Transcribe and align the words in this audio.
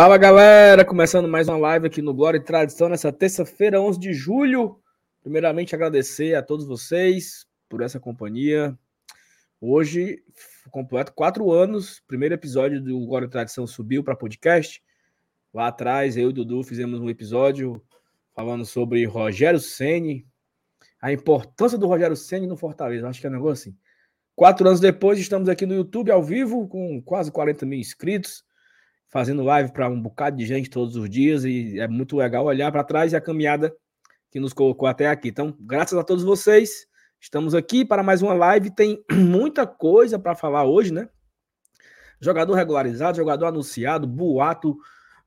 Fala 0.00 0.16
galera, 0.16 0.84
começando 0.84 1.26
mais 1.26 1.48
uma 1.48 1.58
live 1.58 1.88
aqui 1.88 2.00
no 2.00 2.14
Glória 2.14 2.38
e 2.38 2.40
Tradição 2.40 2.88
nessa 2.88 3.10
terça-feira, 3.10 3.82
11 3.82 3.98
de 3.98 4.14
julho. 4.14 4.80
Primeiramente, 5.24 5.74
agradecer 5.74 6.36
a 6.36 6.42
todos 6.42 6.64
vocês 6.64 7.48
por 7.68 7.80
essa 7.80 7.98
companhia. 7.98 8.78
Hoje, 9.60 10.22
completo 10.70 11.12
quatro 11.12 11.50
anos, 11.50 12.00
primeiro 12.06 12.32
episódio 12.32 12.80
do 12.80 13.04
Glória 13.06 13.26
e 13.26 13.28
Tradição 13.28 13.66
subiu 13.66 14.04
para 14.04 14.14
podcast. 14.14 14.80
Lá 15.52 15.66
atrás, 15.66 16.16
eu 16.16 16.26
e 16.26 16.26
o 16.26 16.32
Dudu 16.32 16.62
fizemos 16.62 17.00
um 17.00 17.10
episódio 17.10 17.82
falando 18.36 18.64
sobre 18.64 19.04
Rogério 19.04 19.58
Ceni, 19.58 20.24
a 21.02 21.12
importância 21.12 21.76
do 21.76 21.88
Rogério 21.88 22.14
Ceni 22.14 22.46
no 22.46 22.56
Fortaleza. 22.56 23.08
Acho 23.08 23.20
que 23.20 23.26
é 23.26 23.30
um 23.30 23.32
negócio 23.32 23.68
assim. 23.68 23.78
Quatro 24.36 24.64
anos 24.64 24.78
depois, 24.78 25.18
estamos 25.18 25.48
aqui 25.48 25.66
no 25.66 25.74
YouTube 25.74 26.12
ao 26.12 26.22
vivo 26.22 26.68
com 26.68 27.02
quase 27.02 27.32
40 27.32 27.66
mil 27.66 27.80
inscritos 27.80 28.46
fazendo 29.08 29.42
live 29.42 29.72
para 29.72 29.88
um 29.88 30.00
bocado 30.00 30.36
de 30.36 30.46
gente 30.46 30.70
todos 30.70 30.96
os 30.96 31.08
dias 31.08 31.44
e 31.44 31.78
é 31.78 31.88
muito 31.88 32.16
legal 32.16 32.44
olhar 32.44 32.70
para 32.70 32.84
trás 32.84 33.12
e 33.12 33.16
a 33.16 33.20
caminhada 33.20 33.74
que 34.30 34.38
nos 34.38 34.52
colocou 34.52 34.86
até 34.86 35.08
aqui. 35.08 35.28
Então, 35.28 35.56
graças 35.58 35.98
a 35.98 36.04
todos 36.04 36.22
vocês, 36.22 36.86
estamos 37.18 37.54
aqui 37.54 37.84
para 37.84 38.02
mais 38.02 38.20
uma 38.20 38.34
live. 38.34 38.70
Tem 38.70 39.02
muita 39.10 39.66
coisa 39.66 40.18
para 40.18 40.34
falar 40.34 40.64
hoje, 40.64 40.92
né? 40.92 41.08
Jogador 42.20 42.52
regularizado, 42.54 43.16
jogador 43.16 43.46
anunciado, 43.46 44.06
boato, 44.06 44.76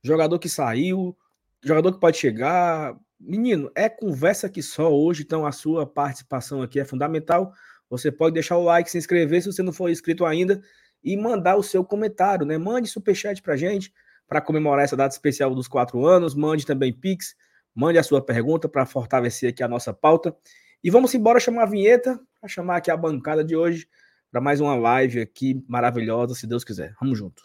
jogador 0.04 0.38
que 0.38 0.50
saiu, 0.50 1.18
jogador 1.64 1.94
que 1.94 2.00
pode 2.00 2.18
chegar. 2.18 2.96
Menino, 3.20 3.72
é 3.74 3.88
conversa 3.88 4.50
que 4.50 4.62
só 4.62 4.94
hoje, 4.94 5.24
então 5.24 5.46
a 5.46 5.52
sua 5.52 5.88
participação 5.88 6.62
aqui 6.62 6.80
é 6.80 6.86
fundamental. 6.86 7.54
Você 7.90 8.12
pode 8.12 8.34
deixar 8.34 8.58
o 8.58 8.64
like, 8.64 8.90
se 8.92 8.98
inscrever 8.98 9.42
se 9.42 9.52
você 9.52 9.64
não 9.64 9.74
for 9.74 9.90
inscrito 9.90 10.26
ainda 10.26 10.62
e 11.04 11.18
mandar 11.18 11.56
o 11.56 11.64
seu 11.64 11.84
comentário, 11.84 12.46
né? 12.46 12.58
Mande 12.58 12.88
superchat 12.88 13.42
pra 13.42 13.56
gente 13.56 13.92
para 14.28 14.42
comemorar 14.42 14.86
essa 14.86 14.96
data 14.96 15.14
especial 15.14 15.54
dos 15.54 15.68
quatro 15.68 16.06
anos. 16.06 16.36
Mande 16.36 16.66
também 16.66 16.94
Pix, 16.94 17.36
mande 17.76 17.98
a 17.98 18.04
sua 18.04 18.22
pergunta 18.22 18.70
para 18.70 18.86
fortalecer 18.86 19.50
aqui 19.50 19.64
a 19.64 19.68
nossa 19.68 19.94
pauta. 19.94 20.36
E 20.84 20.90
vamos 20.90 21.14
embora 21.14 21.40
chamar 21.40 21.64
a 21.64 21.68
vinheta, 21.68 22.20
para 22.40 22.50
chamar 22.50 22.78
aqui 22.78 22.90
a 22.90 22.98
bancada 22.98 23.44
de 23.44 23.56
hoje 23.56 23.88
para 24.32 24.40
mais 24.40 24.62
uma 24.62 24.76
live 24.76 25.20
aqui 25.20 25.62
maravilhosa, 25.68 26.34
se 26.34 26.48
Deus 26.48 26.64
quiser. 26.64 26.96
Vamos 27.02 27.20
junto. 27.20 27.44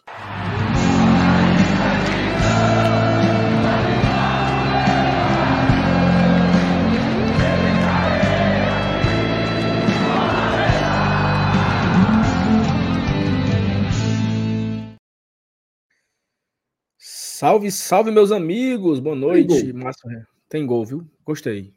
Salve, 17.39 17.69
salve, 17.69 18.09
meus 18.09 18.31
amigos. 18.31 18.99
Boa 18.99 19.15
noite, 19.15 19.71
Márcio. 19.71 20.09
Tem 20.49 20.65
gol, 20.65 20.83
viu? 20.83 21.07
Gostei. 21.23 21.71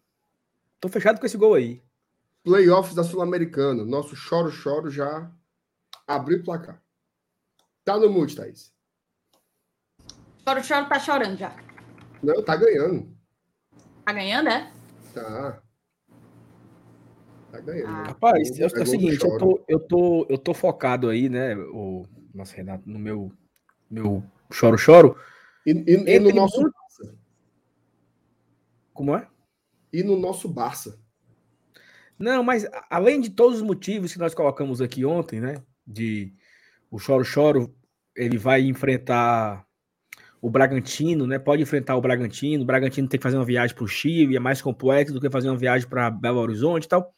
Tô 0.80 0.88
fechado 0.88 1.20
com 1.20 1.26
esse 1.26 1.36
gol 1.36 1.52
aí. 1.52 1.82
Playoffs 2.42 2.94
da 2.94 3.04
Sul-Americana. 3.04 3.84
Nosso 3.84 4.16
choro-choro 4.16 4.90
já 4.90 5.30
abriu 6.06 6.38
o 6.38 6.44
placar. 6.44 6.82
Tá 7.84 7.98
no 7.98 8.08
mute, 8.08 8.36
Thaís. 8.36 8.72
Choro-choro 10.48 10.88
tá 10.88 10.98
chorando 10.98 11.36
já. 11.36 11.54
Não, 12.22 12.42
tá 12.42 12.56
ganhando. 12.56 13.14
Tá 14.06 14.14
ganhando, 14.14 14.48
é? 14.48 14.72
Tá. 15.12 15.62
Tá 17.52 17.60
ganhando. 17.60 17.86
Ah, 17.86 18.04
Rapaz, 18.04 18.58
é, 18.58 18.62
é 18.62 18.66
o 18.66 18.86
seguinte, 18.86 19.22
eu 19.22 19.36
tô, 19.36 19.64
eu, 19.68 19.78
tô, 19.78 20.26
eu 20.26 20.38
tô 20.38 20.54
focado 20.54 21.10
aí, 21.10 21.28
né, 21.28 21.54
o 21.54 22.06
nosso 22.34 22.56
Renato, 22.56 22.88
no 22.88 22.98
meu 22.98 23.30
meu 23.90 24.24
choro-choro. 24.50 25.18
E, 25.66 25.72
e, 25.72 26.16
e 26.16 26.18
no 26.18 26.32
nosso 26.32 26.62
Barça. 26.62 27.18
Como 28.92 29.16
é? 29.16 29.28
E 29.92 30.02
no 30.02 30.18
nosso 30.18 30.48
Barça. 30.48 30.98
Não, 32.18 32.42
mas 32.42 32.66
além 32.90 33.20
de 33.20 33.30
todos 33.30 33.58
os 33.58 33.62
motivos 33.62 34.12
que 34.12 34.18
nós 34.18 34.34
colocamos 34.34 34.80
aqui 34.80 35.04
ontem, 35.04 35.40
né? 35.40 35.62
De 35.86 36.34
o 36.90 36.98
choro-choro, 36.98 37.74
ele 38.14 38.36
vai 38.36 38.62
enfrentar 38.62 39.64
o 40.42 40.50
Bragantino, 40.50 41.26
né? 41.26 41.38
Pode 41.38 41.62
enfrentar 41.62 41.96
o 41.96 42.00
Bragantino. 42.00 42.62
O 42.62 42.66
Bragantino 42.66 43.08
tem 43.08 43.18
que 43.18 43.22
fazer 43.22 43.36
uma 43.36 43.44
viagem 43.44 43.74
para 43.74 43.84
o 43.84 43.88
Chile, 43.88 44.36
é 44.36 44.40
mais 44.40 44.60
complexo 44.60 45.14
do 45.14 45.20
que 45.20 45.30
fazer 45.30 45.48
uma 45.48 45.56
viagem 45.56 45.88
para 45.88 46.10
Belo 46.10 46.40
Horizonte 46.40 46.84
e 46.84 46.88
tal. 46.88 47.14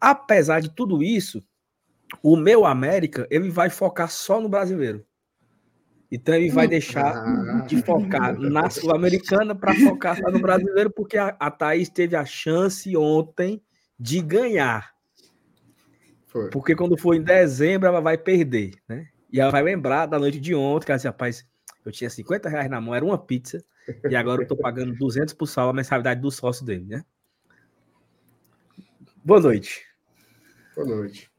Apesar 0.00 0.60
de 0.60 0.70
tudo 0.70 1.02
isso, 1.02 1.44
o 2.22 2.36
meu 2.36 2.64
América 2.64 3.26
ele 3.30 3.50
vai 3.50 3.70
focar 3.70 4.10
só 4.10 4.40
no 4.40 4.48
brasileiro. 4.48 5.04
Então 6.10 6.34
ele 6.34 6.50
vai 6.50 6.66
hum. 6.66 6.70
deixar 6.70 7.16
ah. 7.16 7.66
de 7.66 7.82
focar 7.82 8.38
na 8.38 8.70
Sul-Americana 8.70 9.54
para 9.54 9.74
focar 9.74 10.16
só 10.16 10.30
no 10.30 10.40
brasileiro, 10.40 10.90
porque 10.90 11.18
a, 11.18 11.36
a 11.38 11.50
Thaís 11.50 11.88
teve 11.88 12.16
a 12.16 12.24
chance 12.24 12.96
ontem 12.96 13.62
de 13.98 14.20
ganhar. 14.22 14.94
Foi. 16.26 16.50
Porque 16.50 16.74
quando 16.74 16.98
for 16.98 17.14
em 17.14 17.22
dezembro, 17.22 17.88
ela 17.88 18.00
vai 18.00 18.16
perder, 18.16 18.74
né? 18.88 19.08
E 19.30 19.40
ela 19.40 19.50
vai 19.50 19.62
lembrar 19.62 20.06
da 20.06 20.18
noite 20.18 20.40
de 20.40 20.54
ontem, 20.54 20.86
que 20.86 20.92
ela 20.92 20.96
disse, 20.96 21.06
rapaz, 21.06 21.46
eu 21.84 21.92
tinha 21.92 22.08
50 22.08 22.48
reais 22.48 22.70
na 22.70 22.80
mão, 22.80 22.94
era 22.94 23.04
uma 23.04 23.18
pizza, 23.18 23.62
e 24.08 24.16
agora 24.16 24.42
eu 24.42 24.46
tô 24.46 24.56
pagando 24.56 24.94
200 24.94 25.34
por 25.34 25.46
sal 25.46 25.68
a 25.68 25.72
mensalidade 25.72 26.20
do 26.20 26.30
sócio 26.30 26.64
dele, 26.64 26.84
né? 26.86 27.04
Boa 29.24 29.40
noite. 29.40 29.86
Boa 30.74 30.86
noite. 30.86 31.30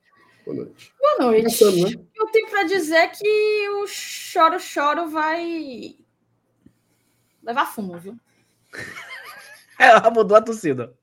Boa 0.46 0.57
noite. 0.57 0.94
Boa 1.19 1.31
noite. 1.31 1.44
Passando, 1.44 1.90
né? 1.90 2.06
Eu 2.16 2.28
tenho 2.28 2.47
para 2.50 2.63
dizer 2.63 3.12
que 3.12 3.69
o 3.72 3.88
Choro 3.88 4.57
Choro 4.57 5.09
vai 5.09 5.96
levar 7.44 7.66
fumo, 7.66 8.00
viu? 8.00 8.18
Ela 9.78 10.09
mudou 10.09 10.38
a 10.38 10.41
torcida. 10.41 10.97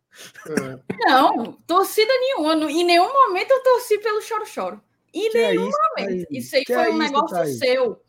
É. 0.48 1.10
Não, 1.10 1.52
torcida 1.66 2.10
nenhuma. 2.18 2.54
Em 2.70 2.84
nenhum 2.84 3.12
momento 3.12 3.50
eu 3.50 3.62
torci 3.62 3.98
pelo 3.98 4.22
Choro 4.22 4.46
Choro. 4.46 4.80
Em 5.12 5.30
que 5.30 5.36
é 5.36 5.50
nenhum 5.50 5.66
é 5.66 5.68
isso, 5.68 5.78
momento. 5.90 6.26
Isso 6.30 6.56
aí 6.56 6.64
que 6.64 6.74
foi 6.74 6.86
é 6.86 6.90
um 6.90 6.96
negócio 6.96 7.42
isso, 7.44 7.58
seu. 7.58 8.02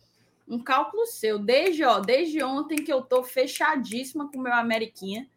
Um 0.47 0.63
cálculo 0.63 1.05
seu. 1.07 1.37
Desde, 1.37 1.83
ó, 1.83 1.99
desde 1.99 2.41
ontem 2.41 2.77
que 2.77 2.91
eu 2.91 3.01
tô 3.01 3.21
fechadíssima 3.21 4.31
com 4.31 4.37
o 4.39 4.41
meu 4.41 4.53
Ameriquinha. 4.53 5.29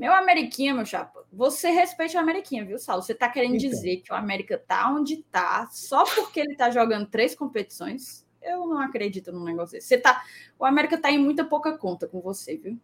Meu 0.00 0.14
Ameriquinha, 0.14 0.72
meu 0.72 0.86
chapa, 0.86 1.26
você 1.30 1.68
respeita 1.68 2.16
o 2.16 2.20
Ameriquinha, 2.20 2.64
viu, 2.64 2.78
Saulo? 2.78 3.02
Você 3.02 3.14
tá 3.14 3.28
querendo 3.28 3.56
então. 3.56 3.68
dizer 3.68 3.98
que 3.98 4.10
o 4.10 4.16
América 4.16 4.56
tá 4.56 4.90
onde 4.90 5.22
tá 5.30 5.68
só 5.70 6.04
porque 6.16 6.40
ele 6.40 6.56
tá 6.56 6.70
jogando 6.70 7.06
três 7.06 7.34
competições? 7.34 8.26
Eu 8.40 8.66
não 8.66 8.80
acredito 8.80 9.30
num 9.30 9.44
negócio 9.44 9.72
desse. 9.72 9.88
Você 9.88 9.98
tá... 9.98 10.22
O 10.58 10.64
América 10.64 10.96
tá 10.96 11.10
em 11.10 11.18
muita 11.18 11.44
pouca 11.44 11.76
conta 11.76 12.08
com 12.08 12.18
você, 12.22 12.56
viu? 12.56 12.78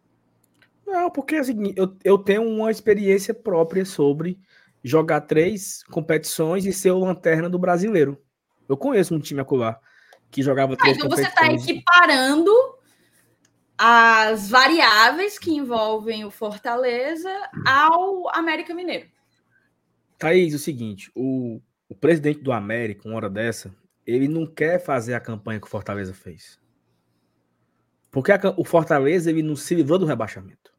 Não, 0.85 1.09
porque 1.09 1.37
assim, 1.37 1.73
eu, 1.75 1.97
eu 2.03 2.19
tenho 2.19 2.43
uma 2.43 2.69
experiência 2.69 3.33
própria 3.33 3.83
sobre 3.83 4.39
jogar 4.83 5.21
três 5.21 5.83
competições 5.85 6.67
e 6.67 6.71
ser 6.71 6.91
o 6.91 6.99
lanterna 6.99 7.49
do 7.49 7.57
brasileiro. 7.57 8.21
Eu 8.69 8.77
conheço 8.77 9.15
um 9.15 9.19
time 9.19 9.41
acolá 9.41 9.79
que 10.29 10.43
jogava 10.43 10.73
ah, 10.73 10.77
três 10.77 10.97
então 10.97 11.09
competições. 11.09 11.33
Então 11.33 11.57
você 11.57 11.65
tá 11.65 11.71
equiparando 11.71 12.76
as 13.77 14.49
variáveis 14.49 15.37
que 15.37 15.51
envolvem 15.51 16.25
o 16.25 16.31
Fortaleza 16.31 17.31
ao 17.65 18.27
América 18.35 18.73
Mineiro. 18.73 19.07
Thaís, 20.17 20.53
o 20.55 20.59
seguinte, 20.59 21.11
o, 21.15 21.61
o 21.87 21.93
presidente 21.93 22.41
do 22.41 22.51
América, 22.51 23.07
uma 23.07 23.15
hora 23.15 23.29
dessa, 23.29 23.73
ele 24.05 24.27
não 24.27 24.47
quer 24.47 24.79
fazer 24.79 25.13
a 25.13 25.19
campanha 25.19 25.59
que 25.59 25.67
o 25.67 25.69
Fortaleza 25.69 26.13
fez. 26.13 26.59
Porque 28.09 28.31
a, 28.31 28.39
o 28.57 28.65
Fortaleza 28.65 29.29
ele 29.29 29.43
não 29.43 29.55
se 29.55 29.75
livrou 29.75 29.99
do 29.99 30.05
rebaixamento. 30.05 30.73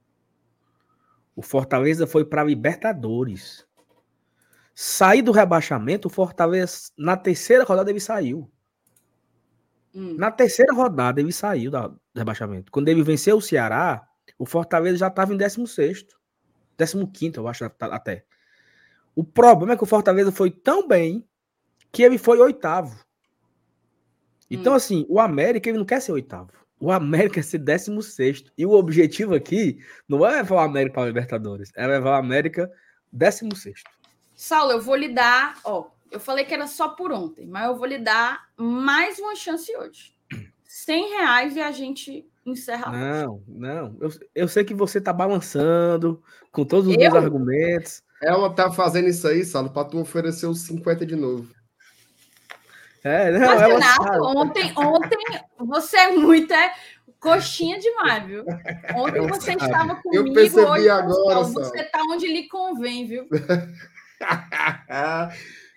O 1.37 1.43
Fortaleza 1.43 2.05
foi 2.05 2.25
para 2.25 2.43
Libertadores. 2.43 3.65
Sair 4.75 5.23
do 5.23 5.31
rebaixamento, 5.31 6.09
o 6.09 6.11
Fortaleza, 6.11 6.91
na 6.97 7.17
terceira 7.17 7.63
rodada, 7.63 7.91
ele 7.91 8.01
saiu. 8.01 8.51
Hum. 9.95 10.17
Na 10.17 10.31
terceira 10.33 10.73
rodada, 10.73 11.21
ele 11.21 11.33
saiu 11.33 11.71
do 11.71 12.01
rebaixamento. 12.19 12.71
Quando 12.71 12.89
ele 12.89 13.03
venceu 13.03 13.37
o 13.37 13.43
Ceará, 13.43 14.07
o 14.39 14.47
Fortaleza 14.47 14.99
já 14.99 15.09
estava 15.09 15.33
em 15.33 15.37
16. 15.37 16.07
15, 16.77 17.37
eu 17.37 17.49
acho 17.49 17.65
até. 17.65 18.25
O 19.15 19.25
problema 19.25 19.73
é 19.73 19.77
que 19.77 19.83
o 19.83 19.87
Fortaleza 19.87 20.31
foi 20.31 20.51
tão 20.51 20.87
bem 20.87 21.27
que 21.91 22.03
ele 22.03 22.19
foi 22.19 22.39
oitavo. 22.39 23.05
Então, 24.51 24.73
hum. 24.75 24.77
assim, 24.77 25.07
o 25.09 25.19
América 25.19 25.69
ele 25.69 25.79
não 25.79 25.85
quer 25.85 26.01
ser 26.01 26.13
oitavo. 26.13 26.53
O 26.81 26.93
América 26.93 27.35
quer 27.35 27.45
ser 27.45 27.59
16. 27.59 28.45
E 28.57 28.65
o 28.65 28.73
objetivo 28.73 29.35
aqui 29.35 29.85
não 30.09 30.25
é 30.25 30.37
levar 30.37 30.55
o 30.55 30.59
América 30.61 30.95
para 30.95 31.03
a 31.03 31.07
Libertadores, 31.07 31.71
é 31.75 31.87
levar 31.87 32.11
o 32.11 32.21
América 32.21 32.71
16. 33.13 33.83
Saulo, 34.35 34.73
eu 34.73 34.81
vou 34.81 34.95
lhe 34.95 35.09
dar, 35.09 35.59
ó, 35.65 35.91
eu 36.11 36.21
falei 36.21 36.45
que 36.45 36.55
era 36.55 36.67
só 36.67 36.91
por 36.91 37.11
ontem, 37.11 37.47
mas 37.47 37.67
eu 37.67 37.77
vou 37.77 37.87
lhe 37.87 37.99
dar 37.99 38.49
mais 38.57 39.19
uma 39.19 39.35
chance 39.35 39.75
hoje. 39.77 40.18
100 40.69 41.09
reais 41.17 41.57
e 41.57 41.61
a 41.63 41.73
gente 41.73 42.29
encerra. 42.45 42.93
Não, 42.93 43.43
não. 43.49 43.97
Eu, 43.99 44.11
eu 44.35 44.47
sei 44.47 44.63
que 44.63 44.75
você 44.75 45.01
tá 45.01 45.15
balançando 45.15 46.23
com 46.53 46.63
todos 46.63 46.87
os 46.87 46.93
eu? 46.93 47.01
meus 47.01 47.15
argumentos. 47.15 48.03
Ela 48.23 48.53
tá 48.53 48.71
fazendo 48.71 49.09
isso 49.09 49.27
aí, 49.27 49.43
Salo, 49.45 49.71
para 49.71 49.89
tu 49.89 49.99
oferecer 49.99 50.47
os 50.47 50.61
50 50.61 51.07
de 51.07 51.17
novo. 51.17 51.49
É, 53.03 53.31
não, 53.31 53.47
Mas, 53.47 53.63
Renato, 53.63 54.25
ontem, 54.25 54.75
ontem 54.77 55.19
você 55.59 55.97
é 55.97 56.13
muito 56.13 56.53
é, 56.53 56.75
coxinha 57.19 57.79
demais, 57.79 58.27
viu? 58.27 58.45
Ontem 58.95 59.27
você 59.27 59.53
estava 59.53 59.97
comigo, 59.97 60.29
eu 60.29 60.35
percebi 60.35 60.67
hoje 60.67 60.91
agora, 60.91 61.45
você 61.45 61.81
está 61.81 62.03
onde 62.11 62.27
lhe 62.27 62.47
convém, 62.49 63.07
viu? 63.07 63.27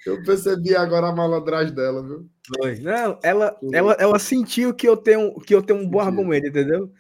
eu 0.05 0.23
percebi 0.23 0.75
agora 0.75 1.07
a 1.07 1.15
malandragem 1.15 1.73
dela, 1.73 2.01
viu? 2.01 2.29
Foi. 2.57 2.79
Não, 2.79 3.19
ela, 3.21 3.57
ela, 3.71 3.93
ela 3.93 4.19
sentiu 4.19 4.73
que 4.73 4.87
eu 4.87 4.97
tenho, 4.97 5.35
que 5.41 5.53
eu 5.53 5.61
tenho 5.61 5.79
um 5.79 5.87
bom 5.87 5.99
argumento, 5.99 6.47
entendeu? 6.47 6.91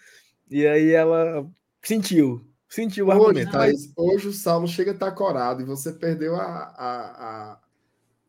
E 0.49 0.67
aí 0.67 0.91
ela 0.91 1.49
sentiu. 1.81 2.45
Sentiu 2.69 3.07
o 3.07 3.09
hoje, 3.09 3.19
argumento. 3.19 3.51
Thaís, 3.51 3.91
hoje 3.97 4.27
o 4.27 4.33
Saulo 4.33 4.67
chega 4.67 4.91
a 4.91 4.93
estar 4.93 5.11
corado 5.11 5.61
e 5.61 5.65
você 5.65 5.91
perdeu 5.91 6.35
a, 6.35 6.43
a, 6.43 7.57
a, 7.57 7.59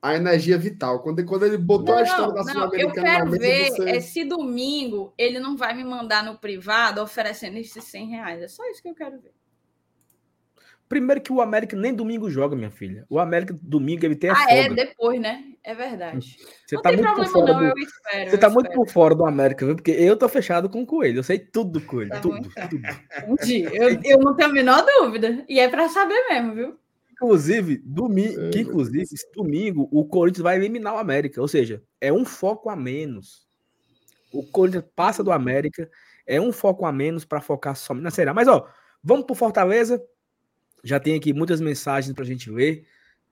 a 0.03 0.17
energia 0.17 0.59
vital. 0.59 1.01
Quando, 1.01 1.25
quando 1.25 1.45
ele 1.45 1.59
botou 1.59 1.95
não, 1.95 1.99
a 1.99 2.03
história 2.03 2.35
da 2.35 2.43
Sul-Americana 2.43 2.99
Eu 2.99 3.05
quero 3.05 3.31
ver 3.31 3.71
você... 3.71 3.91
esse 3.91 4.25
domingo 4.25 5.13
ele 5.17 5.39
não 5.39 5.57
vai 5.57 5.75
me 5.75 5.85
mandar 5.85 6.25
no 6.25 6.39
privado 6.39 7.01
oferecendo 7.01 7.59
esses 7.59 7.85
100 7.85 8.09
reais. 8.09 8.43
É 8.43 8.49
só 8.49 8.69
isso 8.71 8.83
que 8.83 8.89
eu 8.89 8.95
quero 8.95 9.21
ver. 9.21 9.33
Primeiro 10.93 11.23
que 11.23 11.33
o 11.33 11.41
América 11.41 11.75
nem 11.75 11.95
domingo 11.95 12.29
joga, 12.29 12.55
minha 12.55 12.71
filha. 12.71 13.07
O 13.09 13.19
América 13.19 13.59
domingo 13.63 14.05
ele 14.05 14.15
tem 14.15 14.29
a 14.29 14.35
Ah, 14.35 14.45
é, 14.51 14.67
folga. 14.67 14.83
é 14.83 14.85
depois, 14.85 15.19
né? 15.23 15.43
É 15.65 15.75
verdade. 15.75 16.37
Você 16.67 16.75
não 16.77 16.83
tá 16.83 16.93
muito 16.93 17.15
por 17.15 17.27
fora 17.29 17.53
não, 17.55 17.61
do... 17.61 17.65
eu 17.65 17.79
espero. 17.79 18.31
Você 18.31 18.37
eu 18.37 18.41
tá 18.41 18.49
espero. 18.49 18.53
muito 18.53 18.71
por 18.73 18.89
fora 18.91 19.15
do 19.15 19.25
América, 19.25 19.65
viu? 19.65 19.75
Porque 19.75 19.91
eu 19.91 20.19
tô 20.19 20.29
fechado 20.29 20.69
com 20.69 20.83
o 20.83 20.87
Coelho. 20.87 21.21
Eu 21.21 21.23
sei 21.23 21.39
tudo 21.39 21.81
do 21.81 21.87
Coelho. 21.87 22.11
Tá 22.11 22.21
tudo, 22.21 22.47
tudo. 22.69 22.83
Eu, 23.73 24.01
eu 24.05 24.19
não 24.19 24.37
tenho 24.37 24.51
a 24.51 24.53
menor 24.53 24.85
dúvida. 24.85 25.43
E 25.49 25.59
é 25.59 25.67
para 25.67 25.89
saber 25.89 26.27
mesmo, 26.29 26.55
viu? 26.55 26.79
Inclusive, 27.11 27.79
domingo, 27.87 28.51
que 28.51 28.61
inclusive, 28.61 29.07
domingo, 29.35 29.89
o 29.91 30.05
Corinthians 30.05 30.43
vai 30.43 30.57
eliminar 30.57 30.95
o 30.95 30.99
América. 30.99 31.41
Ou 31.41 31.49
seja, 31.49 31.83
é 32.03 32.13
um 32.13 32.27
foco 32.27 32.69
a 32.69 32.77
menos. 32.77 33.47
O 34.31 34.43
Corinthians 34.43 34.85
passa 34.95 35.25
do 35.25 35.33
América, 35.33 35.89
é 36.27 36.39
um 36.39 36.53
foco 36.53 36.85
a 36.85 36.93
menos 36.93 37.25
para 37.25 37.41
focar 37.41 37.75
só 37.77 37.95
na 37.95 38.11
Série 38.11 38.31
Mas, 38.35 38.47
ó, 38.47 38.69
vamos 39.03 39.25
pro 39.25 39.35
Fortaleza. 39.35 40.03
Já 40.83 40.99
tem 40.99 41.15
aqui 41.15 41.33
muitas 41.33 41.61
mensagens 41.61 42.13
para 42.13 42.25
a 42.25 42.27
gente 42.27 42.51
ler. 42.51 42.85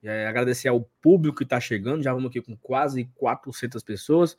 É, 0.03 0.27
agradecer 0.27 0.69
ao 0.69 0.83
público 1.03 1.39
que 1.39 1.45
está 1.45 1.61
chegando. 1.61 2.03
Já 2.03 2.13
vamos 2.13 2.31
aqui 2.31 2.41
com 2.41 2.57
quase 2.57 3.11
400 3.17 3.83
pessoas. 3.83 4.37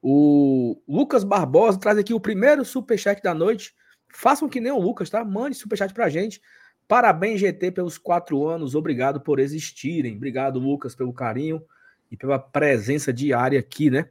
O 0.00 0.80
Lucas 0.86 1.24
Barbosa 1.24 1.78
traz 1.78 1.96
aqui 1.96 2.12
o 2.12 2.20
primeiro 2.20 2.64
superchat 2.64 3.22
da 3.22 3.34
noite. 3.34 3.74
Façam 4.12 4.48
que 4.48 4.60
nem 4.60 4.72
o 4.72 4.78
Lucas, 4.78 5.08
tá? 5.08 5.24
Mande 5.24 5.56
superchat 5.56 5.94
para 5.94 6.04
a 6.04 6.08
gente. 6.08 6.40
Parabéns, 6.86 7.40
GT, 7.40 7.70
pelos 7.70 7.96
quatro 7.96 8.46
anos. 8.46 8.74
Obrigado 8.74 9.20
por 9.20 9.38
existirem. 9.38 10.16
Obrigado, 10.16 10.58
Lucas, 10.58 10.94
pelo 10.94 11.12
carinho 11.12 11.62
e 12.10 12.16
pela 12.16 12.38
presença 12.38 13.12
diária 13.12 13.58
aqui, 13.58 13.90
né? 13.90 14.10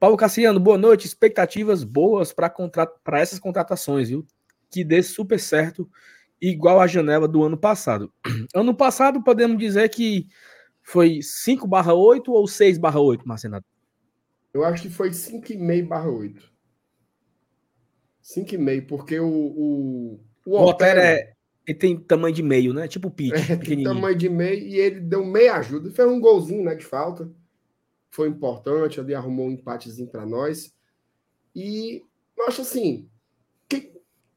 Paulo 0.00 0.16
Cassiano, 0.16 0.58
boa 0.58 0.78
noite. 0.78 1.06
Expectativas 1.06 1.84
boas 1.84 2.32
para 2.32 2.48
contra... 2.48 2.90
essas 3.12 3.38
contratações, 3.38 4.08
viu? 4.08 4.26
Que 4.70 4.82
dê 4.82 5.02
super 5.02 5.38
certo 5.38 5.88
igual 6.42 6.80
a 6.80 6.86
janela 6.86 7.28
do 7.28 7.44
ano 7.44 7.56
passado. 7.56 8.12
Ano 8.54 8.74
passado, 8.74 9.22
podemos 9.22 9.56
dizer 9.56 9.88
que 9.88 10.26
foi 10.82 11.20
5/8 11.20 12.28
ou 12.28 12.44
6/8, 12.44 13.24
Marcenato? 13.24 13.64
Eu 14.52 14.64
acho 14.64 14.82
que 14.82 14.90
foi 14.90 15.10
5,5/8. 15.10 16.42
5,5, 18.22 18.86
porque 18.86 19.18
o. 19.18 19.26
O, 19.26 20.20
o, 20.44 20.58
o 20.58 20.64
Otero 20.66 21.00
é, 21.00 21.32
ele 21.66 21.78
tem 21.78 21.98
tamanho 21.98 22.34
de 22.34 22.42
meio, 22.42 22.74
né? 22.74 22.88
Tipo 22.88 23.08
o 23.08 23.10
Pete. 23.10 23.32
É, 23.52 23.56
tem 23.56 23.82
tamanho 23.82 24.16
de 24.16 24.28
meio 24.28 24.66
e 24.66 24.76
ele 24.78 25.00
deu 25.00 25.24
meia 25.24 25.54
ajuda. 25.54 25.90
Fez 25.90 26.08
um 26.08 26.20
golzinho 26.20 26.64
né, 26.64 26.74
de 26.74 26.84
falta. 26.84 27.30
Foi 28.10 28.28
importante, 28.28 29.00
ali 29.00 29.14
arrumou 29.14 29.46
um 29.46 29.52
empatezinho 29.52 30.08
para 30.08 30.26
nós. 30.26 30.74
E 31.54 32.02
eu 32.36 32.46
acho 32.46 32.62
assim, 32.62 33.08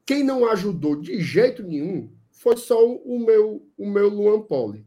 quem 0.06 0.22
não 0.22 0.48
ajudou 0.48 0.94
de 0.94 1.20
jeito 1.20 1.64
nenhum 1.64 2.10
foi 2.30 2.56
só 2.56 2.86
o 2.86 3.18
meu, 3.18 3.68
o 3.76 3.90
meu 3.90 4.08
Luan 4.08 4.40
Poli. 4.40 4.86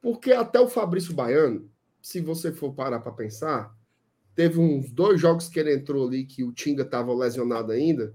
Porque 0.00 0.32
até 0.32 0.58
o 0.58 0.68
Fabrício 0.68 1.12
Baiano, 1.12 1.70
se 2.00 2.20
você 2.20 2.50
for 2.50 2.72
parar 2.72 3.00
para 3.00 3.12
pensar, 3.12 3.76
teve 4.34 4.58
uns 4.58 4.90
dois 4.90 5.20
jogos 5.20 5.48
que 5.48 5.60
ele 5.60 5.74
entrou 5.74 6.08
ali 6.08 6.24
que 6.24 6.42
o 6.42 6.52
Tinga 6.52 6.82
estava 6.82 7.12
lesionado 7.14 7.72
ainda, 7.72 8.14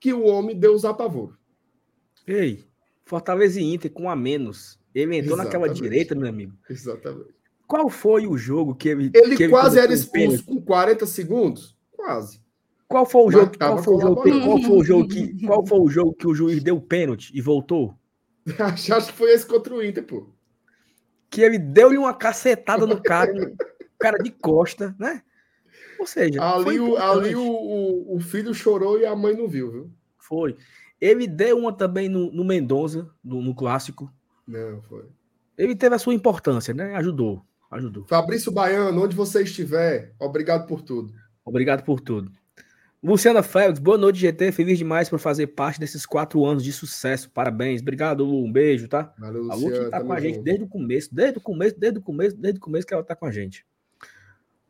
que 0.00 0.12
o 0.12 0.24
homem 0.24 0.58
deu 0.58 0.74
os 0.74 0.84
apavoros. 0.84 1.38
Ei, 2.26 2.64
Fortaleza 3.04 3.60
e 3.60 3.74
Inter 3.74 3.92
com 3.92 4.10
a 4.10 4.16
menos. 4.16 4.78
Ele 4.94 5.16
entrou 5.16 5.36
Exatamente. 5.36 5.44
naquela 5.44 5.72
direita, 5.72 6.14
meu 6.14 6.28
amigo. 6.28 6.56
Exatamente. 6.68 7.34
Qual 7.66 7.88
foi 7.88 8.26
o 8.26 8.36
jogo 8.36 8.74
que 8.74 8.88
ele. 8.88 9.12
Ele 9.14 9.36
que 9.36 9.48
quase 9.48 9.76
ele 9.76 9.84
era 9.86 9.94
expulso 9.94 10.44
com 10.44 10.60
40 10.60 11.06
segundos? 11.06 11.76
Quase. 11.92 12.39
Qual 12.90 13.06
foi 13.06 13.22
o 13.22 13.30
jogo? 13.30 13.52
Qual 13.56 13.78
foi 13.78 13.94
o 13.94 14.00
jogo, 14.00 14.22
que, 14.22 14.40
qual 14.40 14.58
foi 14.60 14.76
o 14.76 14.82
jogo 14.82 15.08
que 15.08 15.38
qual 15.46 15.64
foi 15.66 15.78
o 15.78 15.88
jogo 15.88 16.12
que 16.12 16.26
o 16.26 16.34
juiz 16.34 16.60
deu 16.60 16.80
pênalti 16.80 17.30
e 17.32 17.40
voltou? 17.40 17.96
Acho 18.58 19.06
que 19.06 19.12
foi 19.12 19.30
esse 19.30 19.46
contra 19.46 19.72
o 19.72 19.80
Inter, 19.80 20.04
pô. 20.04 20.28
Que 21.30 21.40
ele 21.40 21.56
deu-lhe 21.56 21.96
uma 21.96 22.12
cacetada 22.12 22.84
no 22.88 23.00
cara, 23.00 23.32
cara 23.96 24.18
de 24.18 24.32
costa, 24.32 24.92
né? 24.98 25.22
Ou 26.00 26.06
seja, 26.06 26.42
ali, 26.42 26.80
o, 26.80 26.96
ali 26.96 27.36
o, 27.36 27.46
o, 27.46 28.16
o, 28.16 28.20
filho 28.20 28.52
chorou 28.52 28.98
e 28.98 29.06
a 29.06 29.14
mãe 29.14 29.36
não 29.36 29.46
viu, 29.46 29.70
viu? 29.70 29.90
Foi. 30.18 30.56
Ele 31.00 31.28
deu 31.28 31.58
uma 31.58 31.72
também 31.72 32.08
no, 32.08 32.32
no 32.32 32.44
Mendonça, 32.44 33.08
no, 33.22 33.40
no 33.40 33.54
clássico. 33.54 34.12
Não, 34.48 34.82
foi. 34.82 35.04
Ele 35.56 35.76
teve 35.76 35.94
a 35.94 35.98
sua 35.98 36.14
importância, 36.14 36.74
né? 36.74 36.96
Ajudou, 36.96 37.44
ajudou. 37.70 38.04
Fabrício 38.08 38.50
Baiano, 38.50 39.04
onde 39.04 39.14
você 39.14 39.44
estiver, 39.44 40.12
obrigado 40.18 40.66
por 40.66 40.82
tudo. 40.82 41.14
Obrigado 41.44 41.84
por 41.84 42.00
tudo. 42.00 42.32
Luciana 43.02 43.42
Félix, 43.42 43.78
boa 43.78 43.96
noite, 43.96 44.18
GT. 44.18 44.52
Feliz 44.52 44.76
demais 44.76 45.08
por 45.08 45.18
fazer 45.18 45.46
parte 45.46 45.80
desses 45.80 46.04
quatro 46.04 46.44
anos 46.44 46.62
de 46.62 46.70
sucesso. 46.70 47.30
Parabéns. 47.30 47.80
Obrigado, 47.80 48.22
Lu. 48.24 48.44
Um 48.44 48.52
beijo, 48.52 48.88
tá? 48.88 49.14
Valeu, 49.18 49.44
Luciana. 49.44 49.54
A 49.54 49.78
Lu 49.78 49.84
que 49.84 49.90
tá 49.90 50.04
com 50.04 50.12
a 50.12 50.20
gente 50.20 50.40
desde 50.40 50.64
o 50.64 50.68
começo, 50.68 51.14
desde 51.14 51.38
o 51.38 51.40
começo, 51.40 51.80
desde 51.80 51.98
o 51.98 52.02
começo, 52.02 52.36
desde 52.36 52.58
o 52.58 52.60
começo 52.60 52.86
que 52.86 52.92
ela 52.92 53.02
tá 53.02 53.16
com 53.16 53.24
a 53.24 53.30
gente. 53.30 53.64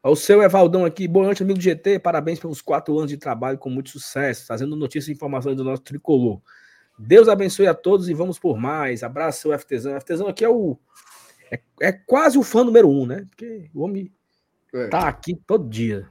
O 0.03 0.15
seu 0.15 0.43
Evaldão 0.43 0.85
aqui, 0.85 1.09
boa 1.09 1.27
noite, 1.27 1.43
amigo 1.43 1.59
do 1.59 1.63
GT. 1.63 1.99
Parabéns 1.99 2.39
pelos 2.39 2.63
quatro 2.63 2.97
anos 2.97 3.11
de 3.11 3.17
trabalho 3.17 3.59
com 3.59 3.69
muito 3.69 3.91
sucesso, 3.91 4.47
trazendo 4.47 4.77
notícias 4.77 5.09
e 5.09 5.13
informações 5.13 5.57
do 5.57 5.65
nosso 5.65 5.83
tricolor. 5.83 6.41
Deus 6.97 7.29
abençoe 7.29 7.67
a 7.67 7.75
todos 7.75 8.09
e 8.09 8.15
vamos 8.15 8.39
por 8.39 8.57
mais. 8.57 9.03
Abraço, 9.03 9.43
seu 9.43 9.59
FTzão. 9.59 10.01
FTzão 10.01 10.29
aqui 10.29 10.45
é 10.45 10.49
o. 10.49 10.79
É, 11.51 11.61
é, 11.81 11.93
quase 11.93 12.39
o 12.39 12.45
fã 12.45 12.63
número 12.63 12.89
um, 12.89 13.05
né? 13.05 13.27
Porque 13.29 13.69
o 13.75 13.83
homem 13.83 14.13
é. 14.73 14.87
tá 14.87 15.09
aqui 15.09 15.35
todo 15.35 15.69
dia. 15.69 16.09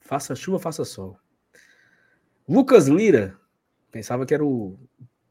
Faça 0.00 0.34
chuva, 0.34 0.58
faça 0.58 0.84
sol. 0.84 1.16
Lucas 2.48 2.88
Lira. 2.88 3.36
Pensava 3.90 4.26
que 4.26 4.34
era 4.34 4.44
o, 4.44 4.78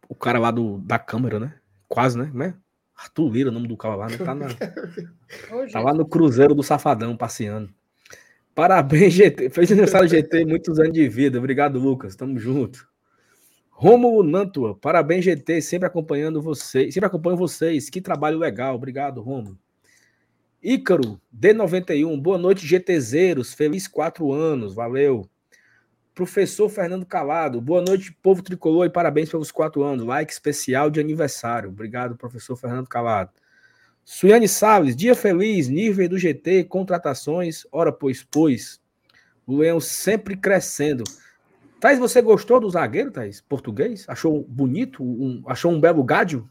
o 0.08 0.16
cara 0.16 0.40
lá 0.40 0.52
do, 0.52 0.78
da 0.80 0.98
câmera, 0.98 1.40
né? 1.40 1.54
Quase, 1.88 2.18
né? 2.18 2.32
né? 2.34 2.56
Arthur 2.96 3.32
Lira, 3.32 3.50
o 3.50 3.54
nome 3.54 3.68
do 3.68 3.78
cara 3.78 3.96
lá, 3.96 4.08
né? 4.08 4.18
Tá, 4.18 4.34
na, 4.34 4.48
tá 5.72 5.80
lá 5.80 5.94
no 5.94 6.06
Cruzeiro 6.06 6.56
do 6.56 6.64
Safadão, 6.64 7.18
passeando. 7.18 7.70
Parabéns, 8.56 9.14
GT. 9.14 9.50
Fez 9.50 9.72
aniversário 9.72 10.08
GT, 10.08 10.46
muitos 10.46 10.80
anos 10.80 10.94
de 10.94 11.08
vida. 11.10 11.40
Obrigado, 11.40 11.80
Lucas. 11.80 12.16
Tamo 12.16 12.38
junto. 12.40 12.88
Romulo 13.72 14.24
Nantua, 14.24 14.76
parabéns, 14.76 15.26
GT, 15.26 15.60
sempre 15.60 15.88
acompanhando 15.88 16.42
vocês. 16.42 16.94
Sempre 16.94 17.08
acompanho 17.08 17.36
vocês. 17.36 17.90
Que 17.90 18.00
trabalho 18.00 18.38
legal. 18.38 18.76
Obrigado, 18.76 19.22
Romulo. 19.22 19.58
Ícaro, 20.62 21.20
D91, 21.36 22.22
boa 22.22 22.38
noite, 22.38 22.66
GTZeros. 22.66 23.54
Feliz 23.54 23.88
quatro 23.88 24.32
anos. 24.32 24.74
Valeu. 24.74 25.28
Professor 26.14 26.70
Fernando 26.70 27.08
Calado, 27.08 27.60
boa 27.60 27.82
noite, 27.82 28.12
povo 28.22 28.44
tricolor, 28.44 28.86
e 28.86 28.90
parabéns 28.90 29.30
pelos 29.30 29.52
quatro 29.52 29.82
anos. 29.82 30.06
Like 30.06 30.32
especial 30.32 30.92
de 30.92 31.00
aniversário. 31.00 31.70
Obrigado, 31.70 32.16
professor 32.16 32.56
Fernando 32.56 32.88
Calado. 32.88 33.32
Suiane 34.06 34.48
Salles, 34.48 34.96
dia 34.96 35.16
feliz, 35.16 35.68
nível 35.68 36.08
do 36.08 36.18
GT, 36.20 36.66
contratações, 36.66 37.66
ora 37.72 37.92
pois, 37.92 38.22
pois. 38.24 38.80
O 39.48 39.58
Leão 39.58 39.80
sempre 39.80 40.38
crescendo. 40.38 41.04
Thais, 41.80 41.98
você 41.98 42.22
gostou 42.22 42.60
do 42.60 42.70
zagueiro, 42.70 43.12
Thais? 43.12 43.42
Português? 43.42 44.06
Achou 44.08 44.44
bonito? 44.44 45.04
Um, 45.04 45.44
achou 45.48 45.72
um 45.72 45.82
belo 45.82 46.04
gádio? 46.04 46.48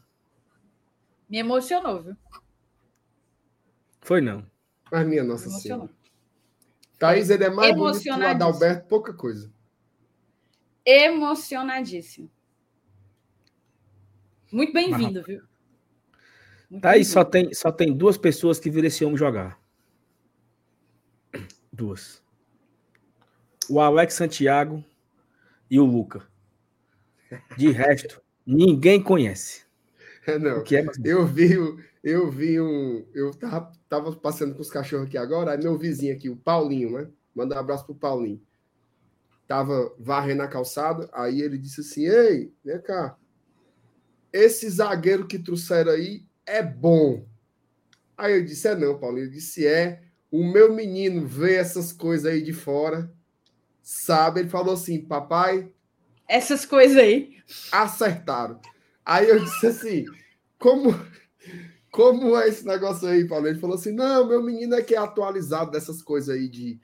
Me 1.29 1.39
emocionou, 1.39 2.03
viu? 2.03 2.17
Foi 4.01 4.19
não. 4.19 4.45
Mas 4.91 5.07
minha 5.07 5.23
nossa 5.23 5.49
senhora. 5.49 5.89
Thaís, 6.97 7.29
ele 7.29 7.43
é 7.43 7.49
mais 7.49 7.75
bonito 7.75 8.01
que 8.01 8.09
o 8.09 8.13
Adalberto, 8.13 8.87
pouca 8.87 9.13
coisa. 9.13 9.51
Emocionadíssimo. 10.85 12.29
Muito 14.51 14.71
bem-vindo, 14.71 15.23
viu? 15.23 15.41
Muito 16.69 16.81
Thaís, 16.81 17.07
só 17.07 17.23
tem, 17.23 17.53
só 17.53 17.71
tem 17.71 17.95
duas 17.95 18.17
pessoas 18.17 18.59
que 18.59 18.69
viram 18.69 18.87
esse 18.87 19.03
homem 19.03 19.17
jogar. 19.17 19.59
Duas. 21.71 22.21
O 23.69 23.79
Alex 23.79 24.13
Santiago 24.13 24.83
e 25.69 25.79
o 25.79 25.85
Luca. 25.85 26.27
De 27.57 27.71
resto, 27.71 28.21
ninguém 28.45 29.01
conhece. 29.01 29.63
É, 30.25 30.39
não. 30.39 30.61
É 30.61 30.65
eu 31.03 31.27
vi, 31.27 31.49
eu 32.03 32.29
vi 32.29 32.59
um. 32.59 33.05
Eu 33.13 33.31
tava, 33.31 33.71
tava 33.87 34.13
passeando 34.17 34.53
com 34.53 34.61
os 34.61 34.69
cachorros 34.69 35.07
aqui 35.07 35.17
agora, 35.17 35.51
aí 35.51 35.57
meu 35.57 35.77
vizinho 35.77 36.13
aqui, 36.13 36.29
o 36.29 36.35
Paulinho, 36.35 36.91
né? 36.91 37.07
Manda 37.33 37.55
um 37.55 37.59
abraço 37.59 37.85
pro 37.85 37.95
Paulinho. 37.95 38.41
Tava 39.47 39.93
varrendo 39.97 40.41
a 40.43 40.47
calçada, 40.47 41.09
aí 41.13 41.41
ele 41.41 41.57
disse 41.57 41.79
assim: 41.79 42.05
Ei, 42.05 42.53
vem 42.63 42.81
cá. 42.81 43.17
Esse 44.33 44.69
zagueiro 44.69 45.25
que 45.25 45.39
trouxeram 45.39 45.93
aí 45.93 46.25
é 46.45 46.61
bom. 46.61 47.25
Aí 48.17 48.35
eu 48.35 48.43
disse: 48.43 48.67
É 48.67 48.75
não, 48.75 48.99
Paulinho. 48.99 49.27
Eu 49.27 49.31
disse: 49.31 49.65
É. 49.65 50.03
O 50.29 50.43
meu 50.43 50.73
menino 50.73 51.27
vê 51.27 51.55
essas 51.55 51.93
coisas 51.93 52.25
aí 52.25 52.41
de 52.41 52.53
fora, 52.53 53.13
sabe? 53.81 54.41
Ele 54.41 54.49
falou 54.49 54.73
assim: 54.73 54.99
Papai. 55.05 55.71
Essas 56.27 56.65
coisas 56.65 56.97
aí. 56.97 57.37
Acertaram. 57.71 58.59
Aí 59.05 59.29
eu 59.29 59.39
disse 59.39 59.67
assim: 59.67 60.05
Como 60.57 60.93
como 61.93 62.35
é 62.35 62.47
esse 62.47 62.65
negócio 62.65 63.07
aí, 63.07 63.23
Paulo? 63.23 63.47
Ele 63.47 63.59
falou 63.59 63.75
assim: 63.75 63.91
não, 63.91 64.27
meu 64.27 64.41
menino 64.41 64.73
é 64.73 64.81
que 64.81 64.95
é 64.95 64.97
atualizado 64.97 65.69
dessas 65.69 66.01
coisas 66.01 66.35
aí 66.35 66.49
de 66.49 66.79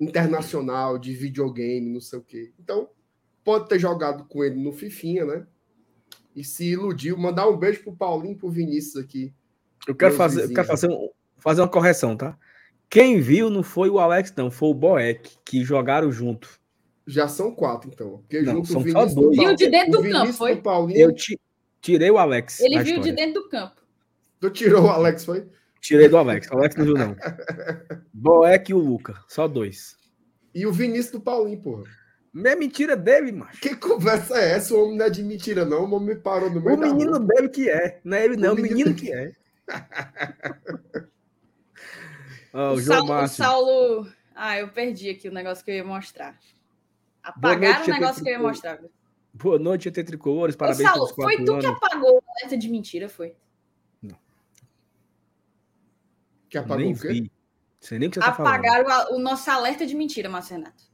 internacional, 0.00 0.98
de 0.98 1.12
videogame, 1.12 1.90
não 1.90 2.00
sei 2.00 2.18
o 2.18 2.22
quê. 2.22 2.52
Então, 2.58 2.88
pode 3.44 3.68
ter 3.68 3.78
jogado 3.78 4.24
com 4.24 4.42
ele 4.42 4.56
no 4.56 4.72
Fifinha, 4.72 5.26
né? 5.26 5.46
E 6.34 6.42
se 6.42 6.64
iludiu. 6.68 7.18
Mandar 7.18 7.46
um 7.50 7.56
beijo 7.58 7.82
pro 7.82 7.94
Paulinho 7.94 8.32
e 8.32 8.38
pro 8.38 8.48
Vinícius 8.48 8.96
aqui. 8.96 9.30
Eu 9.86 9.94
quero 9.94 10.14
fazer, 10.14 10.44
eu 10.44 10.48
quero 10.54 10.66
fazer, 10.66 10.88
um, 10.88 11.10
fazer 11.36 11.60
uma 11.60 11.68
correção, 11.68 12.16
tá? 12.16 12.38
Quem 12.88 13.20
viu 13.20 13.50
não 13.50 13.62
foi 13.62 13.90
o 13.90 13.98
Alex, 13.98 14.32
não, 14.38 14.50
foi 14.50 14.70
o 14.70 14.74
Boeck, 14.74 15.36
que 15.44 15.62
jogaram 15.64 16.10
junto. 16.10 16.58
Já 17.06 17.28
são 17.28 17.54
quatro, 17.54 17.90
então. 17.92 18.22
Porque 18.22 18.40
não, 18.40 18.54
junto 18.54 18.68
são 18.68 18.80
o 18.80 18.84
Vinícius 18.84 19.12
só 19.12 19.20
dois. 19.20 19.36
Viu 19.36 19.54
de 19.54 19.68
dentro 19.68 20.00
do 20.00 20.10
campo, 20.10 20.32
foi? 20.32 20.56
Paulinho... 20.56 20.98
Eu 20.98 21.14
tirei 21.82 22.10
o 22.10 22.16
Alex. 22.16 22.60
Ele 22.60 22.82
viu 22.82 23.00
de 23.00 23.12
dentro 23.12 23.42
do 23.42 23.48
campo. 23.50 23.85
Tu 24.40 24.50
tirou 24.50 24.84
o 24.84 24.88
Alex, 24.88 25.24
foi? 25.24 25.48
Tirei 25.80 26.08
do 26.08 26.16
Alex. 26.16 26.48
O 26.50 26.54
Alex 26.56 26.76
não 26.76 26.84
viu, 26.84 26.94
não. 26.94 27.16
Boeck 28.12 28.70
e 28.70 28.74
o 28.74 28.78
Luca. 28.78 29.14
Só 29.28 29.46
dois. 29.46 29.96
E 30.54 30.66
o 30.66 30.72
Vinícius 30.72 31.12
do 31.12 31.20
Paulinho, 31.20 31.60
porra. 31.60 31.84
Não 32.32 32.50
é 32.50 32.56
mentira 32.56 32.96
dele, 32.96 33.32
macho. 33.32 33.60
Que 33.60 33.74
conversa 33.74 34.36
é 34.38 34.52
essa? 34.52 34.74
O 34.74 34.84
homem 34.84 34.98
não 34.98 35.06
é 35.06 35.10
de 35.10 35.22
mentira, 35.22 35.64
não. 35.64 35.82
O 35.82 35.94
homem 35.94 36.14
me 36.14 36.16
parou 36.16 36.50
no 36.50 36.60
meio 36.60 36.76
O 36.76 36.80
menino 36.80 37.18
dele 37.18 37.48
que 37.48 37.70
é. 37.70 37.98
Não 38.04 38.16
é 38.16 38.24
ele, 38.24 38.36
não. 38.36 38.52
O 38.52 38.56
menino, 38.56 38.76
menino 38.76 38.94
que 38.94 39.12
é. 39.12 39.32
oh, 42.52 42.72
o, 42.72 42.80
João 42.80 43.06
Saulo, 43.06 43.22
o 43.22 43.28
Saulo. 43.28 44.06
Ah, 44.34 44.58
eu 44.58 44.68
perdi 44.68 45.08
aqui 45.08 45.28
o 45.30 45.32
negócio 45.32 45.64
que 45.64 45.70
eu 45.70 45.76
ia 45.76 45.84
mostrar. 45.84 46.38
Apagaram 47.22 47.76
noite, 47.76 47.90
o 47.90 47.94
negócio 47.94 48.22
que 48.22 48.28
eu 48.28 48.34
ia 48.34 48.38
mostrar. 48.38 48.80
Boa 49.32 49.58
noite, 49.58 49.88
ET 49.88 50.06
Tricolores. 50.06 50.56
Parabéns 50.56 50.88
Ô, 50.90 50.92
Saulo, 50.92 51.14
foi 51.14 51.42
tu 51.42 51.52
anos. 51.52 51.64
que 51.64 51.70
apagou 51.70 52.18
a 52.18 52.32
alerta 52.32 52.58
de 52.58 52.68
mentira, 52.68 53.08
foi? 53.08 53.34
Que 56.48 56.58
apagou 56.58 56.84
nem 56.84 56.94
o 56.94 56.98
quê? 56.98 57.08
Vi. 57.08 57.32
Sei 57.80 57.98
nem 57.98 58.08
o 58.08 58.10
que 58.10 58.18
você 58.18 58.26
tá 58.26 58.32
Apagaram 58.32 58.84
tá 58.84 59.14
o 59.14 59.18
nosso 59.18 59.50
alerta 59.50 59.86
de 59.86 59.94
mentira, 59.94 60.28
Márcio 60.28 60.56
Renato. 60.56 60.84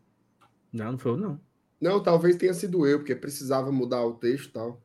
Não, 0.72 0.92
não 0.92 0.98
foi 0.98 1.12
eu, 1.12 1.16
não. 1.16 1.40
Não, 1.80 2.02
talvez 2.02 2.36
tenha 2.36 2.54
sido 2.54 2.86
eu, 2.86 2.98
porque 2.98 3.14
precisava 3.14 3.72
mudar 3.72 4.04
o 4.04 4.14
texto 4.14 4.46
e 4.46 4.52
tal. 4.52 4.82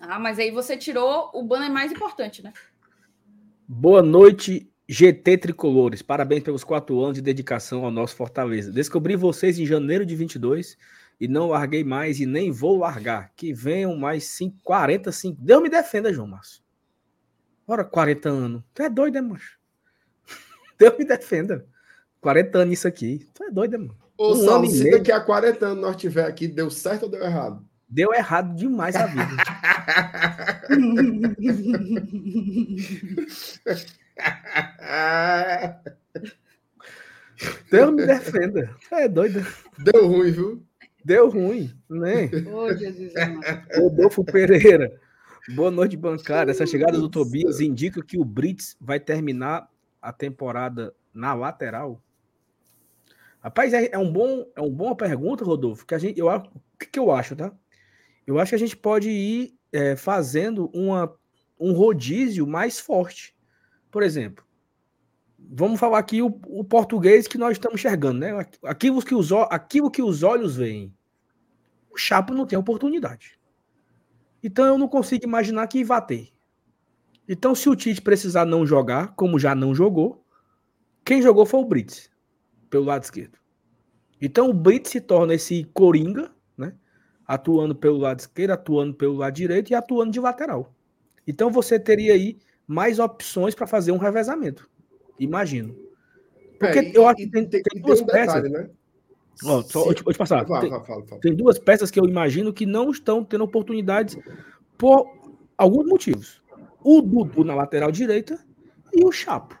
Ah, 0.00 0.18
mas 0.18 0.38
aí 0.38 0.50
você 0.50 0.76
tirou 0.76 1.30
o 1.32 1.42
banner 1.42 1.70
mais 1.70 1.92
importante, 1.92 2.42
né? 2.42 2.52
Boa 3.66 4.02
noite, 4.02 4.70
GT 4.88 5.38
Tricolores. 5.38 6.02
Parabéns 6.02 6.42
pelos 6.42 6.64
quatro 6.64 7.00
anos 7.00 7.14
de 7.14 7.22
dedicação 7.22 7.84
ao 7.84 7.90
nosso 7.90 8.14
Fortaleza. 8.14 8.72
Descobri 8.72 9.16
vocês 9.16 9.58
em 9.58 9.66
janeiro 9.66 10.04
de 10.04 10.14
22 10.14 10.76
e 11.20 11.26
não 11.26 11.48
larguei 11.48 11.82
mais 11.82 12.20
e 12.20 12.26
nem 12.26 12.50
vou 12.50 12.76
largar. 12.76 13.32
Que 13.34 13.52
venham 13.52 13.96
mais 13.96 14.24
5, 14.24 14.58
45. 14.62 15.40
Deus 15.40 15.62
me 15.62 15.68
defenda, 15.68 16.12
João 16.12 16.28
Márcio. 16.28 16.65
Ora, 17.66 17.84
40 17.84 18.28
anos. 18.28 18.62
Tu 18.72 18.82
é 18.82 18.88
doido, 18.88 19.18
é, 19.18 19.20
macho? 19.20 19.58
Deus 20.78 20.96
me 20.98 21.04
defenda. 21.04 21.66
40 22.20 22.58
anos 22.58 22.74
isso 22.74 22.88
aqui. 22.88 23.28
Tu 23.34 23.44
é 23.44 23.50
doido, 23.50 23.74
é, 23.74 23.78
mano. 23.78 23.96
Ô, 24.18 24.32
um 24.32 24.36
Saulo, 24.36 24.70
se 24.70 24.90
daqui 24.90 25.12
a 25.12 25.20
40 25.20 25.66
anos 25.66 25.82
nós 25.82 25.96
tiver 25.96 26.24
aqui, 26.24 26.48
deu 26.48 26.70
certo 26.70 27.02
ou 27.04 27.08
deu 27.08 27.22
errado? 27.22 27.62
Deu 27.88 28.12
errado 28.14 28.56
demais 28.56 28.96
a 28.96 29.06
vida. 29.06 29.26
Deus 37.70 37.92
me 37.92 38.06
defenda. 38.06 38.74
É 38.90 39.06
doido. 39.08 39.46
Deu 39.78 40.08
ruim, 40.08 40.32
viu? 40.32 40.62
Deu 41.04 41.28
ruim, 41.28 41.72
né? 41.88 42.28
Ô, 42.52 42.74
Jesus, 42.74 43.12
Rodolfo 43.76 44.24
Pereira. 44.24 44.92
Boa 45.54 45.70
noite, 45.70 45.96
bancada. 45.96 46.50
Essa 46.50 46.66
chegada 46.66 46.98
do 46.98 47.08
Tobias 47.08 47.60
indica 47.60 48.02
que 48.02 48.18
o 48.18 48.24
Brits 48.24 48.76
vai 48.80 48.98
terminar 48.98 49.70
a 50.02 50.12
temporada 50.12 50.92
na 51.14 51.34
lateral? 51.34 52.02
Rapaz, 53.38 53.72
é, 53.72 53.90
é, 53.92 53.98
um 53.98 54.12
bom, 54.12 54.44
é 54.56 54.60
uma 54.60 54.70
boa 54.70 54.96
pergunta, 54.96 55.44
Rodolfo. 55.44 55.86
Que 55.86 55.94
a 55.94 55.98
gente, 55.98 56.18
eu, 56.18 56.26
o 56.26 56.42
que, 56.76 56.86
que 56.86 56.98
eu 56.98 57.12
acho, 57.12 57.36
tá? 57.36 57.52
Eu 58.26 58.40
acho 58.40 58.50
que 58.50 58.56
a 58.56 58.58
gente 58.58 58.76
pode 58.76 59.08
ir 59.08 59.54
é, 59.72 59.94
fazendo 59.94 60.68
uma, 60.74 61.14
um 61.60 61.72
rodízio 61.72 62.44
mais 62.44 62.80
forte. 62.80 63.32
Por 63.88 64.02
exemplo, 64.02 64.44
vamos 65.38 65.78
falar 65.78 65.98
aqui 65.98 66.22
o, 66.22 66.40
o 66.48 66.64
português 66.64 67.28
que 67.28 67.38
nós 67.38 67.52
estamos 67.52 67.78
enxergando, 67.78 68.18
né? 68.18 68.32
Aquilo 68.64 69.00
que 69.00 69.14
os, 69.14 69.30
aquilo 69.48 69.92
que 69.92 70.02
os 70.02 70.24
olhos 70.24 70.56
veem. 70.56 70.92
O 71.88 71.96
Chapo 71.96 72.34
não 72.34 72.46
tem 72.46 72.58
oportunidade. 72.58 73.35
Então 74.42 74.64
eu 74.64 74.78
não 74.78 74.88
consigo 74.88 75.24
imaginar 75.24 75.66
que 75.66 75.84
vá 75.84 76.00
ter. 76.00 76.32
Então, 77.28 77.54
se 77.54 77.68
o 77.68 77.74
Tite 77.74 78.00
precisar 78.00 78.44
não 78.44 78.64
jogar, 78.64 79.14
como 79.16 79.38
já 79.38 79.54
não 79.54 79.74
jogou, 79.74 80.24
quem 81.04 81.20
jogou 81.20 81.44
foi 81.44 81.60
o 81.60 81.64
Brits, 81.64 82.10
pelo 82.70 82.84
lado 82.84 83.02
esquerdo. 83.02 83.38
Então 84.20 84.48
o 84.48 84.54
Brits 84.54 84.90
se 84.90 85.00
torna 85.00 85.34
esse 85.34 85.64
coringa, 85.74 86.30
né? 86.56 86.74
Atuando 87.26 87.74
pelo 87.74 87.98
lado 87.98 88.20
esquerdo, 88.20 88.52
atuando 88.52 88.94
pelo 88.94 89.14
lado 89.14 89.34
direito 89.34 89.70
e 89.70 89.74
atuando 89.74 90.12
de 90.12 90.20
lateral. 90.20 90.72
Então 91.26 91.50
você 91.50 91.78
teria 91.78 92.14
aí 92.14 92.38
mais 92.66 92.98
opções 92.98 93.54
para 93.54 93.66
fazer 93.66 93.92
um 93.92 93.98
revezamento. 93.98 94.68
Imagino. 95.18 95.76
Porque 96.58 96.78
é, 96.78 96.96
eu 96.96 97.06
acho 97.06 97.16
que 97.16 97.30
tem, 97.30 97.46
tem, 97.46 97.62
tem 97.62 97.82
duas 97.82 98.00
um 98.00 98.06
peças. 98.06 98.42
Detalhe, 98.42 98.48
né? 98.48 98.70
Ó, 99.44 99.62
só, 99.62 99.84
vou, 99.84 99.94
te, 99.94 100.02
te 100.02 100.18
passar. 100.18 100.44
tem, 100.44 100.70
fala, 100.70 100.84
fala. 100.84 101.20
tem, 101.20 101.34
duas 101.34 101.58
peças 101.58 101.90
que 101.90 102.00
eu 102.00 102.06
imagino 102.06 102.52
que 102.52 102.64
não 102.64 102.90
estão 102.90 103.24
tendo 103.24 103.44
oportunidades 103.44 104.16
por 104.78 105.06
alguns 105.56 105.86
motivos. 105.86 106.42
O 106.82 107.02
Dudu 107.02 107.44
na 107.44 107.54
lateral 107.54 107.90
direita 107.90 108.38
e 108.92 109.04
o 109.04 109.12
Chapo. 109.12 109.58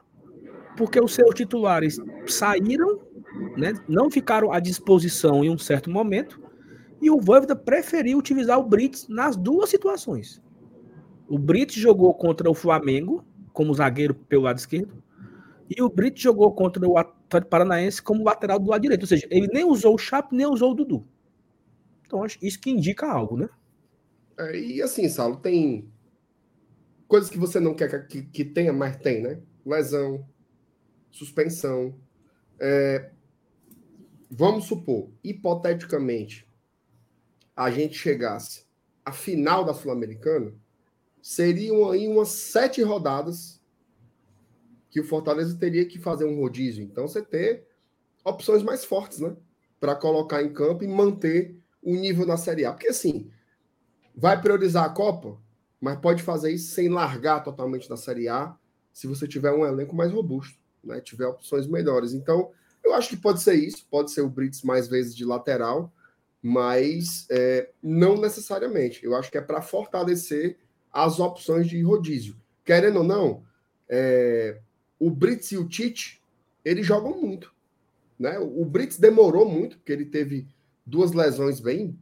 Porque 0.76 1.00
os 1.00 1.14
seus 1.14 1.34
titulares 1.34 1.98
saíram, 2.26 3.00
né, 3.56 3.74
não 3.88 4.10
ficaram 4.10 4.52
à 4.52 4.60
disposição 4.60 5.44
em 5.44 5.50
um 5.50 5.58
certo 5.58 5.90
momento, 5.90 6.40
e 7.00 7.10
o 7.10 7.20
Voivoda 7.20 7.54
preferiu 7.54 8.18
utilizar 8.18 8.58
o 8.58 8.62
Brits 8.62 9.06
nas 9.08 9.36
duas 9.36 9.68
situações. 9.68 10.42
O 11.28 11.38
Brits 11.38 11.74
jogou 11.74 12.14
contra 12.14 12.50
o 12.50 12.54
Flamengo, 12.54 13.24
como 13.52 13.74
zagueiro 13.74 14.14
pelo 14.14 14.42
lado 14.42 14.58
esquerdo, 14.58 15.02
e 15.68 15.82
o 15.82 15.88
Brito 15.88 16.20
jogou 16.20 16.54
contra 16.54 16.86
o 16.86 16.96
Atlético 16.98 17.50
Paranaense 17.50 18.02
como 18.02 18.24
lateral 18.24 18.58
do 18.58 18.70
lado 18.70 18.82
direito. 18.82 19.02
Ou 19.02 19.08
seja, 19.08 19.26
ele 19.30 19.48
nem 19.48 19.64
usou 19.64 19.94
o 19.94 19.98
Chape, 19.98 20.34
nem 20.34 20.46
usou 20.46 20.72
o 20.72 20.74
Dudu. 20.74 21.06
Então, 22.06 22.22
acho 22.22 22.38
isso 22.40 22.60
que 22.60 22.70
indica 22.70 23.10
algo, 23.10 23.36
né? 23.36 23.48
É, 24.38 24.58
e 24.58 24.82
assim, 24.82 25.08
Saulo, 25.08 25.36
tem 25.36 25.90
coisas 27.08 27.30
que 27.30 27.38
você 27.38 27.58
não 27.58 27.74
quer 27.74 28.06
que, 28.06 28.22
que 28.22 28.44
tenha, 28.44 28.72
mas 28.72 28.96
tem, 28.96 29.22
né? 29.22 29.40
Lesão, 29.64 30.24
suspensão. 31.10 31.98
É, 32.60 33.10
vamos 34.30 34.66
supor, 34.66 35.10
hipoteticamente, 35.22 36.48
a 37.54 37.70
gente 37.70 37.98
chegasse 37.98 38.66
à 39.04 39.12
final 39.12 39.64
da 39.64 39.74
Sul-Americana, 39.74 40.54
seriam 41.22 41.90
aí 41.90 42.06
umas 42.06 42.28
sete 42.28 42.82
rodadas 42.82 43.55
que 44.96 45.00
o 45.00 45.04
Fortaleza 45.04 45.54
teria 45.58 45.84
que 45.84 45.98
fazer 45.98 46.24
um 46.24 46.40
rodízio. 46.40 46.82
Então, 46.82 47.06
você 47.06 47.20
ter 47.20 47.66
opções 48.24 48.62
mais 48.62 48.82
fortes, 48.82 49.18
né? 49.18 49.36
Para 49.78 49.94
colocar 49.94 50.42
em 50.42 50.50
campo 50.50 50.84
e 50.84 50.88
manter 50.88 51.54
o 51.82 51.94
nível 51.94 52.24
na 52.24 52.38
Série 52.38 52.64
A. 52.64 52.72
Porque, 52.72 52.88
assim, 52.88 53.30
vai 54.14 54.40
priorizar 54.40 54.86
a 54.86 54.88
Copa, 54.88 55.38
mas 55.78 55.98
pode 55.98 56.22
fazer 56.22 56.50
isso 56.50 56.74
sem 56.74 56.88
largar 56.88 57.44
totalmente 57.44 57.86
da 57.86 57.96
Série 57.98 58.26
A, 58.26 58.56
se 58.90 59.06
você 59.06 59.28
tiver 59.28 59.52
um 59.52 59.66
elenco 59.66 59.94
mais 59.94 60.10
robusto, 60.10 60.58
né? 60.82 60.98
Tiver 61.02 61.26
opções 61.26 61.66
melhores. 61.66 62.14
Então, 62.14 62.50
eu 62.82 62.94
acho 62.94 63.10
que 63.10 63.18
pode 63.18 63.42
ser 63.42 63.56
isso. 63.56 63.86
Pode 63.90 64.10
ser 64.10 64.22
o 64.22 64.30
Brits 64.30 64.62
mais 64.62 64.88
vezes 64.88 65.14
de 65.14 65.26
lateral, 65.26 65.92
mas 66.40 67.26
é, 67.28 67.68
não 67.82 68.18
necessariamente. 68.18 69.04
Eu 69.04 69.14
acho 69.14 69.30
que 69.30 69.36
é 69.36 69.42
para 69.42 69.60
fortalecer 69.60 70.56
as 70.90 71.20
opções 71.20 71.68
de 71.68 71.82
rodízio. 71.82 72.34
Querendo 72.64 73.00
ou 73.00 73.04
não, 73.04 73.44
é, 73.90 74.58
o 74.98 75.10
Brits 75.10 75.52
e 75.52 75.58
o 75.58 75.68
Tite, 75.68 76.22
eles 76.64 76.86
jogam 76.86 77.20
muito. 77.20 77.52
Né? 78.18 78.38
O 78.38 78.64
Brits 78.64 78.98
demorou 78.98 79.48
muito, 79.48 79.76
porque 79.76 79.92
ele 79.92 80.06
teve 80.06 80.46
duas 80.84 81.12
lesões 81.12 81.60
bem 81.60 81.98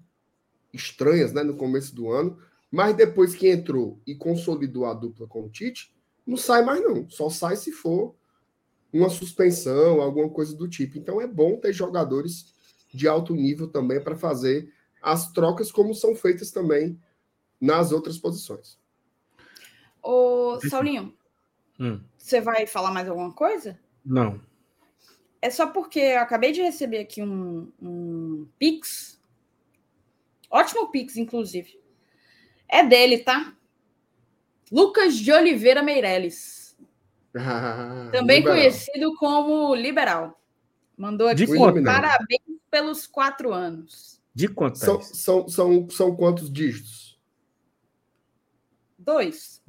estranhas 0.73 1.33
né, 1.33 1.43
no 1.43 1.57
começo 1.57 1.95
do 1.95 2.11
ano, 2.11 2.39
mas 2.71 2.97
depois 2.97 3.35
que 3.35 3.49
entrou 3.49 4.01
e 4.07 4.15
consolidou 4.15 4.87
a 4.87 4.95
dupla 4.95 5.27
com 5.27 5.45
o 5.45 5.49
Tite, 5.49 5.95
não 6.27 6.37
sai 6.37 6.65
mais 6.65 6.83
não. 6.83 7.09
Só 7.09 7.31
sai 7.31 7.57
se 7.57 7.71
for 7.71 8.15
uma 8.93 9.09
suspensão, 9.09 10.01
alguma 10.01 10.29
coisa 10.29 10.57
do 10.57 10.69
tipo. 10.69 10.99
Então 10.99 11.21
é 11.21 11.27
bom 11.27 11.57
ter 11.57 11.73
jogadores 11.73 12.53
de 12.93 13.09
alto 13.09 13.35
nível 13.35 13.69
também 13.69 14.01
para 14.03 14.17
fazer 14.17 14.73
as 15.03 15.33
trocas 15.33 15.71
como 15.71 15.95
são 15.95 16.15
feitas 16.15 16.51
também 16.51 16.99
nas 17.61 17.93
outras 17.93 18.19
posições. 18.19 18.79
Ô, 20.03 20.59
Saulinho, 20.69 21.15
hum. 21.78 22.00
você 22.16 22.40
vai 22.40 22.66
falar 22.66 22.90
mais 22.90 23.09
alguma 23.09 23.33
coisa? 23.33 23.78
Não. 24.04 24.40
É 25.40 25.50
só 25.50 25.66
porque 25.66 26.00
eu 26.00 26.21
acabei 26.21 26.52
de 26.52 26.62
receber 26.62 26.99
aqui 26.99 27.23
um, 27.23 27.71
um 27.81 28.49
Pix. 28.59 29.21
Ótimo 30.50 30.90
Pix, 30.90 31.16
inclusive. 31.16 31.78
É 32.69 32.83
dele, 32.83 33.19
tá? 33.19 33.54
Lucas 34.73 35.16
de 35.16 35.33
Oliveira 35.33 35.83
Meirelles. 35.83 36.64
Ah, 37.37 38.11
também 38.12 38.38
liberal. 38.38 38.57
conhecido 38.57 39.16
como 39.16 39.75
liberal. 39.75 40.40
Mandou 40.97 41.26
aqui 41.26 41.45
parabéns 41.85 42.61
pelos 42.71 43.09
quatro 43.09 43.52
anos. 43.52 44.23
De 44.33 44.47
quantos? 44.47 44.81
São, 44.81 45.02
são, 45.02 45.49
são, 45.49 45.90
são 45.90 46.16
quantos 46.16 46.49
dígitos? 46.52 47.19
Dois. 48.97 49.61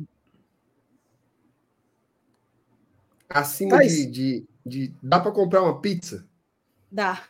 Acima 3.30 3.80
de, 3.80 4.06
de, 4.06 4.48
de, 4.66 4.94
Dá 5.02 5.20
para 5.20 5.32
comprar 5.32 5.62
uma 5.62 5.82
pizza? 5.82 6.26
Dá. 6.92 7.24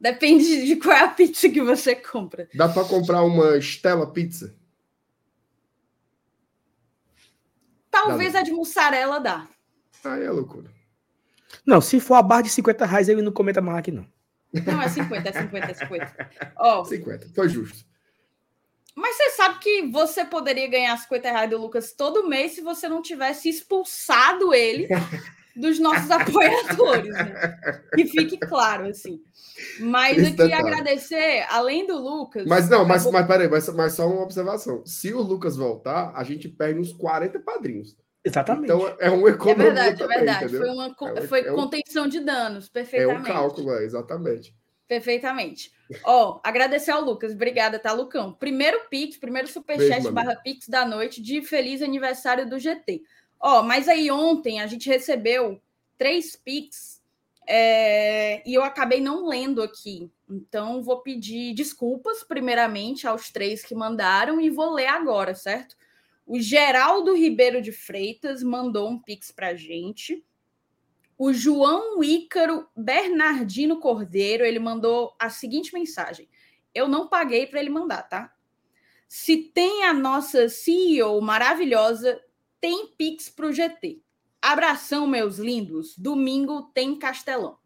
Depende 0.00 0.66
de 0.66 0.76
qual 0.76 0.96
é 0.96 1.04
a 1.04 1.08
pizza 1.08 1.48
que 1.48 1.62
você 1.62 1.94
compra. 1.94 2.48
Dá 2.54 2.68
para 2.68 2.84
comprar 2.84 3.22
uma 3.22 3.56
Stella 3.60 4.06
Pizza? 4.10 4.54
Talvez 7.88 8.32
dá. 8.32 8.40
a 8.40 8.42
de 8.42 8.50
mussarela 8.50 9.20
dá. 9.20 9.46
Aí 10.04 10.24
é 10.24 10.30
loucura. 10.30 10.68
Não, 11.64 11.80
se 11.80 12.00
for 12.00 12.14
a 12.14 12.22
barra 12.22 12.42
de 12.42 12.50
50 12.50 12.84
reais, 12.84 13.08
ele 13.08 13.22
não 13.22 13.30
comenta 13.30 13.60
mais 13.60 13.78
aqui, 13.78 13.92
não. 13.92 14.06
Não, 14.52 14.82
é 14.82 14.88
50, 14.88 15.28
é 15.28 15.32
50, 15.32 15.70
é 15.70 15.74
50. 15.74 16.30
Oh, 16.58 16.84
50, 16.84 17.28
foi 17.34 17.48
justo. 17.48 17.84
Mas 18.94 19.16
você 19.16 19.30
sabe 19.30 19.58
que 19.58 19.82
você 19.90 20.24
poderia 20.24 20.68
ganhar 20.68 20.96
50 20.96 21.30
reais 21.30 21.50
do 21.50 21.58
Lucas 21.58 21.92
todo 21.92 22.28
mês 22.28 22.52
se 22.52 22.60
você 22.60 22.88
não 22.88 23.00
tivesse 23.00 23.48
expulsado 23.48 24.52
ele 24.52 24.86
dos 25.56 25.78
nossos 25.78 26.10
apoiadores, 26.10 27.12
né? 27.12 27.58
Que 27.94 28.06
fique 28.06 28.36
claro, 28.38 28.86
assim. 28.86 29.22
Mas 29.80 30.18
eu 30.18 30.34
queria 30.34 30.58
agradecer, 30.58 31.46
além 31.48 31.86
do 31.86 31.98
Lucas. 31.98 32.46
Mas 32.46 32.68
não, 32.68 32.84
mas, 32.84 33.04
vou... 33.04 33.12
mas 33.12 33.26
peraí, 33.26 33.48
mas, 33.48 33.68
mas 33.70 33.94
só 33.94 34.06
uma 34.08 34.22
observação. 34.22 34.84
Se 34.84 35.12
o 35.12 35.20
Lucas 35.20 35.56
voltar, 35.56 36.12
a 36.14 36.24
gente 36.24 36.48
perde 36.48 36.80
uns 36.80 36.92
40 36.92 37.38
padrinhos. 37.40 37.96
Exatamente. 38.24 38.64
Então 38.64 38.96
é 39.00 39.10
um 39.10 39.26
economia. 39.26 39.68
É 39.68 39.72
verdade, 39.72 39.98
também, 39.98 40.16
é 40.16 40.20
verdade. 40.20 40.44
Entendeu? 40.44 40.60
Foi, 40.60 40.70
uma, 40.70 41.18
é, 41.18 41.20
foi 41.22 41.40
é 41.46 41.52
um, 41.52 41.56
contenção 41.56 42.06
de 42.06 42.20
danos, 42.20 42.68
perfeitamente. 42.68 43.28
É 43.28 43.32
um 43.32 43.34
cálculo, 43.34 43.72
é, 43.74 43.84
exatamente. 43.84 44.54
Perfeitamente. 44.86 45.72
Ó, 46.04 46.30
oh, 46.30 46.40
agradecer 46.42 46.90
ao 46.90 47.04
Lucas. 47.04 47.32
Obrigada, 47.32 47.78
tá, 47.78 47.92
Lucão? 47.92 48.32
Primeiro 48.32 48.88
Pix, 48.88 49.16
primeiro 49.16 49.48
superchat 49.48 50.10
barra 50.10 50.36
Pix 50.36 50.68
da 50.68 50.84
noite 50.84 51.20
de 51.20 51.42
feliz 51.42 51.82
aniversário 51.82 52.48
do 52.48 52.58
GT. 52.58 53.02
Ó, 53.40 53.60
oh, 53.60 53.62
mas 53.62 53.88
aí 53.88 54.10
ontem 54.10 54.60
a 54.60 54.66
gente 54.66 54.88
recebeu 54.88 55.60
três 55.98 56.36
Pix 56.36 57.02
é, 57.46 58.42
e 58.48 58.54
eu 58.54 58.62
acabei 58.62 59.00
não 59.00 59.26
lendo 59.26 59.62
aqui. 59.62 60.10
Então 60.30 60.82
vou 60.82 61.00
pedir 61.00 61.54
desculpas, 61.54 62.22
primeiramente, 62.22 63.06
aos 63.06 63.30
três 63.30 63.64
que 63.64 63.74
mandaram 63.74 64.40
e 64.40 64.48
vou 64.48 64.72
ler 64.72 64.86
agora, 64.86 65.34
certo? 65.34 65.76
O 66.26 66.40
Geraldo 66.40 67.14
Ribeiro 67.14 67.60
de 67.60 67.72
Freitas 67.72 68.42
mandou 68.42 68.88
um 68.88 68.98
pix 68.98 69.30
para 69.30 69.54
gente. 69.54 70.24
O 71.16 71.32
João 71.32 72.02
Ícaro 72.02 72.66
Bernardino 72.76 73.78
Cordeiro, 73.78 74.44
ele 74.44 74.58
mandou 74.58 75.14
a 75.18 75.30
seguinte 75.30 75.72
mensagem. 75.72 76.28
Eu 76.74 76.88
não 76.88 77.08
paguei 77.08 77.46
para 77.46 77.60
ele 77.60 77.70
mandar, 77.70 78.02
tá? 78.02 78.34
Se 79.06 79.36
tem 79.36 79.84
a 79.84 79.92
nossa 79.92 80.48
CEO 80.48 81.20
maravilhosa, 81.20 82.20
tem 82.60 82.86
pix 82.96 83.28
para 83.28 83.46
o 83.46 83.52
GT. 83.52 84.00
Abração, 84.40 85.06
meus 85.06 85.36
lindos. 85.38 85.96
Domingo 85.96 86.62
tem 86.74 86.98
Castelão. 86.98 87.58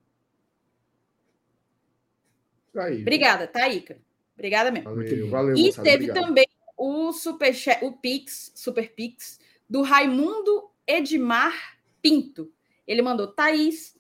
Aí, 2.76 3.00
Obrigada, 3.00 3.46
tá, 3.46 3.68
Ícaro? 3.68 4.00
Obrigada 4.34 4.70
mesmo. 4.70 4.90
Valeu, 4.90 5.30
valeu, 5.30 5.56
e 5.56 5.72
teve 5.72 6.10
obrigado. 6.10 6.26
também 6.26 6.46
o 6.76 7.12
super 7.12 7.54
o 7.82 7.92
Pix, 7.92 8.52
Super 8.54 8.94
Pix 8.94 9.40
do 9.68 9.82
Raimundo 9.82 10.70
Edmar 10.86 11.78
Pinto. 12.02 12.52
Ele 12.86 13.02
mandou 13.02 13.26
Thaís, 13.26 13.96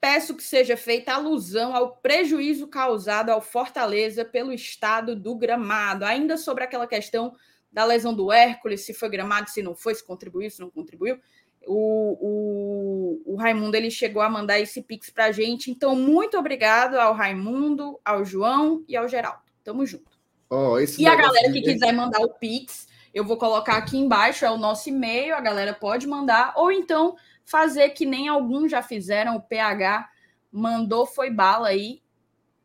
peço 0.00 0.34
que 0.36 0.42
seja 0.42 0.76
feita 0.76 1.12
alusão 1.12 1.74
ao 1.74 1.96
prejuízo 1.96 2.66
causado 2.66 3.30
ao 3.30 3.40
Fortaleza 3.40 4.24
pelo 4.24 4.52
estado 4.52 5.14
do 5.14 5.34
gramado. 5.34 6.04
Ainda 6.04 6.36
sobre 6.36 6.64
aquela 6.64 6.86
questão 6.86 7.34
da 7.70 7.84
lesão 7.84 8.12
do 8.12 8.30
Hércules, 8.30 8.84
se 8.84 8.92
foi 8.92 9.08
gramado, 9.08 9.48
se 9.48 9.62
não 9.62 9.74
foi, 9.74 9.94
se 9.94 10.04
contribuiu, 10.04 10.50
se 10.50 10.60
não 10.60 10.70
contribuiu. 10.70 11.18
O, 11.64 13.22
o, 13.24 13.34
o 13.34 13.36
Raimundo 13.36 13.76
ele 13.76 13.90
chegou 13.90 14.20
a 14.20 14.28
mandar 14.28 14.58
esse 14.58 14.82
pix 14.82 15.08
para 15.08 15.26
a 15.26 15.32
gente. 15.32 15.70
Então, 15.70 15.94
muito 15.94 16.36
obrigado 16.36 16.96
ao 16.96 17.14
Raimundo, 17.14 17.98
ao 18.04 18.24
João 18.24 18.84
e 18.88 18.96
ao 18.96 19.08
Geraldo. 19.08 19.42
Tamo 19.62 19.86
junto. 19.86 20.10
Oh, 20.50 20.78
e 20.98 21.06
a 21.06 21.14
galera 21.14 21.50
que 21.50 21.62
quiser 21.62 21.92
mandar 21.92 22.20
o 22.20 22.28
Pix, 22.28 22.86
eu 23.14 23.24
vou 23.24 23.38
colocar 23.38 23.78
aqui 23.78 23.96
embaixo, 23.96 24.44
é 24.44 24.50
o 24.50 24.58
nosso 24.58 24.88
e-mail, 24.90 25.34
a 25.34 25.40
galera 25.40 25.72
pode 25.72 26.06
mandar, 26.06 26.52
ou 26.56 26.70
então 26.70 27.16
fazer 27.44 27.90
que 27.90 28.06
nem 28.06 28.28
alguns 28.28 28.70
já 28.70 28.82
fizeram, 28.82 29.36
o 29.36 29.40
PH 29.40 30.08
mandou, 30.50 31.06
foi 31.06 31.30
bala 31.30 31.68
aí, 31.68 32.02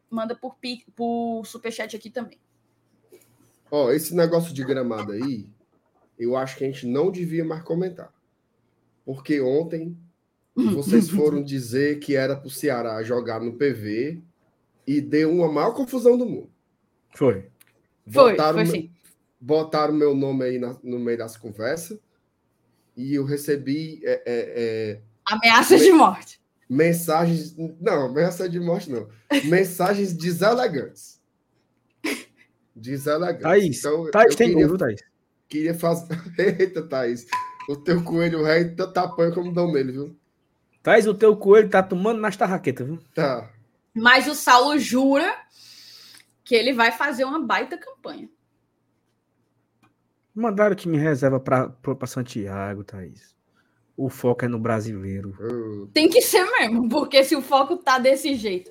manda 0.10 0.36
por, 0.36 0.58
por 0.96 1.46
superchat 1.46 1.96
aqui 1.96 2.10
também. 2.10 2.40
Ó, 3.70 3.86
oh, 3.86 3.92
esse 3.92 4.16
negócio 4.16 4.54
de 4.54 4.64
gramado 4.64 5.12
aí, 5.12 5.50
eu 6.18 6.36
acho 6.36 6.58
que 6.58 6.64
a 6.64 6.68
gente 6.68 6.86
não 6.88 7.12
devia 7.12 7.44
mais 7.44 7.64
comentar. 7.64 8.14
Porque 9.06 9.42
ontem 9.42 9.98
vocês 10.56 11.10
foram 11.12 11.44
dizer 11.44 12.00
que 12.00 12.16
era 12.16 12.36
para 12.36 12.48
o 12.48 12.52
Ceará 12.52 13.04
jogar 13.04 13.42
no 13.42 13.54
PV 13.54 14.22
e 14.86 15.02
deu 15.02 15.32
uma 15.32 15.52
maior 15.52 15.74
confusão 15.74 16.18
do 16.18 16.26
mundo. 16.26 16.50
Foi. 17.16 17.50
Foi, 18.10 18.32
botaram, 18.32 18.66
foi 18.66 18.66
sim. 18.66 18.92
Botaram 19.40 19.94
meu 19.94 20.16
nome 20.16 20.46
aí 20.46 20.60
na, 20.60 20.78
no 20.82 20.98
meio 20.98 21.18
das 21.18 21.36
conversas 21.36 22.00
e 22.98 23.14
eu 23.14 23.24
recebi. 23.24 24.02
É, 24.04 24.12
é, 24.12 24.22
é, 24.26 25.02
Ameaças 25.24 25.82
de 25.82 25.92
morte. 25.92 26.42
Mensagens. 26.68 27.56
Não, 27.80 28.08
ameaça 28.08 28.50
de 28.50 28.60
morte 28.60 28.90
não. 28.90 29.08
Mensagens 29.46 30.12
deselegantes. 30.12 31.22
Deselegantes. 32.76 33.42
Thaís, 33.42 33.80
então, 33.80 34.12
Thaís 34.12 34.36
tem 34.36 34.50
queria, 34.50 34.68
gol, 34.68 34.78
Thaís? 34.78 35.02
Queria 35.48 35.74
fazer. 35.74 36.18
Eita, 36.60 36.82
Thaís. 36.82 37.28
O 37.70 37.76
teu 37.76 38.04
coelho 38.04 38.44
rei 38.44 38.66
tá 38.76 38.88
tapanho 38.88 39.34
como 39.34 39.54
dão 39.54 39.72
nele, 39.72 39.92
viu? 39.92 40.20
Thaís, 40.82 41.06
o 41.06 41.14
teu 41.14 41.36
coelho 41.38 41.70
tá 41.70 41.84
tomando 41.84 42.20
nas 42.20 42.36
tarraquetas, 42.36 42.88
viu? 42.88 43.00
Tá. 43.14 43.50
Mas 43.94 44.28
o 44.28 44.36
Saulo 44.36 44.78
jura 44.78 45.36
que 46.44 46.56
ele 46.56 46.74
vai 46.74 46.92
fazer 46.92 47.26
uma 47.26 47.42
baita 47.42 47.78
campanha. 47.78 48.30
Mandaram 50.38 50.74
o 50.74 50.76
time 50.76 51.00
reserva 51.00 51.40
para 51.40 52.06
Santiago, 52.06 52.84
Thaís. 52.84 53.36
O 53.98 54.08
foco 54.08 54.46
é 54.46 54.48
no 54.48 54.60
brasileiro. 54.60 55.36
Tem 55.92 56.08
que 56.08 56.22
ser 56.22 56.46
mesmo, 56.46 56.88
porque 56.88 57.24
se 57.24 57.36
o 57.36 57.42
foco 57.42 57.76
tá 57.78 57.98
desse 57.98 58.36
jeito 58.36 58.70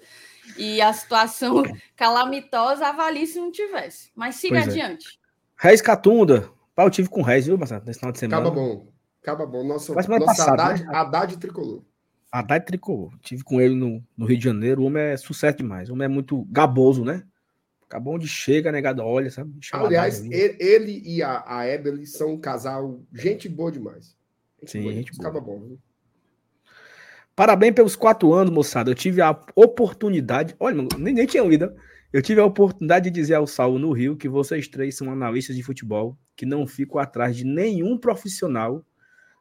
e 0.57 0.81
a 0.81 0.93
situação 0.93 1.65
calamitosa, 1.97 2.87
avalie 2.87 3.27
se 3.27 3.41
não 3.41 3.51
tivesse. 3.51 4.13
Mas 4.15 4.37
siga 4.37 4.63
pois 4.63 4.69
é. 4.69 4.71
adiante. 4.71 5.19
É. 5.61 5.69
Reis 5.69 5.83
Catunda. 5.83 6.49
Pá, 6.73 6.85
eu 6.85 6.91
tive 6.91 7.09
com 7.09 7.21
Reis, 7.21 7.47
viu, 7.47 7.59
Marcelo, 7.59 7.83
nesse 7.85 7.99
final 7.99 8.13
de 8.13 8.21
semana. 8.21 8.43
Acaba 8.43 8.55
bom. 8.55 8.87
Acaba 9.21 9.45
bom. 9.45 9.67
Nosso, 9.67 9.93
nossa 9.93 10.21
passada, 10.21 10.63
Haddad, 10.63 10.85
né? 10.85 10.91
Haddad 10.95 11.37
tricolor. 11.39 11.83
Haddad 12.31 12.65
tricolor. 12.65 13.11
Tive 13.23 13.43
com 13.43 13.61
ele 13.61 13.75
no, 13.75 14.01
no 14.17 14.25
Rio 14.25 14.39
de 14.39 14.45
Janeiro. 14.45 14.83
O 14.83 14.85
homem 14.85 15.03
é 15.03 15.17
sucesso 15.17 15.59
demais. 15.59 15.91
O 15.91 15.95
homem 15.95 16.05
é 16.05 16.09
muito 16.09 16.47
gaboso, 16.49 17.05
né? 17.05 17.25
Acabou 17.89 18.15
onde 18.15 18.27
chega, 18.27 18.73
negado, 18.73 19.03
olha, 19.03 19.31
sabe? 19.31 19.53
Aliás, 19.73 20.25
ele, 20.25 20.57
ele, 20.59 21.03
e 21.05 21.23
a, 21.23 21.45
a 21.47 21.69
Eberly 21.69 22.07
são 22.07 22.33
um 22.33 22.39
casal, 22.39 23.01
gente 23.13 23.49
boa 23.49 23.71
demais. 23.71 24.17
Gente 24.61 24.71
Sim, 24.71 24.83
boa, 24.83 24.93
gente 24.93 25.13
boa. 25.17 25.41
bom. 25.41 25.61
Viu? 25.61 25.79
Parabéns 27.37 27.75
pelos 27.75 27.95
quatro 27.95 28.33
anos, 28.33 28.53
moçada. 28.53 28.91
Eu 28.91 28.95
tive 28.95 29.21
a 29.21 29.39
oportunidade, 29.55 30.57
olha, 30.59 30.83
nem, 30.99 31.15
nem 31.15 31.27
tinha 31.27 31.43
ouvido. 31.43 31.73
Eu 32.13 32.23
tive 32.23 32.41
a 32.41 32.45
oportunidade 32.45 33.11
de 33.11 33.11
dizer 33.11 33.35
ao 33.35 33.47
Saulo 33.47 33.79
no 33.79 33.93
Rio 33.93 34.17
que 34.17 34.29
vocês 34.29 34.67
três 34.67 34.97
são 34.97 35.13
analistas 35.13 35.55
de 35.55 35.63
futebol 35.63 36.19
que 36.35 36.47
não 36.47 36.67
ficam 36.67 36.99
atrás 36.99 37.37
de 37.37 37.45
nenhum 37.45 37.99
profissional 37.99 38.85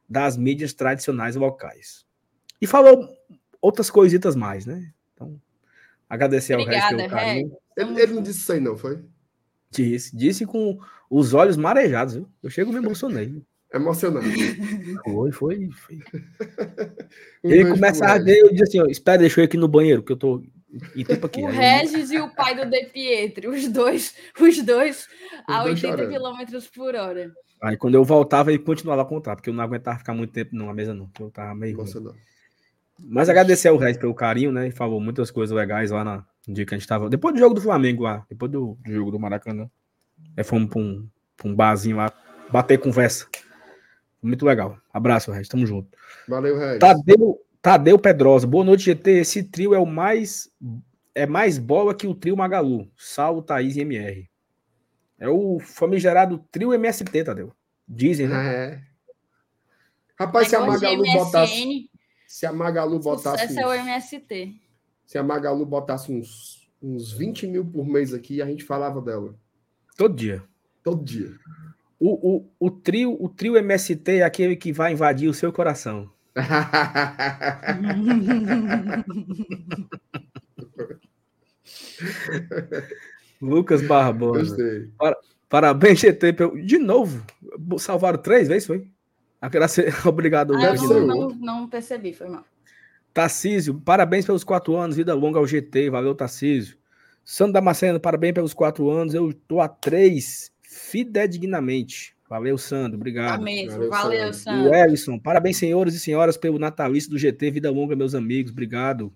das 0.10 0.38
mídias 0.38 0.74
tradicionais 0.74 1.36
locais. 1.36 2.06
E 2.62 2.68
falou 2.68 3.10
outras 3.62 3.90
coisitas 3.90 4.36
mais, 4.36 4.66
né? 4.66 4.92
Então, 5.14 5.40
agradecer 6.10 6.56
Obrigada, 6.56 6.78
ao 6.78 6.92
resto 6.92 6.98
pelo 6.98 7.10
carinho. 7.10 7.58
Ele, 7.76 8.02
ele, 8.02 8.14
não 8.14 8.22
disse 8.22 8.40
isso 8.40 8.52
aí, 8.52 8.60
não, 8.60 8.78
foi? 8.78 9.00
Disse, 9.72 10.16
disse 10.16 10.46
com 10.46 10.80
os 11.10 11.34
olhos 11.34 11.58
marejados, 11.58 12.16
viu? 12.16 12.30
Eu 12.42 12.50
chego 12.50 12.72
e 12.72 12.74
me 12.74 12.86
emocionei. 12.86 13.42
Emocionado. 13.74 14.26
Foi, 15.04 15.32
foi, 15.32 15.70
foi. 15.72 16.00
um 17.44 17.52
ele 17.52 17.70
começa 17.70 18.06
a 18.06 18.12
arder, 18.12 18.38
eu 18.38 18.50
disse 18.52 18.64
assim, 18.64 18.80
ó, 18.80 18.86
espera, 18.86 19.18
deixa 19.18 19.40
eu 19.40 19.44
ir 19.44 19.48
aqui 19.48 19.58
no 19.58 19.68
banheiro, 19.68 20.02
que 20.02 20.14
eu 20.14 20.16
tô 20.16 20.42
em 20.96 21.04
tempo 21.04 21.26
aqui. 21.26 21.42
O 21.42 21.48
Regis 21.48 22.10
e 22.12 22.20
o 22.20 22.30
pai 22.34 22.56
do 22.56 22.70
De 22.70 22.86
Pietri, 22.86 23.48
os 23.48 23.68
dois, 23.68 24.16
os 24.40 24.64
dois 24.64 25.08
a 25.48 25.64
80 25.64 26.08
km 26.08 26.60
por 26.74 26.96
hora. 26.96 27.34
Aí 27.62 27.76
quando 27.76 27.96
eu 27.96 28.04
voltava, 28.04 28.52
ele 28.52 28.60
continuava 28.60 29.02
a 29.02 29.06
contar, 29.06 29.36
porque 29.36 29.50
eu 29.50 29.54
não 29.54 29.64
aguentava 29.64 29.98
ficar 29.98 30.14
muito 30.14 30.32
tempo 30.32 30.56
numa 30.56 30.74
mesa, 30.74 30.94
não. 30.94 31.10
Eu 31.20 31.30
tava 31.30 31.54
meio. 31.56 31.78
Mas 33.00 33.28
agradecer 33.28 33.68
ao 33.68 33.78
Regis 33.78 33.98
pelo 33.98 34.14
carinho, 34.14 34.52
né? 34.52 34.66
Ele 34.66 34.76
falou 34.76 35.02
muitas 35.02 35.30
coisas 35.32 35.56
legais 35.56 35.92
lá 35.92 36.04
na, 36.04 36.26
no 36.48 36.54
dia 36.54 36.66
que 36.66 36.74
a 36.74 36.78
gente 36.78 36.88
tava. 36.88 37.10
Depois 37.10 37.34
do 37.34 37.40
jogo 37.40 37.56
do 37.56 37.62
Flamengo 37.62 38.04
lá, 38.04 38.26
depois 38.30 38.52
do, 38.52 38.78
do 38.86 38.92
jogo 38.92 39.12
do 39.12 39.20
Maracanã. 39.20 39.70
Aí 40.38 40.44
fomos 40.44 40.70
pra 40.70 40.80
um, 40.80 41.08
pra 41.36 41.48
um 41.48 41.56
barzinho 41.56 41.98
lá, 41.98 42.12
bater 42.52 42.80
conversa. 42.80 43.28
Muito 44.22 44.46
legal. 44.46 44.78
Abraço, 44.92 45.32
Regis. 45.32 45.50
Tamo 45.50 45.66
junto. 45.66 45.90
Valeu, 46.28 46.58
Regis. 46.58 46.80
Tadeu, 46.80 47.40
Tadeu 47.62 48.00
Pedrosa. 48.00 48.48
Boa 48.48 48.66
noite, 48.66 48.86
GT. 48.86 49.12
Esse 49.20 49.44
trio 49.44 49.74
é 49.74 49.80
o 49.80 49.86
mais. 49.86 50.50
É 51.14 51.26
mais 51.26 51.58
bola 51.58 51.94
que 51.94 52.08
o 52.08 52.16
trio 52.16 52.36
Magalu. 52.36 52.90
Sal, 52.98 53.42
Thaís 53.42 53.76
e 53.76 53.82
MR. 53.82 54.28
É 55.20 55.30
o 55.30 55.60
famigerado 55.60 56.44
trio 56.52 56.74
MST, 56.74 57.24
Tadeu. 57.24 57.54
Dizem, 57.88 58.28
né? 58.28 58.56
É. 58.56 58.82
Rapaz, 60.20 60.48
se 60.48 60.56
a 60.56 60.66
Magalu 60.66 61.04
botasse. 61.04 61.90
Se 62.28 62.46
a 62.46 62.52
Magalu 62.52 63.00
botasse. 63.00 63.46
Esse 63.46 63.60
é 63.60 63.68
o 63.68 63.74
MST. 63.74 64.65
Se 65.06 65.18
a 65.18 65.24
Magalu 65.24 65.66
botasse 65.66 66.12
uns, 66.12 66.70
uns 66.82 67.12
20 67.12 67.48
mil 67.48 67.66
por 67.66 67.86
mês 67.86 68.14
aqui, 68.14 68.42
a 68.42 68.46
gente 68.46 68.64
falava 68.64 69.02
dela. 69.02 69.36
Todo 69.98 70.16
dia. 70.16 70.42
Todo 70.84 71.04
dia. 71.04 71.34
O, 72.00 72.36
o, 72.36 72.50
o, 72.60 72.72
trio, 72.72 73.18
o 73.20 73.30
trio 73.30 73.58
MST 73.58 74.18
é 74.18 74.24
aquele 74.24 74.56
que 74.56 74.74
vai 74.74 74.94
invadir 74.94 75.30
o 75.30 75.34
seu 75.34 75.54
coração. 75.54 76.10
Lucas 83.42 83.82
Barbosa. 83.82 84.56
Para, 84.98 85.18
parabéns, 85.48 86.00
GT. 86.00 86.34
De 86.66 86.78
novo. 86.78 87.26
Salvaram 87.78 88.22
três 88.22 88.48
vezes, 88.48 88.68
foi? 88.68 88.88
Agradecer, 89.40 89.94
obrigado. 90.08 90.56
Ah, 90.56 90.74
não, 90.74 91.08
não, 91.08 91.30
não, 91.30 91.70
percebi, 91.70 92.14
foi 92.14 92.28
mal. 92.28 92.44
Tarcísio, 93.16 93.80
parabéns 93.80 94.26
pelos 94.26 94.44
quatro 94.44 94.76
anos. 94.76 94.98
Vida 94.98 95.14
longa 95.14 95.40
ao 95.40 95.48
GT. 95.48 95.90
Valeu, 95.90 96.14
Tarcísio. 96.14 96.78
Sandro 97.24 97.54
Damasceno, 97.54 97.98
parabéns 97.98 98.34
pelos 98.34 98.54
quatro 98.54 98.90
anos. 98.90 99.14
Eu 99.14 99.32
tô 99.32 99.62
a 99.62 99.70
três, 99.70 100.52
fidedignamente. 100.62 102.14
Valeu, 102.30 102.58
Sandro. 102.58 102.98
Obrigado. 102.98 103.38
Tá 103.38 103.42
mesmo. 103.42 103.88
Valeu, 103.88 104.34
Sandro. 104.34 104.70
O 104.70 104.76
Ellison, 104.76 105.18
parabéns, 105.18 105.56
senhores 105.56 105.96
e 105.96 106.00
senhoras, 106.00 106.36
pelo 106.36 106.60
natalício 106.60 107.10
do 107.10 107.18
GT. 107.18 107.52
Vida 107.52 107.72
longa, 107.72 107.96
meus 107.96 108.14
amigos. 108.14 108.52
Obrigado. 108.52 109.14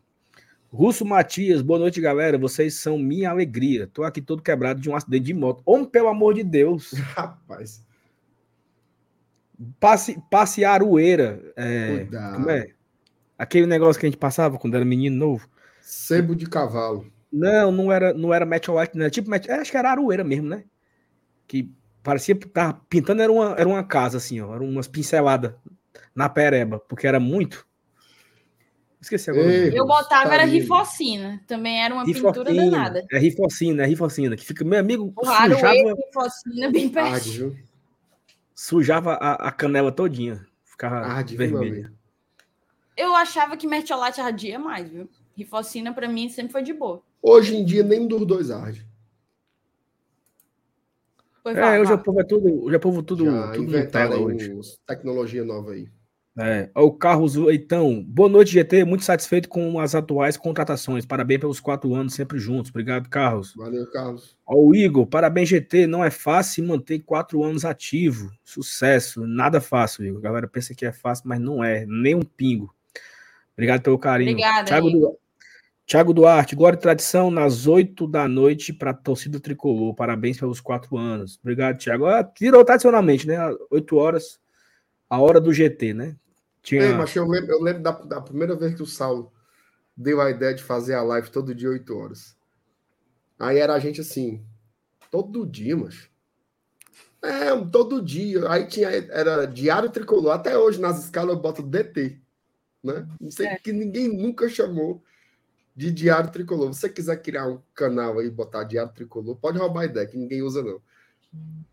Russo 0.71 1.03
Matias, 1.03 1.61
boa 1.61 1.77
noite, 1.77 1.99
galera. 1.99 2.37
Vocês 2.37 2.75
são 2.75 2.97
minha 2.97 3.29
alegria. 3.29 3.85
Tô 3.85 4.03
aqui 4.03 4.21
todo 4.21 4.41
quebrado 4.41 4.79
de 4.79 4.89
um 4.89 4.95
acidente 4.95 5.25
de 5.25 5.33
moto. 5.33 5.61
Homem, 5.65 5.85
pelo 5.85 6.07
amor 6.07 6.35
de 6.35 6.43
Deus. 6.45 6.93
Rapaz. 7.17 7.83
Passe, 9.77 10.17
passe 10.31 10.63
Arueira. 10.63 11.51
É, 11.57 12.07
como 12.33 12.49
é? 12.49 12.78
Aquele 13.39 13.65
negócio 13.65 13.97
que 13.97 14.05
a 14.05 14.09
gente 14.09 14.19
passava 14.19 14.59
quando 14.59 14.75
era 14.75 14.83
menino 14.83 15.15
novo. 15.15 15.49
Sebo 15.79 16.35
de 16.35 16.45
cavalo. 16.45 17.09
Não, 17.31 17.71
não 17.71 17.89
era, 17.89 18.13
não 18.13 18.33
era 18.33 18.45
Meteorite, 18.45 18.95
não 18.95 19.03
era 19.03 19.09
tipo, 19.09 19.33
é, 19.33 19.53
acho 19.53 19.71
que 19.71 19.77
era 19.77 19.91
Aroeira 19.91 20.25
mesmo, 20.25 20.49
né? 20.49 20.65
Que 21.47 21.71
parecia 22.03 22.35
que 22.35 22.49
tava 22.49 22.81
pintando, 22.89 23.21
era 23.21 23.31
uma, 23.31 23.55
era 23.57 23.69
uma 23.69 23.83
casa, 23.83 24.17
assim, 24.17 24.41
ó, 24.41 24.53
eram 24.53 24.65
umas 24.65 24.89
pinceladas 24.89 25.53
na 26.13 26.27
pereba, 26.27 26.79
porque 26.79 27.07
era 27.07 27.19
muito. 27.19 27.65
Esqueci 28.99 29.29
agora. 29.29 29.49
Ei, 29.49 29.79
eu 29.79 29.87
botava, 29.87 30.27
tá 30.27 30.33
era 30.33 30.43
rifocina, 30.43 31.41
também 31.47 31.81
era 31.81 31.93
uma 31.93 32.03
rifocina, 32.03 32.33
pintura 32.33 32.53
danada. 32.53 33.07
É 33.09 33.17
rifocina, 33.17 33.83
é 33.83 33.85
rifocina, 33.85 34.35
que 34.35 34.43
fica, 34.45 34.65
meu 34.65 34.79
amigo, 34.79 35.13
o 35.15 35.25
sujava... 35.25 35.93
rifocina 35.95 36.69
bem 36.69 36.89
perto. 36.89 37.55
Sujava 38.53 39.13
a, 39.13 39.47
a, 39.47 39.51
canela 39.53 39.89
todinha, 39.89 40.45
ficava 40.65 40.97
Arde, 40.97 41.37
vermelha. 41.37 41.93
Eu 42.99 43.15
achava 43.15 43.55
que 43.55 43.65
mertiolate 43.65 44.19
ardia 44.19 44.59
mais, 44.59 44.89
viu? 44.89 45.07
Rifocina 45.33 45.93
para 45.93 46.09
mim 46.09 46.27
sempre 46.27 46.51
foi 46.51 46.61
de 46.61 46.73
boa. 46.73 47.01
Hoje 47.21 47.55
em 47.55 47.63
dia, 47.63 47.81
nem 47.81 48.05
dos 48.05 48.25
dois 48.25 48.51
arde. 48.51 48.85
é, 51.45 51.79
hoje 51.79 51.93
o 51.93 51.97
povo 51.97 52.19
é 52.19 52.25
tudo, 52.25 52.65
hoje 52.65 52.75
o 52.75 52.79
povo 52.81 53.01
tudo, 53.01 53.23
Já 53.23 53.51
tudo 53.53 53.63
inventaram 53.63 54.25
hoje. 54.25 54.53
tecnologia 54.85 55.45
nova 55.45 55.71
aí. 55.71 55.87
É, 56.37 56.69
o 56.75 56.91
Carlos 56.91 57.35
Leitão, 57.35 58.03
boa 58.03 58.27
noite, 58.27 58.51
GT. 58.51 58.83
Muito 58.83 59.05
satisfeito 59.05 59.47
com 59.47 59.79
as 59.79 59.95
atuais 59.95 60.35
contratações. 60.35 61.05
Parabéns 61.05 61.39
pelos 61.39 61.61
quatro 61.61 61.95
anos 61.95 62.13
sempre 62.13 62.37
juntos. 62.37 62.69
Obrigado, 62.69 63.07
Carlos. 63.07 63.53
Valeu, 63.55 63.89
Carlos. 63.91 64.37
O 64.45 64.75
Igor, 64.75 65.07
parabéns, 65.07 65.47
GT. 65.47 65.87
Não 65.87 66.03
é 66.03 66.11
fácil 66.11 66.67
manter 66.67 66.99
quatro 66.99 67.45
anos 67.45 67.63
ativo. 67.63 68.29
Sucesso. 68.43 69.25
Nada 69.25 69.61
fácil, 69.61 70.05
Igor. 70.05 70.19
A 70.19 70.23
galera 70.23 70.47
pensa 70.49 70.75
que 70.75 70.85
é 70.85 70.91
fácil, 70.91 71.29
mas 71.29 71.39
não 71.39 71.63
é. 71.63 71.85
Nem 71.85 72.13
um 72.13 72.23
pingo. 72.23 72.73
Obrigado 73.59 73.81
pelo 73.81 73.99
carinho. 73.99 74.31
Obrigada. 74.31 74.65
Thiago, 74.65 75.19
Tiago 75.85 76.13
Duarte, 76.13 76.55
glória 76.55 76.77
e 76.77 76.79
tradição 76.79 77.29
nas 77.29 77.67
oito 77.67 78.07
da 78.07 78.25
noite 78.25 78.71
para 78.71 78.91
a 78.91 78.93
torcida 78.93 79.37
tricolor. 79.37 79.93
Parabéns 79.93 80.39
pelos 80.39 80.61
quatro 80.61 80.97
anos. 80.97 81.37
Obrigado, 81.43 81.77
Tiago. 81.77 82.05
Ah, 82.05 82.25
virou 82.39 82.63
tradicionalmente, 82.63 83.27
né? 83.27 83.37
Oito 83.69 83.97
horas, 83.97 84.39
a 85.09 85.19
hora 85.19 85.41
do 85.41 85.51
GT, 85.51 85.93
né? 85.93 86.15
Tinha... 86.61 86.83
É, 86.83 86.93
mas 86.93 87.13
eu 87.13 87.27
lembro, 87.27 87.51
eu 87.51 87.61
lembro 87.61 87.83
da, 87.83 87.91
da, 87.91 88.21
primeira 88.21 88.55
vez 88.55 88.75
que 88.75 88.83
o 88.83 88.85
Saulo 88.85 89.29
deu 89.95 90.21
a 90.21 90.29
ideia 90.29 90.53
de 90.55 90.63
fazer 90.63 90.93
a 90.93 91.01
live 91.01 91.29
todo 91.29 91.53
dia, 91.53 91.69
oito 91.69 91.97
horas. 91.97 92.37
Aí 93.37 93.57
era 93.57 93.73
a 93.73 93.79
gente 93.79 93.99
assim, 93.99 94.41
todo 95.11 95.45
dia, 95.45 95.75
mas. 95.75 96.09
É, 97.21 97.53
todo 97.69 98.01
dia. 98.01 98.49
Aí 98.49 98.67
tinha, 98.67 98.87
era 98.87 99.45
diário 99.45 99.89
tricolor. 99.89 100.31
Até 100.31 100.57
hoje, 100.57 100.79
nas 100.79 101.03
escalas, 101.03 101.35
eu 101.35 101.41
boto 101.41 101.61
DT. 101.61 102.21
Né? 102.83 103.07
Não 103.19 103.29
sei 103.29 103.47
é. 103.47 103.57
que 103.57 103.71
ninguém 103.71 104.07
nunca 104.07 104.47
chamou 104.47 105.03
de 105.75 105.91
Diário 105.91 106.31
Tricolor. 106.31 106.73
Se 106.73 106.81
você 106.81 106.89
quiser 106.89 107.21
criar 107.21 107.47
um 107.47 107.61
canal 107.73 108.19
aí 108.19 108.27
e 108.27 108.31
botar 108.31 108.63
Diário 108.63 108.93
Tricolor, 108.93 109.35
pode 109.35 109.57
roubar 109.57 109.81
a 109.81 109.85
ideia, 109.85 110.07
que 110.07 110.17
ninguém 110.17 110.41
usa, 110.41 110.61
não. 110.61 110.81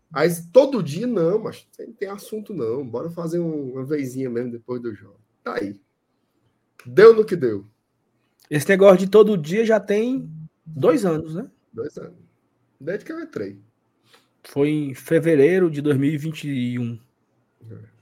Mas 0.09 0.47
todo 0.51 0.83
dia, 0.83 1.05
não, 1.05 1.39
mas 1.39 1.67
não 1.79 1.93
tem 1.93 2.09
assunto, 2.09 2.53
não. 2.53 2.87
Bora 2.87 3.09
fazer 3.09 3.39
uma 3.39 3.83
vezinha 3.83 4.29
mesmo 4.29 4.51
depois 4.51 4.81
do 4.81 4.93
jogo. 4.93 5.19
Tá 5.43 5.55
aí. 5.55 5.79
Deu 6.85 7.13
no 7.13 7.25
que 7.25 7.35
deu. 7.35 7.65
Esse 8.49 8.69
negócio 8.69 8.99
de 8.99 9.09
todo 9.09 9.37
dia 9.37 9.65
já 9.65 9.79
tem 9.79 10.29
dois 10.65 11.03
anos, 11.03 11.35
né? 11.35 11.49
Dois 11.73 11.97
anos. 11.97 12.17
Desde 12.79 13.03
que 13.03 13.11
eu 13.11 13.19
entrei. 13.19 13.59
Foi 14.43 14.69
em 14.69 14.93
fevereiro 14.93 15.69
de 15.69 15.81
2021. 15.81 16.97
É. 17.69 17.96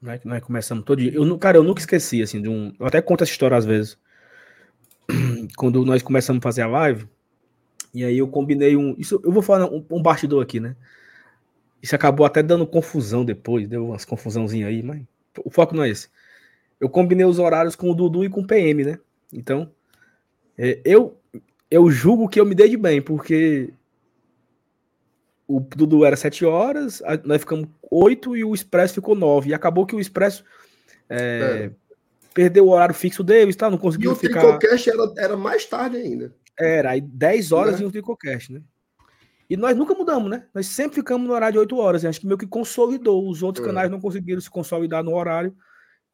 Nós, 0.00 0.20
nós 0.24 0.42
começamos 0.42 0.84
todo 0.84 1.00
dia. 1.00 1.12
Eu, 1.12 1.38
cara, 1.38 1.58
eu 1.58 1.62
nunca 1.62 1.80
esqueci, 1.80 2.22
assim, 2.22 2.40
de 2.40 2.48
um. 2.48 2.72
Eu 2.78 2.86
até 2.86 3.00
conto 3.00 3.22
essa 3.22 3.32
história 3.32 3.56
às 3.56 3.64
vezes 3.64 3.98
quando 5.56 5.84
nós 5.84 6.02
começamos 6.02 6.40
a 6.40 6.42
fazer 6.42 6.62
a 6.62 6.66
live, 6.66 7.08
e 7.94 8.04
aí 8.04 8.18
eu 8.18 8.28
combinei 8.28 8.76
um. 8.76 8.94
Isso 8.98 9.20
eu 9.24 9.32
vou 9.32 9.42
falar 9.42 9.66
um, 9.66 9.84
um 9.90 10.02
bastidor 10.02 10.42
aqui, 10.42 10.60
né? 10.60 10.76
Isso 11.82 11.94
acabou 11.94 12.26
até 12.26 12.42
dando 12.42 12.66
confusão 12.66 13.24
depois, 13.24 13.68
deu 13.68 13.86
umas 13.86 14.04
confusãozinhas 14.04 14.68
aí, 14.68 14.82
mas 14.82 15.02
o 15.44 15.50
foco 15.50 15.74
não 15.74 15.84
é 15.84 15.88
esse. 15.88 16.08
Eu 16.80 16.88
combinei 16.88 17.24
os 17.24 17.38
horários 17.38 17.76
com 17.76 17.90
o 17.90 17.94
Dudu 17.94 18.24
e 18.24 18.28
com 18.28 18.40
o 18.40 18.46
PM, 18.46 18.84
né? 18.84 18.98
Então, 19.32 19.70
é, 20.58 20.80
eu 20.84 21.16
eu 21.70 21.90
julgo 21.90 22.28
que 22.28 22.40
eu 22.40 22.46
me 22.46 22.54
dei 22.54 22.68
de 22.68 22.76
bem, 22.76 23.02
porque 23.02 23.72
o 25.48 25.60
Dudu 25.60 26.04
era 26.04 26.16
7 26.16 26.44
horas, 26.44 27.02
nós 27.24 27.40
ficamos 27.40 27.68
8 27.90 28.36
e 28.36 28.44
o 28.44 28.54
Expresso 28.54 28.94
ficou 28.94 29.14
9. 29.14 29.50
E 29.50 29.54
acabou 29.54 29.86
que 29.86 29.94
o 29.94 30.00
Expresso 30.00 30.44
é, 31.08 31.70
é 31.70 31.70
perdeu 32.34 32.66
o 32.66 32.70
horário 32.70 32.94
fixo 32.94 33.24
deles, 33.24 33.56
tá? 33.56 33.70
Não 33.70 33.78
conseguiu 33.78 34.14
ficar. 34.14 34.42
E 34.42 34.46
o 34.46 34.58
Tricocast 34.58 34.90
era, 34.90 35.12
era 35.16 35.36
mais 35.36 35.64
tarde 35.64 35.96
ainda. 35.96 36.34
Era, 36.58 36.90
aí 36.90 37.00
10 37.00 37.52
horas 37.52 37.80
é. 37.80 37.82
e 37.82 37.86
o 37.86 37.90
Tricocast, 37.90 38.52
né? 38.52 38.60
E 39.48 39.56
nós 39.56 39.76
nunca 39.76 39.94
mudamos, 39.94 40.28
né? 40.28 40.44
Nós 40.52 40.66
sempre 40.66 40.96
ficamos 40.96 41.26
no 41.26 41.32
horário 41.32 41.54
de 41.54 41.58
8 41.60 41.78
horas. 41.78 42.04
Acho 42.04 42.20
que 42.20 42.26
meio 42.26 42.36
que 42.36 42.46
consolidou. 42.46 43.28
Os 43.28 43.42
outros 43.42 43.64
é. 43.64 43.68
canais 43.68 43.90
não 43.90 44.00
conseguiram 44.00 44.40
se 44.40 44.50
consolidar 44.50 45.04
no 45.04 45.14
horário. 45.14 45.56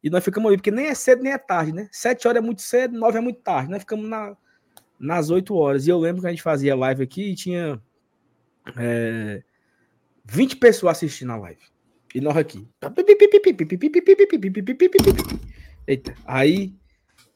E 0.03 0.09
nós 0.09 0.23
ficamos 0.23 0.47
ali, 0.47 0.57
porque 0.57 0.71
nem 0.71 0.87
é 0.87 0.93
cedo 0.93 1.23
nem 1.23 1.33
é 1.33 1.37
tarde, 1.37 1.73
né? 1.73 1.89
7 1.91 2.27
horas 2.27 2.41
é 2.41 2.45
muito 2.45 2.61
cedo, 2.61 2.97
9 2.97 3.17
é 3.17 3.21
muito 3.21 3.41
tarde. 3.41 3.71
Nós 3.71 3.79
ficamos 3.79 4.07
na, 4.07 4.37
nas 4.99 5.29
8 5.29 5.53
horas. 5.55 5.87
E 5.87 5.89
eu 5.89 5.99
lembro 5.99 6.21
que 6.21 6.27
a 6.27 6.29
gente 6.29 6.43
fazia 6.43 6.75
live 6.75 7.03
aqui 7.03 7.31
e 7.31 7.35
tinha 7.35 7.81
é, 8.77 9.43
20 10.25 10.57
pessoas 10.57 10.97
assistindo 10.97 11.31
a 11.31 11.37
live. 11.37 11.61
E 12.13 12.21
nós 12.21 12.37
aqui. 12.37 12.67
Eita, 15.87 16.15
aí, 16.25 16.73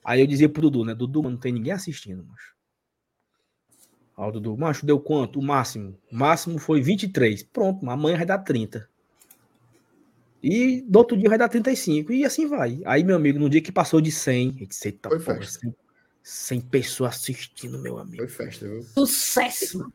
aí 0.04 0.22
eu 0.22 0.28
dizia 0.28 0.48
pro 0.48 0.62
Dudu, 0.62 0.86
né? 0.86 0.94
Dudu, 0.94 1.24
não 1.24 1.38
tem 1.38 1.52
ninguém 1.52 1.74
assistindo, 1.74 2.24
macho. 2.24 2.56
Ó, 4.16 4.30
o 4.30 4.32
Dudu, 4.32 4.58
macho, 4.58 4.86
deu 4.86 5.00
quanto? 5.00 5.40
O 5.40 5.44
máximo. 5.44 5.98
O 6.12 6.16
máximo 6.16 6.60
foi 6.60 6.82
23. 6.82 7.44
Pronto, 7.44 7.88
amanhã 7.90 8.18
vai 8.18 8.26
dar 8.26 8.40
30. 8.40 8.88
E 10.42 10.82
do 10.82 11.00
outro 11.00 11.18
dia 11.18 11.30
vai 11.30 11.38
dar 11.38 11.50
35. 11.50 12.12
E 12.14 12.24
assim 12.24 12.48
vai. 12.48 12.82
Aí, 12.86 13.04
meu 13.04 13.16
amigo, 13.16 13.40
no 13.40 13.50
dia 13.50 13.62
que 13.62 13.72
passou 13.72 14.00
de 14.00 14.12
100, 14.12 14.50
a 14.50 14.60
gente 14.60 15.00
Foi 15.10 15.20
festa. 15.20 15.60
100, 15.60 15.76
100 16.24 16.62
pessoas 16.62 17.16
assistindo, 17.16 17.80
meu 17.80 17.98
amigo. 17.98 18.18
Foi 18.18 18.28
festa, 18.28 18.68
viu? 18.68 18.84
Sucesso! 18.84 19.92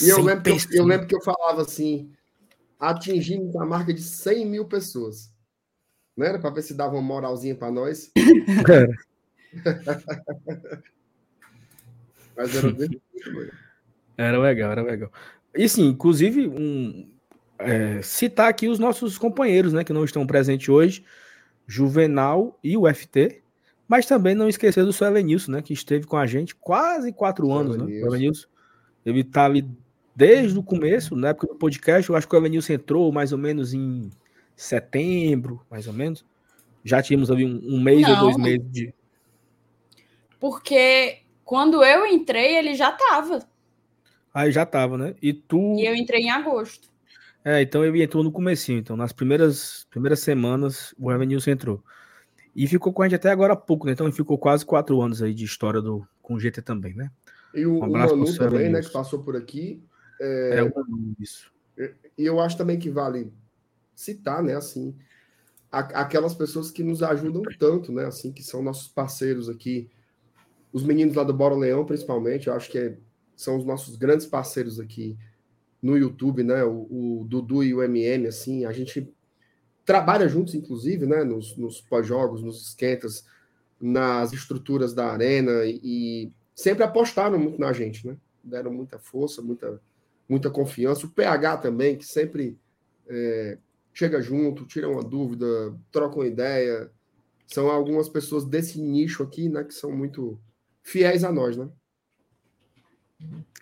E 0.00 0.08
eu 0.08 0.20
lembro, 0.22 0.42
que 0.42 0.50
eu, 0.50 0.58
eu 0.72 0.84
lembro 0.84 1.06
que 1.06 1.14
eu 1.14 1.22
falava 1.22 1.62
assim, 1.62 2.10
atingindo 2.78 3.58
a 3.60 3.66
marca 3.66 3.94
de 3.94 4.02
100 4.02 4.46
mil 4.46 4.64
pessoas. 4.66 5.32
Não 6.16 6.26
era 6.26 6.38
para 6.38 6.50
ver 6.50 6.62
se 6.62 6.74
dava 6.74 6.94
uma 6.94 7.02
moralzinha 7.02 7.54
para 7.54 7.70
nós? 7.70 8.10
Mas 12.36 12.54
era 12.54 12.72
bem... 12.72 13.00
Era 14.16 14.38
legal, 14.38 14.72
era 14.72 14.82
legal. 14.82 15.12
E 15.54 15.68
sim, 15.68 15.88
inclusive, 15.88 16.48
um, 16.48 17.08
é, 17.58 18.00
citar 18.02 18.48
aqui 18.48 18.68
os 18.68 18.78
nossos 18.78 19.18
companheiros, 19.18 19.72
né, 19.72 19.84
que 19.84 19.92
não 19.92 20.04
estão 20.04 20.26
presentes 20.26 20.68
hoje, 20.68 21.04
Juvenal 21.66 22.58
e 22.62 22.76
o 22.76 22.92
FT, 22.92 23.42
mas 23.88 24.06
também 24.06 24.34
não 24.34 24.48
esquecer 24.48 24.84
do 24.84 24.92
seu 24.92 25.06
Elenilson, 25.06 25.52
né, 25.52 25.62
que 25.62 25.72
esteve 25.72 26.06
com 26.06 26.16
a 26.16 26.26
gente 26.26 26.54
quase 26.54 27.12
quatro 27.12 27.52
anos, 27.52 27.76
né, 27.76 27.84
o 27.84 28.06
Elenilson. 28.06 28.48
Ele 29.06 29.22
tá 29.24 29.44
ali 29.44 29.66
desde 30.14 30.58
o 30.58 30.62
começo, 30.62 31.14
na 31.14 31.28
época 31.28 31.46
do 31.46 31.54
podcast, 31.54 32.10
eu 32.10 32.16
acho 32.16 32.26
que 32.26 32.34
o 32.34 32.38
Elenilson 32.38 32.72
entrou 32.72 33.12
mais 33.12 33.32
ou 33.32 33.38
menos 33.38 33.72
em 33.72 34.10
setembro, 34.56 35.64
mais 35.70 35.86
ou 35.86 35.92
menos. 35.92 36.24
Já 36.82 37.02
tínhamos 37.02 37.30
ali 37.30 37.44
um, 37.44 37.76
um 37.76 37.80
mês 37.80 38.02
não, 38.02 38.10
ou 38.10 38.20
dois 38.20 38.36
meses 38.36 38.70
de. 38.70 38.94
Porque 40.40 41.20
quando 41.44 41.84
eu 41.84 42.06
entrei, 42.06 42.56
ele 42.56 42.74
já 42.74 42.90
estava. 42.90 43.40
Aí 44.34 44.50
já 44.50 44.64
estava, 44.64 44.98
né? 44.98 45.14
E 45.22 45.32
tu. 45.32 45.76
E 45.78 45.86
eu 45.86 45.94
entrei 45.94 46.22
em 46.22 46.30
agosto. 46.30 46.90
É, 47.44 47.62
então 47.62 47.84
ele 47.84 48.02
entrou 48.02 48.24
no 48.24 48.32
comecinho. 48.32 48.78
Então, 48.78 48.96
nas 48.96 49.12
primeiras, 49.12 49.86
primeiras 49.88 50.20
semanas, 50.20 50.94
o 50.98 51.12
Evanilson 51.12 51.50
entrou. 51.50 51.82
E 52.54 52.66
ficou 52.66 52.92
com 52.92 53.02
a 53.02 53.06
gente 53.06 53.16
até 53.16 53.30
agora 53.30 53.52
há 53.52 53.56
pouco, 53.56 53.86
né? 53.86 53.92
Então 53.92 54.06
ele 54.06 54.16
ficou 54.16 54.38
quase 54.38 54.64
quatro 54.64 55.00
anos 55.00 55.22
aí 55.22 55.32
de 55.34 55.44
história 55.44 55.80
do, 55.80 56.06
com 56.22 56.34
o 56.34 56.40
GT 56.40 56.62
também, 56.62 56.94
né? 56.94 57.10
E 57.56 57.66
o, 57.66 57.74
um 57.74 57.88
o 57.88 57.90
Manu 57.90 58.36
também, 58.36 58.70
né? 58.70 58.80
Que 58.80 58.92
passou 58.92 59.22
por 59.22 59.36
aqui. 59.36 59.82
É, 60.20 60.58
é 60.58 60.62
o 60.62 60.72
Manu, 60.74 61.14
isso. 61.18 61.50
E 62.18 62.24
eu 62.24 62.40
acho 62.40 62.56
também 62.56 62.78
que 62.78 62.90
vale 62.90 63.32
citar, 63.94 64.42
né? 64.42 64.54
Assim, 64.54 64.94
aquelas 65.70 66.34
pessoas 66.34 66.70
que 66.70 66.82
nos 66.82 67.02
ajudam 67.02 67.42
tanto, 67.58 67.92
né? 67.92 68.04
Assim, 68.04 68.32
que 68.32 68.42
são 68.42 68.62
nossos 68.62 68.88
parceiros 68.88 69.48
aqui. 69.48 69.90
Os 70.72 70.82
meninos 70.82 71.14
lá 71.14 71.24
do 71.24 71.32
Bora 71.32 71.54
Leão, 71.54 71.84
principalmente, 71.84 72.48
eu 72.48 72.54
acho 72.54 72.70
que 72.70 72.78
é, 72.78 72.96
são 73.34 73.56
os 73.56 73.64
nossos 73.64 73.96
grandes 73.96 74.26
parceiros 74.26 74.78
aqui 74.78 75.16
no 75.82 75.96
YouTube, 75.96 76.42
né? 76.42 76.64
O, 76.64 77.20
o, 77.20 77.26
Dudu 77.28 77.62
e 77.62 77.74
o 77.74 77.82
MM, 77.82 78.26
assim, 78.26 78.64
a 78.64 78.72
gente 78.72 79.12
trabalha 79.84 80.28
juntos, 80.28 80.54
inclusive, 80.54 81.06
né? 81.06 81.24
Nos, 81.24 81.56
nos 81.56 81.80
pós-jogos, 81.80 82.42
nos 82.42 82.68
esquentas, 82.68 83.24
nas 83.80 84.32
estruturas 84.32 84.94
da 84.94 85.12
arena 85.12 85.64
e, 85.64 86.32
sempre 86.56 86.82
apostaram 86.82 87.38
muito 87.38 87.60
na 87.60 87.72
gente, 87.72 88.06
né? 88.06 88.16
Deram 88.42 88.72
muita 88.72 88.98
força, 88.98 89.42
muita, 89.42 89.80
muita 90.26 90.50
confiança. 90.50 91.06
O 91.06 91.10
PH 91.10 91.58
também, 91.58 91.98
que 91.98 92.06
sempre 92.06 92.58
é, 93.06 93.58
chega 93.92 94.22
junto, 94.22 94.64
tira 94.64 94.88
uma 94.88 95.02
dúvida, 95.02 95.46
troca 95.92 96.16
uma 96.16 96.26
ideia. 96.26 96.90
São 97.46 97.70
algumas 97.70 98.08
pessoas 98.08 98.44
desse 98.46 98.80
nicho 98.80 99.22
aqui, 99.22 99.50
né? 99.50 99.62
Que 99.62 99.74
são 99.74 99.92
muito 99.92 100.40
fiéis 100.82 101.22
a 101.22 101.30
nós, 101.30 101.56
né? 101.56 101.68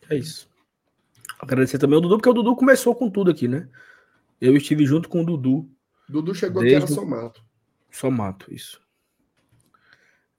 É 0.09 0.17
isso. 0.17 0.49
Agradecer 1.41 1.79
também 1.79 1.97
ao 1.97 2.01
Dudu, 2.01 2.17
porque 2.17 2.31
o 2.31 2.35
Dudu 2.35 2.55
começou 2.55 2.95
com 2.95 3.11
tudo 3.11 3.31
aqui, 3.31 3.49
né? 3.49 3.69
Eu 4.41 4.57
estive 4.57 4.87
junto 4.87 5.09
com 5.09 5.23
o 5.23 5.27
Dudu. 5.27 5.69
Dudu 6.09 6.35
chegou 6.35 6.63
aqui, 6.63 6.75
era 6.75 6.87
Somato. 6.87 7.45
Somato, 7.91 8.53
isso. 8.53 8.81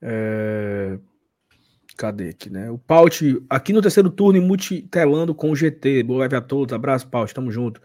É... 0.01 0.99
Cadê 1.97 2.29
aqui, 2.29 2.49
né? 2.49 2.69
O 2.69 2.77
Paut, 2.77 3.41
aqui 3.49 3.71
no 3.71 3.81
terceiro 3.81 4.09
turno, 4.09 4.41
multitelando 4.41 5.33
com 5.33 5.51
o 5.51 5.55
GT. 5.55 6.03
Boa 6.03 6.19
live 6.19 6.35
a 6.35 6.41
todos. 6.41 6.73
Abraço, 6.73 7.07
Paut, 7.07 7.33
tamo 7.33 7.49
junto. 7.49 7.81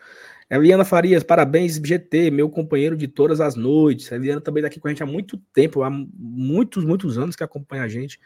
Eliana 0.50 0.84
Farias, 0.84 1.22
parabéns, 1.22 1.76
GT, 1.76 2.28
meu 2.32 2.50
companheiro 2.50 2.96
de 2.96 3.06
todas 3.06 3.40
as 3.40 3.54
noites. 3.54 4.12
A 4.12 4.16
Eliana 4.16 4.40
também 4.40 4.62
tá 4.62 4.66
aqui 4.66 4.80
com 4.80 4.88
a 4.88 4.90
gente 4.90 5.02
há 5.02 5.06
muito 5.06 5.38
tempo, 5.54 5.84
há 5.84 5.90
muitos, 5.90 6.84
muitos 6.84 7.18
anos 7.18 7.36
que 7.36 7.44
acompanha 7.44 7.84
a 7.84 7.88
gente. 7.88 8.18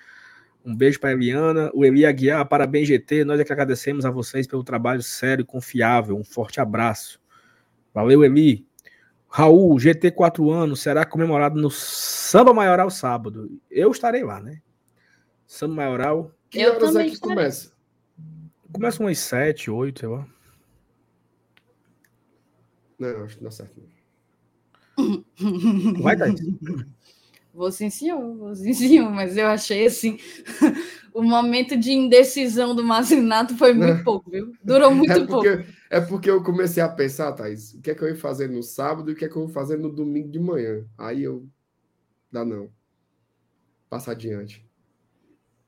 Um 0.65 0.75
beijo 0.75 0.99
para 0.99 1.13
Eliana. 1.13 1.71
O 1.75 1.85
Eli 1.85 2.07
Aguiar, 2.07 2.49
parabéns, 2.49 2.89
GT. 2.89 3.23
Nós 3.27 3.39
é 3.39 3.45
que 3.45 3.53
agradecemos 3.53 4.07
a 4.07 4.11
vocês 4.11 4.47
pelo 4.47 4.65
trabalho 4.65 5.03
sério 5.03 5.43
e 5.43 5.47
confiável. 5.47 6.17
Um 6.17 6.25
forte 6.25 6.63
abraço. 6.63 7.21
Valeu, 7.93 8.25
Eli. 8.25 8.67
Raul, 9.29 9.79
GT 9.79 10.13
4 10.13 10.51
anos, 10.51 10.81
será 10.81 11.05
comemorado 11.05 11.61
no 11.61 11.71
Samba 11.71 12.55
Maioral 12.55 12.89
sábado. 12.89 13.51
Eu 13.71 13.91
estarei 13.91 14.25
lá, 14.25 14.41
né? 14.41 14.63
Samba 15.47 15.75
Maioral. 15.75 16.31
Que 16.51 16.61
eu 16.61 16.75
horas 16.75 16.97
é 16.97 17.09
que 17.09 17.19
começa? 17.19 17.73
Começa 18.73 19.03
umas 19.03 19.19
7, 19.19 19.71
8, 19.71 20.01
sei 20.01 20.09
lá. 20.09 20.27
Não, 22.99 23.25
acho 23.25 23.37
que 23.37 23.43
não 23.43 23.51
dá 23.51 23.57
certo. 23.57 23.83
Vai, 26.03 26.17
Thaís. 26.17 26.41
Vou 27.53 27.71
sim, 27.71 27.89
senhor, 27.89 28.37
vou 28.37 28.55
sim, 28.55 28.73
senhor, 28.73 29.09
mas 29.11 29.37
eu 29.37 29.47
achei 29.47 29.87
assim, 29.87 30.19
o 31.15 31.23
momento 31.23 31.77
de 31.77 31.93
indecisão 31.93 32.75
do 32.75 32.83
Mazinato 32.83 33.57
foi 33.57 33.73
muito 33.73 33.99
não. 33.99 34.05
pouco, 34.05 34.29
viu? 34.29 34.53
Durou 34.63 34.93
muito 34.93 35.13
é 35.13 35.25
porque, 35.25 35.57
pouco. 35.57 35.73
É 35.89 36.01
porque 36.01 36.31
eu 36.31 36.43
comecei 36.43 36.83
a 36.83 36.89
pensar, 36.89 37.31
Thaís, 37.33 37.75
o 37.75 37.81
que 37.81 37.93
é 37.93 37.95
que 37.95 38.03
eu 38.03 38.09
ia 38.09 38.17
fazer 38.17 38.49
no 38.49 38.61
sábado 38.61 39.09
e 39.09 39.15
o 39.15 39.17
que 39.17 39.25
é 39.25 39.29
que 39.29 39.37
eu 39.37 39.43
vou 39.43 39.49
fazer 39.49 39.79
no 39.79 39.89
domingo 39.89 40.29
de 40.29 40.41
manhã. 40.41 40.85
Aí 40.99 41.23
eu. 41.23 41.47
Dá 42.33 42.45
não. 42.45 42.69
Passa 43.89 44.11
adiante. 44.11 44.67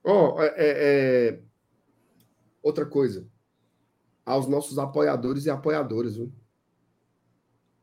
Ó, 0.07 0.37
oh, 0.37 0.43
é, 0.43 0.55
é, 0.57 1.41
outra 2.63 2.87
coisa. 2.87 3.27
Aos 4.25 4.47
nossos 4.47 4.79
apoiadores 4.79 5.47
e 5.47 5.51
apoiadoras, 5.51 6.17
viu? 6.17 6.33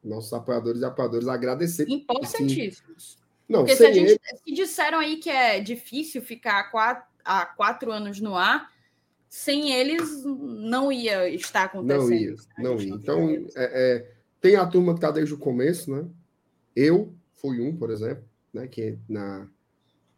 Nossos 0.01 0.31
apoiadores 0.31 0.81
e 0.81 0.85
apoiadoras 0.85 1.27
agradecer. 1.27 1.87
Importantíssimos. 1.89 3.17
Assim, 3.17 3.23
não, 3.47 3.59
Porque 3.59 3.75
se, 3.75 3.85
a 3.85 3.91
gente, 3.91 4.19
se 4.45 4.53
disseram 4.53 4.99
aí 4.99 5.17
que 5.17 5.29
é 5.29 5.59
difícil 5.59 6.21
ficar 6.21 6.71
quatro, 6.71 7.03
há 7.25 7.45
quatro 7.45 7.91
anos 7.91 8.21
no 8.21 8.37
ar, 8.37 8.71
sem 9.27 9.73
eles 9.73 10.23
não 10.23 10.91
ia 10.91 11.27
estar 11.29 11.65
acontecendo. 11.65 12.09
Não 12.09 12.15
ia, 12.15 12.35
não 12.57 12.79
ia. 12.79 12.93
Então, 12.93 13.29
é, 13.29 13.47
é, 13.55 14.11
tem 14.39 14.55
a 14.55 14.65
turma 14.65 14.93
que 14.93 14.99
está 14.99 15.11
desde 15.11 15.33
o 15.33 15.37
começo, 15.37 15.91
né? 15.93 16.07
Eu 16.73 17.13
fui 17.33 17.59
um, 17.59 17.75
por 17.75 17.89
exemplo, 17.89 18.23
né? 18.53 18.67
Que 18.67 18.97
na, 19.09 19.49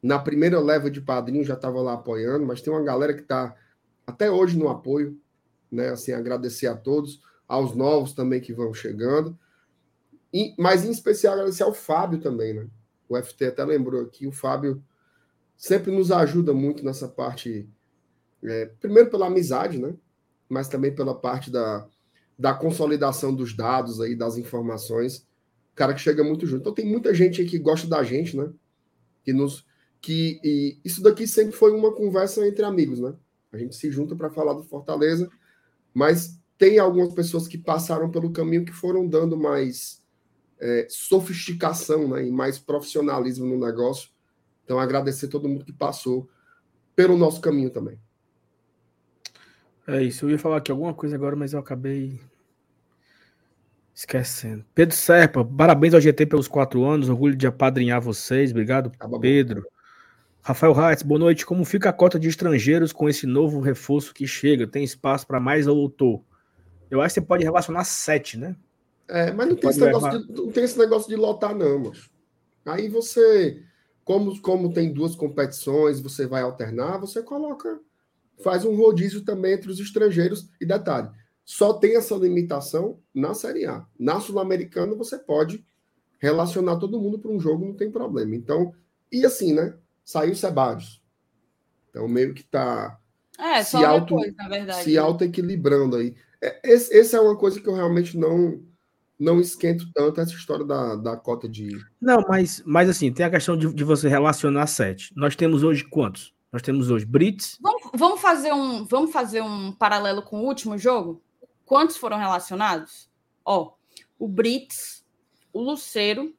na 0.05 0.19
primeira 0.19 0.59
leva 0.59 0.91
de 0.91 1.01
padrinho 1.01 1.43
já 1.43 1.55
estava 1.55 1.81
lá 1.81 1.93
apoiando, 1.93 2.45
mas 2.45 2.61
tem 2.61 2.71
uma 2.71 2.83
galera 2.83 3.11
que 3.11 3.21
está 3.21 3.55
até 4.05 4.29
hoje 4.29 4.55
no 4.55 4.69
apoio, 4.69 5.19
né? 5.71 5.89
Assim, 5.89 6.11
agradecer 6.11 6.67
a 6.67 6.75
todos, 6.75 7.23
aos 7.47 7.75
novos 7.75 8.13
também 8.13 8.39
que 8.39 8.53
vão 8.53 8.71
chegando. 8.71 9.35
E, 10.31 10.53
mas 10.59 10.85
em 10.85 10.91
especial 10.91 11.33
agradecer 11.33 11.63
ao 11.63 11.73
Fábio 11.73 12.19
também, 12.19 12.53
né? 12.53 12.67
O 13.09 13.17
FT 13.17 13.45
até 13.45 13.65
lembrou 13.65 13.99
aqui, 14.03 14.27
o 14.27 14.31
Fábio 14.31 14.79
sempre 15.57 15.91
nos 15.91 16.11
ajuda 16.11 16.53
muito 16.53 16.85
nessa 16.85 17.07
parte, 17.07 17.67
é, 18.43 18.67
primeiro 18.79 19.09
pela 19.09 19.25
amizade, 19.25 19.79
né? 19.79 19.95
Mas 20.47 20.67
também 20.67 20.93
pela 20.93 21.15
parte 21.19 21.49
da, 21.49 21.87
da 22.37 22.53
consolidação 22.53 23.33
dos 23.33 23.55
dados 23.55 23.99
aí, 23.99 24.15
das 24.15 24.37
informações. 24.37 25.27
Cara 25.73 25.95
que 25.95 26.01
chega 26.01 26.23
muito 26.23 26.45
junto. 26.45 26.61
Então 26.61 26.75
tem 26.75 26.85
muita 26.85 27.11
gente 27.11 27.43
que 27.43 27.57
gosta 27.57 27.87
da 27.87 28.03
gente, 28.03 28.37
né? 28.37 28.53
Que 29.23 29.33
nos 29.33 29.64
que 30.05 30.39
e 30.43 30.77
isso 30.85 31.01
daqui 31.01 31.25
sempre 31.25 31.53
foi 31.53 31.71
uma 31.71 31.91
conversa 31.91 32.47
entre 32.47 32.63
amigos, 32.63 32.99
né? 32.99 33.15
A 33.51 33.57
gente 33.57 33.75
se 33.75 33.89
junta 33.89 34.15
para 34.15 34.29
falar 34.29 34.53
do 34.53 34.63
Fortaleza, 34.63 35.27
mas 35.91 36.39
tem 36.59 36.77
algumas 36.77 37.11
pessoas 37.11 37.47
que 37.47 37.57
passaram 37.57 38.11
pelo 38.11 38.31
caminho 38.31 38.63
que 38.63 38.71
foram 38.71 39.07
dando 39.07 39.35
mais 39.35 40.03
é, 40.59 40.85
sofisticação 40.87 42.07
né, 42.09 42.27
e 42.27 42.31
mais 42.31 42.59
profissionalismo 42.59 43.47
no 43.47 43.65
negócio. 43.65 44.11
Então, 44.63 44.79
agradecer 44.79 45.27
todo 45.27 45.49
mundo 45.49 45.65
que 45.65 45.73
passou 45.73 46.29
pelo 46.95 47.17
nosso 47.17 47.41
caminho 47.41 47.71
também. 47.71 47.99
É 49.87 50.03
isso. 50.03 50.25
Eu 50.25 50.29
ia 50.29 50.39
falar 50.39 50.57
aqui 50.57 50.71
alguma 50.71 50.93
coisa 50.93 51.15
agora, 51.15 51.35
mas 51.35 51.53
eu 51.53 51.59
acabei 51.59 52.19
esquecendo. 53.93 54.63
Pedro 54.75 54.95
Serpa, 54.95 55.43
parabéns 55.43 55.95
ao 55.95 56.01
GT 56.01 56.27
pelos 56.27 56.47
quatro 56.47 56.83
anos. 56.83 57.09
Orgulho 57.09 57.35
de 57.35 57.47
apadrinhar 57.47 57.99
vocês. 57.99 58.51
Obrigado, 58.51 58.91
tá 58.91 59.09
Pedro. 59.19 59.65
Rafael 60.47 60.73
Reitz, 60.73 61.01
boa 61.01 61.17
noite. 61.17 61.43
Como 61.43 61.65
fica 61.65 61.89
a 61.89 61.93
cota 61.93 62.19
de 62.19 62.29
estrangeiros 62.29 62.93
com 62.93 63.09
esse 63.09 63.25
novo 63.25 63.59
reforço 63.59 64.13
que 64.13 64.27
chega? 64.27 64.67
Tem 64.67 64.83
espaço 64.83 65.25
para 65.25 65.39
mais 65.39 65.65
ou 65.65 65.91
Eu 66.91 67.01
acho 67.01 67.15
que 67.15 67.19
você 67.19 67.25
pode 67.25 67.43
relacionar 67.43 67.83
sete, 67.83 68.37
né? 68.37 68.55
É, 69.07 69.31
mas 69.31 69.49
não 69.49 69.55
tem, 69.55 69.71
esse 69.71 69.79
negócio 69.79 70.23
de, 70.23 70.31
não 70.31 70.51
tem 70.51 70.63
esse 70.63 70.77
negócio 70.77 71.09
de 71.09 71.15
lotar, 71.15 71.55
não, 71.55 71.79
mas. 71.79 72.11
Aí 72.63 72.87
você, 72.87 73.59
como, 74.03 74.39
como 74.39 74.71
tem 74.71 74.93
duas 74.93 75.15
competições, 75.15 75.99
você 75.99 76.27
vai 76.27 76.43
alternar, 76.43 76.99
você 76.99 77.23
coloca, 77.23 77.79
faz 78.43 78.63
um 78.65 78.75
rodízio 78.75 79.25
também 79.25 79.53
entre 79.53 79.71
os 79.71 79.79
estrangeiros. 79.79 80.47
E 80.61 80.65
detalhe, 80.65 81.09
só 81.43 81.73
tem 81.73 81.95
essa 81.95 82.13
limitação 82.13 82.99
na 83.11 83.33
Série 83.33 83.65
A. 83.65 83.83
Na 83.99 84.19
Sul-Americana, 84.19 84.93
você 84.93 85.17
pode 85.17 85.65
relacionar 86.19 86.75
todo 86.75 87.01
mundo 87.01 87.17
para 87.17 87.31
um 87.31 87.39
jogo, 87.39 87.65
não 87.65 87.73
tem 87.73 87.89
problema. 87.89 88.35
Então, 88.35 88.75
e 89.11 89.25
assim, 89.25 89.51
né? 89.51 89.73
Saiu 90.05 90.31
o 90.31 90.35
Sebadios. 90.35 91.03
Então, 91.89 92.07
meio 92.07 92.33
que 92.33 92.41
está 92.41 92.99
é, 93.37 93.63
se, 93.63 93.75
auto, 93.77 94.15
depois, 94.15 94.35
na 94.35 94.47
verdade. 94.47 94.83
se 94.83 94.97
auto-equilibrando 94.97 95.97
aí. 95.97 96.15
É, 96.41 96.61
esse, 96.63 96.95
esse 96.95 97.15
é 97.15 97.19
uma 97.19 97.35
coisa 97.35 97.59
que 97.59 97.67
eu 97.67 97.73
realmente 97.73 98.17
não 98.17 98.63
não 99.17 99.39
esquento 99.39 99.89
tanto 99.93 100.19
essa 100.19 100.33
história 100.33 100.65
da, 100.65 100.95
da 100.95 101.17
cota 101.17 101.47
de. 101.47 101.69
Não, 102.01 102.23
mas, 102.27 102.61
mas 102.65 102.89
assim, 102.89 103.11
tem 103.11 103.25
a 103.25 103.29
questão 103.29 103.57
de, 103.57 103.73
de 103.73 103.83
você 103.83 104.07
relacionar 104.09 104.67
sete. 104.67 105.13
Nós 105.15 105.35
temos 105.35 105.63
hoje 105.63 105.83
quantos? 105.85 106.33
Nós 106.51 106.61
temos 106.61 106.89
hoje 106.89 107.05
Brits. 107.05 107.57
Vamos, 107.61 107.81
vamos, 107.93 108.21
fazer 108.21 108.53
um, 108.53 108.85
vamos 108.85 109.11
fazer 109.11 109.41
um 109.41 109.71
paralelo 109.71 110.21
com 110.21 110.39
o 110.39 110.45
último 110.45 110.77
jogo? 110.77 111.21
Quantos 111.65 111.97
foram 111.97 112.17
relacionados? 112.17 113.09
Ó, 113.43 113.73
o 114.19 114.27
Brits, 114.27 115.03
o 115.51 115.61
Luceiro, 115.61 116.33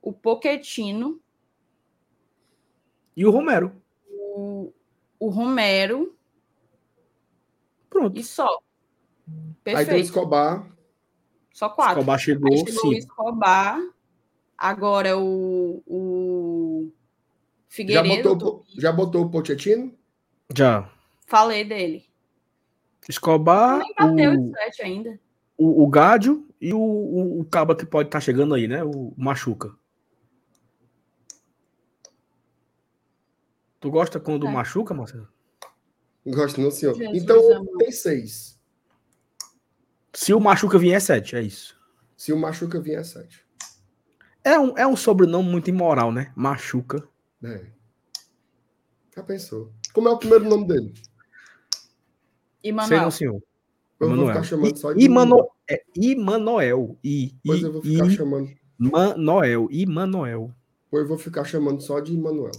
o 0.00 0.12
Poquetino. 0.12 1.20
E 3.16 3.24
o 3.24 3.30
Romero. 3.30 3.72
O, 4.08 4.72
o 5.18 5.28
Romero. 5.28 6.14
Pronto. 7.88 8.18
E 8.18 8.22
só. 8.22 8.60
Perfeito. 9.64 9.78
Aí 9.78 9.94
tem 9.94 10.02
o 10.02 10.04
Escobar. 10.04 10.70
Só 11.52 11.70
quatro. 11.70 12.00
Escobar 12.00 12.18
chegou, 12.18 12.52
Aí 12.52 12.58
chegou 12.58 12.80
sim. 12.82 12.88
O 12.88 12.92
Escobar. 12.92 13.80
Agora 14.58 15.18
o, 15.18 15.82
o 15.86 16.92
Figueiredo. 17.68 18.16
Já 18.16 18.34
botou, 18.34 18.64
já 18.78 18.92
botou 18.92 19.24
o 19.24 19.30
Pochettino? 19.30 19.92
Já. 20.54 20.90
Falei 21.26 21.64
dele. 21.64 22.04
Escobar. 23.08 23.78
Nem 23.78 23.94
bateu 23.94 24.32
o, 24.32 24.50
sete 24.52 24.82
ainda. 24.82 25.20
O, 25.56 25.84
o 25.84 25.88
Gádio 25.88 26.46
e 26.60 26.72
o, 26.72 26.78
o, 26.78 27.40
o 27.40 27.44
Caba 27.44 27.76
que 27.76 27.86
pode 27.86 28.08
estar 28.08 28.18
tá 28.18 28.24
chegando 28.24 28.54
aí, 28.54 28.68
né? 28.68 28.82
O 28.84 29.12
Machuca. 29.16 29.74
Tu 33.86 33.90
gosta 33.92 34.18
quando 34.18 34.48
é. 34.48 34.50
machuca, 34.50 34.92
Marcelo? 34.92 35.28
Gosto, 36.26 36.60
não, 36.60 36.72
senhor. 36.72 36.96
Jesus 36.96 37.22
então, 37.22 37.56
amor. 37.56 37.76
tem 37.78 37.92
seis. 37.92 38.58
Se 40.12 40.34
o 40.34 40.40
Machuca 40.40 40.76
vier, 40.76 40.96
é 40.96 40.98
sete, 40.98 41.36
é 41.36 41.42
isso. 41.42 41.80
Se 42.16 42.32
o 42.32 42.36
Machuca 42.36 42.80
vier, 42.80 42.98
é 42.98 43.04
sete. 43.04 43.46
É 44.42 44.58
um, 44.58 44.76
é 44.76 44.84
um 44.84 44.96
sobrenome 44.96 45.48
muito 45.48 45.70
imoral, 45.70 46.10
né? 46.10 46.32
Machuca. 46.34 47.08
É. 47.44 47.66
Já 49.14 49.22
pensou? 49.22 49.70
Como 49.92 50.08
é 50.08 50.10
o 50.10 50.18
primeiro 50.18 50.48
nome 50.48 50.66
dele? 50.66 50.92
Imanoel. 52.64 52.88
Sei 52.88 52.98
não, 52.98 53.10
senhor. 53.12 53.42
Eu 54.00 54.08
Imanoel. 54.08 54.24
vou 54.24 54.34
ficar 54.34 54.42
chamando 54.42 54.76
só 54.76 54.92
de 54.92 55.04
Imanoel. 55.04 55.48
É 55.70 55.82
Imanoel. 55.94 56.98
I, 57.04 57.36
pois 57.44 57.62
eu 57.62 57.72
vou 57.72 57.82
ficar 57.82 58.06
I, 58.06 58.16
chamando. 58.16 58.50
Manoel. 58.76 59.68
Imanoel. 59.70 60.52
Pois 60.90 61.02
eu 61.02 61.08
vou 61.08 61.18
ficar 61.18 61.44
chamando 61.44 61.80
só 61.80 62.00
de 62.00 62.12
Imanoel. 62.12 62.50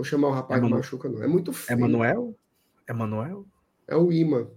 Vou 0.00 0.04
chamar 0.06 0.28
o 0.28 0.32
rapaz 0.32 0.58
é 0.58 0.62
Manu... 0.62 0.76
machuca, 0.76 1.10
não. 1.10 1.22
É 1.22 1.26
muito 1.26 1.52
feio. 1.52 1.76
É 1.76 1.78
Manuel? 1.78 2.34
É 2.86 2.92
Manuel? 2.94 3.46
É 3.86 3.94
o 3.94 4.10
Ima. 4.10 4.50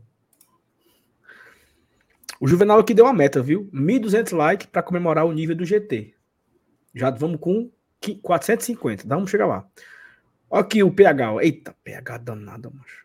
O 2.39 2.47
Juvenal 2.47 2.79
aqui 2.79 2.93
deu 2.93 3.03
uma 3.03 3.13
meta, 3.13 3.43
viu? 3.43 3.69
1.200 3.73 4.37
likes 4.37 4.67
para 4.67 4.81
comemorar 4.81 5.25
o 5.25 5.33
nível 5.33 5.53
do 5.53 5.65
GT. 5.65 6.15
Já 6.95 7.09
vamos 7.09 7.41
com 7.41 7.69
450. 8.21 9.05
Vamos 9.05 9.29
chegar 9.29 9.45
lá. 9.45 9.67
Aqui 10.49 10.81
o 10.81 10.93
PH. 10.93 11.43
Eita, 11.43 11.75
PH 11.83 12.19
danado, 12.19 12.71
macho. 12.73 13.02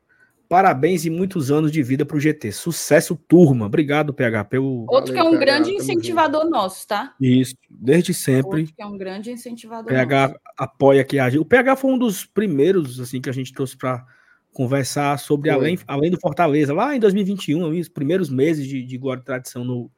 Parabéns 0.48 1.04
e 1.04 1.10
muitos 1.10 1.50
anos 1.50 1.70
de 1.70 1.82
vida 1.82 2.06
para 2.06 2.16
o 2.16 2.20
GT. 2.20 2.52
Sucesso, 2.52 3.14
turma. 3.14 3.66
Obrigado, 3.66 4.14
PH, 4.14 4.44
pelo. 4.44 4.86
Outro 4.88 5.12
que 5.12 5.18
é 5.18 5.22
um 5.22 5.32
PH, 5.32 5.44
grande 5.44 5.70
incentivador 5.72 6.48
nosso, 6.48 6.88
tá? 6.88 7.14
Isso, 7.20 7.54
desde 7.68 8.14
sempre. 8.14 8.60
Outro 8.60 8.74
que 8.74 8.82
é 8.82 8.86
um 8.86 8.96
grande 8.96 9.30
incentivador. 9.30 9.92
PH 9.92 10.28
nosso. 10.28 10.40
apoia 10.56 11.02
aqui 11.02 11.18
a 11.18 11.28
gente. 11.28 11.40
O 11.40 11.44
PH 11.44 11.76
foi 11.76 11.92
um 11.92 11.98
dos 11.98 12.24
primeiros, 12.24 12.98
assim, 12.98 13.20
que 13.20 13.28
a 13.28 13.32
gente 13.32 13.52
trouxe 13.52 13.76
para 13.76 14.06
conversar 14.50 15.18
sobre 15.18 15.50
além, 15.50 15.78
além 15.86 16.10
do 16.10 16.18
Fortaleza, 16.18 16.72
lá 16.72 16.96
em 16.96 16.98
2021, 16.98 17.78
os 17.78 17.88
primeiros 17.90 18.30
meses 18.30 18.66
de, 18.66 18.82
de 18.82 18.96
Glória 18.96 19.20
e 19.20 19.24
Tradição 19.24 19.62
no, 19.62 19.90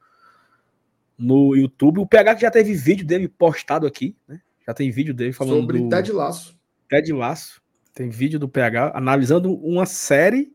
no 1.17 1.55
YouTube. 1.55 2.01
O 2.01 2.07
PH 2.07 2.35
que 2.35 2.41
já 2.41 2.51
teve 2.51 2.75
vídeo 2.75 3.07
dele 3.07 3.29
postado 3.29 3.87
aqui, 3.87 4.17
né? 4.27 4.41
Já 4.67 4.75
tem 4.75 4.91
vídeo 4.91 5.15
dele 5.15 5.33
falando. 5.33 5.61
Sobre 5.61 5.79
do... 5.79 5.89
Ted 5.89 6.11
Laço. 6.11 6.59
Ted 6.89 7.13
Laço. 7.13 7.60
Tem 7.95 8.09
vídeo 8.09 8.39
do 8.39 8.49
PH 8.49 8.93
analisando 8.95 9.53
uma 9.55 9.87
série 9.87 10.55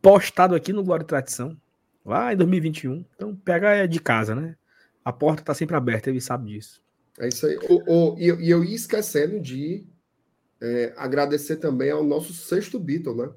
postado 0.00 0.54
aqui 0.54 0.72
no 0.72 0.84
Glória 0.84 1.04
e 1.04 1.06
Tradição, 1.06 1.56
lá 2.04 2.32
em 2.32 2.36
2021. 2.36 3.04
Então, 3.14 3.36
PH 3.36 3.76
é 3.76 3.86
de 3.86 4.00
casa, 4.00 4.34
né? 4.34 4.56
A 5.04 5.12
porta 5.12 5.42
tá 5.42 5.54
sempre 5.54 5.76
aberta, 5.76 6.10
ele 6.10 6.20
sabe 6.20 6.52
disso. 6.52 6.82
É 7.18 7.28
isso 7.28 7.46
aí. 7.46 7.58
O, 7.68 8.14
o, 8.14 8.18
e, 8.18 8.26
eu, 8.26 8.40
eu 8.40 8.64
ia 8.64 8.74
esquecendo 8.74 9.40
de 9.40 9.86
é, 10.60 10.92
agradecer 10.96 11.56
também 11.56 11.90
ao 11.90 12.04
nosso 12.04 12.32
sexto 12.32 12.78
Beatle, 12.78 13.16
né? 13.16 13.30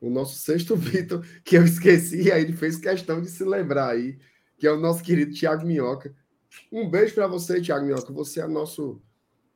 O 0.00 0.10
nosso 0.10 0.38
sexto 0.38 0.76
Beatle, 0.76 1.22
que 1.44 1.56
eu 1.56 1.64
esqueci, 1.64 2.30
aí 2.30 2.42
ele 2.42 2.52
fez 2.52 2.76
questão 2.76 3.20
de 3.20 3.28
se 3.28 3.44
lembrar 3.44 3.90
aí, 3.90 4.18
que 4.56 4.66
é 4.66 4.72
o 4.72 4.80
nosso 4.80 5.02
querido 5.02 5.32
Tiago 5.32 5.66
Minhoca. 5.66 6.14
Um 6.70 6.88
beijo 6.88 7.14
para 7.14 7.26
você, 7.26 7.60
Tiago 7.60 7.84
Minhoca. 7.84 8.12
Você 8.12 8.40
é 8.40 8.46
nosso, 8.46 9.02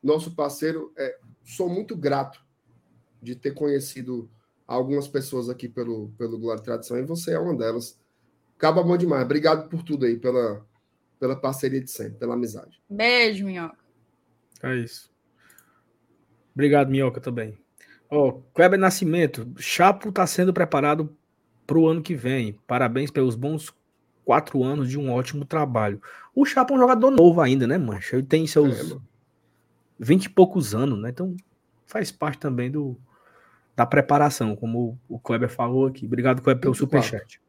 nosso 0.01 0.35
parceiro. 0.35 0.93
É, 0.97 1.17
sou 1.43 1.69
muito 1.69 1.95
grato 1.95 2.43
de 3.21 3.35
ter 3.35 3.51
conhecido 3.51 4.29
algumas 4.67 5.07
pessoas 5.07 5.49
aqui 5.49 5.67
pelo, 5.67 6.09
pelo 6.17 6.37
Glória 6.37 6.61
e 6.61 6.63
Tradição, 6.63 6.97
e 6.97 7.03
você 7.03 7.33
é 7.33 7.39
uma 7.39 7.55
delas. 7.55 7.99
Acaba 8.57 8.83
bom 8.83 8.97
demais. 8.97 9.23
Obrigado 9.23 9.69
por 9.69 9.83
tudo 9.83 10.05
aí, 10.05 10.17
pela, 10.17 10.65
pela 11.19 11.35
parceria 11.35 11.81
de 11.81 11.91
sempre, 11.91 12.17
pela 12.19 12.33
amizade. 12.33 12.81
Beijo, 12.89 13.45
Minhoca. 13.45 13.77
É 14.61 14.75
isso. 14.75 15.11
Obrigado, 16.53 16.89
Minhoca, 16.89 17.19
também. 17.19 17.57
Ó, 18.09 18.29
oh, 18.29 18.33
Kleber 18.53 18.79
Nascimento, 18.79 19.51
Chapo 19.57 20.09
está 20.09 20.25
sendo 20.27 20.53
preparado 20.53 21.15
para 21.65 21.77
o 21.77 21.87
ano 21.87 22.01
que 22.01 22.15
vem. 22.15 22.53
Parabéns 22.67 23.09
pelos 23.09 23.35
bons 23.35 23.73
quatro 24.23 24.63
anos 24.63 24.89
de 24.89 24.97
um 24.97 25.11
ótimo 25.11 25.45
trabalho. 25.45 26.01
O 26.35 26.45
Chapo 26.45 26.73
é 26.73 26.77
um 26.77 26.79
jogador 26.79 27.11
novo 27.11 27.41
ainda, 27.41 27.67
né, 27.67 27.77
mancha? 27.77 28.15
Ele 28.15 28.25
tem 28.25 28.47
seus 28.47 28.91
é, 28.91 28.97
vinte 29.99 30.25
e 30.25 30.29
poucos 30.29 30.73
anos, 30.73 30.99
né? 30.99 31.09
Então 31.09 31.35
faz 31.85 32.11
parte 32.11 32.39
também 32.39 32.71
do 32.71 32.97
da 33.75 33.85
preparação, 33.85 34.55
como 34.55 34.99
o 35.09 35.17
Kleber 35.17 35.49
falou 35.49 35.87
aqui. 35.87 36.05
Obrigado, 36.05 36.41
Kleber, 36.41 36.61
pelo 36.61 36.75
superchat. 36.75 37.41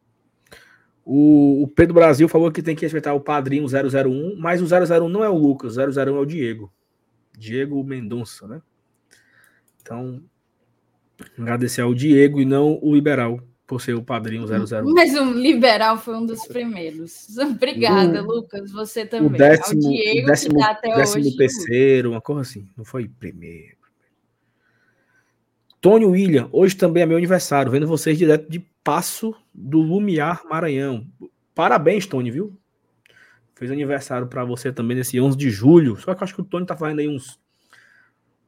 O, 1.05 1.63
o 1.63 1.69
Pedro 1.69 1.95
Brasil 1.95 2.27
falou 2.29 2.51
que 2.51 2.63
tem 2.63 2.75
que 2.75 2.85
respeitar 2.85 3.13
o 3.13 3.21
padrinho 3.21 3.67
001, 3.67 4.37
mas 4.39 4.63
o 4.63 4.65
001 4.65 5.07
não 5.09 5.23
é 5.23 5.29
o 5.29 5.37
Lucas, 5.37 5.77
o 5.77 5.81
001 5.81 6.17
é 6.17 6.19
o 6.19 6.25
Diego. 6.25 6.73
Diego 7.37 7.85
Mendonça, 7.85 8.47
né? 8.47 8.63
Então, 9.83 10.23
agradecer 11.39 11.83
ao 11.83 11.93
Diego 11.93 12.41
e 12.41 12.47
não 12.47 12.79
o 12.83 12.95
Liberal 12.95 13.39
por 13.67 13.81
ser 13.81 13.95
o 13.95 14.03
padrinho 14.03 14.47
00. 14.47 14.93
Mas 14.93 15.15
o 15.15 15.33
Liberal 15.33 15.99
foi 15.99 16.17
um 16.17 16.27
dos 16.27 16.47
primeiros. 16.47 17.37
Obrigada, 17.39 18.23
o, 18.23 18.27
Lucas. 18.27 18.71
Você 18.73 19.07
também. 19.07 19.29
O 19.29 19.33
décimo, 19.33 19.85
ao 19.85 19.93
Diego, 19.93 20.27
o 20.27 20.31
décimo, 20.31 20.59
tá 20.59 20.71
até 20.71 20.95
décimo 20.95 21.25
hoje. 21.25 21.37
terceiro, 21.37 22.11
uma 22.11 22.21
coisa 22.21 22.43
assim. 22.43 22.69
Não 22.77 22.85
foi 22.85 23.09
primeiro. 23.09 23.77
Tony 25.81 26.07
William, 26.07 26.49
hoje 26.51 26.77
também 26.77 27.03
é 27.03 27.07
meu 27.07 27.19
aniversário, 27.19 27.71
vendo 27.71 27.87
vocês 27.87 28.17
direto 28.17 28.51
de 28.51 28.59
Passo 28.83 29.35
do 29.53 29.81
Lumiar, 29.81 30.43
Maranhão. 30.49 31.07
Parabéns, 31.55 32.07
Tony, 32.07 32.31
viu? 32.31 32.59
Fez 33.55 33.71
aniversário 33.71 34.27
para 34.27 34.45
você 34.45 34.73
também 34.73 34.97
nesse 34.97 35.21
11 35.21 35.37
de 35.37 35.51
julho. 35.51 35.97
Só 35.97 36.15
que 36.15 36.23
eu 36.23 36.25
acho 36.25 36.35
que 36.35 36.41
o 36.41 36.45
Tony 36.45 36.67
tá 36.67 36.77
fazendo 36.77 37.01
aí 37.01 37.09
uns 37.09 37.39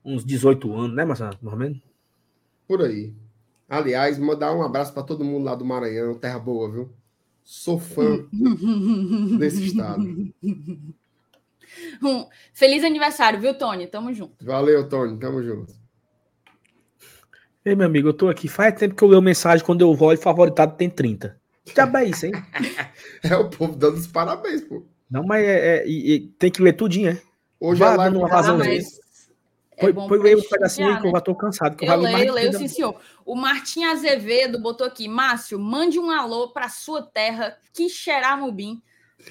uns 0.07 0.25
18 0.25 0.73
anos, 0.73 0.97
né, 0.97 1.05
Marcelo? 1.05 1.37
Mais 1.43 1.53
ou 1.53 1.59
menos? 1.59 1.79
Por 2.69 2.81
aí. 2.83 3.13
Aliás, 3.69 4.19
mandar 4.19 4.55
um 4.55 4.63
abraço 4.63 4.93
para 4.93 5.03
todo 5.03 5.25
mundo 5.25 5.45
lá 5.45 5.55
do 5.55 5.65
Maranhão, 5.65 6.15
terra 6.15 6.39
boa, 6.39 6.71
viu? 6.71 6.93
Sou 7.43 7.79
fã 7.79 8.27
desse 9.39 9.67
estado. 9.67 10.05
Um 12.03 12.27
feliz 12.53 12.85
aniversário, 12.85 13.41
viu, 13.41 13.57
Tony? 13.57 13.87
Tamo 13.87 14.13
junto. 14.13 14.45
Valeu, 14.45 14.89
Tony. 14.89 15.19
Tamo 15.19 15.43
junto. 15.43 15.73
Ei, 17.65 17.75
meu 17.75 17.87
amigo, 17.87 18.09
eu 18.09 18.15
tô 18.15 18.29
aqui. 18.29 18.49
Faz 18.49 18.75
tempo 18.75 18.95
que 18.95 19.03
eu 19.03 19.09
leio 19.09 19.21
mensagem 19.21 19.65
quando 19.65 19.81
eu 19.81 19.91
olho 20.01 20.19
favoritado 20.19 20.77
tem 20.77 20.89
30. 20.89 21.37
Já 21.75 21.91
é 22.01 22.05
isso, 22.05 22.27
hein? 22.27 22.33
é 23.25 23.37
o 23.37 23.51
povo 23.51 23.77
dando 23.77 23.97
os 23.97 24.07
parabéns, 24.07 24.63
pô. 24.63 24.87
Não, 25.11 25.25
mas 25.25 25.45
é, 25.45 25.79
é, 25.79 26.15
é 26.17 26.21
tem 26.39 26.51
que 26.51 26.63
ler 26.63 26.75
tudinho, 26.75 27.11
é? 27.11 27.21
Hoje 27.59 27.81
Vá 27.81 27.95
é 27.95 27.97
lá 27.97 28.11
numa 28.11 28.29
razão 28.29 28.59
mas... 28.59 29.01
É 29.77 29.93
põe 29.93 30.35
um 30.35 30.43
pedacinho 30.43 30.89
aí 30.89 31.01
que 31.01 31.07
eu 31.07 31.11
já 31.11 31.21
tô 31.21 31.35
cansado. 31.35 31.77
Que 31.77 31.85
eu, 31.85 31.93
eu 31.93 32.01
leio, 32.01 32.29
eu 32.29 32.35
leio, 32.35 32.59
sim, 32.59 32.67
senhor. 32.67 32.99
O 33.25 33.35
Martim 33.35 33.85
Azevedo 33.85 34.59
botou 34.59 34.87
aqui, 34.87 35.07
Márcio, 35.07 35.59
mande 35.59 35.99
um 35.99 36.11
alô 36.11 36.49
para 36.49 36.69
sua 36.69 37.03
terra, 37.03 37.59
Quixeramobim. 37.75 38.83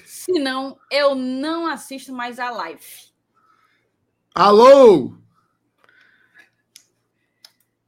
Senão, 0.04 0.78
eu 0.90 1.14
não 1.14 1.66
assisto 1.66 2.12
mais 2.12 2.38
a 2.38 2.50
live. 2.50 2.84
Alô! 4.34 5.16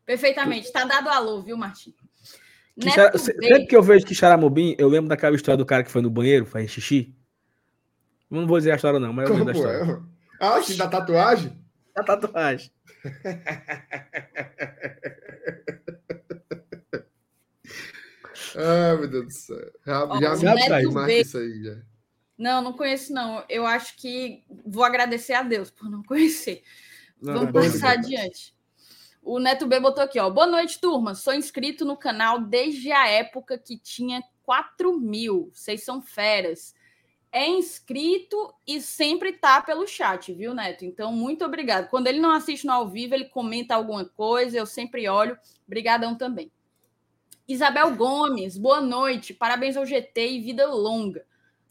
Perfeitamente. 0.05 0.73
Tá 0.73 0.85
dado 0.85 1.09
alô, 1.11 1.43
viu, 1.43 1.57
Martim? 1.57 1.95
Sempre 3.19 3.67
que 3.67 3.77
eu 3.77 3.83
vejo 3.83 4.07
Xaramubim, 4.15 4.75
eu 4.79 4.89
lembro 4.89 5.09
daquela 5.09 5.37
história 5.37 5.59
do 5.59 5.67
cara 5.67 5.83
que 5.83 5.91
foi 5.91 6.01
no 6.01 6.11
banheiro, 6.11 6.47
faz 6.47 6.71
xixi. 6.71 7.15
Não 8.31 8.47
vou 8.47 8.59
dizer 8.59 8.73
a 8.73 8.77
história, 8.77 8.99
não, 9.01 9.13
mas 9.13 9.29
eu 9.29 9.35
lembro 9.37 9.53
da 9.53 9.59
história. 9.59 9.93
É? 9.93 10.01
Ah, 10.41 10.63
sim, 10.63 10.77
da 10.77 10.87
tatuagem? 10.87 11.59
Da 11.99 12.17
tatuagem. 12.17 12.73
ah, 18.57 18.97
meu 18.99 19.09
Deus 19.09 19.27
do 19.27 19.33
céu. 19.33 19.73
Já, 19.85 20.05
oh, 20.05 20.21
já 20.21 20.37
me 20.55 20.93
marca 20.93 21.13
isso 21.13 21.39
aí, 21.39 21.63
já. 21.63 21.77
Não, 22.39 22.63
não 22.63 22.73
conheço, 22.73 23.13
não. 23.13 23.45
Eu 23.49 23.67
acho 23.67 23.97
que 23.97 24.45
vou 24.65 24.85
agradecer 24.85 25.33
a 25.33 25.43
Deus 25.43 25.71
por 25.71 25.91
não 25.91 26.05
conhecer. 26.05 26.63
Não, 27.21 27.35
Vamos 27.35 27.53
passar 27.53 27.95
adiante. 27.95 28.55
O 29.21 29.41
Neto 29.41 29.67
B 29.67 29.81
botou 29.81 30.05
aqui, 30.05 30.21
ó. 30.21 30.31
Boa 30.31 30.47
noite, 30.47 30.81
turma. 30.81 31.17
Sou 31.17 31.35
inscrito 31.35 31.85
no 31.85 31.97
canal 31.97 32.41
desde 32.41 32.93
a 32.93 33.09
época 33.09 33.59
que 33.59 33.77
tinha 33.77 34.23
4 34.45 34.97
mil. 34.99 35.51
Vocês 35.53 35.85
são 35.85 36.01
feras. 36.01 36.77
É 37.31 37.47
inscrito 37.47 38.55
e 38.67 38.81
sempre 38.81 39.33
tá 39.35 39.61
pelo 39.61 39.87
chat, 39.87 40.33
viu, 40.33 40.55
Neto? 40.55 40.85
Então, 40.85 41.13
muito 41.13 41.45
obrigado. 41.45 41.89
Quando 41.89 42.07
ele 42.07 42.21
não 42.21 42.31
assiste 42.31 42.67
no 42.67 42.73
ao 42.73 42.89
vivo, 42.89 43.15
ele 43.15 43.27
comenta 43.27 43.75
alguma 43.75 44.05
coisa, 44.05 44.57
eu 44.57 44.65
sempre 44.65 45.09
olho. 45.09 45.39
Obrigadão 45.67 46.17
também. 46.17 46.51
Isabel 47.47 47.95
Gomes, 47.97 48.57
boa 48.57 48.81
noite. 48.81 49.35
Parabéns 49.35 49.77
ao 49.77 49.87
GT 49.87 50.33
e 50.33 50.41
vida 50.41 50.67
longa. 50.67 51.25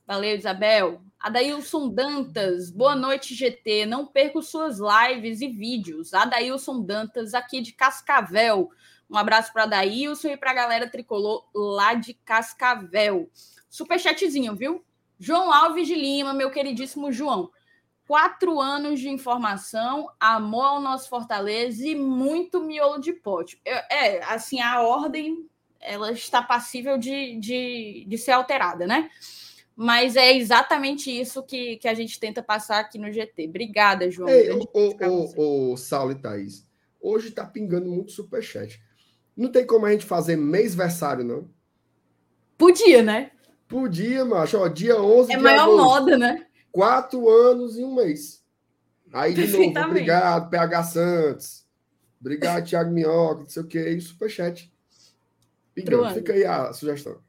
Valeu, 0.07 0.35
Isabel. 0.35 1.01
Adailson 1.19 1.89
Dantas, 1.89 2.71
boa 2.71 2.95
noite, 2.95 3.35
GT. 3.35 3.85
Não 3.85 4.05
perco 4.05 4.41
suas 4.41 4.77
lives 4.79 5.41
e 5.41 5.47
vídeos. 5.47 6.13
Adailson 6.13 6.81
Dantas, 6.81 7.33
aqui 7.33 7.61
de 7.61 7.73
Cascavel. 7.73 8.69
Um 9.09 9.17
abraço 9.17 9.51
para 9.51 9.63
Adailson 9.63 10.29
e 10.29 10.37
para 10.37 10.51
a 10.51 10.53
galera 10.53 10.89
tricolor 10.89 11.47
lá 11.53 11.93
de 11.93 12.13
Cascavel. 12.13 13.29
Superchatzinho, 13.69 14.55
viu? 14.55 14.83
João 15.19 15.51
Alves 15.51 15.87
de 15.87 15.95
Lima, 15.95 16.33
meu 16.33 16.51
queridíssimo 16.51 17.11
João. 17.11 17.51
Quatro 18.07 18.59
anos 18.59 18.99
de 18.99 19.09
informação, 19.09 20.09
amor 20.19 20.63
ao 20.63 20.81
nosso 20.81 21.09
Fortaleza 21.09 21.85
e 21.85 21.93
muito 21.95 22.61
miolo 22.61 22.99
de 22.99 23.11
pote. 23.11 23.59
É, 23.65 24.23
assim, 24.23 24.61
a 24.61 24.81
ordem 24.81 25.45
ela 25.79 26.11
está 26.11 26.41
passível 26.41 26.97
de, 26.97 27.37
de, 27.39 28.05
de 28.07 28.17
ser 28.17 28.31
alterada, 28.31 28.87
né? 28.87 29.09
mas 29.79 30.15
é 30.15 30.35
exatamente 30.35 31.11
isso 31.11 31.43
que, 31.43 31.77
que 31.77 31.87
a 31.87 31.93
gente 31.93 32.19
tenta 32.19 32.41
passar 32.41 32.79
aqui 32.79 32.97
no 32.97 33.11
GT. 33.11 33.45
Obrigada, 33.47 34.09
João. 34.09 34.27
Ei, 34.27 34.49
o, 34.49 34.67
o, 34.73 35.73
o, 35.73 35.77
Saulo 35.77 36.13
e 36.13 36.15
Thaís, 36.15 36.67
hoje 36.99 37.29
tá 37.29 37.45
pingando 37.45 37.87
muito 37.87 38.11
superchat. 38.11 38.81
Não 39.35 39.51
tem 39.51 39.67
como 39.67 39.85
a 39.85 39.91
gente 39.91 40.03
fazer 40.03 40.35
mês-versário, 40.35 41.23
não? 41.23 41.47
Podia, 42.57 43.03
né? 43.03 43.29
Podia, 43.67 44.23
macho. 44.23 44.57
Ó, 44.57 44.67
dia 44.67 45.01
11 45.01 45.33
É 45.33 45.37
maior 45.37 45.63
agosto. 45.63 45.83
moda, 45.83 46.17
né? 46.17 46.45
Quatro 46.71 47.29
anos 47.29 47.77
e 47.77 47.83
um 47.83 47.95
mês. 47.95 48.43
Aí, 49.11 49.33
de 49.33 49.47
novo, 49.47 49.79
obrigado, 49.87 50.49
PH 50.49 50.83
Santos. 50.83 51.65
Obrigado, 52.19 52.67
Thiago 52.67 52.91
Minhoca, 52.91 53.41
não 53.41 53.49
sei 53.49 53.63
o 53.63 53.67
que, 53.67 53.79
e 53.79 54.01
superchat. 54.01 54.71
Pingando. 55.73 56.13
Fica 56.13 56.33
aí 56.33 56.45
a 56.45 56.73
sugestão. 56.73 57.19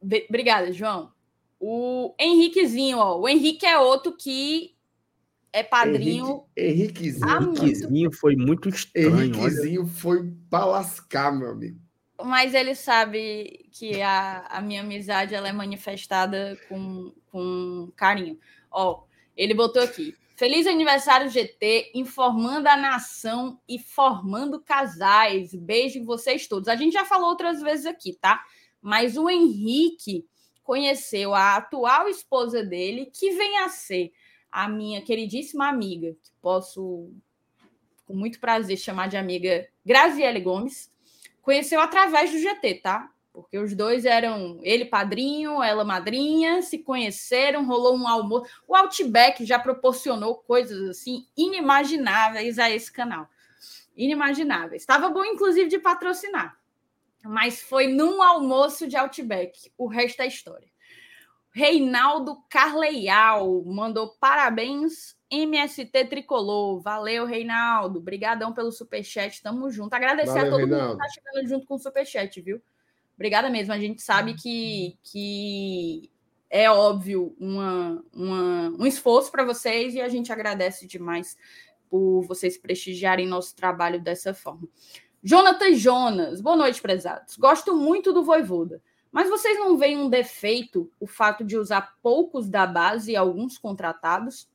Obrigada, 0.00 0.72
João. 0.72 1.12
O 1.60 2.14
Henriquezinho, 2.18 2.98
ó. 2.98 3.18
O 3.18 3.28
Henrique 3.28 3.66
é 3.66 3.78
outro 3.78 4.16
que 4.16 4.76
é 5.52 5.62
padrinho. 5.62 6.44
Henrique, 6.56 7.06
Henriquezinho. 7.06 7.28
Henriquezinho 7.28 8.12
foi 8.12 8.36
muito 8.36 8.68
estranho. 8.68 9.24
Henriquezinho 9.24 9.82
olha. 9.82 9.90
foi 9.90 10.32
pra 10.48 10.64
lascar, 10.64 11.32
meu 11.36 11.50
amigo. 11.50 11.80
Mas 12.24 12.54
ele 12.54 12.74
sabe 12.74 13.68
que 13.72 14.02
a, 14.02 14.46
a 14.48 14.60
minha 14.60 14.80
amizade 14.80 15.34
ela 15.34 15.48
é 15.48 15.52
manifestada 15.52 16.58
com, 16.68 17.12
com 17.30 17.92
carinho. 17.94 18.38
Ó, 18.70 19.04
ele 19.36 19.54
botou 19.54 19.82
aqui. 19.82 20.16
Feliz 20.34 20.66
aniversário 20.66 21.30
GT, 21.30 21.92
informando 21.94 22.68
a 22.68 22.76
nação 22.76 23.60
e 23.68 23.78
formando 23.78 24.60
casais. 24.60 25.54
Beijo 25.54 25.98
em 25.98 26.04
vocês 26.04 26.46
todos. 26.46 26.68
A 26.68 26.76
gente 26.76 26.92
já 26.92 27.04
falou 27.04 27.28
outras 27.28 27.60
vezes 27.60 27.86
aqui, 27.86 28.12
tá? 28.14 28.44
mas 28.80 29.16
o 29.16 29.28
Henrique 29.28 30.26
conheceu 30.62 31.34
a 31.34 31.56
atual 31.56 32.08
esposa 32.08 32.62
dele, 32.62 33.10
que 33.12 33.30
vem 33.30 33.58
a 33.58 33.68
ser 33.68 34.12
a 34.50 34.68
minha 34.68 35.02
queridíssima 35.02 35.68
amiga, 35.68 36.12
que 36.22 36.30
posso 36.40 37.10
com 38.06 38.14
muito 38.14 38.40
prazer 38.40 38.78
chamar 38.78 39.08
de 39.08 39.16
amiga 39.16 39.68
Graziele 39.84 40.40
Gomes, 40.40 40.90
conheceu 41.48 41.80
através 41.80 42.30
do 42.30 42.38
GT, 42.38 42.74
tá? 42.74 43.10
Porque 43.32 43.56
os 43.56 43.74
dois 43.74 44.04
eram 44.04 44.60
ele 44.62 44.84
padrinho, 44.84 45.62
ela 45.62 45.82
madrinha, 45.82 46.60
se 46.60 46.76
conheceram, 46.76 47.64
rolou 47.64 47.96
um 47.96 48.06
almoço. 48.06 48.44
O 48.66 48.76
Outback 48.76 49.46
já 49.46 49.58
proporcionou 49.58 50.34
coisas 50.34 50.90
assim 50.90 51.26
inimagináveis 51.34 52.58
a 52.58 52.70
esse 52.70 52.92
canal. 52.92 53.26
Inimagináveis. 53.96 54.82
Estava 54.82 55.08
bom, 55.08 55.24
inclusive, 55.24 55.70
de 55.70 55.78
patrocinar 55.78 56.58
mas 57.24 57.60
foi 57.60 57.88
num 57.88 58.22
almoço 58.22 58.86
de 58.86 58.96
Outback. 58.96 59.72
O 59.76 59.86
resto 59.86 60.20
é 60.22 60.26
história. 60.26 60.68
Reinaldo 61.50 62.42
Carleial 62.48 63.64
mandou 63.64 64.16
parabéns, 64.20 65.17
MST 65.30 66.06
Tricolor. 66.06 66.80
Valeu, 66.80 67.24
Reinaldo. 67.24 67.98
Obrigadão 67.98 68.52
pelo 68.52 68.72
superchat. 68.72 69.42
Tamo 69.42 69.70
junto. 69.70 69.94
Agradecer 69.94 70.32
Valeu, 70.32 70.46
a 70.46 70.50
todo 70.50 70.60
Reinaldo. 70.60 70.86
mundo 70.88 70.98
que 70.98 71.06
tá 71.06 71.08
chegando 71.08 71.48
junto 71.48 71.66
com 71.66 71.74
o 71.74 71.78
superchat, 71.78 72.40
viu? 72.40 72.60
Obrigada 73.14 73.50
mesmo. 73.50 73.72
A 73.72 73.78
gente 73.78 74.00
sabe 74.00 74.34
que, 74.34 74.96
que 75.02 76.10
é 76.48 76.70
óbvio 76.70 77.34
uma, 77.38 78.02
uma 78.12 78.68
um 78.78 78.86
esforço 78.86 79.30
para 79.30 79.44
vocês 79.44 79.94
e 79.94 80.00
a 80.00 80.08
gente 80.08 80.32
agradece 80.32 80.86
demais 80.86 81.36
por 81.90 82.22
vocês 82.22 82.56
prestigiarem 82.56 83.26
nosso 83.26 83.54
trabalho 83.54 84.00
dessa 84.00 84.32
forma. 84.32 84.68
Jonathan 85.22 85.74
Jonas, 85.74 86.40
boa 86.40 86.56
noite, 86.56 86.80
prezados. 86.80 87.36
Gosto 87.36 87.76
muito 87.76 88.12
do 88.12 88.22
Voivoda, 88.22 88.80
mas 89.10 89.28
vocês 89.28 89.58
não 89.58 89.76
veem 89.76 89.98
um 89.98 90.08
defeito 90.08 90.90
o 91.00 91.06
fato 91.06 91.44
de 91.44 91.56
usar 91.56 91.96
poucos 92.02 92.48
da 92.48 92.66
base 92.66 93.12
e 93.12 93.16
alguns 93.16 93.58
contratados? 93.58 94.48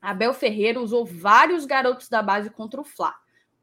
Abel 0.00 0.32
Ferreira 0.34 0.80
usou 0.80 1.04
vários 1.04 1.64
garotos 1.64 2.08
da 2.08 2.22
base 2.22 2.50
contra 2.50 2.80
o 2.80 2.84
Fla. 2.84 3.14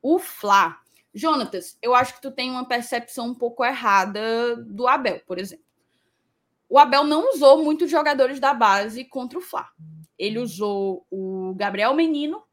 O 0.01 0.19
Fla. 0.19 0.77
Jonatas, 1.13 1.77
eu 1.81 1.93
acho 1.93 2.15
que 2.15 2.21
tu 2.21 2.31
tem 2.31 2.49
uma 2.49 2.67
percepção 2.67 3.27
um 3.27 3.35
pouco 3.35 3.63
errada 3.63 4.55
do 4.57 4.87
Abel, 4.87 5.21
por 5.27 5.37
exemplo. 5.37 5.65
O 6.67 6.79
Abel 6.79 7.03
não 7.03 7.31
usou 7.33 7.63
muitos 7.63 7.91
jogadores 7.91 8.39
da 8.39 8.51
base 8.51 9.05
contra 9.05 9.37
o 9.37 9.41
Fla. 9.41 9.69
Ele 10.17 10.39
usou 10.39 11.05
o 11.11 11.53
Gabriel 11.55 11.93
Menino, 11.93 12.43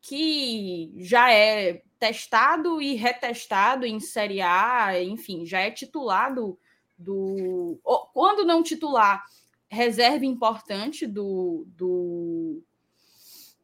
que 0.00 0.94
já 0.96 1.30
é 1.30 1.82
testado 1.98 2.80
e 2.80 2.94
retestado 2.94 3.84
em 3.84 4.00
Série 4.00 4.40
A, 4.40 4.98
enfim, 5.02 5.44
já 5.44 5.60
é 5.60 5.70
titulado 5.70 6.58
do. 6.96 7.78
Quando 8.14 8.46
não 8.46 8.62
titular, 8.62 9.24
reserva 9.68 10.24
importante 10.24 11.06
do, 11.06 11.66
do, 11.68 12.62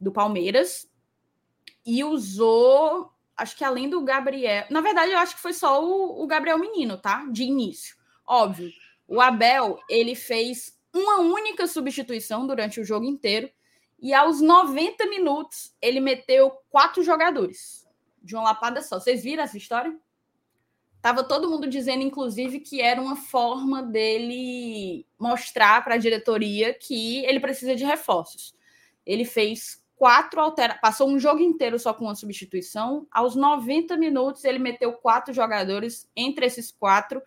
do 0.03 0.12
Palmeiras. 0.12 0.90
E 1.86 2.03
usou, 2.05 3.11
acho 3.36 3.57
que 3.57 3.64
além 3.64 3.88
do 3.88 4.03
Gabriel. 4.03 4.66
Na 4.68 4.80
verdade, 4.80 5.12
eu 5.12 5.18
acho 5.18 5.36
que 5.36 5.42
foi 5.42 5.53
só 5.53 5.84
o, 5.84 6.22
o 6.22 6.26
Gabriel 6.26 6.59
Menino, 6.59 6.98
tá? 6.98 7.24
De 7.30 7.44
início. 7.44 7.96
Óbvio. 8.26 8.70
O 9.07 9.20
Abel, 9.20 9.78
ele 9.88 10.14
fez 10.14 10.78
uma 10.92 11.20
única 11.20 11.66
substituição 11.66 12.46
durante 12.46 12.80
o 12.80 12.84
jogo 12.84 13.05
inteiro. 13.05 13.50
E 14.00 14.12
aos 14.12 14.40
90 14.40 15.07
minutos, 15.07 15.74
ele 15.80 16.00
meteu 16.00 16.50
quatro 16.70 17.03
jogadores 17.05 17.88
de 18.22 18.34
uma 18.34 18.44
lapada 18.44 18.82
só. 18.82 18.98
Vocês 18.98 19.22
viram 19.22 19.44
essa 19.44 19.57
história? 19.57 19.96
Tava 21.00 21.24
todo 21.24 21.50
mundo 21.50 21.68
dizendo, 21.68 22.03
inclusive, 22.03 22.61
que 22.61 22.80
era 22.80 23.00
uma 23.00 23.16
forma 23.16 23.82
dele 23.82 25.05
mostrar 25.18 25.82
para 25.82 25.94
a 25.94 25.98
diretoria 25.98 26.72
que 26.74 27.24
ele 27.24 27.40
precisa 27.40 27.74
de 27.74 27.84
reforços. 27.84 28.55
Ele 29.05 29.24
fez 29.24 29.81
quatro 30.03 30.40
alterações, 30.40 30.80
passou 30.80 31.09
um 31.09 31.16
jogo 31.16 31.40
inteiro 31.40 31.78
só 31.78 31.94
com 31.94 32.07
uma 32.07 32.16
substituição. 32.16 33.07
Aos 33.09 33.36
90 33.36 33.96
minutos, 33.96 34.42
ele 34.42 34.59
meteu 34.59 34.94
quatro 34.94 35.32
jogadores, 35.32 36.11
entre 36.16 36.44
esses 36.44 36.72
quatro, 36.72 37.22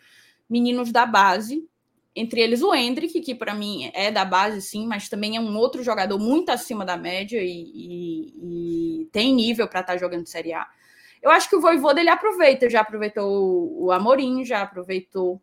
meninos 0.49 0.91
da 0.91 1.05
base, 1.05 1.65
entre 2.13 2.41
eles 2.41 2.61
o 2.61 2.76
Hendrick, 2.76 3.21
que 3.21 3.34
para 3.34 3.53
mim 3.53 3.89
é 3.93 4.11
da 4.11 4.26
base, 4.26 4.61
sim, 4.61 4.86
mas 4.86 5.07
também 5.07 5.38
é 5.38 5.39
um 5.39 5.55
outro 5.55 5.82
jogador 5.84 6.19
muito 6.19 6.49
acima 6.49 6.84
da 6.84 6.97
média 6.97 7.41
e, 7.41 7.47
e, 7.47 8.99
e 9.03 9.05
tem 9.05 9.34
nível 9.34 9.69
para 9.69 9.80
estar 9.80 9.93
tá 9.93 9.97
jogando 9.97 10.28
Série 10.28 10.51
A. 10.51 10.67
Eu 11.21 11.32
acho 11.32 11.47
que 11.47 11.55
o 11.55 11.61
Voivoda 11.61 12.01
ele 12.01 12.09
aproveita, 12.09 12.69
já 12.69 12.82
aproveitou 12.82 13.86
o 13.86 13.89
Amorim, 13.89 14.43
já 14.43 14.61
aproveitou 14.61 15.41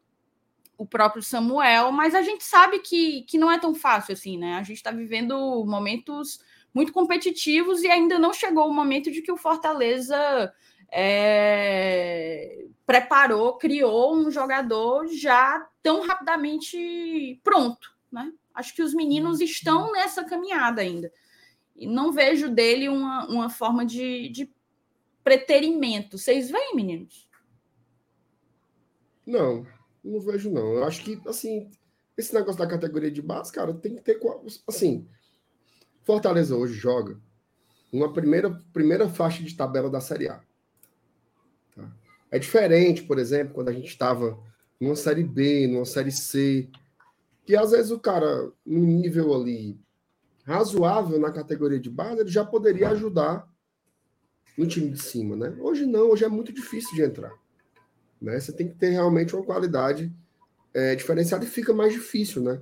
o 0.76 0.84
próprio 0.84 1.22
Samuel, 1.22 1.92
mas 1.92 2.14
a 2.14 2.20
gente 2.20 2.44
sabe 2.44 2.80
que, 2.80 3.22
que 3.22 3.38
não 3.38 3.50
é 3.50 3.58
tão 3.58 3.74
fácil 3.74 4.12
assim, 4.12 4.36
né? 4.36 4.56
A 4.56 4.62
gente 4.62 4.76
está 4.76 4.90
vivendo 4.90 5.64
momentos 5.64 6.38
muito 6.74 6.92
competitivos 6.92 7.82
e 7.82 7.88
ainda 7.88 8.18
não 8.18 8.32
chegou 8.32 8.68
o 8.68 8.74
momento 8.74 9.10
de 9.10 9.22
que 9.22 9.32
o 9.32 9.36
Fortaleza 9.36 10.52
é, 10.90 12.66
preparou, 12.86 13.56
criou 13.58 14.14
um 14.14 14.30
jogador 14.30 15.06
já 15.08 15.68
tão 15.82 16.06
rapidamente 16.06 17.40
pronto, 17.42 17.94
né? 18.10 18.32
Acho 18.54 18.74
que 18.74 18.82
os 18.82 18.92
meninos 18.92 19.38
uhum. 19.38 19.44
estão 19.44 19.92
nessa 19.92 20.24
caminhada 20.24 20.82
ainda. 20.82 21.12
E 21.74 21.86
não 21.86 22.12
vejo 22.12 22.50
dele 22.50 22.88
uma, 22.88 23.26
uma 23.26 23.48
forma 23.48 23.84
de, 23.84 24.28
de 24.28 24.52
preterimento. 25.24 26.18
Vocês 26.18 26.50
veem, 26.50 26.76
meninos? 26.76 27.28
Não, 29.26 29.66
não 30.04 30.20
vejo, 30.20 30.50
não. 30.50 30.74
Eu 30.74 30.84
acho 30.84 31.02
que, 31.02 31.20
assim, 31.26 31.70
esse 32.16 32.34
negócio 32.34 32.58
da 32.58 32.66
categoria 32.66 33.10
de 33.10 33.22
base, 33.22 33.50
cara, 33.50 33.72
tem 33.72 33.96
que 33.96 34.02
ter. 34.02 34.20
Assim, 34.66 35.08
Fortaleza 36.04 36.56
hoje 36.56 36.74
joga 36.74 37.18
uma 37.92 38.12
primeira, 38.12 38.50
primeira 38.72 39.08
faixa 39.08 39.42
de 39.42 39.54
tabela 39.54 39.90
da 39.90 40.00
Série 40.00 40.28
A. 40.28 40.40
Tá? 41.74 41.90
É 42.30 42.38
diferente, 42.38 43.02
por 43.02 43.18
exemplo, 43.18 43.54
quando 43.54 43.68
a 43.68 43.72
gente 43.72 43.88
estava 43.88 44.38
numa 44.80 44.96
Série 44.96 45.22
B, 45.22 45.66
numa 45.66 45.84
Série 45.84 46.10
C, 46.10 46.68
que 47.44 47.54
às 47.54 47.70
vezes 47.70 47.90
o 47.90 48.00
cara, 48.00 48.50
num 48.64 48.84
nível 48.84 49.34
ali 49.34 49.78
razoável 50.44 51.20
na 51.20 51.30
categoria 51.30 51.78
de 51.78 51.90
base, 51.90 52.20
ele 52.20 52.30
já 52.30 52.44
poderia 52.44 52.90
ajudar 52.90 53.48
no 54.56 54.66
time 54.66 54.90
de 54.90 55.00
cima, 55.00 55.36
né? 55.36 55.56
Hoje 55.60 55.86
não, 55.86 56.10
hoje 56.10 56.24
é 56.24 56.28
muito 56.28 56.52
difícil 56.52 56.94
de 56.94 57.02
entrar. 57.02 57.32
Né? 58.20 58.38
Você 58.38 58.52
tem 58.52 58.68
que 58.68 58.74
ter 58.74 58.90
realmente 58.90 59.34
uma 59.34 59.44
qualidade 59.44 60.12
é, 60.74 60.94
diferenciada 60.94 61.44
e 61.44 61.48
fica 61.48 61.72
mais 61.72 61.92
difícil, 61.92 62.42
né? 62.42 62.60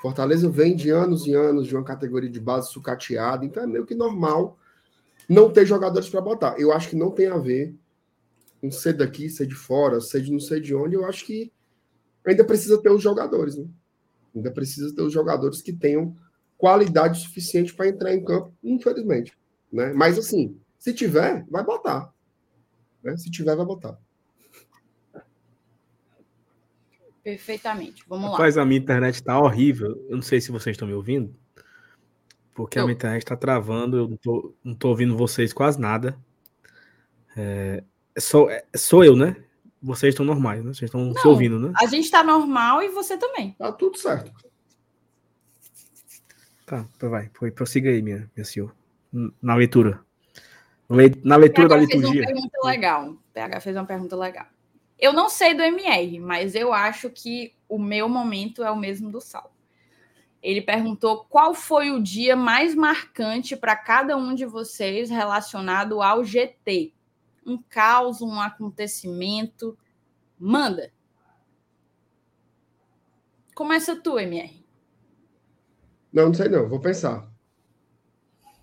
Fortaleza 0.00 0.48
vem 0.48 0.76
de 0.76 0.90
anos 0.90 1.26
e 1.26 1.34
anos 1.34 1.66
de 1.66 1.74
uma 1.74 1.84
categoria 1.84 2.30
de 2.30 2.40
base 2.40 2.70
sucateada, 2.70 3.44
então 3.44 3.62
é 3.62 3.66
meio 3.66 3.86
que 3.86 3.94
normal 3.94 4.58
não 5.28 5.50
ter 5.52 5.66
jogadores 5.66 6.08
para 6.08 6.20
botar. 6.20 6.58
Eu 6.58 6.72
acho 6.72 6.88
que 6.88 6.96
não 6.96 7.10
tem 7.10 7.26
a 7.26 7.36
ver 7.36 7.74
com 8.60 8.70
ser 8.70 8.92
daqui, 8.92 9.28
ser 9.28 9.46
de 9.46 9.54
fora, 9.54 10.00
ser 10.00 10.22
de 10.22 10.32
não 10.32 10.40
sei 10.40 10.60
de 10.60 10.74
onde. 10.74 10.94
Eu 10.94 11.04
acho 11.04 11.24
que 11.24 11.52
ainda 12.24 12.44
precisa 12.44 12.80
ter 12.80 12.90
os 12.90 13.02
jogadores, 13.02 13.56
né? 13.56 13.66
Ainda 14.34 14.50
precisa 14.50 14.94
ter 14.94 15.02
os 15.02 15.12
jogadores 15.12 15.62
que 15.62 15.72
tenham 15.72 16.16
qualidade 16.56 17.20
suficiente 17.20 17.74
para 17.74 17.88
entrar 17.88 18.14
em 18.14 18.24
campo, 18.24 18.52
infelizmente. 18.62 19.36
Né? 19.72 19.92
Mas 19.92 20.18
assim, 20.18 20.58
se 20.78 20.92
tiver, 20.92 21.44
vai 21.50 21.64
botar. 21.64 22.12
Né? 23.02 23.16
Se 23.16 23.30
tiver, 23.30 23.56
vai 23.56 23.66
botar. 23.66 23.98
Perfeitamente. 27.26 28.04
Vamos 28.06 28.26
lá. 28.26 28.30
Rapaz, 28.36 28.56
a 28.56 28.64
minha 28.64 28.78
internet 28.78 29.20
tá 29.20 29.36
horrível. 29.36 30.00
Eu 30.08 30.14
não 30.14 30.22
sei 30.22 30.40
se 30.40 30.52
vocês 30.52 30.74
estão 30.74 30.86
me 30.86 30.94
ouvindo. 30.94 31.34
Porque 32.54 32.78
eu. 32.78 32.82
a 32.82 32.86
minha 32.86 32.94
internet 32.94 33.22
está 33.22 33.34
travando, 33.34 33.96
eu 33.96 34.08
não 34.08 34.16
tô, 34.16 34.54
não 34.62 34.74
tô 34.76 34.90
ouvindo 34.90 35.16
vocês 35.16 35.52
quase 35.52 35.80
nada. 35.80 36.16
É, 37.36 37.82
sou, 38.16 38.48
é, 38.48 38.64
sou 38.76 39.04
eu, 39.04 39.16
né? 39.16 39.34
Vocês 39.82 40.14
estão 40.14 40.24
normais, 40.24 40.62
né? 40.62 40.72
Vocês 40.72 40.88
estão 40.88 41.12
se 41.14 41.26
ouvindo, 41.26 41.58
né? 41.58 41.72
A 41.82 41.86
gente 41.86 42.04
está 42.04 42.22
normal 42.22 42.80
e 42.84 42.90
você 42.90 43.18
também. 43.18 43.56
Tá 43.58 43.72
tudo 43.72 43.98
certo. 43.98 44.30
Tá, 46.64 46.86
vai. 47.00 47.28
Foi, 47.34 47.50
prossiga 47.50 47.90
aí, 47.90 48.02
minha, 48.02 48.30
minha 48.36 48.44
senhor. 48.44 48.72
Na 49.42 49.56
leitura. 49.56 50.00
Na 51.24 51.34
leitura 51.34 51.66
da 51.66 51.76
liturgia. 51.76 52.24
Fez 52.24 52.24
uma 52.24 52.48
pergunta 52.48 52.66
legal. 52.68 53.10
O 53.10 53.18
PH 53.34 53.60
fez 53.60 53.76
uma 53.76 53.84
pergunta 53.84 54.14
legal. 54.14 54.46
Eu 54.98 55.12
não 55.12 55.28
sei 55.28 55.54
do 55.54 55.62
MR, 55.62 56.18
mas 56.20 56.54
eu 56.54 56.72
acho 56.72 57.10
que 57.10 57.54
o 57.68 57.78
meu 57.78 58.08
momento 58.08 58.62
é 58.62 58.70
o 58.70 58.76
mesmo 58.76 59.10
do 59.10 59.20
Sal. 59.20 59.52
Ele 60.42 60.62
perguntou 60.62 61.24
qual 61.24 61.54
foi 61.54 61.90
o 61.90 62.02
dia 62.02 62.36
mais 62.36 62.74
marcante 62.74 63.56
para 63.56 63.76
cada 63.76 64.16
um 64.16 64.34
de 64.34 64.46
vocês 64.46 65.10
relacionado 65.10 66.00
ao 66.00 66.24
GT. 66.24 66.94
Um 67.44 67.58
caos, 67.58 68.22
um 68.22 68.40
acontecimento. 68.40 69.76
Manda. 70.38 70.92
Começa 73.54 73.96
tu, 73.96 74.18
MR. 74.18 74.64
Não, 76.12 76.26
não 76.26 76.34
sei 76.34 76.48
não, 76.48 76.68
vou 76.68 76.80
pensar. 76.80 77.28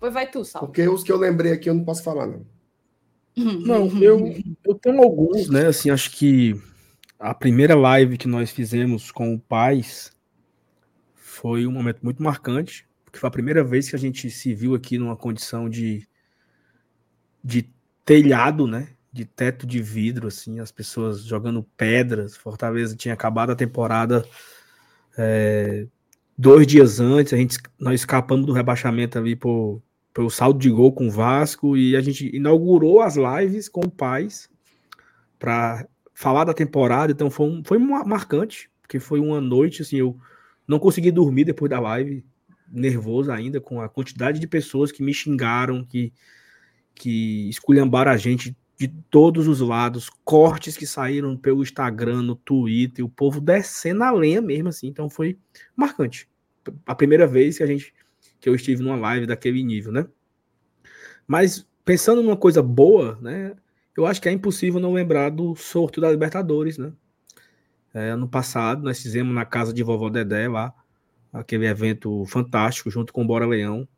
Pois 0.00 0.12
vai 0.12 0.28
tu, 0.28 0.44
Sal. 0.44 0.62
Porque 0.62 0.88
os 0.88 1.02
que 1.02 1.12
eu 1.12 1.16
lembrei 1.16 1.52
aqui 1.52 1.68
eu 1.68 1.74
não 1.74 1.84
posso 1.84 2.02
falar, 2.02 2.26
não. 2.26 2.46
Não, 3.36 3.86
eu, 4.00 4.34
eu 4.64 4.74
tenho 4.74 5.02
alguns, 5.02 5.48
né? 5.48 5.66
Assim, 5.66 5.90
acho 5.90 6.10
que 6.12 6.54
a 7.18 7.34
primeira 7.34 7.74
live 7.74 8.16
que 8.16 8.28
nós 8.28 8.50
fizemos 8.50 9.10
com 9.10 9.34
o 9.34 9.40
Paz 9.40 10.12
foi 11.14 11.66
um 11.66 11.72
momento 11.72 12.00
muito 12.02 12.22
marcante, 12.22 12.86
porque 13.04 13.18
foi 13.18 13.28
a 13.28 13.32
primeira 13.32 13.64
vez 13.64 13.90
que 13.90 13.96
a 13.96 13.98
gente 13.98 14.30
se 14.30 14.54
viu 14.54 14.74
aqui 14.74 14.98
numa 14.98 15.16
condição 15.16 15.68
de, 15.68 16.06
de 17.42 17.68
telhado, 18.04 18.66
né? 18.66 18.88
De 19.12 19.24
teto 19.24 19.66
de 19.66 19.80
vidro, 19.80 20.28
assim, 20.28 20.60
as 20.60 20.70
pessoas 20.70 21.22
jogando 21.22 21.62
pedras. 21.76 22.36
Fortaleza 22.36 22.96
tinha 22.96 23.14
acabado 23.14 23.50
a 23.50 23.56
temporada 23.56 24.24
é, 25.16 25.86
dois 26.36 26.66
dias 26.66 27.00
antes, 27.00 27.32
a 27.32 27.36
gente, 27.36 27.58
nós 27.78 28.00
escapamos 28.00 28.46
do 28.46 28.52
rebaixamento 28.52 29.18
ali 29.18 29.36
por, 29.36 29.80
pelo 30.14 30.30
saldo 30.30 30.60
de 30.60 30.70
gol 30.70 30.92
com 30.92 31.08
o 31.08 31.10
Vasco 31.10 31.76
e 31.76 31.96
a 31.96 32.00
gente 32.00 32.34
inaugurou 32.34 33.00
as 33.00 33.16
lives 33.16 33.68
com 33.68 33.80
o 33.80 33.90
Paz 33.90 34.48
para 35.40 35.86
falar 36.14 36.44
da 36.44 36.54
temporada, 36.54 37.10
então 37.10 37.28
foi, 37.28 37.46
um, 37.46 37.62
foi 37.64 37.76
marcante, 37.78 38.70
porque 38.80 39.00
foi 39.00 39.18
uma 39.18 39.40
noite, 39.40 39.82
assim, 39.82 39.96
eu 39.96 40.16
não 40.66 40.78
consegui 40.78 41.10
dormir 41.10 41.44
depois 41.44 41.68
da 41.68 41.80
live, 41.80 42.24
nervoso 42.70 43.32
ainda, 43.32 43.60
com 43.60 43.80
a 43.80 43.88
quantidade 43.88 44.38
de 44.38 44.46
pessoas 44.46 44.92
que 44.92 45.02
me 45.02 45.12
xingaram, 45.12 45.84
que, 45.84 46.12
que 46.94 47.48
esculhambaram 47.48 48.12
a 48.12 48.16
gente 48.16 48.56
de 48.78 48.88
todos 49.10 49.48
os 49.48 49.60
lados, 49.60 50.08
cortes 50.24 50.76
que 50.76 50.86
saíram 50.86 51.36
pelo 51.36 51.62
Instagram, 51.62 52.22
no 52.22 52.36
Twitter, 52.36 53.04
o 53.04 53.08
povo 53.08 53.40
descendo 53.40 54.04
a 54.04 54.12
lenha 54.12 54.40
mesmo, 54.40 54.68
assim, 54.68 54.86
então 54.86 55.10
foi 55.10 55.36
marcante. 55.76 56.28
A 56.86 56.94
primeira 56.94 57.26
vez 57.26 57.58
que 57.58 57.62
a 57.64 57.66
gente 57.66 57.92
que 58.44 58.48
eu 58.50 58.54
estive 58.54 58.82
numa 58.82 58.94
live 58.94 59.24
daquele 59.24 59.64
nível, 59.64 59.90
né? 59.90 60.06
Mas 61.26 61.66
pensando 61.82 62.22
numa 62.22 62.36
coisa 62.36 62.62
boa, 62.62 63.18
né? 63.22 63.54
Eu 63.96 64.04
acho 64.04 64.20
que 64.20 64.28
é 64.28 64.32
impossível 64.32 64.78
não 64.78 64.92
lembrar 64.92 65.30
do 65.30 65.56
sorteio 65.56 66.02
da 66.02 66.10
Libertadores, 66.10 66.76
né? 66.76 66.92
É, 67.94 68.10
ano 68.10 68.28
passado 68.28 68.82
nós 68.82 69.00
fizemos 69.00 69.34
na 69.34 69.46
casa 69.46 69.72
de 69.72 69.82
vovó 69.82 70.10
Dedé 70.10 70.46
lá, 70.46 70.74
aquele 71.32 71.64
evento 71.66 72.26
fantástico 72.26 72.90
junto 72.90 73.14
com 73.14 73.22
o 73.22 73.26
Bora 73.26 73.46
Leão, 73.46 73.88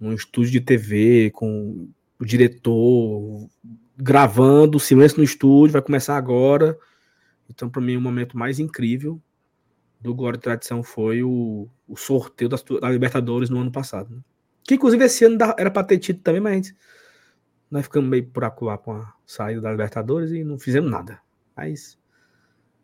um 0.00 0.12
estúdio 0.12 0.50
de 0.50 0.60
TV 0.60 1.30
com 1.30 1.88
o 2.18 2.24
diretor 2.24 3.48
gravando, 3.96 4.80
silêncio 4.80 5.18
no 5.18 5.24
estúdio, 5.24 5.74
vai 5.74 5.82
começar 5.82 6.16
agora. 6.16 6.76
Então, 7.48 7.70
para 7.70 7.80
mim, 7.80 7.96
o 7.96 8.00
momento 8.00 8.36
mais 8.36 8.58
incrível 8.58 9.22
do 10.00 10.12
Glória 10.12 10.36
e 10.36 10.40
Tradição 10.40 10.82
foi 10.82 11.22
o, 11.22 11.68
o 11.88 11.96
sorteio 11.96 12.48
das, 12.48 12.62
da 12.62 12.90
Libertadores 12.90 13.48
no 13.48 13.58
ano 13.60 13.72
passado. 13.72 14.14
Né? 14.14 14.20
Que, 14.62 14.74
inclusive, 14.74 15.04
esse 15.04 15.24
ano 15.24 15.38
era 15.56 15.70
para 15.70 15.84
ter 15.84 15.98
tido 15.98 16.20
também, 16.20 16.40
mas 16.40 16.74
nós 17.70 17.84
ficamos 17.84 18.08
meio 18.08 18.26
por 18.26 18.44
acuar 18.44 18.78
com 18.78 18.92
a 18.92 19.14
saída 19.26 19.60
da 19.60 19.70
Libertadores 19.70 20.30
e 20.30 20.44
não 20.44 20.58
fizemos 20.58 20.90
nada. 20.90 21.20
Mas 21.56 21.98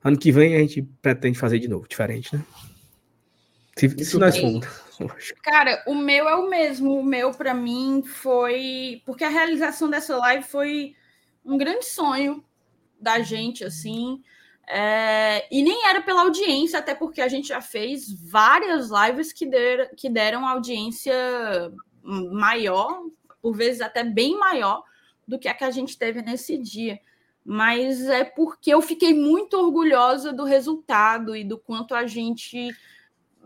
ano 0.03 0.19
que 0.19 0.33
vem 0.33 0.57
a 0.57 0.59
gente 0.61 0.83
pretende 1.03 1.39
fazer 1.39 1.59
de 1.59 1.69
novo, 1.69 1.87
diferente, 1.89 2.35
né? 2.35 2.45
Se, 3.77 4.05
se 4.05 4.19
nós 4.19 4.39
formos. 4.39 4.67
Cara, 5.43 5.83
o 5.87 5.95
meu 5.95 6.29
é 6.29 6.37
o 6.37 6.49
mesmo. 6.49 6.99
O 6.99 7.05
meu, 7.05 7.33
para 7.33 7.53
mim, 7.53 8.03
foi. 8.07 9.03
Porque 9.05 9.25
a 9.25 9.29
realização 9.29 9.91
dessa 9.91 10.17
live 10.17 10.45
foi 10.45 10.95
um 11.45 11.59
grande 11.59 11.85
sonho 11.85 12.45
da 13.01 13.21
gente, 13.21 13.65
assim. 13.65 14.23
É... 14.67 15.47
E 15.51 15.63
nem 15.63 15.87
era 15.87 16.01
pela 16.01 16.23
audiência, 16.23 16.79
até 16.79 16.95
porque 16.95 17.21
a 17.21 17.29
gente 17.29 17.49
já 17.49 17.61
fez 17.61 18.11
várias 18.11 18.89
lives 18.91 19.33
que, 19.33 19.47
der... 19.47 19.95
que 19.95 20.09
deram 20.09 20.47
audiência 20.47 21.15
maior, 22.03 23.03
por 23.41 23.55
vezes 23.55 23.81
até 23.81 24.05
bem 24.05 24.39
maior 24.39 24.83
do 25.27 25.39
que 25.39 25.49
a 25.49 25.55
que 25.55 25.65
a 25.65 25.71
gente 25.71 25.99
teve 25.99 26.23
nesse 26.23 26.57
dia. 26.59 27.01
Mas 27.45 28.09
é 28.09 28.25
porque 28.25 28.73
eu 28.73 28.81
fiquei 28.81 29.13
muito 29.13 29.55
orgulhosa 29.59 30.33
do 30.33 30.45
resultado 30.45 31.37
e 31.37 31.45
do 31.45 31.59
quanto 31.59 31.95
a 31.95 32.07
gente 32.07 32.75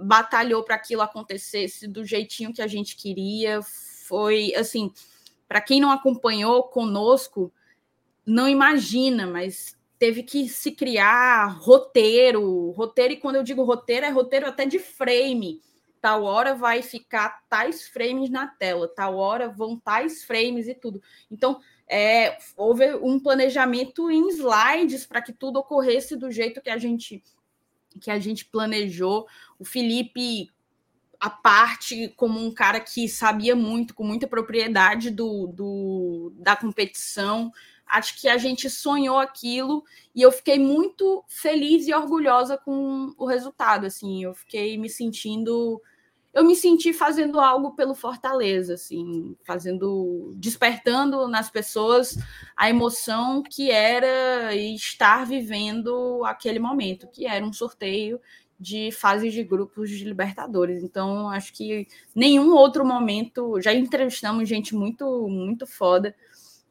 batalhou 0.01 0.63
para 0.63 0.77
aquilo 0.77 1.03
acontecesse 1.03 1.89
do 1.89 2.05
jeitinho 2.05 2.53
que 2.53 2.63
a 2.63 2.67
gente 2.67 2.97
queria. 2.97 3.61
Foi 4.07 4.55
assim, 4.55 4.93
para 5.49 5.61
quem 5.61 5.81
não 5.81 5.91
acompanhou 5.91 6.65
conosco, 6.65 7.53
não 8.25 8.49
imagina, 8.49 9.27
mas 9.27 9.78
teve 9.99 10.23
que 10.23 10.49
se 10.49 10.73
criar 10.73 11.47
roteiro, 11.59 12.71
roteiro, 12.71 13.15
e 13.15 13.17
quando 13.17 13.37
eu 13.37 13.43
digo 13.43 13.65
roteiro, 13.65 14.07
é 14.07 14.11
roteiro 14.11 14.47
até 14.47 14.65
de 14.65 14.79
frame. 14.79 15.61
Tal 16.01 16.23
hora 16.23 16.55
vai 16.55 16.81
ficar 16.81 17.43
tais 17.49 17.89
frames 17.89 18.31
na 18.31 18.47
tela, 18.47 18.87
tal 18.87 19.17
hora 19.17 19.49
vão 19.49 19.77
tais 19.77 20.25
frames 20.25 20.69
e 20.69 20.75
tudo. 20.75 21.03
Então, 21.31 21.61
é, 21.89 22.39
houve 22.57 22.95
um 22.97 23.19
planejamento 23.19 24.11
em 24.11 24.29
slides 24.29 25.05
para 25.05 25.21
que 25.21 25.33
tudo 25.33 25.59
ocorresse 25.59 26.17
do 26.17 26.31
jeito 26.31 26.61
que 26.61 26.71
a 26.71 26.79
gente 26.79 27.23
que 28.01 28.11
a 28.13 28.19
gente 28.21 28.45
planejou. 28.45 29.27
O 29.59 29.65
Felipe 29.65 30.51
a 31.21 31.29
parte 31.29 32.09
como 32.17 32.39
um 32.39 32.53
cara 32.53 32.79
que 32.79 33.09
sabia 33.09 33.57
muito, 33.57 33.95
com 33.95 34.05
muita 34.05 34.29
propriedade 34.29 35.11
do, 35.11 35.49
do 35.49 36.33
da 36.37 36.55
competição, 36.55 37.51
acho 37.89 38.21
que 38.21 38.29
a 38.29 38.37
gente 38.37 38.69
sonhou 38.69 39.19
aquilo 39.19 39.85
e 40.15 40.23
eu 40.23 40.31
fiquei 40.31 40.59
muito 40.59 41.25
feliz 41.29 41.87
e 41.87 41.95
orgulhosa 41.95 42.59
com 42.59 43.15
o 43.17 43.27
resultado. 43.27 43.87
Assim, 43.87 44.25
eu 44.25 44.35
fiquei 44.35 44.77
me 44.77 44.89
sentindo, 44.89 45.81
eu 46.35 46.45
me 46.45 46.55
senti 46.55 46.93
fazendo 46.93 47.41
algo 47.41 47.75
pelo 47.75 47.95
Fortaleza, 47.95 48.75
assim, 48.75 49.37
fazendo, 49.45 50.35
despertando 50.37 51.27
nas 51.29 51.51
pessoas 51.51 52.19
a 52.57 52.69
emoção 52.69 53.43
que 53.43 53.71
era 53.71 54.55
estar 54.55 55.25
vivendo 55.25 56.23
aquele 56.25 56.59
momento, 56.59 57.09
que 57.09 57.27
era 57.27 57.45
um 57.45 57.53
sorteio 57.53 58.21
de 58.61 58.91
fases 58.91 59.33
de 59.33 59.45
grupos 59.45 59.89
de 59.89 60.05
Libertadores. 60.05 60.83
Então, 60.83 61.29
acho 61.29 61.53
que 61.53 61.87
nenhum 62.15 62.53
outro 62.53 62.85
momento, 62.85 63.61
já 63.61 63.73
entrevistamos 63.73 64.49
gente 64.49 64.75
muito 64.75 65.29
muito 65.29 65.67
foda 65.67 66.15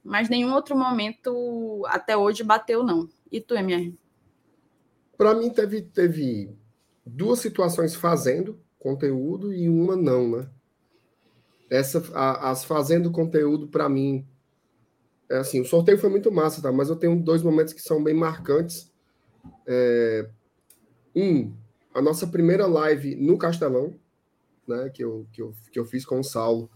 mas 0.08 0.30
nenhum 0.30 0.54
outro 0.54 0.76
momento 0.76 1.84
até 1.88 2.16
hoje 2.16 2.42
bateu, 2.42 2.82
não. 2.82 3.10
E 3.30 3.42
tu, 3.42 3.54
MR? 3.54 3.94
Para 5.18 5.36
mim, 5.36 5.50
teve, 5.50 5.82
teve 5.82 6.56
duas 7.06 7.40
situações 7.40 7.94
fazendo 7.94 8.58
conteúdo 8.80 9.54
e 9.54 9.68
uma 9.68 9.98
não, 9.98 10.30
né? 10.30 10.50
Essa, 11.70 12.02
a, 12.14 12.52
as 12.52 12.64
fazendo 12.64 13.12
conteúdo, 13.12 13.68
para 13.68 13.90
mim, 13.90 14.26
é 15.30 15.40
assim, 15.40 15.60
o 15.60 15.66
sorteio 15.66 15.98
foi 15.98 16.10
muito 16.10 16.32
massa, 16.32 16.62
tá? 16.62 16.72
Mas 16.72 16.90
eu 16.90 16.96
tenho 16.96 17.22
dois 17.22 17.44
momentos 17.44 17.74
que 17.74 17.82
são 17.82 18.02
bem 18.02 18.14
marcantes. 18.14 18.90
É, 19.68 20.30
um, 21.14 21.54
a 21.94 22.02
nossa 22.02 22.26
primeira 22.26 22.66
live 22.66 23.14
no 23.16 23.38
Castelão, 23.38 24.00
né? 24.66 24.90
Que 24.90 25.04
eu, 25.04 25.28
que 25.34 25.42
eu, 25.42 25.54
que 25.70 25.78
eu 25.78 25.86
fiz 25.86 26.06
com 26.06 26.22
o 26.22 26.24
Saulo 26.24 26.72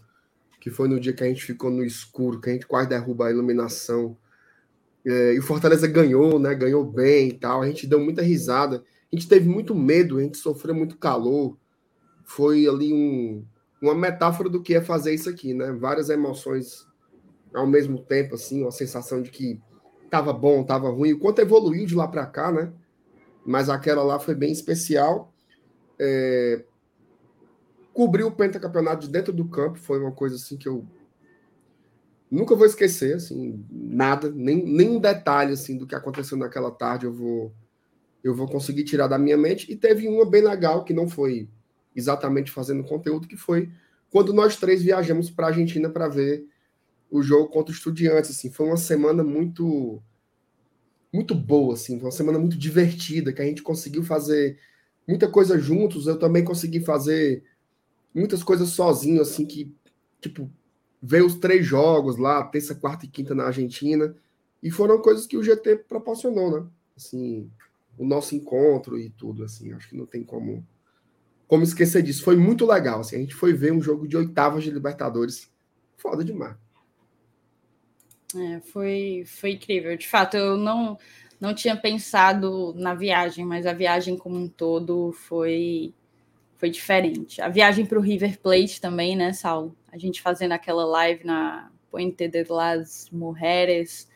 que 0.62 0.70
foi 0.70 0.86
no 0.86 1.00
dia 1.00 1.12
que 1.12 1.24
a 1.24 1.26
gente 1.26 1.44
ficou 1.44 1.72
no 1.72 1.84
escuro, 1.84 2.40
que 2.40 2.48
a 2.48 2.52
gente 2.52 2.68
quase 2.68 2.88
derruba 2.88 3.26
a 3.26 3.30
iluminação. 3.32 4.16
É, 5.04 5.34
e 5.34 5.38
o 5.40 5.42
Fortaleza 5.42 5.88
ganhou, 5.88 6.38
né? 6.38 6.54
Ganhou 6.54 6.84
bem 6.84 7.30
e 7.30 7.32
tal. 7.32 7.62
A 7.62 7.66
gente 7.66 7.84
deu 7.84 7.98
muita 7.98 8.22
risada. 8.22 8.76
A 9.12 9.16
gente 9.16 9.26
teve 9.26 9.48
muito 9.48 9.74
medo, 9.74 10.18
a 10.18 10.22
gente 10.22 10.38
sofreu 10.38 10.72
muito 10.72 10.96
calor. 10.96 11.58
Foi 12.24 12.64
ali 12.68 12.92
um, 12.94 13.44
uma 13.82 13.92
metáfora 13.92 14.48
do 14.48 14.62
que 14.62 14.76
é 14.76 14.80
fazer 14.80 15.12
isso 15.12 15.28
aqui, 15.28 15.52
né? 15.52 15.72
Várias 15.72 16.08
emoções 16.10 16.86
ao 17.52 17.66
mesmo 17.66 17.98
tempo, 17.98 18.36
assim, 18.36 18.62
uma 18.62 18.70
sensação 18.70 19.20
de 19.20 19.32
que 19.32 19.60
tava 20.08 20.32
bom, 20.32 20.62
tava 20.62 20.88
ruim. 20.90 21.14
O 21.14 21.18
quanto 21.18 21.40
evoluiu 21.40 21.86
de 21.86 21.96
lá 21.96 22.06
para 22.06 22.24
cá, 22.24 22.52
né? 22.52 22.72
Mas 23.44 23.68
aquela 23.68 24.04
lá 24.04 24.20
foi 24.20 24.36
bem 24.36 24.52
especial. 24.52 25.34
É, 25.98 26.64
Cobrir 27.92 28.24
o 28.24 28.32
pentacampeonato 28.32 29.06
de 29.06 29.12
dentro 29.12 29.32
do 29.32 29.44
campo 29.46 29.78
foi 29.78 30.00
uma 30.00 30.12
coisa 30.12 30.36
assim 30.36 30.56
que 30.56 30.68
eu 30.68 30.86
nunca 32.30 32.54
vou 32.54 32.64
esquecer, 32.64 33.16
assim, 33.16 33.62
nada, 33.70 34.30
nem, 34.30 34.64
nem 34.64 34.88
um 34.88 34.98
detalhe 34.98 35.52
assim 35.52 35.76
do 35.76 35.86
que 35.86 35.94
aconteceu 35.94 36.38
naquela 36.38 36.70
tarde 36.70 37.04
eu 37.04 37.12
vou 37.12 37.52
eu 38.24 38.34
vou 38.34 38.46
conseguir 38.46 38.84
tirar 38.84 39.08
da 39.08 39.18
minha 39.18 39.36
mente. 39.36 39.70
E 39.70 39.76
teve 39.76 40.08
uma 40.08 40.24
bem 40.24 40.42
legal 40.42 40.84
que 40.84 40.94
não 40.94 41.08
foi 41.08 41.48
exatamente 41.94 42.50
fazendo 42.50 42.84
conteúdo, 42.84 43.26
que 43.26 43.36
foi 43.36 43.68
quando 44.10 44.32
nós 44.32 44.56
três 44.56 44.82
viajamos 44.82 45.30
para 45.30 45.46
a 45.46 45.48
Argentina 45.48 45.90
para 45.90 46.08
ver 46.08 46.46
o 47.10 47.22
jogo 47.22 47.48
contra 47.48 47.72
os 47.72 47.78
Estudiantes, 47.78 48.30
assim, 48.30 48.50
foi 48.50 48.66
uma 48.66 48.76
semana 48.76 49.22
muito 49.22 50.02
muito 51.12 51.34
boa, 51.34 51.74
assim, 51.74 52.00
uma 52.00 52.10
semana 52.10 52.38
muito 52.38 52.56
divertida, 52.56 53.34
que 53.34 53.42
a 53.42 53.44
gente 53.44 53.62
conseguiu 53.62 54.02
fazer 54.02 54.58
muita 55.06 55.28
coisa 55.28 55.58
juntos, 55.58 56.06
eu 56.06 56.18
também 56.18 56.42
consegui 56.42 56.80
fazer 56.80 57.44
muitas 58.14 58.42
coisas 58.42 58.70
sozinho, 58.70 59.22
assim, 59.22 59.46
que, 59.46 59.74
tipo, 60.20 60.50
ver 61.02 61.24
os 61.24 61.34
três 61.34 61.66
jogos 61.66 62.16
lá, 62.16 62.42
terça, 62.44 62.74
quarta 62.74 63.04
e 63.04 63.08
quinta 63.08 63.34
na 63.34 63.44
Argentina, 63.44 64.14
e 64.62 64.70
foram 64.70 65.00
coisas 65.00 65.26
que 65.26 65.36
o 65.36 65.42
GT 65.42 65.76
proporcionou, 65.88 66.50
né? 66.50 66.66
Assim, 66.96 67.50
o 67.98 68.06
nosso 68.06 68.34
encontro 68.34 68.98
e 68.98 69.10
tudo, 69.10 69.44
assim, 69.44 69.72
acho 69.72 69.88
que 69.88 69.96
não 69.96 70.06
tem 70.06 70.22
como 70.22 70.64
como 71.52 71.64
esquecer 71.64 72.02
disso. 72.02 72.24
Foi 72.24 72.34
muito 72.34 72.64
legal, 72.64 73.00
assim, 73.00 73.16
a 73.16 73.18
gente 73.18 73.34
foi 73.34 73.52
ver 73.52 73.74
um 73.74 73.82
jogo 73.82 74.08
de 74.08 74.16
oitavas 74.16 74.64
de 74.64 74.70
Libertadores, 74.70 75.52
foda 75.98 76.24
demais. 76.24 76.56
É, 78.34 78.60
foi, 78.60 79.24
foi 79.26 79.50
incrível. 79.52 79.94
De 79.94 80.08
fato, 80.08 80.34
eu 80.34 80.56
não, 80.56 80.98
não 81.38 81.54
tinha 81.54 81.76
pensado 81.76 82.72
na 82.74 82.94
viagem, 82.94 83.44
mas 83.44 83.66
a 83.66 83.74
viagem 83.74 84.16
como 84.16 84.36
um 84.36 84.48
todo 84.48 85.12
foi 85.12 85.92
foi 86.62 86.70
diferente. 86.70 87.42
A 87.42 87.48
viagem 87.48 87.84
para 87.84 87.98
o 87.98 88.00
River 88.00 88.38
Plate 88.38 88.80
também, 88.80 89.16
né, 89.16 89.32
Saulo? 89.32 89.76
A 89.90 89.98
gente 89.98 90.22
fazendo 90.22 90.52
aquela 90.52 90.84
live 90.84 91.26
na 91.26 91.72
Puente 91.90 92.28
de 92.28 92.44
las 92.44 93.10
Mujeres. 93.10 94.08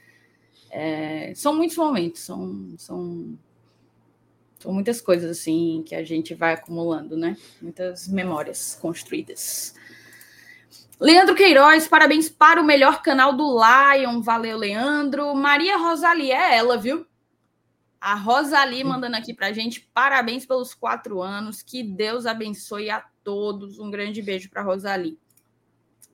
É, 0.71 1.33
são 1.35 1.57
muitos 1.57 1.77
momentos, 1.77 2.21
são, 2.21 2.73
são, 2.79 3.37
são 4.61 4.73
muitas 4.73 5.01
coisas 5.01 5.29
assim 5.29 5.83
que 5.85 5.93
a 5.93 6.05
gente 6.05 6.35
vai 6.35 6.53
acumulando, 6.53 7.17
né? 7.17 7.37
Muitas 7.61 8.07
memórias 8.07 8.79
construídas. 8.81 9.75
Leandro 11.01 11.35
Queiroz, 11.35 11.89
parabéns 11.89 12.29
para 12.29 12.61
o 12.63 12.65
melhor 12.65 13.03
canal 13.03 13.37
do 13.37 13.59
Lion. 13.59 14.23
Valeu, 14.23 14.57
Leandro. 14.57 15.35
Maria 15.35 15.77
Rosalie, 15.79 16.31
é 16.31 16.59
ela, 16.59 16.79
viu? 16.79 17.05
A 18.01 18.15
Rosalie 18.15 18.85
mandando 18.85 19.17
aqui 19.17 19.33
para 19.33 19.49
a 19.49 19.53
gente, 19.53 19.81
parabéns 19.93 20.45
pelos 20.45 20.75
quatro 20.75 21.23
anos, 21.23 21.63
que 21.63 21.83
Deus 21.83 22.27
abençoe 22.27 22.91
a 22.91 23.05
todos. 23.25 23.79
Um 23.79 23.91
grande 23.91 24.23
beijo 24.23 24.49
para 24.51 24.63
Rosalie. 24.63 25.19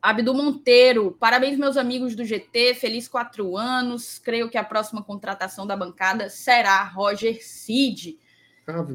Abdu 0.00 0.34
Monteiro, 0.34 1.16
parabéns, 1.20 1.56
meus 1.56 1.76
amigos 1.76 2.16
do 2.16 2.24
GT, 2.24 2.74
feliz 2.74 3.06
quatro 3.06 3.56
anos. 3.56 4.18
Creio 4.18 4.50
que 4.50 4.58
a 4.58 4.64
próxima 4.64 5.02
contratação 5.02 5.64
da 5.64 5.76
bancada 5.76 6.28
será 6.28 6.82
Roger 6.82 7.38
Cid. 7.40 8.18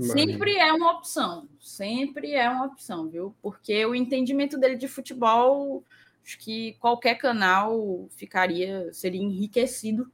Sempre 0.02 0.58
é 0.58 0.72
uma 0.72 0.92
opção, 0.92 1.48
sempre 1.60 2.34
é 2.34 2.50
uma 2.50 2.66
opção, 2.66 3.08
viu? 3.10 3.36
Porque 3.42 3.86
o 3.86 3.96
entendimento 3.96 4.58
dele 4.58 4.76
de 4.76 4.88
futebol, 4.88 5.84
acho 6.26 6.38
que 6.40 6.74
qualquer 6.80 7.16
canal 7.16 8.08
ficaria, 8.10 8.92
seria 8.92 9.22
enriquecido 9.22 10.12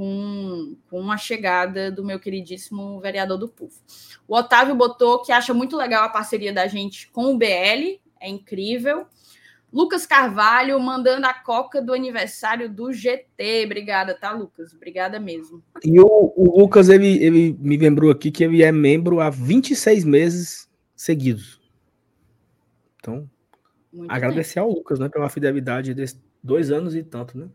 com, 0.00 0.76
com 0.88 1.12
a 1.12 1.18
chegada 1.18 1.92
do 1.92 2.02
meu 2.02 2.18
queridíssimo 2.18 2.98
vereador 3.00 3.36
do 3.36 3.46
PUF. 3.46 3.76
O 4.26 4.34
Otávio 4.34 4.74
botou 4.74 5.20
que 5.20 5.30
acha 5.30 5.52
muito 5.52 5.76
legal 5.76 6.04
a 6.04 6.08
parceria 6.08 6.54
da 6.54 6.66
gente 6.66 7.10
com 7.10 7.34
o 7.34 7.36
BL, 7.36 8.00
é 8.18 8.26
incrível. 8.26 9.04
Lucas 9.70 10.06
Carvalho 10.06 10.80
mandando 10.80 11.26
a 11.26 11.34
coca 11.34 11.82
do 11.82 11.92
aniversário 11.92 12.66
do 12.66 12.90
GT. 12.90 13.66
Obrigada, 13.66 14.14
tá, 14.14 14.32
Lucas? 14.32 14.72
Obrigada 14.72 15.20
mesmo. 15.20 15.62
E 15.84 16.00
o, 16.00 16.32
o 16.34 16.58
Lucas, 16.58 16.88
ele, 16.88 17.22
ele 17.22 17.54
me 17.60 17.76
lembrou 17.76 18.10
aqui 18.10 18.30
que 18.30 18.42
ele 18.42 18.62
é 18.62 18.72
membro 18.72 19.20
há 19.20 19.28
26 19.28 20.06
meses 20.06 20.66
seguidos. 20.96 21.60
Então, 22.98 23.28
muito 23.92 24.10
agradecer 24.10 24.60
bem. 24.60 24.62
ao 24.62 24.70
Lucas, 24.70 24.98
né, 24.98 25.10
pela 25.10 25.28
fidelidade 25.28 25.92
desses 25.92 26.18
dois 26.42 26.70
anos 26.70 26.94
e 26.94 27.02
tanto, 27.02 27.36
né? 27.36 27.50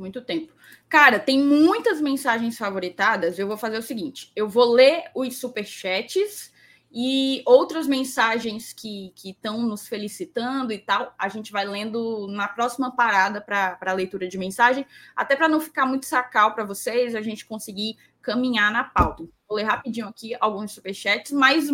Muito 0.00 0.20
tempo. 0.22 0.52
Cara, 0.88 1.18
tem 1.18 1.38
muitas 1.38 2.00
mensagens 2.00 2.56
favoritadas. 2.58 3.38
Eu 3.38 3.46
vou 3.46 3.56
fazer 3.56 3.78
o 3.78 3.82
seguinte: 3.82 4.32
eu 4.34 4.48
vou 4.48 4.72
ler 4.72 5.04
os 5.14 5.38
superchats 5.38 6.50
e 6.92 7.42
outras 7.46 7.86
mensagens 7.86 8.72
que 8.72 9.12
estão 9.24 9.62
nos 9.62 9.86
felicitando 9.86 10.72
e 10.72 10.78
tal. 10.78 11.14
A 11.16 11.28
gente 11.28 11.52
vai 11.52 11.64
lendo 11.64 12.26
na 12.28 12.48
próxima 12.48 12.90
parada 12.94 13.40
para 13.40 13.78
a 13.80 13.92
leitura 13.92 14.26
de 14.26 14.36
mensagem, 14.36 14.84
até 15.14 15.36
para 15.36 15.48
não 15.48 15.60
ficar 15.60 15.86
muito 15.86 16.06
sacal 16.06 16.52
para 16.54 16.64
vocês, 16.64 17.14
a 17.14 17.22
gente 17.22 17.46
conseguir 17.46 17.96
caminhar 18.20 18.72
na 18.72 18.82
pauta. 18.82 19.22
Vou 19.48 19.56
ler 19.56 19.64
rapidinho 19.64 20.08
aqui 20.08 20.36
alguns 20.40 20.72
superchats, 20.72 21.30
mas 21.30 21.68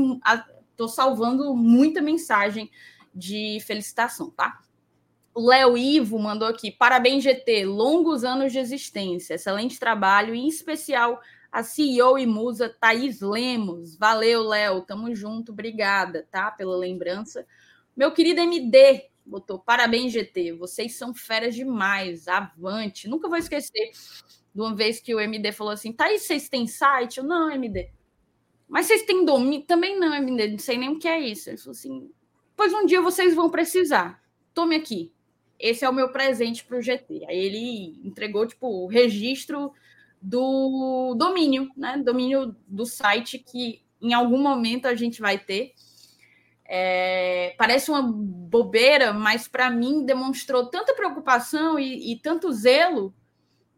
estou 0.71 0.89
salvando 0.89 1.55
muita 1.55 2.03
mensagem 2.03 2.71
de 3.15 3.59
felicitação, 3.67 4.31
tá? 4.31 4.61
Léo 5.37 5.77
Ivo 5.77 6.19
mandou 6.19 6.49
aqui: 6.49 6.71
parabéns, 6.71 7.23
GT, 7.23 7.67
longos 7.67 8.25
anos 8.25 8.53
de 8.53 8.59
existência, 8.59 9.35
excelente 9.35 9.79
trabalho, 9.79 10.35
em 10.35 10.49
especial 10.49 11.21
a 11.53 11.63
CEO 11.63 12.19
e 12.19 12.27
musa 12.27 12.69
Thaís 12.69 13.21
Lemos. 13.21 13.97
Valeu, 13.97 14.43
Léo, 14.43 14.81
tamo 14.81 15.15
junto, 15.15 15.53
obrigada, 15.53 16.27
tá, 16.31 16.51
pela 16.51 16.77
lembrança. 16.77 17.47
Meu 17.95 18.13
querido 18.13 18.41
MD 18.41 19.11
botou: 19.27 19.59
parabéns, 19.59 20.13
GT, 20.13 20.53
vocês 20.55 20.97
são 20.97 21.15
feras 21.15 21.55
demais, 21.55 22.29
avante. 22.29 23.07
Nunca 23.07 23.29
vou 23.29 23.37
esquecer 23.37 23.91
de 24.55 24.61
uma 24.61 24.75
vez 24.75 25.01
que 25.01 25.15
o 25.15 25.21
MD 25.21 25.53
falou 25.53 25.75
assim: 25.75 25.93
Thaís, 25.93 26.23
vocês 26.23 26.49
têm 26.49 26.67
site? 26.67 27.19
Eu, 27.19 27.25
não, 27.25 27.51
MD. 27.51 27.91
Mas 28.67 28.87
vocês 28.87 29.03
têm 29.03 29.23
domínio? 29.23 29.67
Também 29.67 30.01
não, 30.01 30.15
MD, 30.15 30.49
não 30.53 30.59
sei 30.59 30.79
nem 30.79 30.89
o 30.89 30.99
que 30.99 31.07
é 31.07 31.21
isso. 31.21 31.51
Ele 31.51 31.59
falou 31.59 31.73
assim: 31.73 32.11
pois 32.57 32.73
um 32.73 32.87
dia 32.87 33.03
vocês 33.03 33.35
vão 33.35 33.51
precisar. 33.51 34.23
Tome 34.55 34.77
aqui 34.77 35.15
esse 35.59 35.85
é 35.85 35.89
o 35.89 35.95
meu 35.95 36.11
presente 36.11 36.65
para 36.65 36.79
o 36.79 36.83
GT. 36.83 37.25
Aí 37.29 37.39
ele 37.39 38.01
entregou 38.05 38.47
tipo 38.47 38.67
o 38.67 38.87
registro 38.87 39.73
do 40.21 41.15
domínio, 41.17 41.71
né? 41.77 42.01
Domínio 42.05 42.55
do 42.67 42.85
site 42.85 43.39
que 43.39 43.83
em 44.01 44.13
algum 44.13 44.41
momento 44.41 44.87
a 44.87 44.95
gente 44.95 45.21
vai 45.21 45.39
ter. 45.39 45.73
É, 46.69 47.55
parece 47.57 47.91
uma 47.91 48.03
bobeira, 48.03 49.13
mas 49.13 49.47
para 49.47 49.71
mim 49.71 50.05
demonstrou 50.05 50.67
tanta 50.67 50.95
preocupação 50.95 51.79
e, 51.79 52.13
e 52.13 52.17
tanto 52.19 52.53
zelo 52.53 53.15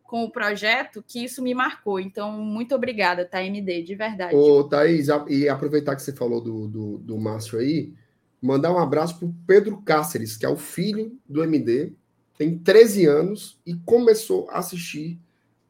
com 0.08 0.24
o 0.24 0.30
projeto 0.30 1.04
que 1.06 1.22
isso 1.22 1.42
me 1.42 1.52
marcou. 1.52 2.00
Então, 2.00 2.32
muito 2.32 2.74
obrigada, 2.74 3.26
tá, 3.26 3.44
MD, 3.44 3.82
de 3.82 3.94
verdade. 3.94 4.34
Ô, 4.34 4.64
Thaís, 4.64 5.08
e 5.28 5.46
aproveitar 5.50 5.94
que 5.94 6.02
você 6.02 6.14
falou 6.14 6.40
do, 6.40 6.66
do, 6.66 6.98
do 6.98 7.18
Márcio 7.18 7.58
aí, 7.58 7.92
mandar 8.40 8.72
um 8.72 8.78
abraço 8.78 9.18
para 9.18 9.28
o 9.28 9.34
Pedro 9.46 9.82
Cáceres, 9.82 10.36
que 10.36 10.46
é 10.46 10.48
o 10.48 10.56
filho 10.56 11.18
do 11.28 11.42
MD, 11.42 11.92
tem 12.36 12.56
13 12.56 13.06
anos 13.06 13.58
e 13.66 13.74
começou 13.74 14.48
a 14.50 14.58
assistir 14.58 15.18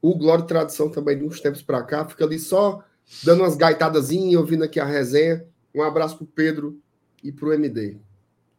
o 0.03 0.15
Glória 0.15 0.45
e 0.45 0.47
Tradição 0.47 0.91
também 0.91 1.19
de 1.19 1.25
uns 1.25 1.41
tempos 1.41 1.63
para 1.63 1.83
cá, 1.83 2.07
fica 2.07 2.25
ali 2.25 2.39
só 2.39 2.85
dando 3.23 3.43
umas 3.43 3.57
gaitadazinhas, 3.57 4.41
ouvindo 4.41 4.65
aqui 4.65 4.79
a 4.79 4.85
resenha. 4.85 5.45
Um 5.75 5.83
abraço 5.83 6.17
para 6.17 6.25
o 6.25 6.27
Pedro 6.27 6.81
e 7.23 7.33
para 7.33 7.49
o 7.49 7.53
MD. 7.53 7.99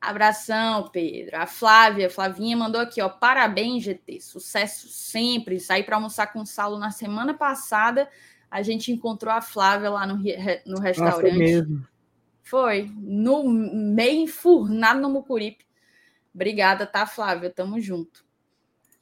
Abração, 0.01 0.89
Pedro. 0.89 1.37
A 1.37 1.45
Flávia, 1.45 2.09
Flavinha 2.09 2.55
mandou 2.55 2.79
aqui, 2.79 3.01
ó. 3.01 3.09
Parabéns, 3.09 3.83
GT. 3.83 4.21
Sucesso 4.21 4.87
sempre. 4.87 5.59
Saí 5.59 5.83
para 5.83 5.97
almoçar 5.97 6.27
com 6.31 6.41
o 6.41 6.45
Saulo 6.45 6.79
na 6.79 6.89
semana 6.89 7.33
passada. 7.33 8.09
A 8.49 8.61
gente 8.61 8.91
encontrou 8.91 9.33
a 9.33 9.41
Flávia 9.41 9.89
lá 9.89 10.07
no, 10.07 10.15
no 10.65 10.79
restaurante. 10.79 11.17
Ah, 11.17 11.21
foi 11.21 11.31
mesmo. 11.33 11.85
Foi. 12.49 12.91
No 12.97 13.47
meio 13.47 14.23
enfurnado 14.23 14.99
no 14.99 15.09
Mucuripe. 15.09 15.65
Obrigada, 16.33 16.85
tá, 16.87 17.05
Flávia? 17.05 17.51
Tamo 17.51 17.79
junto. 17.79 18.25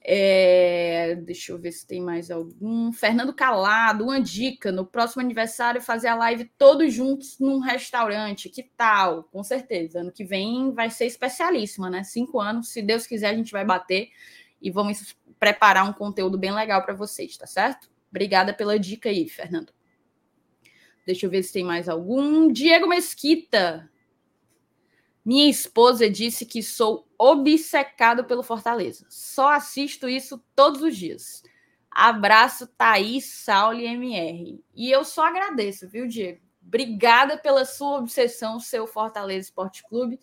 É, 0.01 1.15
deixa 1.15 1.53
eu 1.53 1.57
ver 1.57 1.71
se 1.71 1.87
tem 1.87 2.01
mais 2.01 2.29
algum. 2.29 2.91
Fernando 2.91 3.33
Calado, 3.33 4.03
uma 4.03 4.19
dica: 4.19 4.69
no 4.69 4.85
próximo 4.85 5.21
aniversário, 5.21 5.81
fazer 5.81 6.09
a 6.09 6.15
live 6.15 6.51
todos 6.57 6.93
juntos 6.93 7.39
num 7.39 7.59
restaurante. 7.59 8.49
Que 8.49 8.63
tal? 8.63 9.23
Com 9.23 9.41
certeza. 9.43 10.01
Ano 10.01 10.11
que 10.11 10.25
vem 10.25 10.73
vai 10.73 10.89
ser 10.89 11.05
especialíssima, 11.05 11.89
né? 11.89 12.03
Cinco 12.03 12.41
anos, 12.41 12.69
se 12.69 12.81
Deus 12.81 13.07
quiser, 13.07 13.29
a 13.29 13.35
gente 13.35 13.53
vai 13.53 13.63
bater 13.63 14.09
e 14.61 14.69
vamos 14.69 15.17
preparar 15.39 15.89
um 15.89 15.93
conteúdo 15.93 16.37
bem 16.37 16.51
legal 16.51 16.83
para 16.83 16.93
vocês, 16.93 17.37
tá 17.37 17.47
certo? 17.47 17.89
Obrigada 18.09 18.53
pela 18.53 18.77
dica 18.77 19.07
aí, 19.07 19.29
Fernando. 19.29 19.76
Deixa 21.07 21.25
eu 21.25 21.29
ver 21.29 21.41
se 21.41 21.53
tem 21.53 21.63
mais 21.63 21.87
algum. 21.87 22.51
Diego 22.51 22.85
Mesquita. 22.85 23.89
Minha 25.23 25.49
esposa 25.49 26.09
disse 26.09 26.45
que 26.45 26.61
sou 26.61 27.07
obcecado 27.17 28.25
pelo 28.25 28.43
Fortaleza. 28.43 29.05
Só 29.09 29.53
assisto 29.53 30.09
isso 30.09 30.43
todos 30.53 30.81
os 30.81 30.97
dias. 30.97 31.43
Abraço, 31.89 32.67
Thaís, 32.67 33.23
Sauli 33.23 33.85
MR. 33.85 34.61
E 34.75 34.91
eu 34.91 35.05
só 35.05 35.27
agradeço, 35.27 35.87
viu, 35.87 36.07
Diego? 36.07 36.41
Obrigada 36.61 37.37
pela 37.37 37.63
sua 37.63 37.99
obsessão, 37.99 38.59
seu 38.59 38.85
Fortaleza 38.85 39.47
Esporte 39.47 39.83
Clube, 39.83 40.19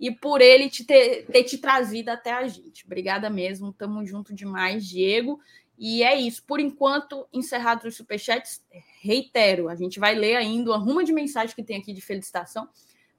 e 0.00 0.10
por 0.10 0.40
ele 0.40 0.68
te 0.68 0.82
ter, 0.82 1.26
ter 1.26 1.44
te 1.44 1.58
trazido 1.58 2.08
até 2.08 2.32
a 2.32 2.48
gente. 2.48 2.84
Obrigada 2.84 3.30
mesmo, 3.30 3.72
tamo 3.72 4.04
junto 4.04 4.34
demais, 4.34 4.84
Diego. 4.84 5.40
E 5.78 6.02
é 6.02 6.14
isso. 6.18 6.42
Por 6.44 6.60
enquanto, 6.60 7.26
encerrados 7.32 7.84
os 7.84 7.96
superchats, 7.96 8.62
reitero, 9.00 9.68
a 9.68 9.74
gente 9.74 9.98
vai 9.98 10.14
ler 10.14 10.36
ainda 10.36 10.70
uma 10.70 10.78
ruma 10.78 11.04
de 11.04 11.12
mensagem 11.12 11.54
que 11.54 11.62
tem 11.62 11.76
aqui 11.76 11.92
de 11.92 12.00
felicitação, 12.00 12.68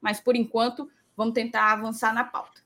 mas 0.00 0.20
por 0.20 0.34
enquanto 0.34 0.90
vamos 1.16 1.34
tentar 1.34 1.72
avançar 1.72 2.14
na 2.14 2.24
pauta. 2.24 2.64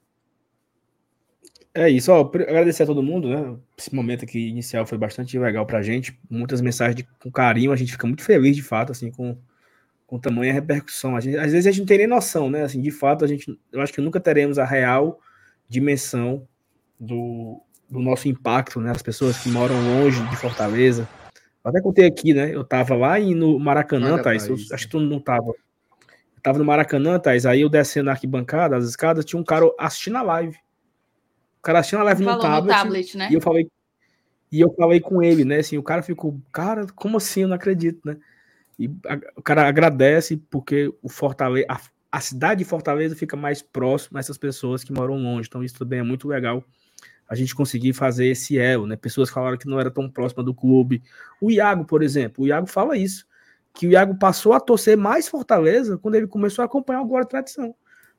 É 1.73 1.89
isso, 1.89 2.11
ó, 2.11 2.21
agradecer 2.21 2.83
a 2.83 2.87
todo 2.87 3.03
mundo, 3.03 3.29
né? 3.29 3.57
Esse 3.79 3.95
momento 3.95 4.25
aqui 4.25 4.49
inicial 4.49 4.85
foi 4.85 4.99
bastante 4.99 5.39
legal 5.39 5.65
pra 5.65 5.83
gente, 5.83 6.19
muitas 6.29 6.61
mensagens 6.61 6.97
de, 6.97 7.05
com 7.21 7.31
carinho, 7.31 7.71
a 7.71 7.77
gente 7.77 7.93
fica 7.93 8.09
muito 8.09 8.25
feliz 8.25 8.57
de 8.57 8.63
fato, 8.63 8.91
assim, 8.91 9.13
com, 9.13 9.39
com 10.05 10.19
tamanha 10.19 10.53
repercussão. 10.53 11.15
A 11.15 11.21
gente, 11.21 11.37
às 11.37 11.53
vezes 11.53 11.69
a 11.69 11.71
gente 11.71 11.81
não 11.81 11.87
tem 11.87 11.99
nem 11.99 12.07
noção, 12.09 12.51
né? 12.51 12.65
Assim, 12.65 12.81
de 12.81 12.91
fato, 12.91 13.25
a 13.25 13.29
gente, 13.29 13.57
eu 13.71 13.81
acho 13.81 13.93
que 13.93 14.01
nunca 14.01 14.19
teremos 14.19 14.59
a 14.59 14.65
real 14.65 15.21
dimensão 15.69 16.49
do, 16.99 17.63
do 17.91 17.99
nosso 17.99 18.29
impacto, 18.29 18.81
né? 18.81 18.91
As 18.91 19.03
pessoas 19.03 19.39
que 19.39 19.49
moram 19.49 19.75
longe 19.75 20.23
de 20.29 20.37
Fortaleza. 20.37 21.09
Eu 21.65 21.71
até 21.71 21.81
contei 21.81 22.07
aqui, 22.07 22.33
né? 22.33 22.55
Eu 22.55 22.65
tava 22.65 22.95
lá 22.95 23.19
no 23.19 23.59
Maracanã, 23.59 24.23
Thais, 24.23 24.49
eu, 24.49 24.55
acho 24.55 24.85
que 24.87 24.91
tu 24.91 25.01
não 25.01 25.21
tava 25.21 25.53
tava 26.43 26.59
no 26.59 26.65
Maracanã, 26.65 27.19
Thais, 27.19 27.45
aí 27.45 27.61
eu 27.61 27.69
descendo 27.69 28.07
na 28.07 28.13
arquibancada, 28.13 28.75
as 28.75 28.85
escadas, 28.85 29.27
tinha 29.27 29.39
um 29.39 29.45
cara 29.45 29.71
assistindo 29.79 30.17
a 30.17 30.23
live. 30.23 30.57
O 31.59 31.63
cara 31.63 31.81
assistindo 31.81 32.01
a 32.01 32.05
live 32.05 32.23
no 32.25 32.39
tablet, 32.39 32.63
no 32.63 32.69
tablet, 32.69 33.17
né? 33.19 33.29
E 33.31 33.35
eu 33.35 33.41
falei, 33.43 33.69
e 34.51 34.61
eu 34.61 34.73
falei 34.73 35.01
com 35.01 35.23
ele, 35.23 35.45
né? 35.45 35.59
Assim, 35.59 35.77
o 35.77 35.83
cara 35.83 36.03
ficou, 36.03 36.41
cara, 36.51 36.87
como 36.95 37.19
assim? 37.19 37.43
Eu 37.43 37.49
não 37.49 37.57
acredito, 37.57 38.01
né? 38.05 38.17
E 38.79 38.91
a, 39.07 39.21
o 39.37 39.43
cara 39.43 39.69
agradece 39.69 40.39
porque 40.51 40.91
o 41.03 41.11
Fortaleza, 41.11 41.67
a, 41.69 41.79
a, 42.11 42.21
cidade 42.21 42.61
de 42.61 42.65
Fortaleza 42.65 43.15
fica 43.15 43.37
mais 43.37 43.61
próxima 43.61 44.19
a 44.19 44.21
essas 44.21 44.39
pessoas 44.39 44.83
que 44.83 44.95
moram 44.95 45.19
longe. 45.19 45.47
Então, 45.47 45.63
isso 45.63 45.79
também 45.79 45.99
é 45.99 46.03
muito 46.03 46.27
legal 46.27 46.65
a 47.31 47.35
gente 47.35 47.55
conseguir 47.55 47.93
fazer 47.93 48.27
esse 48.27 48.59
elo, 48.59 48.87
né? 48.87 48.97
Pessoas 48.97 49.31
falaram 49.31 49.57
que 49.57 49.69
não 49.69 49.81
era 49.81 49.91
tão 49.91 50.11
próxima 50.11 50.43
do 50.43 50.53
clube. 50.53 51.03
O 51.41 51.51
Iago, 51.51 51.85
por 51.87 52.03
exemplo, 52.03 52.45
o 52.45 52.47
Iago 52.47 52.67
fala 52.67 52.97
isso 52.97 53.25
que 53.75 53.87
o 53.87 53.91
Iago 53.91 54.17
passou 54.17 54.53
a 54.53 54.61
torcer 54.61 54.97
mais 54.97 55.29
Fortaleza 55.29 55.97
quando 55.99 56.15
ele 56.15 56.27
começou 56.27 56.63
a 56.63 56.67
acompanhar 56.67 57.03
o 57.03 57.07
Guarda 57.07 57.29
Tradição. 57.29 57.75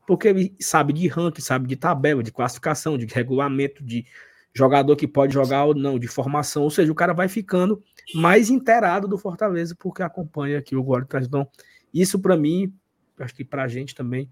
Porque 0.07 0.27
ele 0.27 0.55
sabe 0.59 0.93
de 0.93 1.07
ranking, 1.07 1.41
sabe 1.41 1.67
de 1.67 1.75
tabela, 1.75 2.23
de 2.23 2.31
classificação, 2.31 2.97
de 2.97 3.05
regulamento, 3.05 3.83
de 3.83 4.05
jogador 4.53 4.95
que 4.95 5.07
pode 5.07 5.33
jogar 5.33 5.65
ou 5.65 5.75
não, 5.75 5.99
de 5.99 6.07
formação. 6.07 6.63
Ou 6.63 6.71
seja, 6.71 6.91
o 6.91 6.95
cara 6.95 7.13
vai 7.13 7.27
ficando 7.27 7.81
mais 8.15 8.49
inteirado 8.49 9.07
do 9.07 9.17
Fortaleza 9.17 9.75
porque 9.77 10.01
acompanha 10.01 10.57
aqui 10.57 10.75
o 10.75 10.83
Guarda 10.83 11.07
Tradição. 11.07 11.47
Isso, 11.93 12.19
para 12.19 12.35
mim, 12.35 12.73
acho 13.19 13.35
que 13.35 13.45
para 13.45 13.63
a 13.63 13.67
gente 13.67 13.93
também 13.93 14.29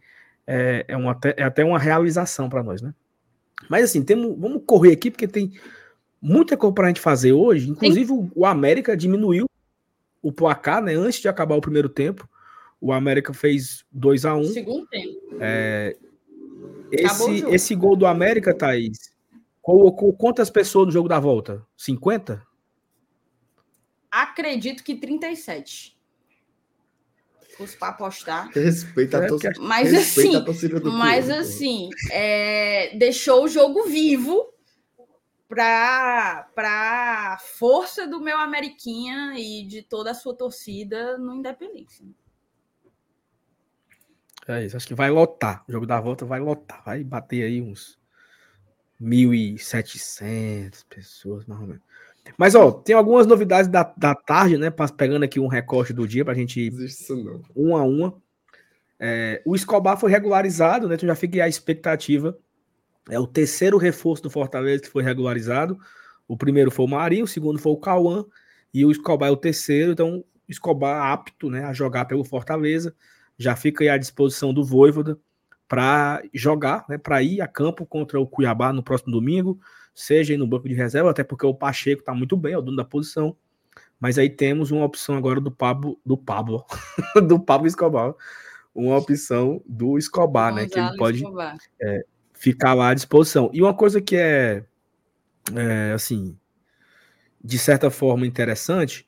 é, 0.47 0.85
é, 0.87 0.97
uma, 0.97 1.17
é 1.37 1.43
até 1.43 1.63
uma 1.63 1.77
realização 1.77 2.49
para 2.49 2.63
nós, 2.63 2.81
né? 2.81 2.93
Mas 3.67 3.85
assim, 3.85 4.03
temos, 4.03 4.37
vamos 4.39 4.63
correr 4.65 4.93
aqui 4.93 5.09
porque 5.09 5.27
tem 5.27 5.51
muita 6.21 6.55
coisa 6.55 6.73
para 6.73 6.85
a 6.85 6.87
gente 6.87 7.01
fazer 7.01 7.33
hoje. 7.33 7.69
Inclusive, 7.69 8.11
o, 8.11 8.31
o 8.35 8.45
América 8.45 8.95
diminuiu 8.95 9.47
o 10.21 10.31
placar, 10.31 10.83
né? 10.83 10.93
Antes 10.93 11.19
de 11.19 11.27
acabar 11.27 11.55
o 11.55 11.61
primeiro 11.61 11.89
tempo, 11.89 12.27
o 12.79 12.93
América 12.93 13.33
fez 13.33 13.85
2 13.91 14.25
a 14.25 14.35
1 14.35 14.39
um. 14.39 14.43
Segundo 14.45 14.87
tempo. 14.87 15.19
É, 15.39 15.97
esse, 16.91 17.45
esse 17.47 17.75
gol 17.75 17.95
do 17.95 18.05
América, 18.05 18.53
Thaís, 18.53 19.11
colocou 19.61 20.13
quantas 20.13 20.49
pessoas 20.49 20.87
no 20.87 20.91
jogo 20.91 21.07
da 21.07 21.19
volta? 21.19 21.65
50? 21.77 22.41
Acredito 24.11 24.83
que 24.83 24.95
37. 24.95 25.98
Fosse 27.59 27.75
para 27.75 27.89
apostar. 27.89 28.49
Respeita 28.53 29.19
a 29.19 29.25
é, 29.25 29.27
torcida. 29.27 29.53
Mas 29.59 29.93
assim, 29.93 30.31
mas 30.97 31.29
assim, 31.29 31.89
é, 32.09 32.95
deixou 32.95 33.43
o 33.43 33.47
jogo 33.49 33.83
vivo 33.83 34.47
para 35.49 36.47
a 36.55 37.37
força 37.37 38.07
do 38.07 38.21
meu 38.21 38.37
Ameriquinha 38.37 39.33
e 39.37 39.67
de 39.67 39.81
toda 39.81 40.11
a 40.11 40.13
sua 40.13 40.33
torcida 40.33 41.17
no 41.17 41.35
Independência. 41.35 42.05
É 44.47 44.63
isso, 44.63 44.77
acho 44.77 44.87
que 44.87 44.95
vai 44.95 45.09
lotar. 45.09 45.65
O 45.67 45.71
jogo 45.73 45.85
da 45.85 45.99
volta 45.99 46.23
vai 46.23 46.39
lotar, 46.39 46.81
vai 46.85 47.03
bater 47.03 47.43
aí 47.43 47.61
uns 47.61 47.99
1.700 49.01 50.85
pessoas, 50.87 51.45
mais 51.45 51.59
ou 51.59 51.67
menos. 51.67 51.83
Mas, 52.37 52.55
ó, 52.55 52.71
tem 52.71 52.95
algumas 52.95 53.25
novidades 53.27 53.69
da, 53.69 53.83
da 53.97 54.15
tarde, 54.15 54.57
né? 54.57 54.71
Pegando 54.97 55.23
aqui 55.23 55.39
um 55.39 55.47
recorte 55.47 55.93
do 55.93 56.07
dia 56.07 56.23
pra 56.23 56.33
gente 56.33 56.59
ir 56.59 56.73
uma 57.55 57.81
a 57.81 57.83
uma. 57.83 58.13
É, 58.99 59.41
o 59.45 59.55
Escobar 59.55 59.97
foi 59.97 60.11
regularizado, 60.11 60.87
né? 60.87 60.95
Então 60.95 61.07
já 61.07 61.15
fica 61.15 61.43
a 61.43 61.47
expectativa 61.47 62.37
é 63.09 63.19
o 63.19 63.27
terceiro 63.27 63.77
reforço 63.77 64.23
do 64.23 64.29
Fortaleza 64.29 64.83
que 64.83 64.89
foi 64.89 65.03
regularizado. 65.03 65.77
O 66.27 66.37
primeiro 66.37 66.69
foi 66.69 66.85
o 66.85 66.89
Marinho, 66.89 67.25
o 67.25 67.27
segundo 67.27 67.59
foi 67.59 67.71
o 67.71 67.77
Cauã 67.77 68.23
e 68.73 68.85
o 68.85 68.91
Escobar 68.91 69.29
é 69.29 69.31
o 69.31 69.37
terceiro. 69.37 69.91
Então, 69.91 70.23
Escobar 70.47 71.11
apto 71.11 71.49
né, 71.49 71.63
a 71.65 71.73
jogar 71.73 72.05
pelo 72.05 72.23
Fortaleza. 72.23 72.95
Já 73.37 73.55
fica 73.55 73.83
aí 73.83 73.89
à 73.89 73.97
disposição 73.97 74.53
do 74.53 74.63
Voivoda 74.63 75.17
para 75.67 76.21
jogar, 76.33 76.85
né, 76.87 76.97
para 76.97 77.21
ir 77.23 77.41
a 77.41 77.47
campo 77.47 77.85
contra 77.85 78.19
o 78.19 78.27
Cuiabá 78.27 78.71
no 78.71 78.83
próximo 78.83 79.11
domingo, 79.11 79.59
seja 79.93 80.37
no 80.37 80.47
banco 80.47 80.67
de 80.67 80.73
reserva, 80.73 81.09
até 81.09 81.23
porque 81.23 81.45
o 81.45 81.53
Pacheco 81.53 82.01
está 82.01 82.13
muito 82.13 82.37
bem, 82.37 82.53
é 82.53 82.57
o 82.57 82.61
dono 82.61 82.77
da 82.77 82.85
posição. 82.85 83.35
Mas 83.99 84.17
aí 84.17 84.29
temos 84.29 84.71
uma 84.71 84.85
opção 84.85 85.15
agora 85.15 85.41
do 85.41 85.51
Pablo, 85.51 85.99
do 86.05 86.17
Pablo, 86.17 86.65
do 87.27 87.39
Pablo 87.39 87.67
Escobar, 87.67 88.13
uma 88.73 88.97
opção 88.97 89.61
do 89.65 89.97
Escobar, 89.97 90.53
né, 90.53 90.67
que 90.67 90.79
ele 90.79 90.95
pode 90.95 91.23
é, 91.81 92.05
ficar 92.33 92.73
lá 92.73 92.89
à 92.89 92.93
disposição. 92.93 93.49
E 93.53 93.61
uma 93.61 93.73
coisa 93.73 93.99
que 94.01 94.15
é, 94.15 94.63
é 95.53 95.91
assim, 95.93 96.37
de 97.43 97.57
certa 97.57 97.89
forma 97.89 98.25
interessante, 98.25 99.05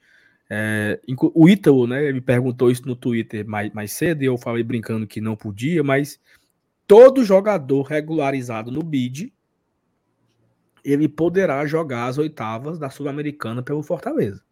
é, 0.49 0.99
o 1.33 1.47
Ítalo, 1.47 1.87
né, 1.87 2.03
ele 2.03 2.19
perguntou 2.19 2.69
isso 2.69 2.85
no 2.85 2.95
Twitter 2.95 3.47
mais, 3.47 3.71
mais 3.71 3.93
cedo, 3.93 4.21
e 4.21 4.25
eu 4.25 4.37
falei 4.37 4.63
brincando 4.63 5.07
que 5.07 5.21
não 5.21 5.37
podia, 5.37 5.81
mas 5.81 6.19
todo 6.85 7.23
jogador 7.23 7.83
regularizado 7.83 8.69
no 8.69 8.83
BID, 8.83 9.33
ele 10.83 11.07
poderá 11.07 11.65
jogar 11.65 12.07
as 12.07 12.17
oitavas 12.17 12.79
da 12.79 12.89
Sul-Americana 12.89 13.61
pelo 13.61 13.83
Fortaleza, 13.83 14.43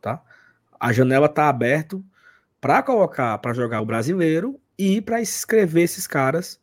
tá? 0.00 0.22
A 0.78 0.92
janela 0.92 1.26
está 1.26 1.48
aberta 1.48 2.00
para 2.60 2.82
colocar, 2.82 3.38
para 3.38 3.54
jogar 3.54 3.80
o 3.80 3.86
brasileiro 3.86 4.60
e 4.78 5.00
para 5.00 5.20
inscrever 5.20 5.84
esses 5.84 6.06
caras 6.06 6.60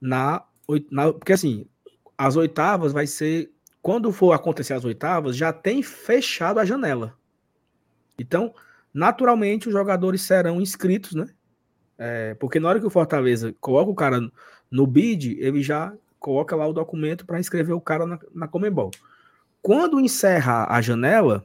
na 0.00 0.44
porque 1.18 1.32
assim, 1.32 1.66
as 2.16 2.36
oitavas 2.36 2.92
vai 2.92 3.06
ser 3.06 3.50
quando 3.82 4.12
for 4.12 4.32
acontecer 4.32 4.74
as 4.74 4.84
oitavas, 4.84 5.36
já 5.36 5.52
tem 5.52 5.82
fechado 5.82 6.60
a 6.60 6.64
janela. 6.64 7.16
Então, 8.18 8.54
naturalmente, 8.92 9.68
os 9.68 9.72
jogadores 9.72 10.22
serão 10.22 10.60
inscritos, 10.60 11.14
né? 11.14 11.26
É, 11.96 12.34
porque 12.34 12.60
na 12.60 12.68
hora 12.68 12.80
que 12.80 12.86
o 12.86 12.90
Fortaleza 12.90 13.54
coloca 13.60 13.90
o 13.90 13.94
cara 13.94 14.20
no 14.70 14.86
bid, 14.86 15.38
ele 15.40 15.62
já 15.62 15.92
coloca 16.20 16.54
lá 16.54 16.66
o 16.68 16.72
documento 16.72 17.26
para 17.26 17.40
inscrever 17.40 17.74
o 17.74 17.80
cara 17.80 18.06
na, 18.06 18.18
na. 18.32 18.48
Quando 19.62 19.98
encerra 19.98 20.66
a 20.70 20.80
janela, 20.80 21.44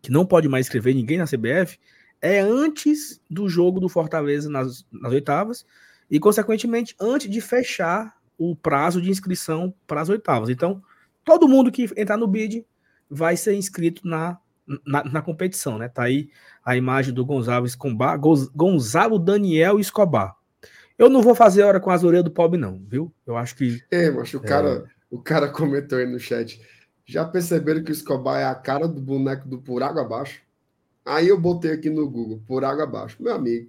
que 0.00 0.10
não 0.10 0.24
pode 0.24 0.48
mais 0.48 0.66
escrever 0.66 0.94
ninguém 0.94 1.18
na 1.18 1.26
CBF, 1.26 1.78
é 2.20 2.40
antes 2.40 3.20
do 3.28 3.48
jogo 3.48 3.80
do 3.80 3.88
Fortaleza 3.88 4.48
nas, 4.48 4.86
nas 4.90 5.12
oitavas 5.12 5.66
e, 6.08 6.18
consequentemente, 6.20 6.94
antes 7.00 7.28
de 7.28 7.40
fechar 7.40 8.16
o 8.38 8.54
prazo 8.56 9.02
de 9.02 9.10
inscrição 9.10 9.74
para 9.86 10.00
as 10.00 10.08
oitavas. 10.08 10.48
Então, 10.48 10.82
todo 11.24 11.48
mundo 11.48 11.70
que 11.70 11.90
entrar 11.96 12.16
no 12.16 12.26
bid 12.26 12.64
vai 13.10 13.36
ser 13.36 13.54
inscrito 13.54 14.06
na, 14.06 14.38
na, 14.86 15.04
na 15.04 15.22
competição, 15.22 15.78
né? 15.78 15.88
Tá 15.88 16.04
aí 16.04 16.30
a 16.64 16.76
imagem 16.76 17.12
do 17.12 17.24
Gonzalo 17.24 17.66
Escobar, 17.66 18.18
Gonzalo 18.18 19.18
Daniel 19.18 19.78
Escobar. 19.78 20.36
Eu 21.02 21.10
não 21.10 21.20
vou 21.20 21.34
fazer 21.34 21.64
hora 21.64 21.80
com 21.80 21.90
as 21.90 22.04
orelhas 22.04 22.22
do 22.22 22.30
pobre, 22.30 22.56
não, 22.56 22.78
viu? 22.86 23.12
Eu 23.26 23.36
acho 23.36 23.56
que. 23.56 23.82
É, 23.90 24.08
mas 24.08 24.32
o 24.34 24.40
cara, 24.40 24.68
é... 24.68 24.84
o 25.10 25.20
cara 25.20 25.48
comentou 25.48 25.98
aí 25.98 26.06
no 26.06 26.20
chat. 26.20 26.64
Já 27.04 27.24
perceberam 27.24 27.82
que 27.82 27.90
o 27.90 27.92
Escobar 27.92 28.40
é 28.40 28.44
a 28.44 28.54
cara 28.54 28.86
do 28.86 29.00
boneco 29.00 29.48
do 29.48 29.58
Por 29.60 29.82
Água 29.82 30.02
Abaixo? 30.02 30.40
Aí 31.04 31.26
eu 31.26 31.40
botei 31.40 31.72
aqui 31.72 31.90
no 31.90 32.08
Google, 32.08 32.40
Por 32.46 32.64
Água 32.64 32.84
Abaixo. 32.84 33.20
Meu 33.20 33.34
amigo, 33.34 33.68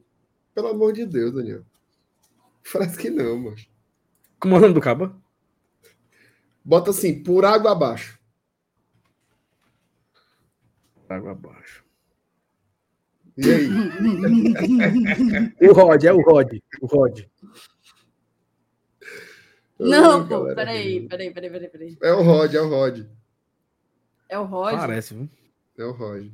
pelo 0.53 0.67
amor 0.67 0.93
de 0.93 1.07
Deus, 1.07 1.33
Daniel. 1.33 1.63
Parece 2.71 2.99
que 2.99 3.09
não, 3.09 3.39
mas. 3.39 3.67
Como 4.39 4.53
é 4.53 4.57
o 4.59 4.61
nome 4.61 4.75
do 4.75 4.81
cabo? 4.81 5.11
Bota 6.63 6.91
assim, 6.91 7.23
Por 7.23 7.45
Água 7.45 7.71
Abaixo. 7.71 8.19
Água 11.09 11.31
abaixo. 11.31 11.82
E 13.37 13.49
aí? 13.49 13.67
o 15.69 15.73
Rod, 15.73 16.03
é 16.03 16.13
o 16.13 16.21
Rod. 16.21 16.59
O 16.81 16.85
Rod. 16.85 17.21
Não, 19.79 20.27
pô, 20.27 20.45
peraí, 20.55 21.07
peraí, 21.07 21.33
peraí, 21.33 21.49
peraí, 21.49 21.69
peraí. 21.69 21.97
É 22.01 22.13
o 22.13 22.21
Rod, 22.21 22.53
é 22.53 22.61
o 22.61 22.69
Rod. 22.69 23.05
É 24.29 24.39
o 24.39 24.45
Rod? 24.45 24.75
Parece, 24.75 25.13
viu? 25.13 25.29
É 25.77 25.83
o 25.83 25.91
Rod. 25.91 26.31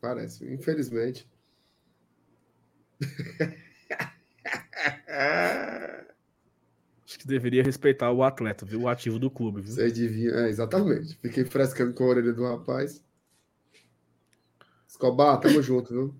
Parece, 0.00 0.52
infelizmente. 0.52 1.28
Acho 7.04 7.18
que 7.18 7.26
deveria 7.26 7.62
respeitar 7.62 8.10
o 8.12 8.22
atleta, 8.22 8.64
viu? 8.64 8.82
O 8.82 8.88
ativo 8.88 9.18
do 9.18 9.30
clube, 9.30 9.60
viu? 9.60 9.72
Você 9.72 9.90
devia, 9.90 10.30
é, 10.30 10.48
exatamente. 10.48 11.16
Fiquei 11.16 11.44
frescando 11.44 11.92
com 11.92 12.04
a 12.04 12.08
orelha 12.08 12.32
do 12.32 12.44
rapaz. 12.44 13.02
Escobar, 15.00 15.40
tamo 15.40 15.62
junto, 15.62 15.94
viu? 15.94 16.14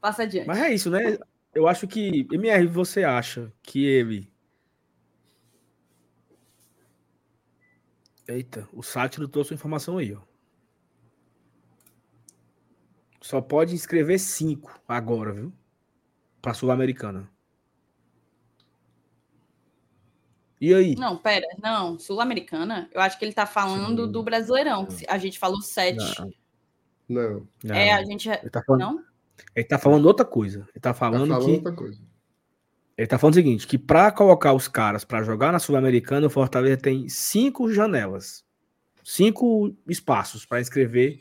Passa 0.00 0.22
adiante. 0.22 0.46
Mas 0.46 0.58
é 0.58 0.72
isso, 0.72 0.88
né? 0.90 1.18
Eu 1.52 1.66
acho 1.66 1.88
que. 1.88 2.24
MR, 2.30 2.68
você 2.68 3.02
acha 3.02 3.52
que 3.60 3.84
ele. 3.84 4.32
Eita, 8.28 8.68
o 8.72 8.80
Sátiro 8.80 9.26
trouxe 9.26 9.54
informação 9.54 9.98
aí, 9.98 10.14
ó. 10.14 10.20
Só 13.20 13.40
pode 13.40 13.74
inscrever 13.74 14.20
cinco 14.20 14.80
agora, 14.86 15.32
viu? 15.32 15.52
Pra 16.40 16.54
Sul-Americana. 16.54 17.28
E 20.60 20.74
aí? 20.74 20.94
Não, 20.96 21.16
pera, 21.16 21.46
não, 21.62 21.98
Sul-Americana, 21.98 22.88
eu 22.92 23.00
acho 23.00 23.18
que 23.18 23.24
ele 23.24 23.32
tá 23.32 23.46
falando 23.46 24.06
Sim. 24.06 24.12
do 24.12 24.22
Brasileirão. 24.22 24.82
Não. 24.82 24.96
A 25.08 25.18
gente 25.18 25.38
falou 25.38 25.60
sete. 25.62 26.20
Não. 27.08 27.46
não. 27.62 27.74
É, 27.74 27.92
a 27.92 28.04
gente. 28.04 28.28
Ele 28.28 28.50
tá 28.50 28.62
falando, 28.64 28.80
não? 28.80 29.04
Ele 29.54 29.66
tá 29.66 29.78
falando 29.78 30.06
outra 30.06 30.26
coisa. 30.26 30.68
Ele 30.74 30.80
tá 30.80 30.92
falando, 30.92 31.28
tá 31.28 31.34
falando 31.34 31.46
que. 31.46 31.56
Outra 31.56 31.72
coisa. 31.72 32.00
Ele 32.96 33.06
tá 33.06 33.16
falando 33.16 33.34
o 33.34 33.36
seguinte: 33.36 33.66
que 33.66 33.78
para 33.78 34.10
colocar 34.10 34.52
os 34.52 34.66
caras 34.66 35.04
para 35.04 35.22
jogar 35.22 35.52
na 35.52 35.60
Sul-Americana, 35.60 36.26
o 36.26 36.30
Fortaleza 36.30 36.76
tem 36.76 37.08
cinco 37.08 37.72
janelas, 37.72 38.44
cinco 39.04 39.72
espaços 39.86 40.44
para 40.44 40.60
inscrever 40.60 41.20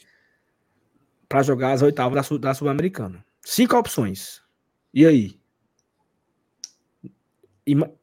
para 1.29 1.43
jogar 1.43 1.73
as 1.73 1.81
oitavas 1.81 2.27
da 2.39 2.53
Sul-Americana. 2.53 3.23
Cinco 3.43 3.77
opções. 3.77 4.41
E 4.93 5.05
aí? 5.05 5.39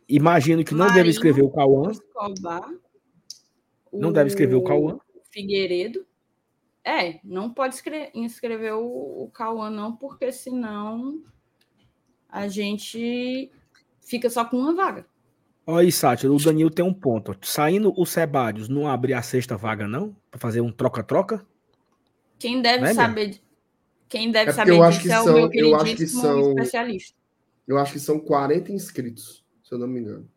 Imagino 0.08 0.64
que 0.64 0.72
não 0.72 0.80
Marinho, 0.80 0.96
deve 0.96 1.10
escrever 1.10 1.42
o 1.42 1.50
Cauã. 1.50 1.90
Não 3.92 4.12
deve 4.12 4.28
escrever 4.28 4.54
o 4.54 4.62
Cauã. 4.62 4.98
Figueiredo. 5.30 6.06
É, 6.84 7.18
não 7.24 7.50
pode 7.50 7.76
inscrever 8.14 8.74
o, 8.74 9.24
o 9.24 9.30
Cauã, 9.32 9.70
não, 9.70 9.96
porque 9.96 10.30
senão 10.30 11.22
a 12.28 12.46
gente 12.46 13.50
fica 14.02 14.28
só 14.28 14.44
com 14.44 14.58
uma 14.58 14.74
vaga. 14.74 15.06
Olha 15.66 15.86
aí, 15.86 15.90
Sátiro, 15.90 16.34
o 16.34 16.38
Danilo 16.38 16.70
tem 16.70 16.84
um 16.84 16.92
ponto. 16.92 17.34
Saindo 17.40 17.94
o 17.96 18.04
Sebadios, 18.04 18.68
não 18.68 18.86
abrir 18.86 19.14
a 19.14 19.22
sexta 19.22 19.56
vaga, 19.56 19.88
não? 19.88 20.14
Para 20.30 20.38
fazer 20.38 20.60
um 20.60 20.70
troca-troca? 20.70 21.46
Quem 22.38 22.60
deve 22.60 22.84
é 22.84 22.92
saber. 22.92 23.40
Quem 24.06 24.30
deve 24.30 24.50
é 24.50 24.52
saber 24.52 24.90
disso 24.90 25.10
é 25.10 25.20
o 25.22 25.32
meu 25.32 25.48
queridíssimo 25.48 26.50
especialista. 26.50 27.16
Eu 27.66 27.78
acho 27.78 27.94
que 27.94 27.98
são 27.98 28.20
40 28.20 28.72
inscritos 28.72 29.43
se 29.64 29.74
eu 29.74 29.78
não 29.78 29.88
me 29.88 30.00
engano. 30.00 30.28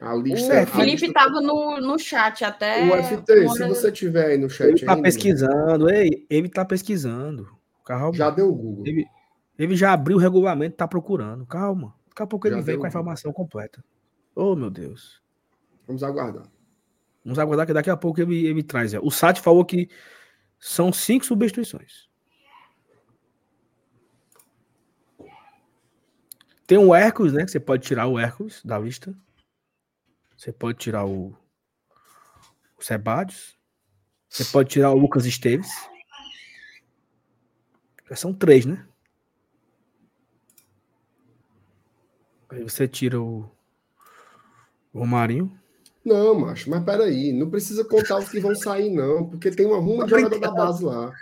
A 0.00 0.14
lista, 0.14 0.62
o 0.62 0.66
Felipe 0.66 1.06
estava 1.06 1.40
no, 1.40 1.80
no 1.80 1.98
chat 1.98 2.44
até. 2.44 2.84
O 2.84 3.02
FT, 3.02 3.48
se 3.48 3.66
você 3.66 3.90
tiver 3.90 4.26
aí 4.26 4.38
no 4.38 4.48
chat. 4.48 4.68
Ele 4.68 4.74
está 4.74 4.96
pesquisando, 4.96 5.90
ei, 5.90 6.26
ele 6.30 6.46
está 6.46 6.64
pesquisando. 6.64 7.48
Calma. 7.84 8.14
Já 8.14 8.30
deu 8.30 8.48
o 8.48 8.54
Google. 8.54 8.86
Ele, 8.86 9.06
ele 9.58 9.74
já 9.74 9.92
abriu 9.92 10.16
o 10.16 10.20
regulamento, 10.20 10.74
está 10.74 10.86
procurando. 10.86 11.44
Calma. 11.46 11.94
Daqui 12.08 12.22
a 12.22 12.26
pouco 12.26 12.46
ele 12.46 12.56
já 12.56 12.62
vem 12.62 12.78
com 12.78 12.84
a 12.84 12.88
informação 12.88 13.32
completa. 13.32 13.82
Oh, 14.34 14.54
meu 14.54 14.70
Deus. 14.70 15.22
Vamos 15.86 16.02
aguardar. 16.02 16.46
Vamos 17.24 17.38
aguardar 17.38 17.66
que 17.66 17.72
daqui 17.72 17.90
a 17.90 17.96
pouco 17.96 18.20
ele, 18.20 18.46
ele 18.46 18.62
traz. 18.62 18.92
O 18.94 19.10
Sat 19.10 19.40
falou 19.40 19.64
que 19.64 19.88
são 20.58 20.92
cinco 20.92 21.24
substituições. 21.24 22.08
Tem 26.66 26.78
o 26.78 26.94
Hércules, 26.94 27.32
né? 27.32 27.44
Que 27.44 27.50
você 27.50 27.60
pode 27.60 27.86
tirar 27.86 28.06
o 28.06 28.18
Hércules 28.18 28.60
da 28.64 28.78
lista. 28.78 29.14
Você 30.36 30.52
pode 30.52 30.78
tirar 30.78 31.06
o, 31.06 31.36
o 32.78 32.82
Sebadios. 32.82 33.56
Você 34.28 34.44
pode 34.44 34.68
tirar 34.70 34.90
o 34.90 34.98
Lucas 34.98 35.24
Esteves. 35.24 35.70
Já 38.08 38.16
são 38.16 38.34
três, 38.34 38.66
né? 38.66 38.84
Aí 42.48 42.62
você 42.62 42.86
tira 42.86 43.20
o, 43.20 43.50
o 44.92 44.98
Romarinho. 45.00 45.58
Não, 46.04 46.38
macho, 46.38 46.70
mas 46.70 46.84
peraí, 46.84 47.32
não 47.32 47.50
precisa 47.50 47.84
contar 47.84 48.18
os 48.18 48.28
que 48.28 48.38
vão 48.38 48.54
sair, 48.54 48.90
não, 48.90 49.28
porque 49.28 49.50
tem 49.50 49.66
uma 49.66 49.78
ruma 49.78 50.04
de 50.04 50.10
jogador 50.10 50.38
da 50.38 50.52
base 50.52 50.84
lá. 50.84 51.12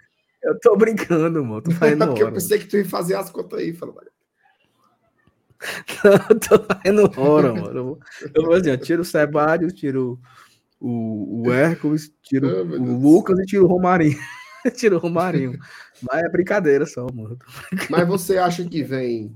Eu 0.43 0.61
tô 0.61 0.77
brincando, 0.77 1.43
mano. 1.43 1.63
Tô 1.63 1.71
fazendo 1.73 2.07
porque 2.07 2.23
eu 2.23 2.33
pensei 2.33 2.59
que 2.59 2.67
tu 2.67 2.77
ia 2.77 2.85
fazer 2.85 3.15
as 3.15 3.31
contas 3.31 3.61
aí, 3.61 3.73
falando. 3.73 4.14
Não, 6.05 6.39
tô 6.41 6.65
fazendo 6.65 7.21
hora, 7.21 7.55
mano. 7.55 7.99
Eu 8.35 8.43
vou 8.45 8.55
assim, 8.55 8.71
ó, 8.71 8.77
tiro 8.77 9.03
o 9.03 9.05
Sebário, 9.05 9.73
tiro 9.73 10.21
o, 10.81 11.43
o 11.43 11.51
Hércules, 11.53 12.13
tiro 12.23 12.49
oh, 12.49 12.77
o 12.77 12.99
Lucas 13.01 13.39
e 13.39 13.47
tiro 13.47 13.65
o 13.65 13.69
Romarinho. 13.69 14.19
tiro 14.77 14.97
o 14.97 14.99
Romarinho. 14.99 15.59
Mas 16.03 16.23
é 16.23 16.29
brincadeira 16.29 16.87
só, 16.87 17.07
mano. 17.13 17.39
Mas 17.89 18.07
você 18.07 18.39
acha 18.39 18.65
que 18.65 18.83
vem 18.83 19.35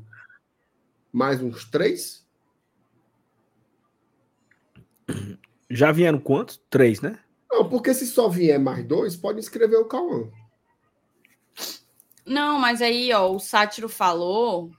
mais 1.12 1.42
uns 1.42 1.64
três? 1.64 2.26
Já 5.70 5.92
vieram 5.92 6.18
quantos? 6.18 6.60
Três, 6.70 7.00
né? 7.00 7.18
Não, 7.50 7.68
porque 7.68 7.94
se 7.94 8.06
só 8.06 8.28
vier 8.28 8.58
mais 8.58 8.84
dois, 8.86 9.16
pode 9.16 9.40
escrever 9.40 9.76
o 9.76 9.86
Cauã. 9.86 10.30
Não, 12.26 12.58
mas 12.58 12.82
aí, 12.82 13.10
ó, 13.12 13.32
o 13.32 13.38
Sátiro 13.38 13.88
falou 13.88 14.70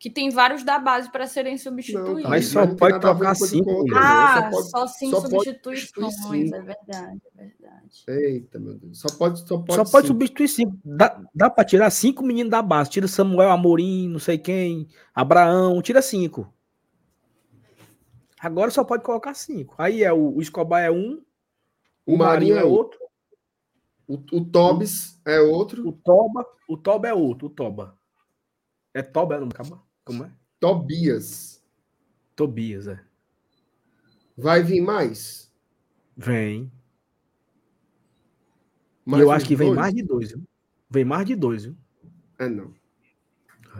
que 0.00 0.08
tem 0.08 0.30
vários 0.30 0.64
da 0.64 0.78
base 0.78 1.12
para 1.12 1.26
serem 1.26 1.58
substituídos. 1.58 2.22
Não, 2.22 2.30
mas 2.30 2.46
só 2.46 2.66
pode 2.66 2.98
trocar 2.98 3.34
cinco. 3.36 3.84
Ah, 3.94 4.34
só, 4.34 4.50
pode, 4.50 4.70
só 4.70 4.86
cinco 4.86 5.20
só 5.20 5.28
substituições, 5.28 6.52
é 6.52 6.62
verdade, 6.62 7.20
é 7.36 7.44
verdade. 7.44 8.04
Eita, 8.08 8.58
meu 8.58 8.74
Deus. 8.76 8.98
Só 8.98 9.08
pode, 9.18 9.46
só 9.46 9.58
pode, 9.58 9.74
só 9.74 9.84
pode 9.84 10.06
substituir 10.06 10.48
cinco. 10.48 10.78
Dá, 10.82 11.22
dá 11.34 11.50
para 11.50 11.66
tirar 11.66 11.90
cinco 11.90 12.24
meninos 12.24 12.50
da 12.50 12.62
base. 12.62 12.88
Tira 12.88 13.06
Samuel, 13.06 13.50
Amorim, 13.50 14.08
não 14.08 14.18
sei 14.18 14.38
quem, 14.38 14.88
Abraão, 15.14 15.82
tira 15.82 16.00
cinco. 16.00 16.50
Agora 18.40 18.70
só 18.70 18.82
pode 18.82 19.04
colocar 19.04 19.34
cinco. 19.34 19.74
Aí 19.76 20.02
é 20.02 20.10
o, 20.10 20.36
o 20.36 20.40
Escobar 20.40 20.82
é 20.82 20.90
um, 20.90 21.22
o, 22.06 22.14
o 22.14 22.16
Marinho, 22.16 22.54
Marinho 22.54 22.56
é, 22.56 22.60
é 22.60 22.64
outro. 22.64 22.98
O, 24.08 24.14
o 24.14 24.44
Tobis 24.46 25.20
é 25.26 25.38
outro. 25.42 25.86
O 25.86 25.92
Toba, 25.92 26.46
o 26.66 26.78
Toba 26.78 27.06
é 27.06 27.12
outro, 27.12 27.48
o 27.48 27.50
Toba. 27.50 27.98
É 28.94 29.02
Toba, 29.02 29.34
é 29.34 29.36
o 29.36 29.40
nome, 29.40 29.52
acaba? 29.52 29.89
Como 30.10 30.24
é? 30.24 30.30
Tobias. 30.58 31.62
Tobias, 32.34 32.88
é. 32.88 33.00
Vai 34.36 34.60
vir 34.60 34.80
mais? 34.80 35.52
Vem. 36.16 36.68
Mais 39.04 39.22
eu 39.22 39.30
acho 39.30 39.46
que 39.46 39.54
dois? 39.54 39.68
vem 39.68 39.76
mais 39.76 39.94
de 39.94 40.02
dois, 40.02 40.32
viu? 40.32 40.42
Vem 40.90 41.04
mais 41.04 41.24
de 41.24 41.36
dois, 41.36 41.64
viu? 41.64 41.76
É, 42.40 42.48
não. 42.48 42.74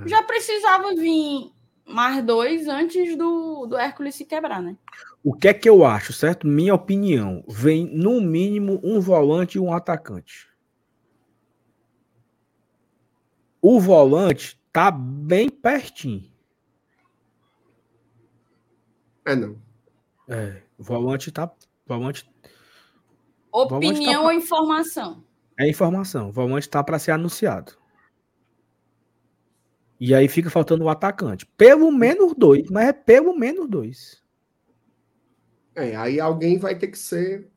Já 0.07 0.23
precisava 0.23 0.95
vir 0.95 1.51
mais 1.85 2.25
dois 2.25 2.69
antes 2.69 3.19
do, 3.19 3.67
do 3.67 3.77
Hércules 3.77 4.15
se 4.15 4.25
quebrar, 4.25 4.63
né? 4.63 4.77
O 5.25 5.35
que 5.35 5.49
é 5.49 5.53
que 5.53 5.69
eu 5.69 5.85
acho, 5.85 6.13
certo? 6.13 6.47
Minha 6.47 6.77
opinião, 6.77 7.43
vem 7.49 7.87
no 7.93 8.21
mínimo 8.21 8.81
um 8.85 9.01
volante 9.01 9.59
e 9.59 9.61
um 9.61 9.73
atacante. 9.73 10.49
O 13.61 13.81
volante 13.81 14.60
tá 14.73 14.91
bem 14.91 15.49
pertinho. 15.49 16.31
É 19.25 19.35
não. 19.35 19.57
É, 20.29 20.63
o 20.79 20.83
volante 20.83 21.31
tá, 21.31 21.51
volante 21.87 22.31
Opinião 23.53 23.81
volante 23.81 24.13
tá, 24.13 24.21
ou 24.21 24.33
informação? 24.33 25.25
É 25.59 25.69
informação. 25.69 26.29
O 26.29 26.33
volante 26.33 26.69
tá 26.69 26.83
para 26.83 26.99
ser 26.99 27.11
anunciado. 27.11 27.73
E 29.99 30.15
aí 30.15 30.29
fica 30.29 30.49
faltando 30.49 30.85
o 30.85 30.89
atacante. 30.89 31.45
Pelo 31.59 31.91
menos 31.91 32.35
dois, 32.37 32.71
mas 32.71 32.89
é 32.89 32.93
pelo 32.93 33.37
menos 33.37 33.69
dois. 33.69 34.23
É, 35.75 35.95
aí 35.97 36.19
alguém 36.19 36.59
vai 36.59 36.79
ter 36.79 36.89
que 36.89 36.99
ser. 36.99 37.51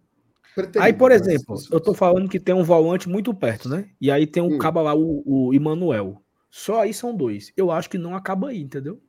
Aí, 0.80 0.94
por 0.94 1.10
né, 1.10 1.16
exemplo, 1.16 1.56
eu 1.72 1.80
tô 1.80 1.94
falando 1.94 2.30
que 2.30 2.40
tem 2.40 2.54
um 2.54 2.64
volante 2.64 3.10
muito 3.10 3.34
perto, 3.34 3.68
né? 3.68 3.90
E 4.00 4.12
aí 4.12 4.28
tem 4.28 4.44
um 4.44 4.56
hum. 4.56 4.58
cabo 4.60 4.82
lá, 4.82 4.94
o, 4.94 5.24
o 5.26 5.54
Emanuel. 5.54 6.23
Só 6.56 6.82
aí 6.82 6.94
são 6.94 7.16
dois. 7.16 7.52
Eu 7.58 7.72
acho 7.72 7.90
que 7.90 7.98
não 7.98 8.16
acaba 8.16 8.50
aí, 8.50 8.62
entendeu? 8.62 9.02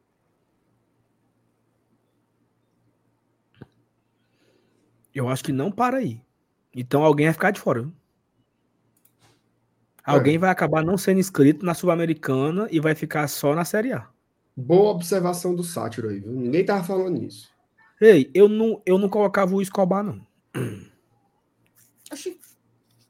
Eu 5.15 5.29
acho 5.29 5.45
que 5.45 5.53
não 5.53 5.71
para 5.71 5.99
aí. 5.99 6.23
Então 6.75 7.05
alguém 7.05 7.27
vai 7.27 7.35
ficar 7.35 7.51
de 7.51 7.61
fora. 7.61 7.83
Viu? 7.83 7.93
Alguém 10.03 10.37
é. 10.37 10.39
vai 10.39 10.49
acabar 10.49 10.83
não 10.83 10.97
sendo 10.97 11.21
inscrito 11.21 11.67
na 11.67 11.75
Sul-Americana 11.75 12.67
e 12.71 12.81
vai 12.81 12.95
ficar 12.95 13.29
só 13.29 13.55
na 13.55 13.67
Série 13.67 13.93
A. 13.93 14.09
Boa 14.57 14.93
observação 14.93 15.55
do 15.55 15.63
Sátiro 15.63 16.09
aí, 16.09 16.21
viu? 16.21 16.33
Ninguém 16.33 16.65
tava 16.65 16.83
falando 16.83 17.21
nisso. 17.21 17.51
Ei, 18.01 18.31
eu 18.33 18.49
não, 18.49 18.81
eu 18.87 18.97
não 18.97 19.11
colocava 19.11 19.55
o 19.55 19.61
Escobar, 19.61 20.03
não. 20.03 20.27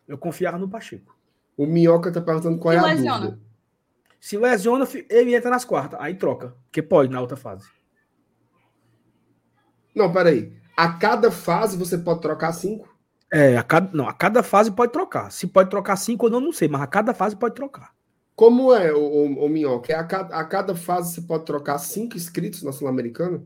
Eu 0.09 0.18
confiava 0.18 0.59
no 0.59 0.68
Pacheco. 0.68 1.16
O 1.57 1.66
Minhoca 1.66 2.11
tá 2.11 2.20
perguntando 2.20 2.59
qual 2.59 2.72
Se 2.72 3.07
é 3.07 3.09
a 3.09 3.18
dúvida. 3.18 3.45
Se 4.25 4.39
lesiona, 4.39 4.89
ele 5.11 5.35
entra 5.35 5.51
nas 5.51 5.66
quartas. 5.66 6.01
Aí 6.01 6.14
troca. 6.14 6.57
Porque 6.64 6.81
pode 6.81 7.12
na 7.12 7.20
outra 7.20 7.37
fase. 7.37 7.68
Não, 9.95 10.11
peraí. 10.11 10.51
A 10.75 10.95
cada 10.95 11.31
fase 11.31 11.77
você 11.77 11.99
pode 11.99 12.22
trocar 12.22 12.55
cinco? 12.55 12.89
É, 13.31 13.55
a 13.59 13.62
cada, 13.62 13.95
não, 13.95 14.09
a 14.09 14.14
cada 14.14 14.43
fase 14.43 14.72
pode 14.72 14.93
trocar. 14.93 15.31
Se 15.31 15.47
pode 15.47 15.68
trocar 15.68 15.97
cinco 15.97 16.25
ou 16.25 16.33
não, 16.33 16.41
não 16.41 16.53
sei, 16.53 16.68
mas 16.68 16.81
a 16.81 16.87
cada 16.87 17.12
fase 17.12 17.37
pode 17.37 17.55
trocar. 17.55 17.95
Como 18.35 18.72
é, 18.72 18.95
o, 18.95 18.99
o, 18.99 19.45
o 19.45 19.49
Minhoca? 19.51 19.93
É 19.93 19.97
a, 19.97 20.05
cada, 20.05 20.35
a 20.35 20.43
cada 20.47 20.75
fase 20.75 21.14
você 21.14 21.20
pode 21.20 21.45
trocar 21.45 21.77
cinco 21.77 22.16
inscritos 22.16 22.62
na 22.62 22.72
Sul-Americana? 22.72 23.45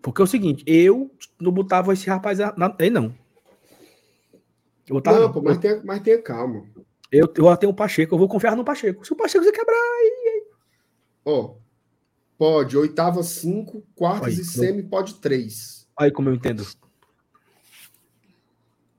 Porque 0.00 0.22
é 0.22 0.24
o 0.24 0.28
seguinte, 0.28 0.62
eu 0.64 1.10
não 1.40 1.50
botava 1.50 1.92
esse 1.92 2.08
rapaz 2.08 2.38
na, 2.38 2.72
aí, 2.78 2.88
não. 2.88 3.12
Botava, 4.90 5.20
não, 5.20 5.32
pô, 5.32 5.40
mas, 5.40 5.58
tenha, 5.58 5.80
mas 5.84 6.00
tenha 6.02 6.20
calma. 6.20 6.64
Eu, 7.10 7.32
eu 7.34 7.56
tenho 7.56 7.72
o 7.72 7.74
Pacheco, 7.74 8.14
eu 8.14 8.18
vou 8.18 8.28
confiar 8.28 8.56
no 8.56 8.64
Pacheco. 8.64 9.04
Se 9.06 9.12
o 9.12 9.16
Pacheco 9.16 9.44
se 9.44 9.52
quebrar, 9.52 9.74
aí. 9.74 10.44
Ó, 11.24 11.40
oh, 11.40 11.60
Pode. 12.40 12.74
Oitava, 12.74 13.22
cinco. 13.22 13.86
Quartas 13.94 14.28
Aí, 14.28 14.40
e 14.40 14.44
semi, 14.46 14.82
pode 14.82 15.16
três. 15.16 15.86
Aí 15.94 16.10
como 16.10 16.30
eu 16.30 16.34
entendo. 16.34 16.66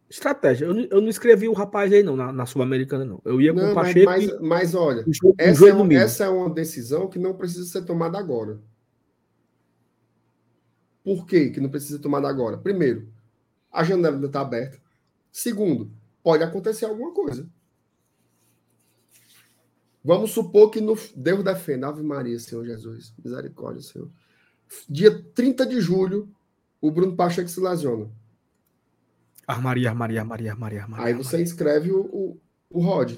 Estratégia. 0.08 0.66
Eu, 0.66 0.80
eu 0.82 1.02
não 1.02 1.10
escrevi 1.10 1.50
o 1.50 1.54
rapaz 1.54 1.92
aí, 1.92 2.04
não, 2.04 2.16
na, 2.16 2.32
na 2.32 2.46
Sul-Americana, 2.46 3.04
não. 3.04 3.20
Eu 3.26 3.42
ia 3.42 3.52
com 3.52 3.60
não, 3.60 3.72
o 3.72 3.74
Pacheco. 3.74 4.06
Mas, 4.06 4.28
mas, 4.28 4.42
mas 4.42 4.76
olha, 4.76 5.04
essa, 5.39 5.68
é 5.68 5.74
uma, 5.74 5.94
essa 5.96 6.24
é 6.26 6.30
uma 6.30 6.52
decisão 6.52 7.08
que 7.08 7.18
não 7.18 7.34
precisa 7.34 7.66
ser 7.66 7.84
tomada 7.84 8.20
agora. 8.20 8.60
Por 11.04 11.26
que, 11.26 11.50
que 11.50 11.60
não 11.60 11.70
precisa 11.70 11.96
ser 11.96 12.04
tomada 12.04 12.28
agora? 12.28 12.60
Primeiro, 12.60 13.08
a 13.72 13.84
janela 13.84 14.18
ainda 14.18 14.28
está 14.28 14.42
aberta. 14.42 14.78
Segundo, 15.32 15.91
pode 16.23 16.43
acontecer 16.43 16.86
alguma 16.86 17.13
coisa. 17.13 17.47
Vamos 20.03 20.32
supor 20.32 20.71
que 20.71 20.82
no, 20.82 20.97
Deus 21.15 21.43
defenda, 21.43 21.88
Ave 21.88 22.01
Maria, 22.01 22.39
Senhor 22.39 22.65
Jesus. 22.65 23.13
Misericórdia, 23.23 23.82
Senhor. 23.82 24.09
Dia 24.89 25.21
30 25.34 25.65
de 25.65 25.79
julho, 25.79 26.34
o 26.79 26.89
Bruno 26.89 27.15
Pacheco 27.15 27.47
se 27.47 27.59
lesiona. 27.59 28.09
Armaria, 29.45 29.89
armaria, 29.89 30.21
armaria, 30.21 30.51
armaria, 30.51 30.82
armaria. 30.82 31.05
Aí 31.05 31.13
você 31.13 31.41
inscreve 31.41 31.91
o, 31.91 32.01
o, 32.01 32.41
o 32.69 32.82
Rod. 32.82 33.17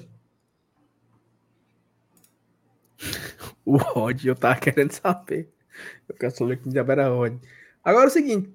o 3.64 3.76
Rod, 3.76 4.24
eu 4.24 4.34
tava 4.34 4.60
querendo 4.60 4.92
saber. 4.92 5.52
Eu 6.08 6.14
quero 6.16 6.36
saber 6.36 6.60
que 6.60 6.68
diabo 6.68 6.92
era 6.92 7.08
Rod. 7.08 7.38
Agora 7.82 8.06
é 8.06 8.08
o 8.08 8.12
seguinte: 8.12 8.52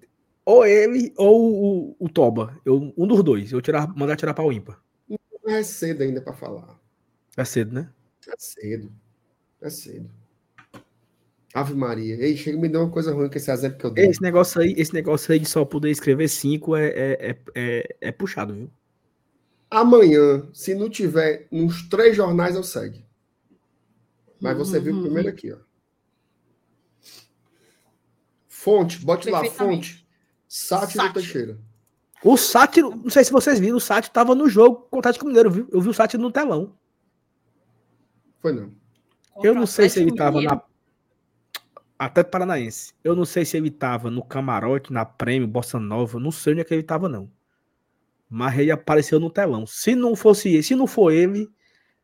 ou 0.49 0.65
ele 0.65 1.13
ou 1.15 1.91
o, 1.91 1.95
o 1.99 2.09
Toba. 2.09 2.59
Eu, 2.65 2.91
um 2.97 3.05
dos 3.05 3.23
dois. 3.23 3.51
Eu 3.51 3.61
tirar, 3.61 3.87
mandar 3.95 4.15
tirar 4.15 4.33
para 4.33 4.43
o 4.43 4.51
ímpar. 4.51 4.81
Não 5.07 5.53
é 5.53 5.61
cedo 5.61 6.01
ainda 6.01 6.21
para 6.21 6.33
falar. 6.33 6.79
É 7.37 7.45
cedo, 7.45 7.71
né? 7.71 7.89
É 8.27 8.33
cedo. 8.35 8.91
É 9.61 9.69
cedo. 9.69 10.09
Ave 11.53 11.75
Maria. 11.75 12.15
Ei, 12.15 12.35
chega 12.35 12.57
me 12.57 12.67
dá 12.67 12.79
uma 12.79 12.89
coisa 12.89 13.13
ruim 13.13 13.29
com 13.29 13.37
esse 13.37 13.51
exemplo 13.51 13.77
que 13.77 13.85
eu 13.85 13.91
dei. 13.91 14.07
Esse 14.07 14.21
negócio 14.21 14.59
aí, 14.59 14.73
esse 14.75 14.93
negócio 14.93 15.31
aí 15.31 15.39
de 15.39 15.47
só 15.47 15.63
poder 15.63 15.91
escrever 15.91 16.27
cinco 16.27 16.75
é, 16.75 16.87
é, 16.87 17.29
é, 17.29 17.37
é, 17.53 17.95
é 18.01 18.11
puxado, 18.11 18.53
viu? 18.53 18.71
Amanhã, 19.69 20.49
se 20.51 20.73
não 20.73 20.89
tiver 20.89 21.47
uns 21.51 21.87
três 21.87 22.15
jornais, 22.15 22.55
eu 22.55 22.63
segue. 22.63 23.05
Mas 24.41 24.57
você 24.57 24.77
uhum. 24.77 24.83
viu 24.83 24.97
o 24.97 25.01
primeiro 25.03 25.29
aqui, 25.29 25.51
ó. 25.51 25.57
Fonte, 28.47 28.99
bote 29.05 29.29
lá, 29.29 29.45
fonte. 29.45 30.08
Sátiro 30.49 31.13
Teixeira. 31.13 31.59
O 32.23 32.35
Sátiro, 32.35 32.89
não 32.89 33.09
sei 33.09 33.23
se 33.23 33.31
vocês 33.31 33.59
viram, 33.59 33.77
o 33.77 33.79
Sátiro 33.79 34.11
tava 34.11 34.33
no 34.33 34.49
jogo 34.49 34.87
com 34.89 34.97
o 34.97 35.01
Tático 35.01 35.27
Mineiro, 35.27 35.51
viu? 35.51 35.69
Eu 35.71 35.79
vi 35.79 35.89
o 35.89 35.93
Sátiro 35.93 36.21
no 36.21 36.31
telão. 36.31 36.73
Foi 38.39 38.51
não. 38.51 38.73
Eu 39.43 39.53
não 39.53 39.67
sei 39.67 39.87
se 39.87 39.99
ele 39.99 40.09
estava 40.09 40.41
na. 40.41 40.61
Até 41.97 42.23
Paranaense. 42.23 42.93
Eu 43.03 43.15
não 43.15 43.25
sei 43.25 43.45
se 43.45 43.57
ele 43.57 43.67
estava 43.67 44.09
no 44.09 44.23
camarote, 44.23 44.91
na 44.91 45.05
Prêmio, 45.05 45.47
Bossa 45.47 45.79
Nova. 45.79 46.19
Não 46.19 46.31
sei 46.31 46.53
onde 46.53 46.61
é 46.61 46.65
que 46.65 46.73
ele 46.73 46.81
estava, 46.81 47.07
não. 47.07 47.29
Mas 48.29 48.57
ele 48.57 48.71
apareceu 48.71 49.19
no 49.19 49.29
telão. 49.29 49.65
Se 49.67 49.95
não 49.95 50.15
fosse 50.15 50.49
ele, 50.49 50.63
se 50.63 50.75
não 50.75 50.87
for 50.87 51.11
ele, 51.11 51.49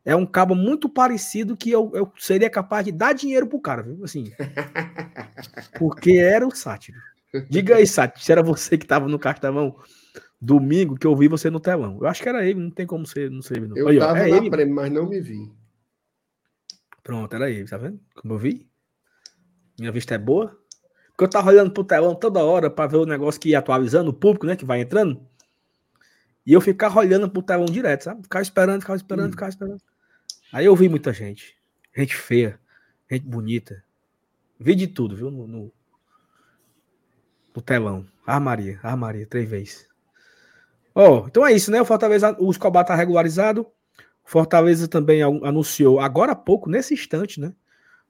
é 0.04 0.14
um 0.14 0.26
cabo 0.26 0.54
muito 0.54 0.88
parecido 0.88 1.56
que 1.56 1.70
eu, 1.70 1.90
eu 1.94 2.12
seria 2.18 2.48
capaz 2.48 2.84
de 2.84 2.92
dar 2.92 3.12
dinheiro 3.12 3.46
pro 3.46 3.60
cara, 3.60 3.82
viu? 3.82 4.04
Assim. 4.04 4.32
Porque 5.78 6.12
era 6.12 6.46
o 6.46 6.54
Sátiro. 6.54 6.98
Diga 7.50 7.76
aí, 7.76 7.86
Sátiro, 7.86 8.24
se 8.24 8.32
era 8.32 8.42
você 8.42 8.78
que 8.78 8.84
estava 8.84 9.08
no 9.08 9.18
Castelão 9.18 9.76
domingo 10.40 10.96
que 10.96 11.06
eu 11.06 11.16
vi 11.16 11.28
você 11.28 11.50
no 11.50 11.60
telão. 11.60 11.98
Eu 12.00 12.06
acho 12.06 12.22
que 12.22 12.28
era 12.28 12.44
ele, 12.44 12.60
não 12.60 12.70
tem 12.70 12.86
como 12.86 13.06
ser, 13.06 13.30
não 13.30 13.42
sei. 13.42 13.60
Não. 13.60 13.76
Eu 13.76 13.90
estava 13.90 14.18
é 14.18 14.30
na 14.30 14.36
ele. 14.36 14.50
Prêmio, 14.50 14.74
mas 14.74 14.92
não 14.92 15.08
me 15.08 15.20
vi. 15.20 15.50
Pronto, 17.02 17.34
era 17.34 17.46
aí, 17.46 17.64
tá 17.64 17.76
vendo? 17.76 18.00
Como 18.14 18.34
eu 18.34 18.38
vi. 18.38 18.68
Minha 19.78 19.92
vista 19.92 20.14
é 20.14 20.18
boa. 20.18 20.58
Porque 21.08 21.24
eu 21.24 21.30
tava 21.30 21.50
olhando 21.50 21.70
pro 21.70 21.84
telão 21.84 22.14
toda 22.14 22.44
hora 22.44 22.68
para 22.68 22.88
ver 22.88 22.98
o 22.98 23.06
negócio 23.06 23.40
que 23.40 23.50
ia 23.50 23.58
atualizando, 23.58 24.10
o 24.10 24.14
público, 24.14 24.44
né, 24.46 24.54
que 24.54 24.64
vai 24.64 24.80
entrando. 24.80 25.26
E 26.44 26.52
eu 26.52 26.60
ficava 26.60 27.00
olhando 27.00 27.28
pro 27.28 27.42
telão 27.42 27.64
direto, 27.66 28.04
sabe? 28.04 28.22
Ficava 28.22 28.42
esperando, 28.42 28.80
ficava 28.80 28.96
esperando, 28.96 29.28
hum. 29.28 29.32
ficava 29.32 29.48
esperando. 29.48 29.80
Aí 30.52 30.66
eu 30.66 30.76
vi 30.76 30.88
muita 30.88 31.12
gente. 31.12 31.56
Gente 31.96 32.14
feia, 32.14 32.60
gente 33.10 33.26
bonita. 33.26 33.82
Vi 34.60 34.74
de 34.74 34.86
tudo, 34.86 35.16
viu? 35.16 35.30
No, 35.30 35.46
no, 35.46 35.72
no 37.56 37.62
telão. 37.62 38.06
Ah, 38.26 38.38
Maria, 38.38 38.78
ah, 38.82 38.96
Maria, 38.96 39.26
três 39.26 39.48
vezes. 39.48 39.88
Ó, 40.94 41.22
oh, 41.22 41.26
então 41.26 41.46
é 41.46 41.52
isso, 41.52 41.70
né? 41.70 41.80
O 41.80 41.84
Fortaleza, 41.84 42.36
o 42.38 42.50
Escobar 42.50 42.84
tá 42.84 42.94
regularizado. 42.94 43.66
Fortaleza 44.24 44.86
também 44.86 45.22
anunciou 45.22 46.00
agora 46.00 46.32
há 46.32 46.36
pouco, 46.36 46.68
nesse 46.68 46.94
instante, 46.94 47.40
né? 47.40 47.52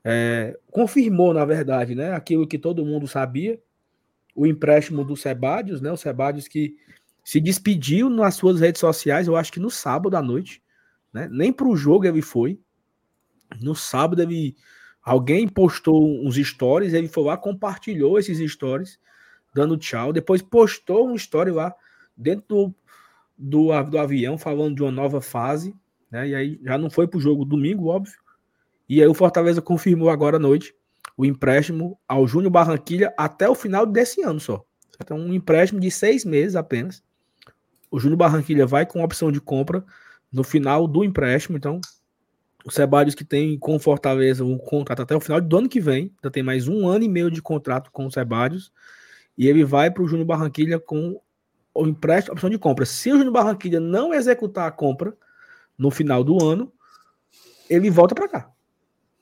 É, 0.05 0.59
confirmou, 0.70 1.32
na 1.32 1.44
verdade, 1.44 1.94
né? 1.94 2.12
Aquilo 2.12 2.47
que 2.47 2.59
todo 2.59 2.84
mundo 2.84 3.07
sabia, 3.07 3.61
o 4.34 4.47
empréstimo 4.47 5.05
do 5.05 5.16
Sebadios, 5.16 5.80
né? 5.80 5.92
O 5.92 5.97
Sebadios 5.97 6.49
que 6.49 6.76
se 7.24 7.40
despediu 7.40 8.09
nas 8.09 8.34
suas 8.34 8.61
redes 8.61 8.80
sociais, 8.80 9.26
eu 9.26 9.36
acho 9.36 9.53
que 9.53 9.61
no 9.61 9.70
sábado 9.70 10.16
à 10.16 10.22
noite, 10.22 10.62
né? 11.12 11.28
Nem 11.30 11.53
para 11.53 11.66
o 11.66 11.76
jogo 11.76 12.07
ele 12.07 12.22
foi. 12.22 12.59
No 13.61 13.74
sábado 13.74 14.22
ele 14.22 14.57
alguém 15.03 15.47
postou 15.47 16.05
uns 16.24 16.36
stories, 16.36 16.94
ele 16.94 17.09
foi 17.09 17.24
lá, 17.24 17.36
compartilhou 17.36 18.18
esses 18.18 18.38
stories, 18.51 18.99
dando 19.57 19.79
tchau. 19.79 20.13
Depois 20.13 20.43
postou 20.43 21.09
um 21.09 21.15
story 21.15 21.51
lá 21.51 21.75
dentro 22.15 22.45
do, 22.47 22.75
do, 23.37 23.83
do 23.85 23.99
avião 23.99 24.37
falando 24.37 24.77
de 24.77 24.83
uma 24.83 24.93
nova 24.93 25.23
fase. 25.23 25.75
Né? 26.11 26.29
E 26.29 26.35
aí 26.35 26.61
já 26.63 26.77
não 26.77 26.91
foi 26.91 27.09
para 27.09 27.17
o 27.17 27.21
jogo 27.21 27.45
domingo, 27.45 27.89
óbvio, 27.89 28.15
E 28.87 29.01
aí 29.01 29.09
o 29.09 29.15
Fortaleza 29.15 29.63
confirmou 29.63 30.11
agora 30.11 30.37
à 30.37 30.39
noite 30.39 30.75
o 31.17 31.25
empréstimo 31.25 31.99
ao 32.07 32.29
Júnior 32.29 32.53
Barranquilha 32.53 33.15
até 33.17 33.49
o 33.49 33.55
final 33.55 33.87
desse 33.87 34.23
ano 34.23 34.39
só. 34.39 34.63
Então, 35.03 35.19
um 35.19 35.33
empréstimo 35.33 35.81
de 35.81 35.91
seis 35.91 36.25
meses 36.25 36.55
apenas. 36.55 37.03
O 37.91 37.99
Júnior 37.99 38.19
Barranquilha 38.19 38.67
vai 38.67 38.85
com 38.85 39.03
opção 39.03 39.33
de 39.33 39.41
compra 39.41 39.83
no 40.31 40.45
final 40.45 40.87
do 40.87 41.03
empréstimo. 41.03 41.57
Então, 41.57 41.81
o 42.65 42.71
Sebadios 42.71 43.15
que 43.15 43.25
tem 43.25 43.59
com 43.59 43.77
o 43.77 43.79
Fortaleza 43.79 44.45
um 44.45 44.59
contrato 44.59 45.01
até 45.01 45.17
o 45.17 45.21
final 45.21 45.41
do 45.41 45.57
ano 45.57 45.69
que 45.69 45.81
vem, 45.81 46.13
ainda 46.17 46.31
tem 46.31 46.43
mais 46.43 46.69
um 46.69 46.87
ano 46.87 47.05
e 47.05 47.09
meio 47.09 47.31
de 47.31 47.41
contrato 47.41 47.91
com 47.91 48.07
o 48.07 48.11
Sebadios, 48.11 48.71
e 49.37 49.49
ele 49.49 49.64
vai 49.64 49.91
para 49.91 50.03
o 50.03 50.09
Júnior 50.09 50.26
Barranquilha 50.26 50.78
com 50.78 51.20
o 51.74 51.87
empréstimo, 51.87 52.32
opção 52.32 52.49
de 52.49 52.59
compra. 52.59 52.87
Se 52.87 53.11
o 53.11 53.16
Júnior 53.16 53.32
Barranquilha 53.32 53.80
não 53.80 54.14
executar 54.14 54.66
a 54.66 54.70
compra 54.70 55.14
no 55.76 55.91
final 55.91 56.24
do 56.24 56.43
ano, 56.43 56.72
ele 57.68 57.91
volta 57.91 58.14
para 58.14 58.28
cá. 58.28 58.51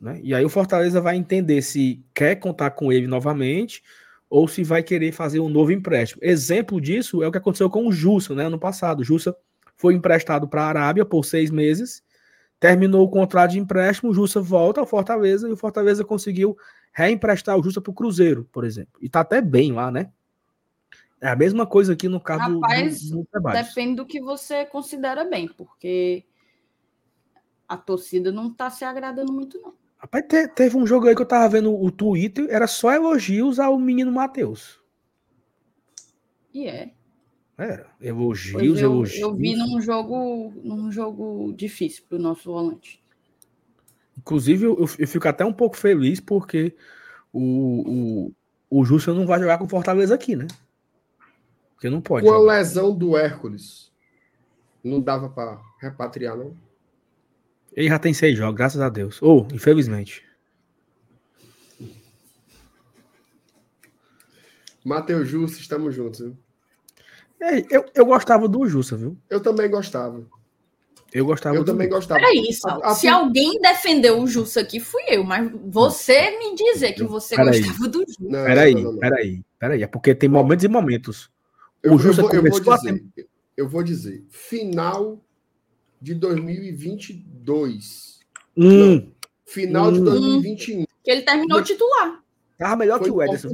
Né? 0.01 0.21
E 0.23 0.35
aí 0.35 0.45
o 0.45 0.51
Fortaleza 0.51 1.01
vai 1.01 1.17
entender 1.17 1.63
se 1.63 2.05
quer 2.15 2.37
contar 2.37 2.71
com 2.71 2.93
ele 2.93 3.07
novamente 3.07 3.83
ou 4.29 4.47
se 4.47 4.63
vai 4.63 4.83
querer 4.83 5.13
fazer 5.13 5.41
um 5.41 5.49
novo 5.49 5.73
empréstimo. 5.73 6.21
Exemplo 6.23 6.81
disso 6.81 7.23
é 7.23 7.29
o 7.29 7.33
que 7.33 7.39
aconteceu 7.39 7.71
com 7.71 7.87
o 7.87 7.93
Jussa, 7.93 8.35
né? 8.35 8.47
Ano 8.47 8.59
passado. 8.59 9.01
O 9.01 9.05
Jussa 9.05 9.35
foi 9.77 9.95
emprestado 9.95 10.49
para 10.49 10.63
a 10.63 10.69
Arábia 10.69 11.05
por 11.05 11.25
seis 11.25 11.51
meses, 11.51 12.03
terminou 12.65 13.05
o 13.05 13.11
contrato 13.11 13.51
de 13.51 13.59
empréstimo, 13.59 14.11
o 14.11 14.15
Jussa 14.15 14.41
volta 14.41 14.81
ao 14.81 14.87
Fortaleza 14.87 15.47
e 15.47 15.53
o 15.53 15.57
Fortaleza 15.57 16.03
conseguiu 16.03 16.57
reemprestar 16.95 17.59
o 17.59 17.63
Jussa 17.63 17.79
para 17.79 17.91
o 17.91 17.95
Cruzeiro, 17.95 18.49
por 18.51 18.65
exemplo. 18.65 18.99
E 19.03 19.07
tá 19.07 19.21
até 19.21 19.43
bem 19.43 19.71
lá, 19.71 19.91
né? 19.91 20.11
É 21.21 21.29
a 21.29 21.37
mesma 21.37 21.67
coisa 21.67 21.93
aqui 21.93 22.09
no 22.09 22.19
caso 22.19 22.59
Rapaz, 22.59 23.11
do, 23.11 23.19
do, 23.19 23.29
do 23.31 23.53
Depende 23.53 23.97
do 23.97 24.07
que 24.07 24.19
você 24.19 24.65
considera 24.65 25.27
bem, 25.27 25.47
porque 25.47 26.25
a 27.69 27.77
torcida 27.77 28.33
não 28.33 28.51
tá 28.51 28.71
se 28.71 28.83
agradando 28.83 29.31
muito, 29.31 29.61
não. 29.61 29.75
Rapaz, 29.99 30.25
te, 30.27 30.49
teve 30.49 30.75
um 30.75 30.87
jogo 30.87 31.07
aí 31.07 31.15
que 31.15 31.21
eu 31.21 31.27
tava 31.27 31.47
vendo 31.47 31.71
o 31.71 31.91
Twitter, 31.91 32.47
era 32.49 32.67
só 32.67 32.91
elogios 32.93 33.61
ao 33.61 33.79
menino 33.79 34.11
Matheus. 34.11 34.81
E 36.51 36.67
é. 36.67 36.95
Era. 37.57 37.87
Elogios, 38.01 38.81
eu, 38.81 38.91
elogios. 38.91 39.21
Eu 39.21 39.35
vi 39.35 39.55
num 39.55 39.81
jogo, 39.81 40.53
num 40.63 40.91
jogo 40.91 41.53
difícil 41.57 42.05
pro 42.09 42.19
nosso 42.19 42.53
volante. 42.53 43.03
Inclusive, 44.19 44.65
eu, 44.65 44.77
eu 44.79 45.09
fico 45.09 45.29
até 45.29 45.45
um 45.45 45.53
pouco 45.53 45.77
feliz 45.77 46.21
porque 46.21 46.75
o, 47.33 48.33
o, 48.71 48.81
o 48.81 48.85
Justo 48.85 49.15
não 49.15 49.27
vai 49.27 49.39
jogar 49.39 49.59
com 49.59 49.69
Fortaleza 49.69 50.15
aqui, 50.15 50.35
né? 50.35 50.47
Porque 51.75 51.89
não 51.89 52.01
pode. 52.01 52.27
Com 52.27 52.33
a 52.33 52.39
lesão 52.39 52.95
do 52.95 53.17
Hércules, 53.17 53.93
não 54.83 55.01
dava 55.01 55.29
para 55.29 55.61
repatriar, 55.81 56.37
não? 56.37 56.57
Ele 57.73 57.89
já 57.89 57.99
tem 57.99 58.15
seis 58.15 58.37
jogos, 58.37 58.57
graças 58.57 58.81
a 58.81 58.89
Deus. 58.89 59.21
Ou, 59.21 59.49
oh, 59.51 59.55
infelizmente. 59.55 60.25
Matheus 64.85 65.29
Justo, 65.29 65.59
estamos 65.61 65.95
juntos, 65.95 66.21
viu? 66.21 66.44
É, 67.45 67.65
eu, 67.71 67.85
eu 67.95 68.07
gostava 68.07 68.49
do 68.49 68.67
Justa, 68.67 68.97
viu? 68.97 69.19
Eu 69.29 69.43
também 69.43 69.71
gostava. 69.71 70.25
Eu 71.13 71.27
gostava. 71.27 71.55
Eu 71.55 71.65
também 71.65 71.89
gostava. 71.89 72.25
É 72.25 72.35
isso. 72.35 72.67
A, 72.67 72.93
a, 72.93 72.95
Se 72.95 73.07
a... 73.07 73.17
alguém 73.17 73.61
defendeu 73.61 74.19
o 74.19 74.27
Justa 74.27 74.61
aqui, 74.61 74.81
fui 74.81 75.03
eu. 75.09 75.23
Mas 75.23 75.53
você 75.67 76.39
me 76.39 76.55
dizer 76.55 76.95
que 76.95 77.05
você 77.05 77.37
pera 77.37 77.51
gostava 77.51 77.85
aí. 77.85 77.91
do 77.91 77.99
Justa. 77.99 78.25
Peraí, 78.31 78.99
peraí, 78.99 79.43
peraí. 79.59 79.83
É 79.83 79.87
porque 79.87 80.15
tem 80.15 80.27
momentos 80.29 80.65
e 80.65 80.69
momentos. 80.69 81.31
O 81.85 81.89
eu, 81.89 81.99
Justa 81.99 82.23
eu 82.23 82.29
vou, 82.29 82.35
eu 82.35 82.51
vou 82.51 82.61
dizer, 82.61 83.05
eu 83.57 83.69
vou 83.69 83.83
dizer. 83.83 84.25
Final 84.31 85.21
de 86.01 86.15
2022. 86.15 88.21
Hum. 88.57 88.95
Não, 88.95 89.13
final 89.45 89.89
hum. 89.89 89.93
de 89.93 90.01
2021. 90.01 90.87
Que 91.03 91.11
ele 91.11 91.23
terminou 91.23 91.63
titular. 91.63 92.23
Tava 92.59 92.77
melhor 92.77 92.99
Foi 92.99 93.09
que 93.09 93.15
o 93.15 93.23
Ederson? 93.23 93.51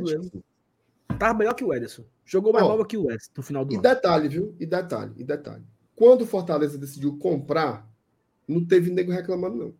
Tava 1.20 1.38
melhor 1.38 1.52
que 1.52 1.62
o 1.62 1.74
Ederson. 1.74 2.02
Jogou 2.24 2.50
mais 2.50 2.66
bola 2.66 2.86
que 2.86 2.96
o 2.96 3.04
Ederson 3.04 3.30
no 3.36 3.42
final 3.42 3.62
do 3.62 3.74
e 3.74 3.76
ano. 3.76 3.84
E 3.84 3.88
detalhe, 3.88 4.28
viu? 4.28 4.56
E 4.58 4.64
detalhe, 4.64 5.12
e 5.18 5.22
detalhe. 5.22 5.62
Quando 5.94 6.22
o 6.22 6.26
Fortaleza 6.26 6.78
decidiu 6.78 7.18
comprar, 7.18 7.86
não 8.48 8.64
teve 8.64 8.90
nego 8.90 9.12
reclamando, 9.12 9.54
não. 9.54 9.74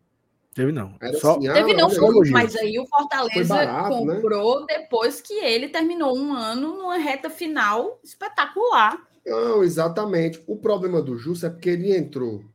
Teve 0.53 0.71
não. 0.71 0.95
Era 1.01 1.17
Só... 1.17 1.37
Assim, 1.37 1.47
ah, 1.47 1.53
teve 1.53 1.73
não, 1.73 1.89
foi, 1.89 2.29
mas 2.29 2.55
aí 2.55 2.77
o 2.77 2.85
Fortaleza 2.85 3.55
barato, 3.55 4.05
né? 4.05 4.15
comprou 4.15 4.59
né? 4.59 4.65
depois 4.67 5.19
que 5.19 5.33
ele 5.33 5.69
terminou 5.69 6.15
um 6.15 6.31
ano 6.31 6.77
numa 6.77 6.97
reta 6.97 7.27
final 7.27 7.99
espetacular. 8.03 9.01
Não, 9.25 9.63
exatamente. 9.63 10.43
O 10.45 10.55
problema 10.55 11.01
do 11.01 11.17
Justo 11.17 11.47
é 11.47 11.49
porque 11.49 11.71
ele 11.71 11.97
entrou 11.97 12.45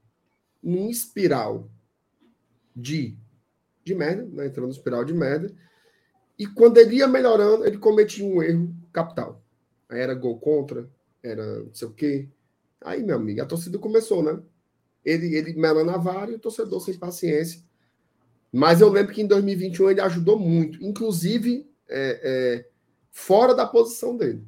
num 0.62 0.89
espiral 0.89 1.68
de, 2.74 3.18
de 3.82 3.97
merda, 3.97 4.28
né? 4.30 4.47
entrando 4.47 4.66
no 4.66 4.72
espiral 4.72 5.05
de 5.05 5.12
merda. 5.12 5.53
E 6.39 6.47
quando 6.47 6.76
ele 6.76 6.97
ia 6.97 7.09
melhorando, 7.09 7.66
ele 7.66 7.78
cometia 7.78 8.24
um 8.24 8.43
erro 8.43 8.76
capital. 8.97 9.43
Aí 9.91 10.01
era 10.01 10.15
gol 10.15 10.39
contra, 10.39 10.89
era 11.23 11.61
não 11.64 11.75
sei 11.75 11.87
o 11.87 11.93
quê. 11.93 12.29
Aí, 12.81 13.03
meu 13.03 13.17
amigo, 13.17 13.43
a 13.43 13.47
torcida 13.47 13.79
começou, 13.79 14.23
né? 14.23 14.41
Ele, 15.05 15.35
ele 15.35 15.53
melando 15.55 15.91
a 15.91 15.99
vara 15.99 16.31
e 16.31 16.35
o 16.35 16.39
torcedor 16.39 16.81
sem 16.81 16.99
paciência. 16.99 17.63
Mas 18.51 18.81
eu 18.81 18.89
lembro 18.89 19.13
que 19.13 19.21
em 19.21 19.27
2021 19.27 19.91
ele 19.91 20.01
ajudou 20.01 20.39
muito, 20.39 20.83
inclusive 20.83 21.71
é, 21.89 22.21
é, 22.23 22.68
fora 23.11 23.55
da 23.55 23.67
posição 23.67 24.17
dele. 24.17 24.43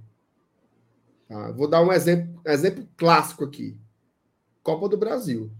Tá? 1.29 1.53
Vou 1.53 1.69
dar 1.69 1.83
um 1.83 1.93
exemplo, 1.93 2.41
exemplo 2.47 2.89
clássico 2.97 3.45
aqui. 3.45 3.77
Copa 4.63 4.89
do 4.89 4.97
Brasil. 4.97 5.51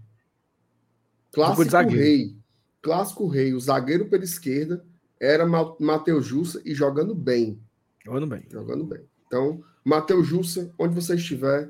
Clássico 1.31 1.89
rei. 1.89 2.35
Clássico 2.81 3.27
rei. 3.27 3.53
O 3.53 3.59
zagueiro 3.59 4.09
pela 4.09 4.23
esquerda 4.23 4.83
era 5.19 5.45
Matheus 5.79 6.25
Jussa 6.25 6.61
e 6.65 6.73
jogando 6.73 7.13
bem. 7.13 7.61
Jogando 8.09 8.27
bem. 8.27 8.43
Jogando 8.51 8.85
bem. 8.85 9.01
Então, 9.27 9.63
Matheus 9.85 10.27
Jussa, 10.27 10.73
onde 10.77 10.95
você 10.95 11.15
estiver, 11.15 11.69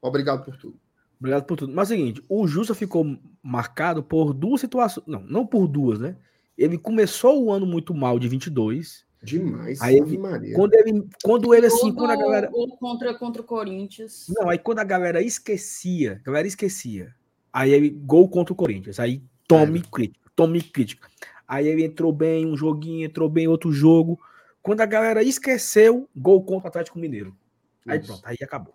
obrigado 0.00 0.44
por 0.44 0.56
tudo. 0.56 0.78
Obrigado 1.20 1.44
por 1.44 1.56
tudo. 1.56 1.72
Mas 1.72 1.90
é 1.90 1.94
o 1.94 1.96
seguinte, 1.98 2.24
o 2.28 2.46
Jussa 2.46 2.74
ficou 2.74 3.18
marcado 3.42 4.02
por 4.02 4.32
duas 4.32 4.60
situações. 4.60 5.06
Não, 5.06 5.20
não 5.20 5.46
por 5.46 5.66
duas, 5.66 5.98
né? 5.98 6.16
Ele 6.56 6.78
começou 6.78 7.44
o 7.44 7.52
ano 7.52 7.66
muito 7.66 7.94
mal 7.94 8.18
de 8.18 8.28
22. 8.28 9.04
Demais. 9.22 9.80
Aí 9.80 9.96
ele, 9.96 10.18
Maria. 10.18 10.54
Quando 10.54 10.74
ele, 10.74 11.08
quando 11.22 11.54
ele 11.54 11.66
assim, 11.66 11.92
quando 11.92 12.10
a 12.10 12.16
galera. 12.16 12.50
contra, 12.78 13.14
contra 13.14 13.42
o 13.42 13.44
Corinthians. 13.44 14.26
Não, 14.28 14.48
aí 14.48 14.58
quando 14.58 14.78
a 14.78 14.84
galera 14.84 15.22
esquecia, 15.22 16.20
a 16.22 16.26
galera 16.26 16.46
esquecia 16.46 17.14
Aí 17.56 17.72
ele, 17.72 17.88
gol 17.88 18.28
contra 18.28 18.52
o 18.52 18.56
Corinthians. 18.56 19.00
Aí 19.00 19.22
tome 19.48 19.78
é. 19.78 19.82
crítica, 19.90 20.30
tome 20.36 20.60
crítica. 20.60 21.08
Aí 21.48 21.66
ele 21.66 21.84
entrou 21.84 22.12
bem 22.12 22.44
um 22.44 22.54
joguinho, 22.54 23.06
entrou 23.06 23.30
bem 23.30 23.48
outro 23.48 23.72
jogo. 23.72 24.20
Quando 24.66 24.80
a 24.80 24.86
galera 24.86 25.22
esqueceu, 25.22 26.08
gol 26.16 26.42
contra 26.42 26.66
o 26.66 26.68
Atlético 26.70 26.98
Mineiro. 26.98 27.32
Aí 27.86 28.00
Isso. 28.00 28.08
pronto, 28.08 28.22
aí 28.26 28.36
acabou. 28.42 28.74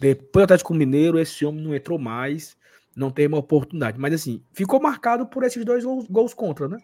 Depois 0.00 0.40
do 0.40 0.44
Atlético 0.44 0.72
Mineiro, 0.72 1.18
esse 1.18 1.44
homem 1.44 1.62
não 1.62 1.74
entrou 1.74 1.98
mais, 1.98 2.56
não 2.96 3.10
teve 3.10 3.28
uma 3.28 3.40
oportunidade. 3.40 3.98
Mas 3.98 4.14
assim, 4.14 4.42
ficou 4.50 4.80
marcado 4.80 5.26
por 5.26 5.44
esses 5.44 5.62
dois 5.62 5.84
gols, 5.84 6.06
gols 6.08 6.32
contra, 6.32 6.68
né? 6.68 6.78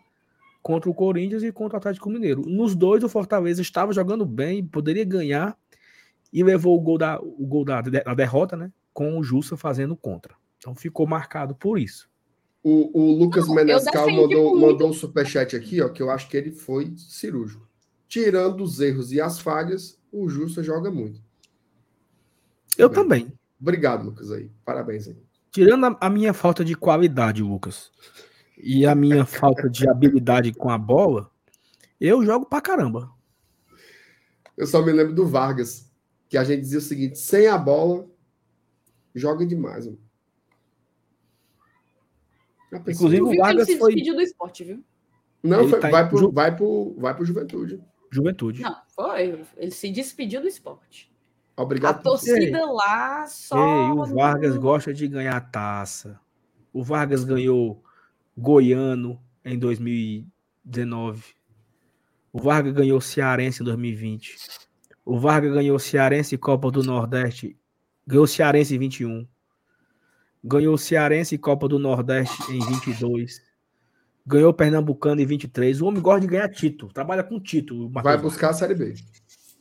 Contra 0.63 0.91
o 0.91 0.95
Corinthians 0.95 1.43
e 1.43 1.51
contra 1.51 1.77
o 1.77 1.79
Atlético 1.79 2.11
Mineiro. 2.11 2.43
Nos 2.43 2.75
dois, 2.75 3.03
o 3.03 3.09
Fortaleza 3.09 3.63
estava 3.63 3.91
jogando 3.91 4.27
bem, 4.27 4.63
poderia 4.67 5.07
ganhar 5.07 5.57
e 6.31 6.45
levou 6.45 6.77
o 6.77 6.81
gol 6.83 6.99
da, 6.99 7.19
o 7.19 7.47
gol 7.47 7.65
da, 7.65 7.81
da 7.81 8.13
derrota, 8.13 8.55
né? 8.55 8.71
Com 8.93 9.19
o 9.19 9.25
Jussa 9.25 9.57
fazendo 9.57 9.97
contra. 9.97 10.35
Então 10.59 10.75
ficou 10.75 11.07
marcado 11.07 11.55
por 11.55 11.79
isso. 11.79 12.07
O, 12.63 12.91
o 13.01 13.19
Lucas 13.19 13.49
Menescal 13.49 14.11
mandou, 14.11 14.61
mandou 14.61 14.91
um 14.91 14.93
superchat 14.93 15.57
aqui, 15.57 15.81
ó, 15.81 15.89
que 15.89 16.03
eu 16.03 16.11
acho 16.11 16.29
que 16.29 16.37
ele 16.37 16.51
foi 16.51 16.93
cirúrgico. 16.99 17.64
Tirando 18.15 18.63
os 18.63 18.79
erros 18.79 19.11
e 19.11 19.21
as 19.21 19.41
falhas, 19.41 19.99
o 20.13 20.29
Justo 20.29 20.63
joga 20.63 20.89
muito. 20.89 21.21
Eu 22.79 22.89
Bem, 22.89 22.95
também. 22.97 23.33
Obrigado, 23.61 24.05
Lucas, 24.05 24.31
aí. 24.31 24.53
Parabéns 24.65 25.09
aí. 25.09 25.17
Tirando 25.51 25.87
a, 25.87 25.99
a 26.01 26.09
minha 26.09 26.33
falta 26.33 26.65
de 26.65 26.77
qualidade, 26.77 27.43
Lucas, 27.43 27.91
e 28.57 28.87
a 28.87 28.95
minha 28.95 29.27
falta 29.27 29.69
de 29.69 29.91
habilidade 29.91 30.53
com 30.53 30.71
a 30.71 30.79
bola, 30.79 31.29
eu 32.01 32.25
jogo 32.25 32.47
pra 32.47 32.61
caramba. 32.61 33.11
Eu 34.57 34.69
só 34.69 34.81
me 34.81 34.93
lembro 34.93 35.13
do 35.13 35.27
Vargas, 35.27 35.93
que 36.29 36.39
a 36.39 36.45
gente 36.45 36.61
dizia 36.61 36.79
o 36.79 36.83
seguinte: 36.83 37.19
sem 37.19 37.49
a 37.49 37.59
bola, 37.59 38.09
joga 39.13 39.45
demais. 39.45 39.87
Mano. 39.87 39.99
Inclusive, 42.87 43.23
o 43.23 43.37
Vargas 43.37 43.67
ele 43.67 43.77
se 43.77 43.79
foi. 43.81 43.95
do 43.97 44.21
esporte, 44.21 44.63
viu? 44.63 44.85
Não, 45.43 45.69
foi, 45.69 45.81
tá 45.81 45.91
vai, 45.91 46.09
pro, 46.09 46.19
Ju... 46.19 46.31
vai, 46.31 46.57
pro, 46.57 46.95
vai 46.97 47.13
pro 47.13 47.25
Juventude. 47.25 47.83
Juventude. 48.15 48.63
Não, 48.63 48.77
foi. 48.89 49.45
Ele 49.57 49.71
se 49.71 49.91
despediu 49.91 50.41
do 50.41 50.49
esporte. 50.49 51.13
Obrigado. 51.57 51.97
A 51.97 52.03
torcida 52.03 52.59
Ei. 52.59 52.67
lá 52.67 53.27
só. 53.27 53.57
Ei, 53.57 53.91
o 53.91 54.05
Vargas 54.07 54.57
gosta 54.57 54.93
de 54.93 55.07
ganhar 55.09 55.41
taça. 55.51 56.19
O 56.73 56.83
Vargas 56.83 57.25
ganhou 57.25 57.83
Goiano 58.37 59.21
em 59.45 59.59
2019. 59.59 61.35
O 62.33 62.41
Vargas 62.41 62.73
ganhou 62.73 63.01
Cearense 63.01 63.63
em 63.63 63.65
2020. 63.65 64.37
O 65.05 65.19
Vargas 65.19 65.53
ganhou 65.53 65.79
Cearense 65.79 66.37
Copa 66.37 66.71
do 66.71 66.83
Nordeste. 66.83 67.57
Ganhou 68.07 68.27
Cearense 68.27 68.75
em 68.75 68.79
21 68.79 69.27
ganhou 70.45 70.77
Cearense 70.77 71.35
e 71.35 71.39
Copa 71.39 71.67
do 71.67 71.79
Nordeste 71.79 72.53
em 72.53 72.61
22. 72.61 73.41
Ganhou 74.27 74.51
o 74.51 74.55
Pernambucano 74.55 75.21
em 75.21 75.27
23. 75.27 75.81
O 75.81 75.87
homem 75.87 76.01
gosta 76.01 76.21
de 76.21 76.27
ganhar 76.27 76.49
título. 76.49 76.93
Trabalha 76.93 77.23
com 77.23 77.39
título. 77.39 77.91
Vai 77.91 78.17
buscar 78.17 78.51
a 78.51 78.55
Série 78.55 78.75
B. 78.75 78.95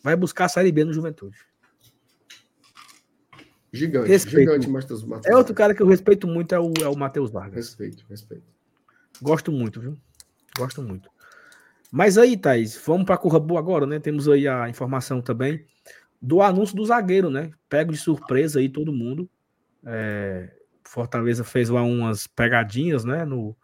Vai 0.01 0.15
buscar 0.15 0.45
a 0.45 0.49
Série 0.49 0.71
B 0.71 0.85
no 0.85 0.93
Juventude. 0.93 1.37
Gigante. 3.73 4.07
Respeito. 4.07 4.51
Gigante, 4.51 4.69
Matheus 4.69 5.03
É 5.25 5.35
outro 5.35 5.53
cara 5.55 5.73
que 5.73 5.81
eu 5.81 5.87
respeito 5.87 6.27
muito, 6.27 6.53
é 6.53 6.59
o, 6.59 6.71
é 6.81 6.87
o 6.87 6.95
Matheus 6.95 7.31
Vargas. 7.31 7.55
Respeito, 7.55 8.05
respeito. 8.07 8.45
Gosto 9.21 9.51
muito, 9.51 9.81
viu? 9.81 9.97
Gosto 10.57 10.81
muito. 10.81 11.09
Mas 11.91 12.17
aí, 12.17 12.37
Thaís, 12.37 12.79
vamos 12.85 13.05
para 13.05 13.15
a 13.15 13.17
curva 13.17 13.39
boa 13.39 13.59
agora, 13.59 13.85
né? 13.85 13.99
Temos 13.99 14.29
aí 14.29 14.47
a 14.47 14.69
informação 14.69 15.21
também 15.21 15.65
do 16.21 16.41
anúncio 16.41 16.75
do 16.75 16.85
zagueiro, 16.85 17.29
né? 17.29 17.51
Pego 17.67 17.91
de 17.91 17.97
surpresa 17.97 18.59
aí 18.59 18.69
todo 18.69 18.93
mundo. 18.93 19.29
É, 19.85 20.55
Fortaleza 20.83 21.43
fez 21.43 21.69
lá 21.69 21.81
umas 21.81 22.27
pegadinhas, 22.27 23.03
né? 23.03 23.25
No, 23.25 23.55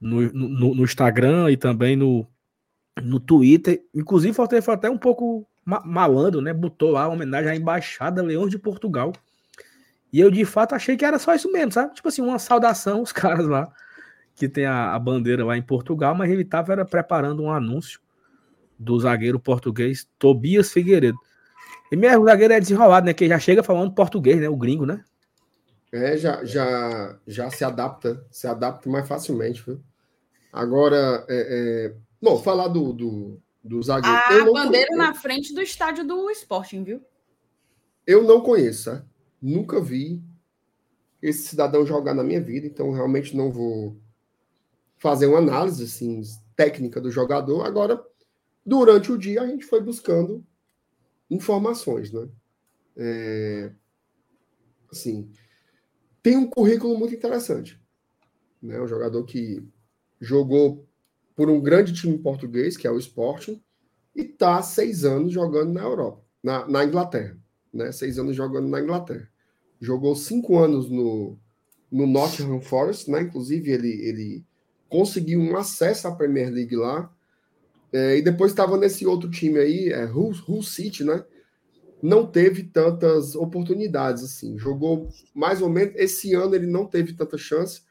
no, 0.00 0.32
no, 0.32 0.74
no, 0.74 0.84
Instagram 0.84 1.50
e 1.50 1.56
também 1.56 1.96
no, 1.96 2.26
no 3.02 3.18
Twitter. 3.18 3.82
Inclusive, 3.94 4.34
Fortaleza 4.34 4.64
foi 4.64 4.74
até 4.74 4.90
um 4.90 4.98
pouco 4.98 5.46
malandro, 5.84 6.40
né? 6.40 6.52
Botou 6.52 6.92
lá 6.92 7.08
homenagem 7.08 7.50
à 7.50 7.56
Embaixada 7.56 8.22
Leões 8.22 8.50
de 8.50 8.58
Portugal. 8.58 9.12
E 10.12 10.20
eu, 10.20 10.30
de 10.30 10.44
fato, 10.44 10.74
achei 10.74 10.96
que 10.96 11.04
era 11.04 11.18
só 11.18 11.34
isso 11.34 11.50
mesmo, 11.50 11.72
sabe? 11.72 11.94
Tipo 11.94 12.08
assim, 12.08 12.22
uma 12.22 12.38
saudação, 12.38 13.02
os 13.02 13.10
caras 13.12 13.46
lá, 13.46 13.70
que 14.34 14.48
tem 14.48 14.66
a, 14.66 14.94
a 14.94 14.98
bandeira 14.98 15.44
lá 15.44 15.56
em 15.56 15.62
Portugal, 15.62 16.14
mas 16.14 16.30
ele 16.30 16.42
estava 16.42 16.84
preparando 16.84 17.42
um 17.42 17.50
anúncio 17.50 18.00
do 18.78 18.98
zagueiro 19.00 19.40
português 19.40 20.06
Tobias 20.18 20.72
Figueiredo. 20.72 21.18
E 21.90 21.96
mesmo 21.96 22.22
o 22.22 22.26
zagueiro 22.26 22.52
é 22.52 22.60
desenrolado, 22.60 23.06
né? 23.06 23.14
Que 23.14 23.28
já 23.28 23.38
chega 23.38 23.62
falando 23.62 23.92
português, 23.92 24.40
né? 24.40 24.48
O 24.48 24.56
gringo, 24.56 24.86
né? 24.86 25.02
É, 25.92 26.16
já, 26.16 26.44
já, 26.44 27.18
já 27.26 27.50
se 27.50 27.64
adapta, 27.64 28.24
se 28.30 28.46
adapta 28.46 28.88
mais 28.88 29.06
facilmente, 29.06 29.62
viu? 29.64 29.80
Agora, 30.52 31.24
é, 31.28 31.90
é... 31.90 31.94
bom, 32.20 32.38
falar 32.38 32.68
do, 32.68 32.92
do, 32.92 33.40
do 33.62 33.82
zagueiro. 33.82 34.16
A 34.16 34.64
bandeira 34.64 34.96
na 34.96 35.14
frente 35.14 35.54
do 35.54 35.60
estádio 35.60 36.06
do 36.06 36.30
Sporting, 36.30 36.82
viu? 36.82 37.02
Eu 38.06 38.22
não 38.22 38.40
conheço, 38.40 39.02
nunca 39.40 39.80
vi 39.80 40.22
esse 41.20 41.48
cidadão 41.48 41.84
jogar 41.84 42.14
na 42.14 42.22
minha 42.22 42.40
vida, 42.40 42.66
então 42.66 42.92
realmente 42.92 43.36
não 43.36 43.50
vou 43.50 43.96
fazer 44.96 45.26
uma 45.26 45.38
análise 45.38 45.84
assim, 45.84 46.22
técnica 46.54 47.00
do 47.00 47.10
jogador. 47.10 47.64
Agora, 47.64 48.02
durante 48.64 49.10
o 49.12 49.18
dia, 49.18 49.42
a 49.42 49.46
gente 49.46 49.64
foi 49.64 49.80
buscando 49.80 50.44
informações, 51.30 52.12
né? 52.12 52.28
É, 52.96 53.72
assim, 54.90 55.30
tem 56.26 56.36
um 56.36 56.50
currículo 56.50 56.98
muito 56.98 57.14
interessante. 57.14 57.80
Né? 58.60 58.80
Um 58.80 58.88
jogador 58.88 59.22
que 59.22 59.62
jogou 60.20 60.84
por 61.36 61.48
um 61.48 61.60
grande 61.60 61.92
time 61.92 62.18
português, 62.18 62.76
que 62.76 62.84
é 62.84 62.90
o 62.90 62.98
Sporting, 62.98 63.62
e 64.12 64.22
está 64.22 64.60
seis 64.60 65.04
anos 65.04 65.32
jogando 65.32 65.72
na 65.72 65.82
Europa, 65.82 66.24
na, 66.42 66.66
na 66.66 66.84
Inglaterra. 66.84 67.38
Né? 67.72 67.92
Seis 67.92 68.18
anos 68.18 68.34
jogando 68.34 68.66
na 68.66 68.80
Inglaterra. 68.80 69.28
Jogou 69.80 70.16
cinco 70.16 70.58
anos 70.58 70.90
no, 70.90 71.38
no 71.92 72.08
Nottingham 72.08 72.60
Forest, 72.60 73.08
né? 73.08 73.22
inclusive 73.22 73.70
ele, 73.70 73.92
ele 73.92 74.44
conseguiu 74.88 75.38
um 75.38 75.56
acesso 75.56 76.08
à 76.08 76.12
Premier 76.16 76.50
League 76.50 76.74
lá, 76.74 77.08
é, 77.92 78.16
e 78.16 78.22
depois 78.22 78.50
estava 78.50 78.76
nesse 78.76 79.06
outro 79.06 79.30
time 79.30 79.60
aí, 79.60 79.90
é, 79.90 80.04
Hull, 80.06 80.34
Hull 80.48 80.64
City, 80.64 81.04
né? 81.04 81.24
Não 82.02 82.26
teve 82.26 82.64
tantas 82.64 83.34
oportunidades 83.34 84.22
assim. 84.22 84.58
Jogou 84.58 85.08
mais 85.34 85.62
ou 85.62 85.68
menos. 85.68 85.94
Esse 85.96 86.34
ano 86.34 86.54
ele 86.54 86.66
não 86.66 86.86
teve 86.86 87.14
tanta 87.14 87.38
chance. 87.38 87.82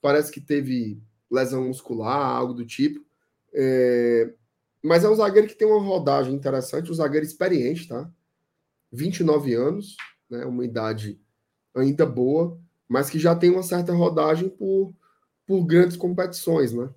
Parece 0.00 0.30
que 0.30 0.40
teve 0.40 1.00
lesão 1.30 1.66
muscular, 1.66 2.36
algo 2.36 2.54
do 2.54 2.64
tipo. 2.64 3.04
É... 3.52 4.32
Mas 4.82 5.02
é 5.02 5.08
um 5.08 5.14
zagueiro 5.14 5.48
que 5.48 5.54
tem 5.56 5.66
uma 5.66 5.80
rodagem 5.80 6.34
interessante, 6.34 6.90
um 6.90 6.94
zagueiro 6.94 7.24
experiente, 7.24 7.88
tá? 7.88 8.10
29 8.92 9.54
anos, 9.54 9.96
né? 10.28 10.44
Uma 10.44 10.64
idade 10.64 11.18
ainda 11.74 12.04
boa, 12.04 12.58
mas 12.86 13.08
que 13.08 13.18
já 13.18 13.34
tem 13.34 13.50
uma 13.50 13.62
certa 13.62 13.92
rodagem 13.92 14.48
por, 14.48 14.94
por 15.46 15.64
grandes 15.64 15.96
competições, 15.96 16.72
né? 16.72 16.90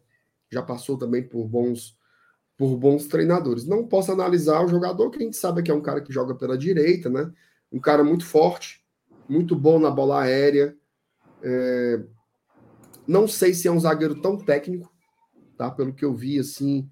Já 0.49 0.61
passou 0.61 0.97
também 0.97 1.23
por 1.23 1.47
bons 1.47 1.97
por 2.57 2.75
bons 2.75 3.05
treinadores. 3.05 3.65
Não 3.65 3.87
posso 3.87 4.11
analisar 4.11 4.65
o 4.65 4.67
jogador, 4.67 5.11
que 5.11 5.17
a 5.17 5.21
gente 5.21 5.37
sabe 5.37 5.61
que 5.61 5.69
é 5.69 5.73
um 5.73 5.81
cara 5.81 6.01
que 6.01 6.11
joga 6.11 6.33
pela 6.33 6.57
direita, 6.57 7.09
né? 7.09 7.31
Um 7.71 7.79
cara 7.79 8.03
muito 8.03 8.25
forte, 8.25 8.83
muito 9.29 9.55
bom 9.55 9.79
na 9.79 9.91
bola 9.91 10.23
aérea. 10.23 10.75
É... 11.43 12.03
Não 13.07 13.27
sei 13.27 13.53
se 13.53 13.67
é 13.67 13.71
um 13.71 13.79
zagueiro 13.79 14.19
tão 14.19 14.37
técnico, 14.37 14.91
tá? 15.55 15.69
Pelo 15.69 15.93
que 15.93 16.03
eu 16.03 16.13
vi, 16.13 16.39
assim, 16.39 16.89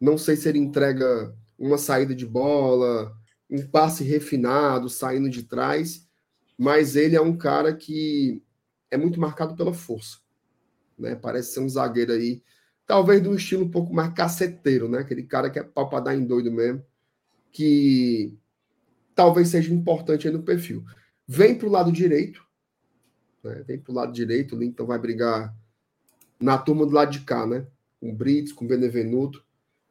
não 0.00 0.16
sei 0.16 0.36
se 0.36 0.48
ele 0.48 0.58
entrega 0.58 1.34
uma 1.58 1.76
saída 1.76 2.14
de 2.14 2.24
bola, 2.24 3.12
um 3.50 3.66
passe 3.66 4.04
refinado, 4.04 4.88
saindo 4.88 5.28
de 5.28 5.42
trás, 5.42 6.08
mas 6.56 6.94
ele 6.94 7.16
é 7.16 7.20
um 7.20 7.36
cara 7.36 7.74
que 7.74 8.42
é 8.90 8.96
muito 8.96 9.20
marcado 9.20 9.56
pela 9.56 9.74
força, 9.74 10.18
né? 10.96 11.16
Parece 11.16 11.52
ser 11.52 11.60
um 11.60 11.68
zagueiro 11.68 12.12
aí 12.12 12.42
talvez 12.90 13.22
de 13.22 13.28
um 13.28 13.36
estilo 13.36 13.66
um 13.66 13.70
pouco 13.70 13.94
mais 13.94 14.12
caceteiro, 14.12 14.88
né? 14.88 14.98
Aquele 14.98 15.22
cara 15.22 15.48
que 15.48 15.60
é 15.60 15.62
pau 15.62 15.88
para 15.88 16.00
dar 16.00 16.16
em 16.16 16.26
doido 16.26 16.50
mesmo, 16.50 16.84
que 17.52 18.36
talvez 19.14 19.46
seja 19.46 19.72
importante 19.72 20.26
aí 20.26 20.34
no 20.34 20.42
perfil. 20.42 20.84
Vem 21.24 21.56
para 21.56 21.68
o 21.68 21.70
lado 21.70 21.92
direito, 21.92 22.44
né? 23.44 23.62
vem 23.64 23.78
para 23.78 23.92
o 23.92 23.94
lado 23.94 24.12
direito, 24.12 24.56
o 24.56 24.58
Lincoln 24.58 24.86
vai 24.86 24.98
brigar 24.98 25.54
na 26.40 26.58
turma 26.58 26.84
do 26.84 26.90
lado 26.90 27.12
de 27.12 27.20
cá, 27.20 27.46
né? 27.46 27.64
Com 28.00 28.12
Brits, 28.12 28.52
com 28.52 28.66
Benevenuto, 28.66 29.44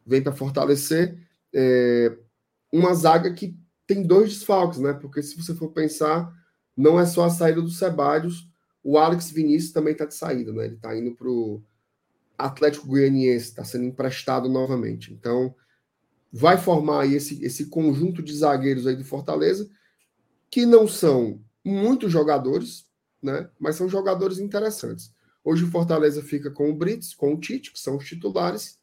vem 0.06 0.22
para 0.22 0.34
fortalecer 0.34 1.18
é, 1.54 2.18
uma 2.70 2.94
zaga 2.94 3.34
que 3.34 3.58
tem 3.88 4.04
dois 4.04 4.34
desfalques, 4.34 4.80
né? 4.80 4.92
Porque 4.92 5.24
se 5.24 5.38
você 5.38 5.56
for 5.56 5.70
pensar, 5.70 6.30
não 6.76 7.00
é 7.00 7.06
só 7.06 7.24
a 7.24 7.30
saída 7.30 7.62
do 7.62 7.70
Sebadios, 7.70 8.46
o 8.84 8.98
Alex 8.98 9.32
Vinícius 9.32 9.72
também 9.72 9.94
está 9.94 10.04
de 10.04 10.16
saída, 10.16 10.52
né? 10.52 10.66
Ele 10.66 10.76
está 10.76 10.94
indo 10.98 11.16
para 11.16 11.30
o 11.30 11.64
Atlético 12.40 12.88
Goianiense 12.88 13.50
está 13.50 13.64
sendo 13.64 13.86
emprestado 13.86 14.48
novamente. 14.48 15.14
Então, 15.14 15.54
vai 16.32 16.58
formar 16.58 17.02
aí 17.02 17.16
esse, 17.16 17.44
esse 17.44 17.66
conjunto 17.66 18.24
de 18.24 18.34
zagueiros 18.36 18.88
aí 18.88 18.96
do 18.96 19.04
Fortaleza, 19.04 19.70
que 20.50 20.66
não 20.66 20.88
são 20.88 21.42
muitos 21.64 22.12
jogadores, 22.12 22.86
né? 23.22 23.50
Mas 23.60 23.76
são 23.76 23.90
jogadores 23.90 24.40
interessantes. 24.40 25.14
Hoje 25.44 25.66
o 25.66 25.72
Fortaleza 25.72 26.24
fica 26.24 26.50
com 26.50 26.70
o 26.70 26.76
Brits, 26.76 27.14
com 27.14 27.34
o 27.34 27.40
Tite, 27.40 27.74
que 27.74 27.80
são 27.80 27.98
os 27.98 28.06
titulares, 28.06 28.80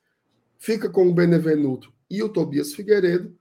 fica 0.58 0.88
com 0.90 1.08
o 1.08 1.14
Benevenuto 1.14 1.92
e 2.10 2.22
o 2.22 2.28
Tobias 2.28 2.74
Figueiredo 2.74 3.36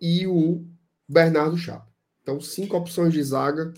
e 0.00 0.26
o 0.26 0.66
Bernardo 1.08 1.56
Chapa. 1.56 1.88
Então, 2.22 2.40
cinco 2.40 2.76
opções 2.76 3.12
de 3.12 3.22
zaga, 3.22 3.72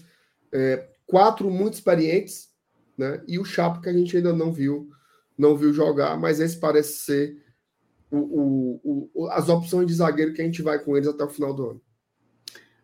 é, 0.52 0.88
quatro 1.06 1.50
muito 1.50 1.74
experientes, 1.74 2.50
né? 2.96 3.22
E 3.26 3.38
o 3.38 3.44
Chapa 3.44 3.80
que 3.80 3.88
a 3.88 3.92
gente 3.92 4.16
ainda 4.16 4.32
não 4.32 4.52
viu 4.52 4.90
não 5.36 5.56
viu 5.56 5.72
jogar, 5.72 6.18
mas 6.18 6.40
esse 6.40 6.58
parece 6.58 6.98
ser 7.00 7.44
o, 8.10 8.80
o, 8.82 9.10
o, 9.14 9.28
as 9.30 9.48
opções 9.48 9.86
de 9.86 9.94
zagueiro 9.94 10.32
que 10.32 10.40
a 10.40 10.44
gente 10.44 10.62
vai 10.62 10.78
com 10.78 10.96
eles 10.96 11.08
até 11.08 11.24
o 11.24 11.28
final 11.28 11.52
do 11.52 11.70
ano. 11.70 11.80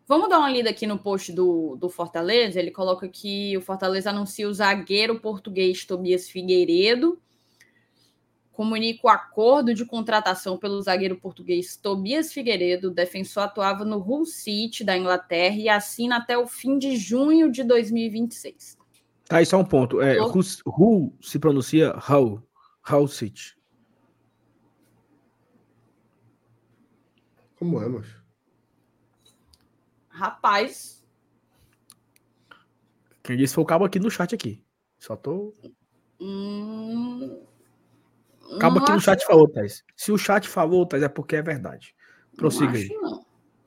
Vamos 0.07 0.29
dar 0.29 0.41
uma 0.41 0.51
lida 0.51 0.71
aqui 0.71 0.89
no 0.89 0.99
post 0.99 1.33
do, 1.33 1.77
do 1.77 1.89
Fortaleza. 1.89 2.59
Ele 2.59 2.73
coloca 2.73 3.09
que 3.09 3.57
o 3.57 3.61
Fortaleza 3.61 4.11
anuncia 4.11 4.49
o 4.49 4.53
zagueiro 4.53 5.21
português 5.21 5.85
Tobias 5.85 6.29
Figueiredo. 6.29 7.23
Comunica 8.51 9.07
o 9.07 9.09
acordo 9.09 9.73
de 9.73 9.85
contratação 9.85 10.59
pelo 10.59 10.83
zagueiro 10.83 11.15
português 11.21 11.77
Tobias 11.77 12.33
Figueiredo. 12.33 12.89
O 12.89 12.93
defensor 12.93 13.45
atuava 13.45 13.85
no 13.85 13.99
Hull 13.99 14.27
City 14.27 14.83
da 14.83 14.99
Inglaterra 14.99 15.55
e 15.55 15.69
assina 15.69 16.17
até 16.17 16.37
o 16.37 16.45
fim 16.45 16.77
de 16.77 16.97
junho 16.97 17.49
de 17.49 17.63
2026. 17.63 18.80
Tá, 19.31 19.37
aí 19.37 19.47
só 19.47 19.59
um 19.59 19.65
ponto. 19.65 20.01
É, 20.03 20.19
who, 20.21 20.41
who 20.67 21.17
se 21.23 21.39
pronuncia 21.39 21.95
how? 21.97 22.43
How 22.91 23.07
City. 23.07 23.57
Como 27.57 27.81
é, 27.81 27.89
macho? 27.89 28.21
Rapaz. 30.09 31.07
Quem 33.23 33.37
disse 33.37 33.55
foi 33.55 33.63
o 33.63 33.67
cabo 33.67 33.85
aqui 33.85 34.01
no 34.01 34.11
chat 34.11 34.35
aqui. 34.35 34.65
Só 34.99 35.15
tô. 35.15 35.55
Hum... 36.21 37.47
Cabo 38.59 38.81
aqui 38.81 38.91
no 38.91 39.01
chat 39.01 39.25
falou, 39.25 39.49
Thais. 39.49 39.85
Se 39.95 40.11
o 40.11 40.19
chat 40.19 40.49
falou, 40.49 40.85
Thais, 40.85 41.05
é 41.05 41.09
porque 41.09 41.37
é 41.37 41.43
verdade. 41.43 41.95
Prossiga 42.37 42.77
aí. 42.77 42.89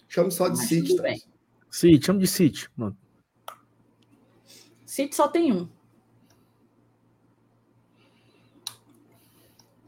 Chama 0.10 0.30
só 0.30 0.49
de 0.49 0.57
City. 0.57 0.94
City, 1.72 2.06
chama 2.06 2.19
de 2.19 2.27
City. 2.27 2.69
Mano. 2.76 2.98
City 4.93 5.15
só 5.15 5.27
tem 5.27 5.51
um. 5.51 5.67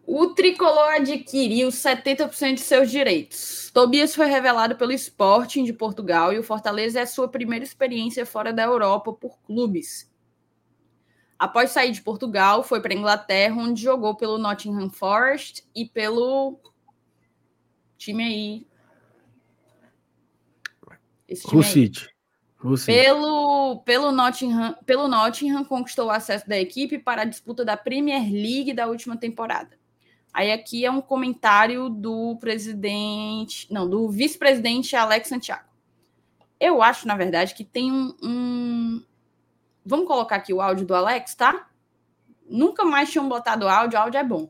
O 0.04 0.34
tricolor 0.34 0.96
adquiriu 0.96 1.68
70% 1.68 2.56
de 2.56 2.62
seus 2.62 2.90
direitos. 2.90 3.70
Tobias 3.72 4.16
foi 4.16 4.26
revelado 4.26 4.76
pelo 4.76 4.92
Sporting 4.94 5.64
de 5.64 5.74
Portugal 5.74 6.34
e 6.34 6.40
o 6.40 6.44
Fortaleza 6.44 7.00
é 7.00 7.04
a 7.04 7.08
sua 7.08 7.28
primeira 7.28 7.64
experiência 7.64 8.26
fora 8.26 8.52
da 8.52 8.64
Europa 8.64 9.14
por 9.14 9.38
clubes. 9.42 10.12
Após 11.38 11.70
sair 11.70 11.92
de 11.92 12.02
Portugal, 12.02 12.64
foi 12.64 12.82
para 12.82 12.96
Inglaterra, 12.96 13.56
onde 13.62 13.84
jogou 13.84 14.16
pelo 14.16 14.40
Nottingham 14.40 14.90
Forest 14.90 15.64
e 15.76 15.86
pelo 15.86 16.60
time 17.96 18.24
aí. 18.24 18.68
Esse 21.28 21.48
time 21.48 21.64
City. 21.64 22.15
Pelo, 22.86 23.82
pelo, 23.86 24.12
Nottingham, 24.12 24.76
pelo 24.86 25.08
Nottingham, 25.08 25.64
conquistou 25.64 26.08
o 26.08 26.12
acesso 26.12 26.48
da 26.48 26.60
equipe 26.60 26.98
para 26.98 27.22
a 27.22 27.26
disputa 27.26 27.64
da 27.64 27.78
Premier 27.78 28.24
League 28.24 28.74
da 28.74 28.88
última 28.88 29.16
temporada. 29.16 29.78
Aí 30.34 30.52
aqui 30.52 30.86
é 30.86 30.92
um 30.92 31.02
comentário 31.02 31.90
do 31.90 32.36
presidente, 32.38 33.72
não, 33.72 33.90
do 33.90 34.10
vice-presidente 34.10 34.96
Alex 34.96 35.30
Santiago. 35.30 35.64
Eu 36.60 36.82
acho, 36.82 37.08
na 37.08 37.16
verdade, 37.16 37.54
que 37.54 37.64
tem 37.64 37.92
um, 37.92 38.14
um, 38.22 39.04
Vamos 39.86 40.08
colocar 40.08 40.38
aqui 40.38 40.52
o 40.52 40.62
áudio 40.62 40.86
do 40.86 40.96
Alex, 40.96 41.36
tá? 41.36 41.68
Nunca 42.50 42.84
mais 42.84 43.12
tinham 43.12 43.30
botado 43.30 43.68
áudio, 43.68 44.00
áudio 44.00 44.20
é 44.20 44.24
bom. 44.24 44.50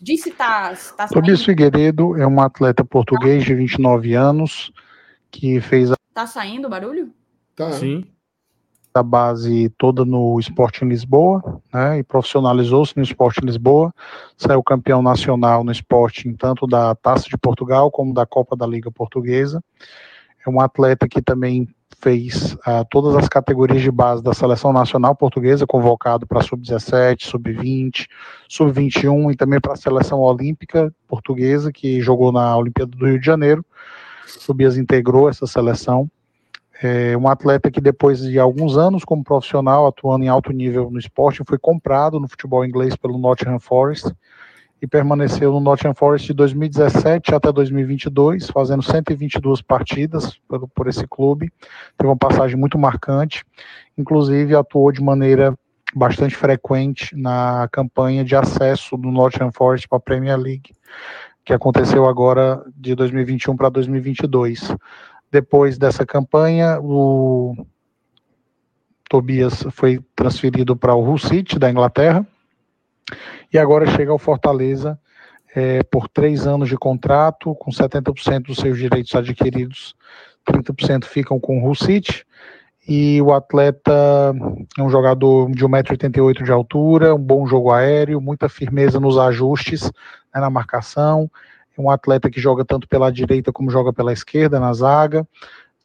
Disse 0.00 0.30
tá, 0.30 0.74
tá 0.96 1.08
Tobias 1.08 1.44
Figueiredo 1.44 2.16
é 2.16 2.26
um 2.26 2.40
atleta 2.40 2.84
português 2.84 3.44
de 3.44 3.54
29 3.54 4.14
anos 4.14 4.72
que 5.30 5.60
fez 5.60 5.90
a... 5.90 5.96
Tá 6.12 6.26
saindo 6.26 6.66
o 6.66 6.70
barulho? 6.70 7.12
Tá. 7.56 7.72
Sim. 7.72 8.04
A 8.92 9.02
base 9.02 9.68
toda 9.76 10.04
no 10.04 10.38
Esporte 10.38 10.84
em 10.84 10.88
Lisboa, 10.88 11.60
né? 11.72 11.98
E 11.98 12.02
profissionalizou-se 12.04 12.96
no 12.96 13.02
Esporte 13.02 13.40
em 13.42 13.46
Lisboa. 13.46 13.92
Saiu 14.36 14.62
campeão 14.62 15.02
nacional 15.02 15.64
no 15.64 15.72
esporte, 15.72 16.32
tanto 16.34 16.66
da 16.66 16.94
Taça 16.94 17.28
de 17.28 17.36
Portugal 17.36 17.90
como 17.90 18.14
da 18.14 18.24
Copa 18.24 18.54
da 18.54 18.64
Liga 18.64 18.92
Portuguesa. 18.92 19.60
É 20.46 20.50
um 20.50 20.60
atleta 20.60 21.08
que 21.08 21.20
também 21.20 21.68
fez 22.00 22.52
uh, 22.52 22.84
todas 22.90 23.16
as 23.16 23.28
categorias 23.28 23.80
de 23.80 23.90
base 23.90 24.22
da 24.22 24.34
seleção 24.34 24.72
nacional 24.74 25.16
portuguesa, 25.16 25.66
convocado 25.66 26.26
para 26.26 26.42
sub-17, 26.42 27.24
sub-20, 27.24 28.06
sub-21 28.48 29.32
e 29.32 29.36
também 29.36 29.58
para 29.58 29.72
a 29.72 29.76
seleção 29.76 30.20
olímpica 30.20 30.94
portuguesa, 31.08 31.72
que 31.72 32.00
jogou 32.02 32.30
na 32.30 32.56
Olimpíada 32.56 32.90
do 32.94 33.06
Rio 33.06 33.18
de 33.18 33.24
Janeiro. 33.24 33.64
Tobias 34.46 34.76
integrou 34.76 35.28
essa 35.28 35.46
seleção. 35.46 36.10
É 36.86 37.16
um 37.16 37.26
atleta 37.26 37.70
que 37.70 37.80
depois 37.80 38.20
de 38.20 38.38
alguns 38.38 38.76
anos 38.76 39.06
como 39.06 39.24
profissional, 39.24 39.86
atuando 39.86 40.22
em 40.22 40.28
alto 40.28 40.52
nível 40.52 40.90
no 40.90 40.98
esporte, 40.98 41.42
foi 41.48 41.56
comprado 41.56 42.20
no 42.20 42.28
futebol 42.28 42.62
inglês 42.62 42.94
pelo 42.94 43.16
Nottingham 43.16 43.58
Forest 43.58 44.14
e 44.82 44.86
permaneceu 44.86 45.50
no 45.50 45.60
Nottingham 45.60 45.94
Forest 45.94 46.26
de 46.26 46.34
2017 46.34 47.34
até 47.34 47.50
2022, 47.50 48.50
fazendo 48.50 48.82
122 48.82 49.62
partidas 49.62 50.38
por, 50.46 50.68
por 50.68 50.86
esse 50.86 51.06
clube. 51.06 51.50
Teve 51.96 52.10
uma 52.10 52.18
passagem 52.18 52.54
muito 52.54 52.78
marcante, 52.78 53.46
inclusive 53.96 54.54
atuou 54.54 54.92
de 54.92 55.02
maneira 55.02 55.58
bastante 55.94 56.36
frequente 56.36 57.16
na 57.16 57.66
campanha 57.72 58.22
de 58.22 58.36
acesso 58.36 58.94
do 58.98 59.10
Nottingham 59.10 59.52
Forest 59.52 59.88
para 59.88 59.96
a 59.96 60.02
Premier 60.02 60.36
League, 60.38 60.74
que 61.46 61.54
aconteceu 61.54 62.04
agora 62.04 62.62
de 62.76 62.94
2021 62.94 63.56
para 63.56 63.70
2022. 63.70 64.76
Depois 65.34 65.76
dessa 65.76 66.06
campanha, 66.06 66.78
o 66.80 67.56
Tobias 69.10 69.64
foi 69.72 70.00
transferido 70.14 70.76
para 70.76 70.94
o 70.94 71.02
Hull 71.02 71.18
City 71.18 71.58
da 71.58 71.68
Inglaterra. 71.68 72.24
E 73.52 73.58
agora 73.58 73.84
chega 73.84 74.12
ao 74.12 74.18
Fortaleza 74.18 74.96
é, 75.52 75.82
por 75.82 76.06
três 76.08 76.46
anos 76.46 76.68
de 76.68 76.76
contrato, 76.76 77.52
com 77.56 77.72
70% 77.72 78.42
dos 78.42 78.58
seus 78.58 78.78
direitos 78.78 79.12
adquiridos, 79.12 79.96
30% 80.48 81.04
ficam 81.04 81.40
com 81.40 81.58
o 81.58 81.66
Hull 81.66 81.74
City, 81.74 82.24
e 82.86 83.20
o 83.20 83.32
atleta 83.32 83.92
é 84.78 84.82
um 84.84 84.88
jogador 84.88 85.50
de 85.50 85.64
1,88m 85.64 86.44
de 86.44 86.52
altura, 86.52 87.12
um 87.12 87.18
bom 87.18 87.44
jogo 87.44 87.72
aéreo, 87.72 88.20
muita 88.20 88.48
firmeza 88.48 89.00
nos 89.00 89.18
ajustes, 89.18 89.90
né, 90.32 90.40
na 90.40 90.48
marcação, 90.48 91.28
um 91.78 91.90
atleta 91.90 92.30
que 92.30 92.40
joga 92.40 92.64
tanto 92.64 92.88
pela 92.88 93.10
direita 93.10 93.52
como 93.52 93.70
joga 93.70 93.92
pela 93.92 94.12
esquerda 94.12 94.60
na 94.60 94.72
zaga, 94.72 95.26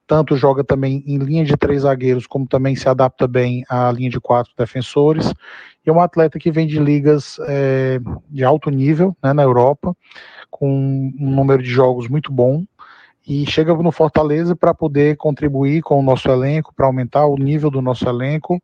tanto 0.09 0.35
joga 0.35 0.63
também 0.63 1.03
em 1.05 1.19
linha 1.19 1.45
de 1.45 1.55
três 1.55 1.83
zagueiros, 1.83 2.25
como 2.25 2.47
também 2.47 2.75
se 2.75 2.89
adapta 2.89 3.27
bem 3.27 3.63
à 3.69 3.91
linha 3.91 4.09
de 4.09 4.19
quatro 4.19 4.51
defensores. 4.57 5.31
E 5.85 5.89
é 5.89 5.93
um 5.93 6.01
atleta 6.01 6.39
que 6.39 6.49
vem 6.49 6.65
de 6.65 6.79
ligas 6.79 7.37
é, 7.47 7.99
de 8.27 8.43
alto 8.43 8.71
nível 8.71 9.15
né, 9.23 9.33
na 9.33 9.43
Europa, 9.43 9.95
com 10.49 10.67
um 10.67 11.13
número 11.15 11.61
de 11.61 11.69
jogos 11.69 12.07
muito 12.07 12.31
bom, 12.31 12.65
e 13.27 13.45
chega 13.45 13.71
no 13.75 13.91
Fortaleza 13.91 14.55
para 14.55 14.73
poder 14.73 15.15
contribuir 15.15 15.83
com 15.83 15.99
o 15.99 16.03
nosso 16.03 16.27
elenco, 16.27 16.73
para 16.73 16.87
aumentar 16.87 17.27
o 17.27 17.37
nível 17.37 17.69
do 17.69 17.79
nosso 17.79 18.09
elenco. 18.09 18.59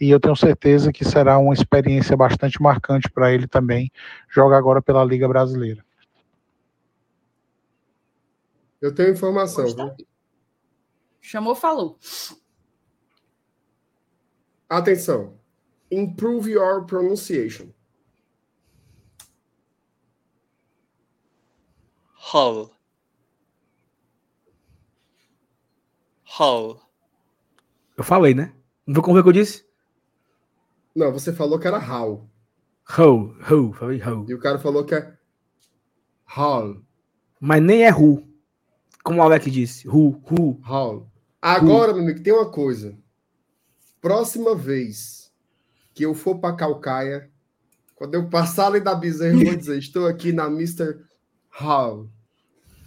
E 0.00 0.08
eu 0.08 0.18
tenho 0.18 0.34
certeza 0.34 0.90
que 0.90 1.04
será 1.04 1.36
uma 1.38 1.52
experiência 1.52 2.16
bastante 2.16 2.62
marcante 2.62 3.10
para 3.10 3.30
ele 3.30 3.46
também, 3.46 3.90
joga 4.30 4.56
agora 4.56 4.80
pela 4.80 5.04
Liga 5.04 5.28
Brasileira. 5.28 5.84
Eu 8.80 8.94
tenho 8.94 9.12
informação, 9.12 9.66
viu? 9.66 9.94
Chamou, 11.20 11.54
falou. 11.54 11.98
Atenção. 14.68 15.38
Improve 15.90 16.52
your 16.52 16.84
pronunciation. 16.84 17.72
Hull. 22.32 22.70
Hull. 26.38 26.80
Eu 27.96 28.04
falei, 28.04 28.34
né? 28.34 28.54
Não 28.86 28.94
viu 28.94 29.02
como 29.02 29.18
é 29.18 29.22
que 29.22 29.28
eu 29.28 29.32
disse? 29.32 29.66
Não, 30.94 31.12
você 31.12 31.32
falou 31.32 31.58
que 31.58 31.66
era 31.66 31.78
how. 31.78 32.28
How, 32.98 33.34
how, 33.50 33.72
falei 33.72 34.00
how. 34.02 34.24
E 34.28 34.34
o 34.34 34.38
cara 34.38 34.58
falou 34.58 34.84
que 34.84 34.94
é 34.94 35.18
Hall. 36.28 36.82
Mas 37.40 37.62
nem 37.62 37.84
é 37.84 37.90
who. 37.90 38.27
Como 39.08 39.20
o 39.20 39.22
Alec 39.22 39.50
disse. 39.50 39.88
Who, 39.88 40.22
who. 40.30 40.60
Hall. 40.60 41.10
Agora, 41.40 41.94
meu 41.94 42.02
amigo, 42.02 42.22
tem 42.22 42.30
uma 42.30 42.50
coisa. 42.50 42.94
Próxima 44.02 44.54
vez 44.54 45.32
que 45.94 46.04
eu 46.04 46.12
for 46.12 46.38
para 46.38 46.54
Calcaia, 46.54 47.30
quando 47.94 48.16
eu 48.16 48.28
passar 48.28 48.66
ali 48.66 48.80
da 48.80 48.94
Bezerra, 48.94 49.32
eu 49.32 49.46
vou 49.46 49.56
dizer: 49.56 49.78
estou 49.78 50.06
aqui 50.06 50.30
na 50.30 50.48
Mr. 50.48 50.98
Hall. 51.48 52.10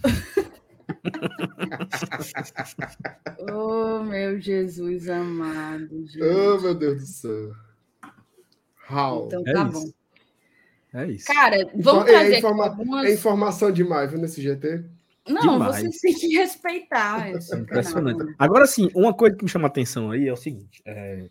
oh, 3.52 4.04
meu 4.04 4.40
Jesus 4.40 5.08
amado. 5.08 6.06
Gente. 6.06 6.22
Oh, 6.22 6.60
meu 6.60 6.76
Deus 6.76 6.98
do 6.98 7.06
céu. 7.06 7.52
Hall. 8.86 9.26
Então 9.26 9.42
tá 9.42 9.50
é 9.50 9.64
bom. 9.64 9.82
Isso. 9.82 9.94
É 10.94 11.06
isso. 11.08 11.26
Cara, 11.26 11.68
vamos 11.74 12.04
é, 12.04 12.12
trazer 12.12 12.34
é, 12.34 12.38
informa 12.38 12.66
algumas... 12.66 13.06
é 13.06 13.12
informação 13.12 13.72
demais, 13.72 14.08
viu, 14.08 14.20
nesse 14.20 14.40
GT? 14.40 14.84
Não, 15.28 15.52
Demais. 15.52 15.82
você 15.82 15.90
tem 16.00 16.14
que 16.14 16.36
respeitar. 16.36 17.28
É 17.28 17.38
impressionante. 17.56 18.34
Agora 18.38 18.66
sim, 18.66 18.90
uma 18.94 19.14
coisa 19.14 19.36
que 19.36 19.44
me 19.44 19.50
chama 19.50 19.66
a 19.66 19.70
atenção 19.70 20.10
aí 20.10 20.28
é 20.28 20.32
o 20.32 20.36
seguinte: 20.36 20.82
é... 20.84 21.28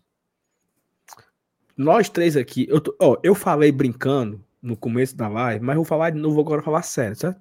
nós 1.76 2.08
três 2.08 2.36
aqui, 2.36 2.66
eu, 2.68 2.80
tô, 2.80 2.94
ó, 2.98 3.16
eu 3.22 3.34
falei 3.34 3.70
brincando 3.70 4.42
no 4.62 4.76
começo 4.76 5.16
da 5.16 5.28
live, 5.28 5.64
mas 5.64 5.76
vou 5.76 5.84
falar 5.84 6.10
de 6.10 6.18
novo 6.18 6.40
agora 6.40 6.62
falar 6.62 6.82
sério, 6.82 7.16
certo? 7.16 7.40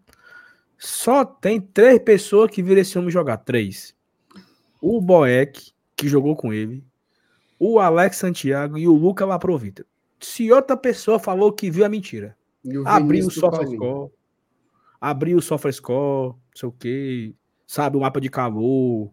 Só 0.78 1.24
tem 1.24 1.62
três 1.62 2.00
pessoas 2.00 2.50
que 2.50 2.64
viram 2.64 2.82
esse 2.82 2.98
homem 2.98 3.12
jogar. 3.12 3.38
Três. 3.38 3.96
O 4.82 5.00
Boeck, 5.00 5.72
que 5.96 6.08
jogou 6.08 6.36
com 6.36 6.52
ele, 6.52 6.84
o 7.60 7.80
Alex 7.80 8.18
Santiago 8.18 8.80
e 8.80 8.88
o 8.88 8.94
Luca 8.94 9.24
Laprovita. 9.24 9.86
Se 10.20 10.52
outra 10.52 10.76
pessoa 10.76 11.20
falou 11.20 11.54
que 11.54 11.70
viu 11.70 11.86
a 11.86 11.90
mentira, 11.90 12.36
abriu 12.86 13.28
o 13.28 13.32
SofaScore, 13.32 14.12
abriu 15.00 15.38
o 15.38 15.42
SofaScore, 15.42 16.34
não 16.52 16.60
sei 16.60 16.70
o 16.70 16.72
que, 16.72 17.36
sabe, 17.66 17.98
o 17.98 18.02
mapa 18.02 18.20
de 18.20 18.30
calor, 18.30 19.12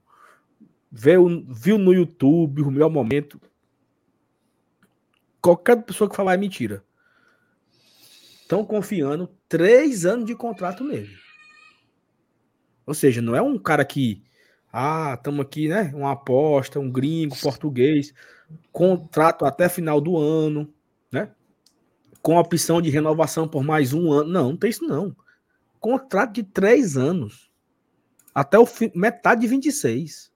viu, 0.91 1.45
viu 1.49 1.79
no 1.79 1.93
YouTube 1.93 2.63
o 2.63 2.71
melhor 2.71 2.91
momento. 2.91 3.41
Qualquer 5.41 5.83
pessoa 5.85 6.11
que 6.11 6.17
falar 6.17 6.35
é 6.35 6.37
mentira. 6.37 6.85
Estão 8.43 8.65
confiando 8.65 9.31
três 9.49 10.05
anos 10.05 10.27
de 10.27 10.35
contrato 10.35 10.83
nele. 10.83 11.15
Ou 12.85 12.95
seja, 12.95 13.23
não 13.23 13.37
é 13.37 13.43
um 13.43 13.59
cara 13.59 13.85
que, 13.85 14.25
ah, 14.73 15.15
estamos 15.17 15.41
aqui, 15.41 15.69
né? 15.69 15.93
Uma 15.95 16.13
aposta, 16.13 16.81
um 16.81 16.91
gringo, 16.91 17.39
português, 17.41 18.13
contrato 18.73 19.45
até 19.45 19.69
final 19.69 20.01
do 20.01 20.17
ano, 20.17 20.73
né? 21.13 21.31
Com 22.21 22.37
opção 22.37 22.81
de 22.81 22.91
renovação 22.91 23.47
por 23.47 23.63
mais 23.63 23.93
um 23.93 24.11
ano. 24.11 24.31
Não, 24.31 24.49
não 24.51 24.57
tem 24.57 24.71
isso 24.71 24.85
não 24.85 25.15
contrato 25.79 26.33
de 26.33 26.43
três 26.43 26.97
anos. 26.97 27.51
Até 28.35 28.59
o 28.59 28.67
fim, 28.67 28.91
metade 28.95 29.41
de 29.41 29.47
26. 29.47 30.31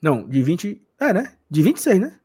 Não, 0.00 0.28
de 0.28 0.42
20. 0.42 0.82
É, 0.98 1.12
né? 1.12 1.36
De 1.50 1.62
26, 1.62 2.00
né? 2.00 2.20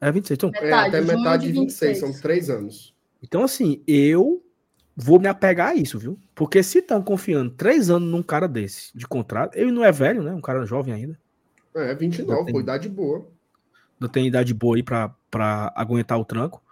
É 0.00 0.10
26. 0.10 0.36
Então, 0.36 0.50
é, 0.54 0.72
até 0.72 1.00
metade 1.00 1.46
de 1.46 1.52
26, 1.52 1.98
26, 1.98 1.98
são 1.98 2.20
três 2.20 2.50
anos. 2.50 2.94
Então, 3.22 3.42
assim, 3.42 3.82
eu 3.86 4.44
vou 4.96 5.18
me 5.18 5.28
apegar 5.28 5.68
a 5.68 5.74
isso, 5.74 5.98
viu? 5.98 6.18
Porque 6.34 6.62
se 6.62 6.78
estão 6.78 7.02
confiando 7.02 7.50
três 7.50 7.90
anos 7.90 8.10
num 8.10 8.22
cara 8.22 8.48
desse 8.48 8.96
de 8.96 9.06
contrato, 9.06 9.56
ele 9.56 9.70
não 9.70 9.84
é 9.84 9.92
velho, 9.92 10.22
né? 10.22 10.32
Um 10.32 10.40
cara 10.40 10.64
jovem 10.64 10.94
ainda. 10.94 11.18
É, 11.74 11.94
29, 11.94 12.44
tem... 12.44 12.54
pô, 12.54 12.60
idade 12.60 12.88
boa. 12.88 13.28
ainda 14.00 14.12
tem 14.12 14.26
idade 14.26 14.54
boa 14.54 14.76
aí 14.76 14.82
para 14.82 15.72
aguentar 15.74 16.18
o 16.18 16.24
tranco. 16.24 16.62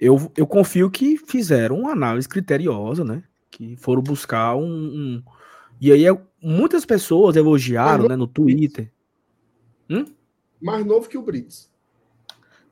Eu, 0.00 0.30
eu 0.36 0.46
confio 0.46 0.90
que 0.90 1.16
fizeram 1.16 1.80
uma 1.80 1.92
análise 1.92 2.28
criteriosa, 2.28 3.04
né? 3.04 3.22
Que 3.50 3.76
foram 3.76 4.02
buscar 4.02 4.54
um. 4.54 4.64
um... 4.64 5.22
E 5.80 5.92
aí 5.92 6.04
muitas 6.42 6.84
pessoas 6.84 7.36
elogiaram 7.36 8.08
né, 8.08 8.16
no 8.16 8.26
Twitter. 8.26 8.92
Hum? 9.90 10.04
Mais 10.60 10.84
novo 10.84 11.08
que 11.08 11.18
o 11.18 11.22
Brits. 11.22 11.70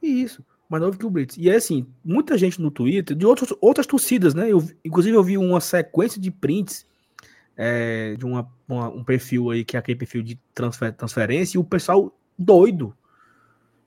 Isso, 0.02 0.44
mais 0.68 0.82
novo 0.82 0.98
que 0.98 1.06
o 1.06 1.10
Brits. 1.10 1.36
E 1.36 1.48
é 1.48 1.56
assim, 1.56 1.86
muita 2.04 2.36
gente 2.36 2.60
no 2.60 2.70
Twitter, 2.70 3.16
de 3.16 3.26
outros, 3.26 3.52
outras 3.60 3.86
torcidas, 3.86 4.34
né? 4.34 4.50
Eu, 4.50 4.62
inclusive 4.84 5.16
eu 5.16 5.22
vi 5.22 5.38
uma 5.38 5.60
sequência 5.60 6.20
de 6.20 6.30
prints 6.30 6.86
é, 7.56 8.14
de 8.16 8.24
uma, 8.26 8.48
uma, 8.68 8.88
um 8.88 9.02
perfil 9.02 9.50
aí, 9.50 9.64
que 9.64 9.76
é 9.76 9.80
aquele 9.80 9.98
perfil 9.98 10.22
de 10.22 10.38
transfer, 10.54 10.92
transferência, 10.92 11.56
e 11.56 11.60
o 11.60 11.64
pessoal 11.64 12.14
doido. 12.38 12.94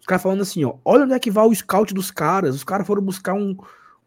Caras 0.10 0.24
falando 0.24 0.42
assim, 0.42 0.66
ó, 0.66 0.74
olha 0.84 1.04
onde 1.04 1.14
é 1.14 1.20
que 1.20 1.30
vai 1.30 1.46
o 1.46 1.54
scout 1.54 1.94
dos 1.94 2.10
caras. 2.10 2.56
Os 2.56 2.64
caras 2.64 2.88
foram 2.88 3.00
buscar 3.00 3.36
um, 3.36 3.56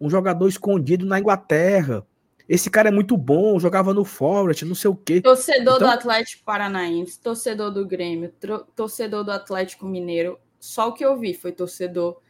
um 0.01 0.11
jogador 0.11 0.49
escondido 0.49 1.07
na 1.07 1.21
Inglaterra. 1.21 2.05
Esse 2.49 2.69
cara 2.69 2.89
é 2.89 2.93
muito 2.93 3.17
bom, 3.17 3.57
jogava 3.61 3.95
no 3.95 4.05
Forest, 4.05 4.65
não 4.65 4.75
sei 4.75 4.91
o 4.91 4.97
quê. 4.97 5.21
Torcedor 5.21 5.77
então... 5.77 5.79
do 5.79 5.87
Atlético 5.87 6.45
Paranaense, 6.45 7.21
torcedor 7.21 7.71
do 7.71 7.87
Grêmio, 7.87 8.33
torcedor 8.75 9.23
do 9.23 9.31
Atlético 9.31 9.87
Mineiro. 9.87 10.41
Só 10.59 10.89
o 10.89 10.93
que 10.93 11.05
eu 11.05 11.17
vi 11.17 11.35
foi 11.35 11.53
torcedor 11.53 12.21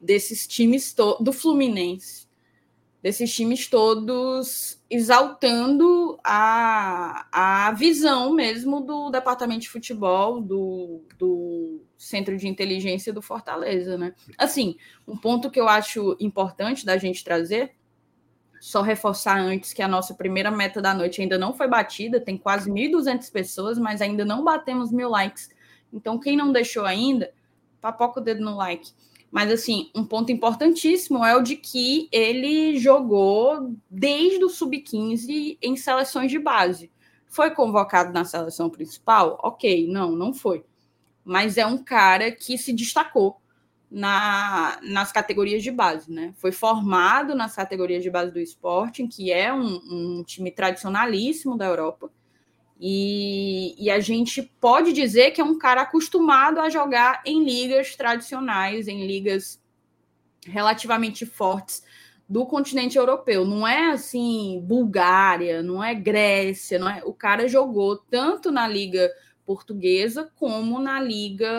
desses 0.00 0.44
times 0.44 0.92
do 1.20 1.32
Fluminense 1.32 2.27
desses 3.02 3.32
times 3.32 3.68
todos 3.68 4.80
exaltando 4.90 6.18
a, 6.24 7.26
a 7.30 7.72
visão 7.72 8.32
mesmo 8.32 8.80
do 8.80 9.10
departamento 9.10 9.60
de 9.60 9.68
futebol, 9.68 10.40
do, 10.40 11.02
do 11.16 11.80
centro 11.96 12.36
de 12.36 12.48
inteligência 12.48 13.12
do 13.12 13.22
Fortaleza, 13.22 13.96
né? 13.96 14.14
Assim, 14.36 14.76
um 15.06 15.16
ponto 15.16 15.50
que 15.50 15.60
eu 15.60 15.68
acho 15.68 16.16
importante 16.18 16.84
da 16.84 16.96
gente 16.96 17.22
trazer, 17.22 17.72
só 18.60 18.82
reforçar 18.82 19.38
antes 19.38 19.72
que 19.72 19.82
a 19.82 19.88
nossa 19.88 20.14
primeira 20.14 20.50
meta 20.50 20.82
da 20.82 20.92
noite 20.92 21.20
ainda 21.20 21.38
não 21.38 21.54
foi 21.54 21.68
batida, 21.68 22.20
tem 22.20 22.36
quase 22.36 22.68
1.200 22.68 23.30
pessoas, 23.30 23.78
mas 23.78 24.02
ainda 24.02 24.24
não 24.24 24.42
batemos 24.42 24.90
mil 24.90 25.08
likes. 25.08 25.48
Então, 25.92 26.18
quem 26.18 26.36
não 26.36 26.52
deixou 26.52 26.84
ainda, 26.84 27.32
papoca 27.80 28.20
o 28.20 28.22
dedo 28.22 28.44
no 28.44 28.56
like. 28.56 28.90
Mas, 29.30 29.50
assim, 29.50 29.90
um 29.94 30.04
ponto 30.04 30.32
importantíssimo 30.32 31.24
é 31.24 31.36
o 31.36 31.42
de 31.42 31.56
que 31.56 32.08
ele 32.10 32.78
jogou 32.78 33.74
desde 33.90 34.42
o 34.44 34.48
sub-15 34.48 35.58
em 35.60 35.76
seleções 35.76 36.30
de 36.30 36.38
base. 36.38 36.90
Foi 37.26 37.50
convocado 37.50 38.12
na 38.12 38.24
seleção 38.24 38.70
principal? 38.70 39.38
Ok, 39.42 39.86
não, 39.86 40.12
não 40.12 40.32
foi. 40.32 40.64
Mas 41.24 41.58
é 41.58 41.66
um 41.66 41.76
cara 41.76 42.32
que 42.32 42.56
se 42.56 42.72
destacou 42.72 43.38
na, 43.90 44.78
nas 44.82 45.12
categorias 45.12 45.62
de 45.62 45.70
base, 45.70 46.10
né? 46.10 46.32
Foi 46.36 46.52
formado 46.52 47.34
nas 47.34 47.54
categorias 47.54 48.02
de 48.02 48.10
base 48.10 48.32
do 48.32 48.40
Sporting, 48.40 49.06
que 49.06 49.30
é 49.30 49.52
um, 49.52 50.18
um 50.20 50.24
time 50.24 50.50
tradicionalíssimo 50.50 51.56
da 51.56 51.66
Europa. 51.66 52.10
E, 52.80 53.74
e, 53.76 53.90
a 53.90 53.98
gente 53.98 54.40
pode 54.60 54.92
dizer 54.92 55.32
que 55.32 55.40
é 55.40 55.44
um 55.44 55.58
cara 55.58 55.82
acostumado 55.82 56.60
a 56.60 56.70
jogar 56.70 57.22
em 57.26 57.44
ligas 57.44 57.96
tradicionais, 57.96 58.86
em 58.86 59.04
ligas 59.04 59.60
relativamente 60.46 61.26
fortes 61.26 61.82
do 62.28 62.46
continente 62.46 62.96
europeu. 62.96 63.44
Não 63.44 63.66
é 63.66 63.90
assim 63.90 64.60
Bulgária, 64.64 65.60
não 65.60 65.82
é 65.82 65.92
Grécia, 65.92 66.78
não 66.78 66.88
é. 66.88 67.02
O 67.04 67.12
cara 67.12 67.48
jogou 67.48 67.96
tanto 67.96 68.52
na 68.52 68.68
liga 68.68 69.10
portuguesa 69.44 70.30
como 70.36 70.78
na 70.78 71.00
liga 71.00 71.50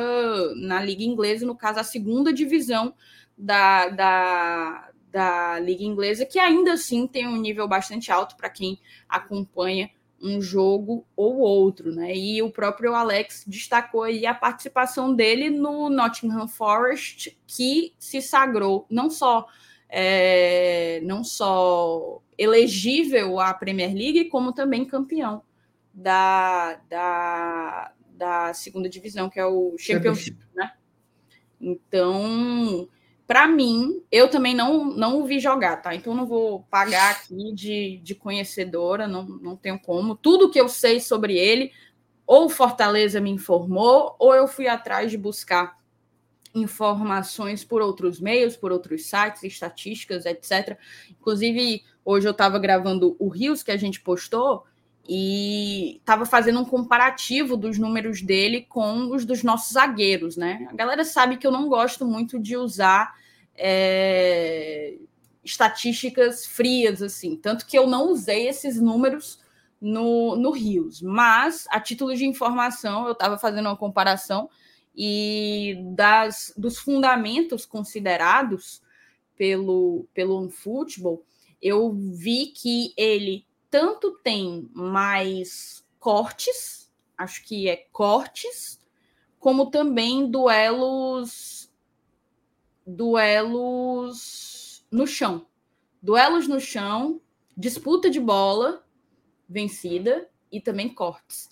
na 0.55 0.81
liga 0.81 1.03
inglesa, 1.03 1.45
no 1.45 1.55
caso 1.55 1.79
a 1.79 1.83
segunda 1.83 2.31
divisão 2.31 2.93
da, 3.35 3.89
da, 3.89 4.89
da 5.11 5.59
liga 5.59 5.83
inglesa, 5.83 6.25
que 6.25 6.37
ainda 6.37 6.73
assim 6.73 7.07
tem 7.07 7.27
um 7.27 7.35
nível 7.35 7.67
bastante 7.67 8.11
alto 8.11 8.37
para 8.37 8.49
quem 8.49 8.79
acompanha 9.07 9.89
um 10.21 10.41
jogo 10.41 11.05
ou 11.15 11.37
outro, 11.37 11.93
né? 11.93 12.15
E 12.15 12.41
o 12.41 12.51
próprio 12.51 12.93
Alex 12.93 13.43
destacou 13.47 14.03
aí 14.03 14.25
a 14.25 14.33
participação 14.33 15.13
dele 15.13 15.49
no 15.49 15.89
Nottingham 15.89 16.47
Forest, 16.47 17.37
que 17.47 17.93
se 17.97 18.21
sagrou 18.21 18.85
não 18.89 19.09
só 19.09 19.47
é, 19.89 21.01
não 21.03 21.23
só 21.23 22.21
elegível 22.37 23.39
à 23.39 23.53
Premier 23.53 23.93
League, 23.93 24.25
como 24.25 24.53
também 24.53 24.85
campeão 24.85 25.41
da, 25.93 26.75
da, 26.87 27.91
da 28.11 28.53
segunda 28.53 28.87
divisão, 28.87 29.29
que 29.29 29.39
é 29.39 29.45
o 29.45 29.75
Championship, 29.77 30.37
né? 30.53 30.71
Então, 31.59 32.87
para 33.29 33.47
mim, 33.47 34.01
eu 34.11 34.27
também 34.27 34.55
não, 34.55 34.85
não 34.85 35.21
o 35.21 35.23
vi 35.23 35.39
jogar, 35.39 35.77
tá? 35.83 35.93
Então 35.93 36.15
não 36.15 36.25
vou 36.25 36.63
pagar 36.63 37.11
aqui 37.11 37.53
de, 37.53 37.97
de 37.97 38.15
conhecedora, 38.15 39.07
não, 39.07 39.23
não 39.23 39.55
tenho 39.55 39.79
como. 39.79 40.15
Tudo 40.15 40.49
que 40.49 40.59
eu 40.59 40.67
sei 40.67 40.99
sobre 40.99 41.37
ele, 41.37 41.71
ou 42.25 42.49
Fortaleza 42.49 43.21
me 43.21 43.29
informou, 43.29 44.15
ou 44.17 44.33
eu 44.33 44.47
fui 44.47 44.67
atrás 44.67 45.11
de 45.11 45.17
buscar 45.17 45.77
informações 46.55 47.63
por 47.63 47.83
outros 47.83 48.19
meios, 48.19 48.57
por 48.57 48.71
outros 48.71 49.05
sites, 49.05 49.43
estatísticas, 49.43 50.25
etc. 50.25 50.79
Inclusive, 51.11 51.83
hoje 52.03 52.27
eu 52.27 52.31
estava 52.31 52.57
gravando 52.57 53.15
o 53.19 53.27
Rios 53.27 53.61
que 53.61 53.69
a 53.69 53.77
gente 53.77 54.01
postou 54.01 54.63
e 55.11 55.95
estava 55.97 56.23
fazendo 56.23 56.59
um 56.59 56.65
comparativo 56.65 57.57
dos 57.57 57.79
números 57.79 58.21
dele 58.21 58.67
com 58.69 59.11
os 59.11 59.25
dos 59.25 59.41
nossos 59.41 59.73
zagueiros, 59.73 60.37
né? 60.37 60.67
A 60.69 60.75
galera 60.75 61.03
sabe 61.03 61.37
que 61.37 61.47
eu 61.47 61.51
não 61.51 61.67
gosto 61.67 62.05
muito 62.05 62.39
de 62.39 62.55
usar 62.55 63.15
é, 63.55 64.93
estatísticas 65.43 66.45
frias, 66.45 67.01
assim. 67.01 67.35
Tanto 67.35 67.65
que 67.65 67.75
eu 67.75 67.87
não 67.87 68.11
usei 68.11 68.47
esses 68.47 68.79
números 68.79 69.39
no, 69.81 70.35
no 70.35 70.51
Rios. 70.51 71.01
Mas, 71.01 71.65
a 71.71 71.79
título 71.79 72.15
de 72.15 72.27
informação, 72.27 73.07
eu 73.07 73.13
estava 73.13 73.35
fazendo 73.35 73.65
uma 73.65 73.75
comparação 73.77 74.47
e 74.95 75.75
das, 75.95 76.53
dos 76.55 76.77
fundamentos 76.77 77.65
considerados 77.65 78.79
pelo, 79.35 80.05
pelo 80.13 80.51
futebol, 80.51 81.23
eu 81.59 81.91
vi 81.91 82.47
que 82.47 82.93
ele 82.95 83.48
tanto 83.69 84.17
tem 84.23 84.69
mais 84.73 85.85
cortes, 85.99 86.91
acho 87.17 87.45
que 87.45 87.69
é 87.69 87.87
cortes, 87.91 88.79
como 89.39 89.69
também 89.69 90.29
duelos 90.29 91.71
duelos 92.85 94.85
no 94.91 95.05
chão. 95.05 95.45
Duelos 96.01 96.47
no 96.47 96.59
chão, 96.59 97.21
disputa 97.55 98.09
de 98.09 98.19
bola 98.19 98.85
vencida 99.47 100.29
e 100.51 100.59
também 100.59 100.89
cortes. 100.89 101.49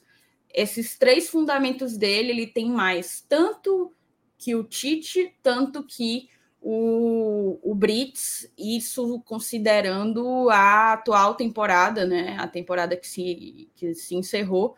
Esses 0.53 0.98
três 0.98 1.30
fundamentos 1.30 1.98
dele, 1.98 2.31
ele 2.31 2.48
tem 2.48 2.69
mais 2.69 3.22
tanto 3.22 3.94
que 4.38 4.56
o 4.56 4.64
Tite, 4.64 5.35
tanto 5.44 5.84
que 5.84 6.30
o, 6.69 7.60
o 7.64 7.73
Brits, 7.73 8.52
isso 8.57 9.22
considerando 9.22 10.49
a 10.49 10.91
atual 10.94 11.35
temporada, 11.35 12.06
né? 12.06 12.35
A 12.38 12.45
temporada 12.45 12.98
que 12.98 13.07
se, 13.07 13.69
que 13.73 13.95
se 13.95 14.15
encerrou. 14.15 14.76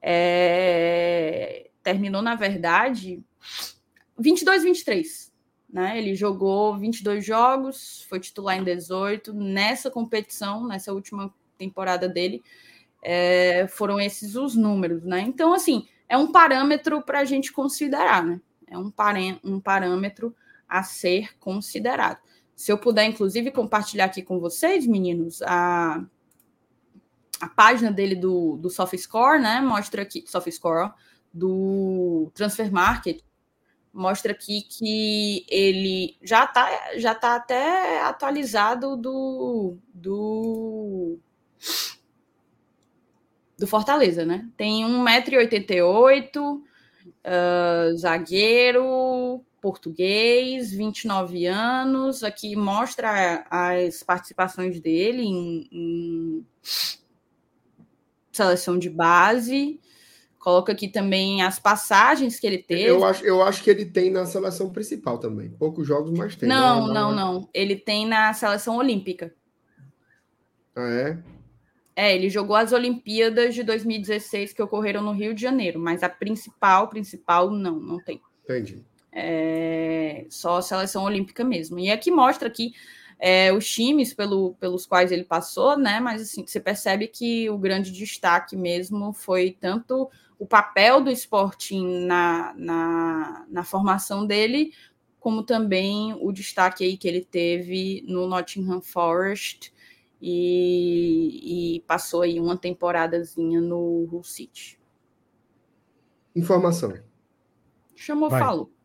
É, 0.00 1.68
terminou, 1.82 2.22
na 2.22 2.36
verdade, 2.36 3.24
22-23 4.20 5.32
né? 5.68 5.98
Ele 5.98 6.14
jogou 6.14 6.78
22 6.78 7.24
jogos, 7.24 8.06
foi 8.08 8.20
titular 8.20 8.56
em 8.56 8.62
18. 8.62 9.34
Nessa 9.34 9.90
competição, 9.90 10.64
nessa 10.64 10.92
última 10.92 11.34
temporada 11.58 12.08
dele, 12.08 12.40
é, 13.02 13.66
foram 13.66 14.00
esses 14.00 14.36
os 14.36 14.54
números, 14.54 15.04
né? 15.04 15.22
Então, 15.22 15.52
assim, 15.52 15.88
é 16.08 16.16
um 16.16 16.30
parâmetro 16.30 17.02
para 17.02 17.18
a 17.18 17.24
gente 17.24 17.52
considerar, 17.52 18.24
né? 18.24 18.40
É 18.68 18.78
um, 18.78 18.92
um 19.42 19.60
parâmetro 19.60 20.32
a 20.68 20.82
ser 20.82 21.36
considerado. 21.38 22.18
Se 22.54 22.72
eu 22.72 22.78
puder, 22.78 23.04
inclusive, 23.04 23.50
compartilhar 23.50 24.06
aqui 24.06 24.22
com 24.22 24.40
vocês, 24.40 24.86
meninos, 24.86 25.42
a, 25.42 26.02
a 27.40 27.48
página 27.48 27.92
dele 27.92 28.14
do, 28.14 28.56
do 28.56 28.70
SoftScore, 28.70 29.40
né? 29.40 29.60
Mostra 29.60 30.02
aqui, 30.02 30.24
SoftScore, 30.26 30.92
do 31.32 32.30
Transfer 32.34 32.72
Market, 32.72 33.20
mostra 33.92 34.32
aqui 34.32 34.62
que 34.62 35.44
ele 35.48 36.16
já 36.22 36.44
está 36.44 36.98
já 36.98 37.14
tá 37.14 37.36
até 37.36 38.02
atualizado 38.02 38.96
do, 38.96 39.78
do, 39.92 41.18
do 43.58 43.66
Fortaleza, 43.66 44.24
né? 44.24 44.48
Tem 44.56 44.84
1,88m, 44.84 46.60
uh, 47.16 47.96
zagueiro, 47.96 49.44
português, 49.66 50.70
29 50.70 51.46
anos. 51.46 52.22
Aqui 52.22 52.54
mostra 52.54 53.44
as 53.50 54.02
participações 54.02 54.78
dele 54.80 55.22
em, 55.22 55.68
em 55.72 56.46
seleção 58.30 58.78
de 58.78 58.88
base 58.88 59.80
Coloca 60.46 60.70
aqui 60.70 60.86
também 60.86 61.42
as 61.42 61.58
passagens 61.58 62.38
que 62.38 62.46
ele 62.46 62.58
teve. 62.58 62.84
Eu 62.84 63.04
acho, 63.04 63.24
eu 63.24 63.42
acho 63.42 63.64
que 63.64 63.68
ele 63.68 63.84
tem 63.84 64.12
na 64.12 64.24
seleção 64.24 64.70
principal 64.70 65.18
também. 65.18 65.50
Poucos 65.50 65.84
jogos, 65.84 66.16
mas 66.16 66.36
tem. 66.36 66.48
Não, 66.48 66.86
não, 66.86 67.12
não. 67.12 67.48
Ele 67.52 67.74
tem 67.74 68.06
na 68.06 68.32
seleção 68.32 68.76
olímpica. 68.76 69.34
Ah, 70.76 70.88
é? 70.88 71.18
É, 71.96 72.14
ele 72.14 72.30
jogou 72.30 72.54
as 72.54 72.70
Olimpíadas 72.70 73.56
de 73.56 73.64
2016 73.64 74.52
que 74.52 74.62
ocorreram 74.62 75.02
no 75.02 75.10
Rio 75.10 75.34
de 75.34 75.42
Janeiro, 75.42 75.80
mas 75.80 76.04
a 76.04 76.08
principal, 76.08 76.88
principal, 76.88 77.50
não, 77.50 77.80
não 77.80 77.98
tem. 77.98 78.22
Entendi. 78.44 78.84
É, 79.18 80.26
só 80.28 80.58
a 80.58 80.62
seleção 80.62 81.04
olímpica 81.04 81.42
mesmo. 81.42 81.78
E 81.78 81.90
aqui 81.90 82.10
mostra 82.10 82.48
aqui 82.48 82.74
é, 83.18 83.50
os 83.50 83.66
times 83.66 84.12
pelo, 84.12 84.54
pelos 84.54 84.84
quais 84.84 85.10
ele 85.10 85.24
passou, 85.24 85.76
né? 85.78 86.00
Mas 86.00 86.20
assim, 86.20 86.46
você 86.46 86.60
percebe 86.60 87.08
que 87.08 87.48
o 87.48 87.56
grande 87.56 87.90
destaque 87.90 88.54
mesmo 88.54 89.12
foi 89.14 89.56
tanto 89.58 90.10
o 90.38 90.46
papel 90.46 91.02
do 91.02 91.10
Sporting 91.10 92.04
na, 92.04 92.52
na, 92.56 93.46
na 93.48 93.64
formação 93.64 94.26
dele, 94.26 94.74
como 95.18 95.42
também 95.42 96.14
o 96.20 96.30
destaque 96.30 96.84
aí 96.84 96.96
que 96.98 97.08
ele 97.08 97.24
teve 97.24 98.04
no 98.06 98.26
Nottingham 98.26 98.82
Forest 98.82 99.72
e, 100.20 101.76
e 101.76 101.80
passou 101.80 102.22
aí 102.22 102.38
uma 102.38 102.56
temporadazinha 102.56 103.62
no 103.62 104.06
Hull 104.12 104.22
City. 104.22 104.78
Informação. 106.34 106.92
Chamou, 107.94 108.28
Vai. 108.28 108.40
falou. 108.40 108.75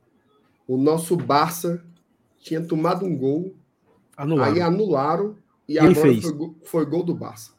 O 0.71 0.77
nosso 0.77 1.17
Barça 1.17 1.83
tinha 2.39 2.61
tomado 2.61 3.05
um 3.05 3.13
gol, 3.13 3.53
anularam. 4.15 4.53
aí 4.53 4.61
anularam 4.61 5.35
e, 5.67 5.73
e 5.73 5.79
agora 5.79 5.95
fez. 5.95 6.23
Foi, 6.23 6.55
foi, 6.63 6.85
gol 6.85 7.03
do 7.03 7.13
Barça. 7.13 7.51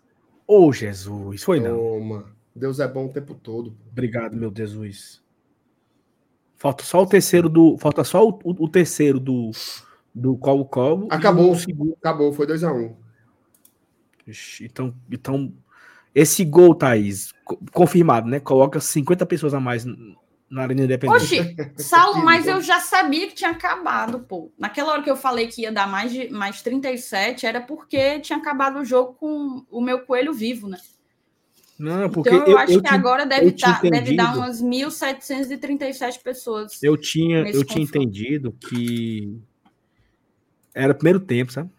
Ô, 0.46 0.68
oh, 0.68 0.72
Jesus, 0.72 1.42
foi 1.42 1.60
não. 1.60 1.76
Toma. 1.76 2.24
Deus 2.56 2.80
é 2.80 2.88
bom 2.88 3.04
o 3.04 3.08
tempo 3.10 3.34
todo. 3.34 3.76
Obrigado, 3.90 4.34
meu 4.34 4.50
Jesus. 4.56 5.22
Falta 6.56 6.84
só 6.84 7.02
o 7.02 7.06
terceiro 7.06 7.50
do. 7.50 7.76
Falta 7.76 8.02
só 8.02 8.26
o, 8.26 8.30
o, 8.44 8.64
o 8.64 8.68
terceiro 8.70 9.20
do 9.20 9.50
do 10.14 10.34
Colo 10.38 10.64
Colo. 10.64 11.06
Acabou. 11.10 11.54
Acabou, 11.98 12.32
foi 12.32 12.46
2x1. 12.46 12.74
Um. 12.74 12.94
Então, 14.62 14.94
então, 15.10 15.52
esse 16.14 16.46
gol, 16.46 16.74
Thaís, 16.74 17.34
confirmado, 17.72 18.26
né? 18.26 18.40
Coloca 18.40 18.80
50 18.80 19.26
pessoas 19.26 19.52
a 19.52 19.60
mais 19.60 19.84
na 20.52 20.62
Arena 20.62 20.82
Independente. 20.82 21.16
Oxi, 21.16 21.56
Saulo, 21.78 22.22
mas 22.22 22.46
eu 22.46 22.60
já 22.60 22.78
sabia 22.78 23.26
que 23.26 23.34
tinha 23.34 23.50
acabado, 23.50 24.20
pô. 24.20 24.52
Naquela 24.58 24.92
hora 24.92 25.02
que 25.02 25.10
eu 25.10 25.16
falei 25.16 25.46
que 25.46 25.62
ia 25.62 25.72
dar 25.72 25.88
mais, 25.88 26.12
de, 26.12 26.28
mais 26.30 26.60
37, 26.60 27.46
era 27.46 27.60
porque 27.60 28.20
tinha 28.20 28.38
acabado 28.38 28.78
o 28.78 28.84
jogo 28.84 29.14
com 29.14 29.64
o 29.70 29.80
meu 29.80 30.00
coelho 30.00 30.34
vivo, 30.34 30.68
né? 30.68 30.76
Não, 31.78 32.08
porque 32.10 32.28
então, 32.28 32.46
eu, 32.46 32.52
eu 32.52 32.58
acho 32.58 32.74
eu 32.74 32.82
que 32.82 32.88
tinha, 32.88 33.00
agora 33.00 33.24
deve, 33.24 33.52
tá, 33.52 33.80
deve 33.82 34.14
dar 34.14 34.36
umas 34.36 34.62
1.737 34.62 36.22
pessoas. 36.22 36.82
Eu 36.82 36.98
tinha, 36.98 37.38
eu 37.48 37.64
tinha 37.64 37.82
entendido 37.82 38.52
que 38.52 39.40
era 40.74 40.94
primeiro 40.94 41.18
tempo, 41.18 41.50
sabe? 41.50 41.70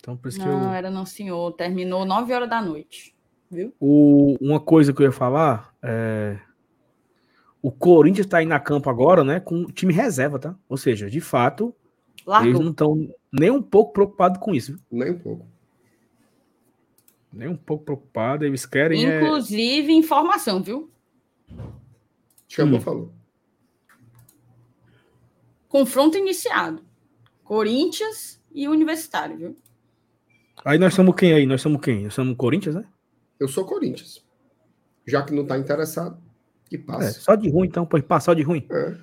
Então, 0.00 0.16
por 0.16 0.28
isso 0.28 0.40
não, 0.40 0.46
que 0.46 0.66
eu... 0.66 0.72
era 0.72 0.90
não, 0.90 1.06
senhor. 1.06 1.52
Terminou 1.52 2.04
9 2.04 2.34
horas 2.34 2.50
da 2.50 2.60
noite. 2.60 3.14
Viu? 3.48 3.72
O, 3.78 4.36
uma 4.40 4.58
coisa 4.58 4.92
que 4.92 5.00
eu 5.00 5.06
ia 5.06 5.12
falar 5.12 5.72
é. 5.80 6.36
O 7.62 7.70
Corinthians 7.70 8.26
está 8.26 8.38
aí 8.38 8.46
na 8.46 8.58
campo 8.58 8.90
agora, 8.90 9.22
né? 9.22 9.38
Com 9.38 9.64
time 9.66 9.94
reserva, 9.94 10.38
tá? 10.38 10.56
Ou 10.68 10.76
seja, 10.76 11.08
de 11.08 11.20
fato, 11.20 11.74
Largou. 12.26 12.50
eles 12.50 12.60
não 12.60 12.70
estão 12.72 13.14
nem 13.32 13.50
um 13.50 13.62
pouco 13.62 13.92
preocupados 13.92 14.40
com 14.40 14.54
isso. 14.54 14.78
Nem 14.90 15.12
um 15.12 15.18
pouco 15.18 15.52
nem 17.32 17.48
um 17.48 17.56
pouco 17.56 17.84
preocupado. 17.84 18.44
Eles 18.44 18.66
querem. 18.66 19.06
É 19.06 19.22
Inclusive, 19.22 19.92
é... 19.92 19.96
informação, 19.96 20.62
viu? 20.62 20.90
Chamou, 22.46 22.78
hum. 22.78 22.82
falou. 22.82 23.12
Confronto 25.68 26.18
iniciado. 26.18 26.84
Corinthians 27.42 28.40
e 28.52 28.68
Universitário, 28.68 29.38
viu? 29.38 29.56
Aí 30.64 30.78
nós 30.78 30.94
somos 30.94 31.16
quem 31.16 31.32
aí? 31.32 31.46
Nós 31.46 31.62
somos 31.62 31.80
quem? 31.80 32.04
Nós 32.04 32.14
somos 32.14 32.36
Corinthians, 32.36 32.74
né? 32.74 32.84
Eu 33.40 33.48
sou 33.48 33.64
Corinthians. 33.64 34.22
Já 35.06 35.22
que 35.22 35.34
não 35.34 35.46
tá 35.46 35.58
interessado, 35.58 36.22
que 36.72 36.78
passa. 36.78 37.08
É, 37.08 37.12
só 37.12 37.34
de 37.34 37.50
ruim, 37.50 37.68
então, 37.68 37.84
pode 37.84 38.04
passar 38.04 38.34
de 38.34 38.42
ruim. 38.42 38.66
É. 38.70 38.96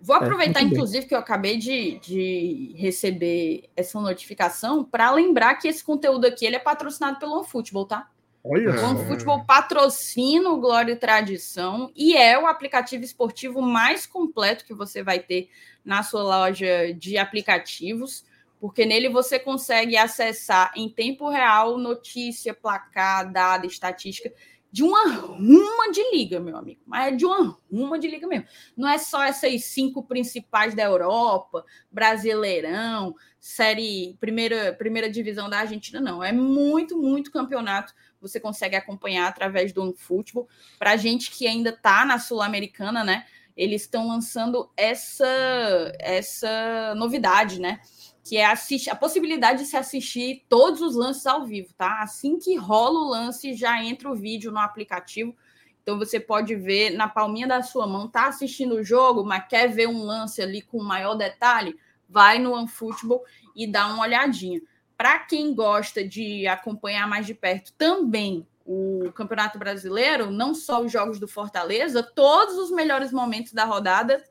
Vou 0.00 0.16
é, 0.16 0.18
aproveitar, 0.18 0.60
é, 0.60 0.64
inclusive, 0.64 1.06
que 1.06 1.14
eu 1.14 1.18
acabei 1.18 1.58
de, 1.58 1.98
de 2.00 2.74
receber 2.76 3.70
essa 3.76 4.00
notificação 4.00 4.82
para 4.82 5.10
lembrar 5.12 5.54
que 5.56 5.68
esse 5.68 5.84
conteúdo 5.84 6.26
aqui 6.26 6.46
ele 6.46 6.56
é 6.56 6.58
patrocinado 6.58 7.18
pelo 7.18 7.36
OneFootball, 7.38 7.86
tá? 7.86 8.08
Olha 8.44 8.70
o 8.70 8.84
OneFootball 8.90 9.44
patrocina 9.44 10.50
o 10.50 10.58
Glória 10.58 10.92
e 10.92 10.96
Tradição 10.96 11.92
e 11.94 12.16
é 12.16 12.36
o 12.36 12.46
aplicativo 12.48 13.04
esportivo 13.04 13.62
mais 13.62 14.04
completo 14.04 14.64
que 14.64 14.74
você 14.74 15.00
vai 15.00 15.20
ter 15.20 15.48
na 15.84 16.02
sua 16.02 16.24
loja 16.24 16.92
de 16.92 17.16
aplicativos, 17.16 18.24
porque 18.60 18.84
nele 18.84 19.08
você 19.08 19.38
consegue 19.38 19.96
acessar 19.96 20.72
em 20.74 20.88
tempo 20.88 21.28
real 21.28 21.78
notícia, 21.78 22.52
placar, 22.52 23.30
dado, 23.32 23.66
estatística 23.66 24.32
de 24.72 24.82
uma 24.82 25.06
ruma 25.06 25.92
de 25.92 26.02
liga, 26.16 26.40
meu 26.40 26.56
amigo. 26.56 26.80
Mas 26.86 27.12
é 27.12 27.16
de 27.16 27.26
uma 27.26 27.58
ruma 27.70 27.98
de 27.98 28.08
liga 28.08 28.26
mesmo. 28.26 28.46
Não 28.74 28.88
é 28.88 28.96
só 28.96 29.22
essas 29.22 29.66
cinco 29.66 30.02
principais 30.02 30.74
da 30.74 30.82
Europa, 30.82 31.62
Brasileirão, 31.90 33.14
série 33.38 34.16
primeira, 34.18 34.72
primeira 34.72 35.10
divisão 35.10 35.50
da 35.50 35.58
Argentina, 35.58 36.00
não. 36.00 36.24
É 36.24 36.32
muito, 36.32 36.96
muito 36.96 37.30
campeonato. 37.30 37.92
Você 38.18 38.40
consegue 38.40 38.74
acompanhar 38.74 39.28
através 39.28 39.74
do 39.74 39.92
futebol. 39.94 40.48
Para 40.78 40.96
gente 40.96 41.30
que 41.30 41.46
ainda 41.46 41.68
está 41.68 42.06
na 42.06 42.18
Sul-Americana, 42.18 43.04
né? 43.04 43.26
Eles 43.54 43.82
estão 43.82 44.08
lançando 44.08 44.70
essa, 44.74 45.92
essa 45.98 46.94
novidade, 46.96 47.60
né? 47.60 47.80
Que 48.24 48.36
é 48.36 48.46
assistir, 48.46 48.90
a 48.90 48.94
possibilidade 48.94 49.62
de 49.62 49.68
se 49.68 49.76
assistir 49.76 50.44
todos 50.48 50.80
os 50.80 50.94
lances 50.94 51.26
ao 51.26 51.44
vivo, 51.44 51.72
tá? 51.74 52.02
Assim 52.02 52.38
que 52.38 52.54
rola 52.56 53.00
o 53.00 53.08
lance, 53.08 53.54
já 53.54 53.82
entra 53.82 54.10
o 54.10 54.14
vídeo 54.14 54.52
no 54.52 54.60
aplicativo. 54.60 55.34
Então 55.82 55.98
você 55.98 56.20
pode 56.20 56.54
ver 56.54 56.90
na 56.90 57.08
palminha 57.08 57.48
da 57.48 57.62
sua 57.62 57.86
mão, 57.86 58.08
tá 58.08 58.28
assistindo 58.28 58.76
o 58.76 58.84
jogo, 58.84 59.24
mas 59.24 59.48
quer 59.48 59.68
ver 59.68 59.88
um 59.88 60.04
lance 60.04 60.40
ali 60.40 60.62
com 60.62 60.80
maior 60.82 61.14
detalhe, 61.14 61.76
vai 62.08 62.38
no 62.38 62.52
OneFootball 62.52 63.24
e 63.56 63.66
dá 63.66 63.88
uma 63.88 64.04
olhadinha. 64.04 64.60
Para 64.96 65.18
quem 65.18 65.52
gosta 65.52 66.06
de 66.06 66.46
acompanhar 66.46 67.08
mais 67.08 67.26
de 67.26 67.34
perto 67.34 67.72
também 67.72 68.46
o 68.64 69.10
Campeonato 69.12 69.58
Brasileiro, 69.58 70.30
não 70.30 70.54
só 70.54 70.80
os 70.80 70.92
jogos 70.92 71.18
do 71.18 71.26
Fortaleza, 71.26 72.02
todos 72.02 72.56
os 72.56 72.70
melhores 72.70 73.10
momentos 73.10 73.52
da 73.52 73.64
rodada 73.64 74.22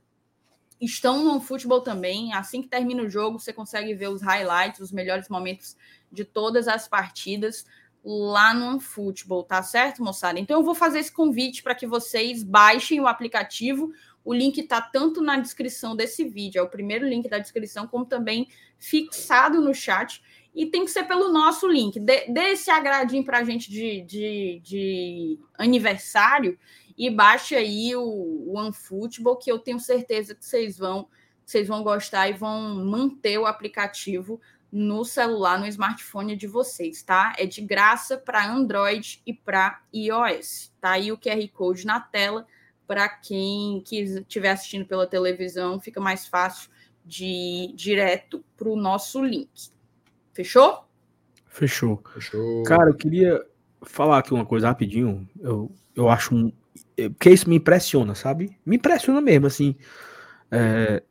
estão 0.81 1.23
no 1.23 1.39
futebol 1.39 1.81
também. 1.81 2.33
Assim 2.33 2.61
que 2.61 2.67
termina 2.67 3.03
o 3.03 3.09
jogo, 3.09 3.39
você 3.39 3.53
consegue 3.53 3.93
ver 3.93 4.09
os 4.09 4.21
highlights, 4.21 4.79
os 4.79 4.91
melhores 4.91 5.29
momentos 5.29 5.77
de 6.11 6.25
todas 6.25 6.67
as 6.67 6.87
partidas 6.87 7.65
lá 8.03 8.53
no 8.53 8.79
futebol, 8.79 9.43
tá 9.43 9.61
certo, 9.61 10.03
moçada? 10.03 10.39
Então 10.39 10.59
eu 10.59 10.65
vou 10.65 10.73
fazer 10.73 10.99
esse 10.99 11.11
convite 11.11 11.61
para 11.61 11.75
que 11.75 11.85
vocês 11.85 12.43
baixem 12.43 12.99
o 12.99 13.07
aplicativo. 13.07 13.93
O 14.25 14.33
link 14.33 14.57
está 14.57 14.81
tanto 14.81 15.21
na 15.21 15.37
descrição 15.37 15.95
desse 15.95 16.23
vídeo, 16.23 16.59
é 16.59 16.63
o 16.63 16.69
primeiro 16.69 17.07
link 17.07 17.29
da 17.29 17.37
descrição, 17.37 17.87
como 17.87 18.05
também 18.05 18.47
fixado 18.77 19.61
no 19.61 19.73
chat. 19.73 20.21
E 20.53 20.65
tem 20.65 20.83
que 20.83 20.91
ser 20.91 21.03
pelo 21.03 21.31
nosso 21.31 21.67
link. 21.67 21.97
Dê, 21.99 22.25
dê 22.27 22.49
esse 22.49 22.69
agradinho 22.69 23.23
para 23.23 23.37
a 23.37 23.43
gente 23.43 23.69
de, 23.69 24.01
de, 24.01 24.61
de 24.61 25.39
aniversário 25.57 26.59
e 27.01 27.09
baixe 27.09 27.55
aí 27.55 27.95
o 27.95 28.53
OneFootball, 28.53 29.35
que 29.35 29.51
eu 29.51 29.57
tenho 29.57 29.79
certeza 29.79 30.35
que 30.35 30.45
vocês 30.45 30.77
vão, 30.77 31.07
vocês 31.43 31.67
vão 31.67 31.81
gostar 31.81 32.29
e 32.29 32.33
vão 32.33 32.85
manter 32.85 33.39
o 33.39 33.47
aplicativo 33.47 34.39
no 34.71 35.03
celular, 35.03 35.57
no 35.57 35.65
smartphone 35.65 36.35
de 36.35 36.45
vocês, 36.45 37.01
tá? 37.01 37.33
É 37.39 37.47
de 37.47 37.59
graça 37.59 38.19
para 38.19 38.47
Android 38.47 39.19
e 39.25 39.33
para 39.33 39.81
iOS. 39.91 40.71
Tá 40.79 40.91
aí 40.91 41.11
o 41.11 41.17
QR 41.17 41.49
Code 41.51 41.87
na 41.87 41.99
tela 41.99 42.45
para 42.85 43.09
quem 43.09 43.83
estiver 43.91 44.51
assistindo 44.51 44.85
pela 44.85 45.07
televisão, 45.07 45.79
fica 45.79 45.99
mais 45.99 46.27
fácil 46.27 46.69
de 47.03 47.25
ir 47.25 47.73
direto 47.73 48.45
para 48.55 48.69
o 48.69 48.75
nosso 48.75 49.25
link. 49.25 49.71
Fechou? 50.33 50.85
Fechou? 51.47 51.99
Fechou. 52.13 52.61
Cara, 52.61 52.91
eu 52.91 52.95
queria 52.95 53.43
falar 53.81 54.19
aqui 54.19 54.35
uma 54.35 54.45
coisa 54.45 54.67
rapidinho. 54.67 55.27
Eu, 55.39 55.71
eu 55.95 56.07
acho 56.07 56.35
um, 56.35 56.53
porque 57.09 57.29
isso 57.29 57.49
me 57.49 57.55
impressiona, 57.55 58.15
sabe? 58.15 58.57
Me 58.65 58.75
impressiona 58.75 59.21
mesmo, 59.21 59.47
assim. 59.47 59.75
É... 60.49 61.03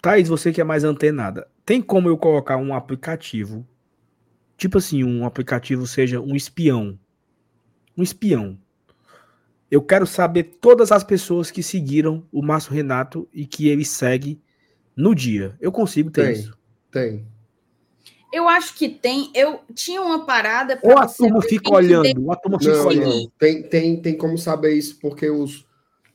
Thaís, 0.00 0.28
você 0.28 0.52
que 0.52 0.60
é 0.60 0.64
mais 0.64 0.84
antenada, 0.84 1.48
tem 1.64 1.82
como 1.82 2.08
eu 2.08 2.16
colocar 2.16 2.56
um 2.56 2.74
aplicativo, 2.74 3.66
tipo 4.56 4.78
assim, 4.78 5.02
um 5.04 5.24
aplicativo 5.24 5.86
seja 5.86 6.20
um 6.20 6.34
espião, 6.34 6.98
um 7.96 8.02
espião. 8.02 8.58
Eu 9.70 9.82
quero 9.82 10.06
saber 10.06 10.44
todas 10.60 10.90
as 10.92 11.04
pessoas 11.04 11.50
que 11.50 11.62
seguiram 11.62 12.26
o 12.32 12.42
Márcio 12.42 12.72
Renato 12.72 13.28
e 13.32 13.44
que 13.44 13.68
ele 13.68 13.84
segue 13.84 14.40
no 14.96 15.14
dia. 15.14 15.54
Eu 15.60 15.70
consigo 15.70 16.10
ter 16.10 16.24
tem, 16.24 16.32
isso? 16.32 16.58
Tem. 16.90 17.26
Eu 18.32 18.48
acho 18.48 18.74
que 18.74 18.88
tem. 18.88 19.30
Eu 19.34 19.60
tinha 19.74 20.02
uma 20.02 20.24
parada. 20.24 20.78
Ou 20.82 20.98
a 20.98 21.06
turma 21.06 21.40
fica 21.42 21.72
olhando, 21.72 22.30
a 22.30 22.36
turma 22.36 22.58
fica 22.58 22.82
olhando. 22.82 23.30
Tem, 23.38 23.62
tem, 23.62 23.96
tem 24.00 24.16
como 24.16 24.36
saber 24.36 24.74
isso, 24.74 24.98
porque 25.00 25.30
os, 25.30 25.64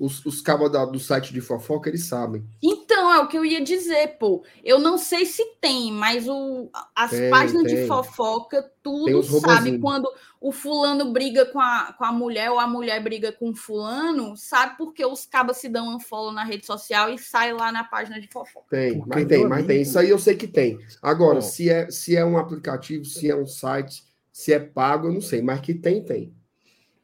os, 0.03 0.25
os 0.25 0.41
cabos 0.41 0.69
do 0.91 0.99
site 0.99 1.31
de 1.31 1.39
fofoca, 1.39 1.89
eles 1.89 2.05
sabem. 2.05 2.43
Então, 2.61 3.13
é 3.13 3.19
o 3.19 3.27
que 3.27 3.37
eu 3.37 3.45
ia 3.45 3.63
dizer, 3.63 4.17
pô. 4.19 4.43
Eu 4.61 4.77
não 4.77 4.97
sei 4.97 5.25
se 5.25 5.45
tem, 5.61 5.93
mas 5.93 6.27
o, 6.27 6.69
as 6.93 7.11
tem, 7.11 7.29
páginas 7.29 7.63
tem. 7.63 7.75
de 7.75 7.87
fofoca, 7.87 8.69
tudo 8.83 9.23
sabe. 9.39 9.79
Quando 9.79 10.11
o 10.41 10.51
fulano 10.51 11.13
briga 11.13 11.45
com 11.45 11.59
a, 11.59 11.95
com 11.97 12.03
a 12.03 12.11
mulher 12.11 12.51
ou 12.51 12.59
a 12.59 12.67
mulher 12.67 13.01
briga 13.01 13.31
com 13.31 13.51
o 13.51 13.55
fulano, 13.55 14.35
sabe 14.35 14.77
porque 14.77 15.05
os 15.05 15.25
cabos 15.25 15.55
se 15.55 15.69
dão 15.69 15.95
um 15.95 15.99
follow 16.01 16.33
na 16.33 16.43
rede 16.43 16.65
social 16.65 17.09
e 17.09 17.17
sai 17.17 17.53
lá 17.53 17.71
na 17.71 17.85
página 17.85 18.19
de 18.19 18.27
fofoca. 18.27 18.67
Tem, 18.69 19.01
mas 19.07 19.25
tem, 19.25 19.47
mas 19.47 19.65
tem. 19.65 19.81
Isso 19.83 19.97
aí 19.97 20.09
eu 20.09 20.19
sei 20.19 20.35
que 20.35 20.47
tem. 20.47 20.77
Agora, 21.01 21.39
se 21.39 21.69
é, 21.69 21.89
se 21.89 22.13
é 22.13 22.25
um 22.25 22.37
aplicativo, 22.37 23.05
se 23.05 23.31
é 23.31 23.35
um 23.35 23.47
site, 23.47 24.03
se 24.33 24.51
é 24.51 24.59
pago, 24.59 25.07
eu 25.07 25.13
não 25.13 25.21
sei, 25.21 25.41
mas 25.41 25.61
que 25.61 25.73
tem, 25.73 26.03
tem. 26.03 26.33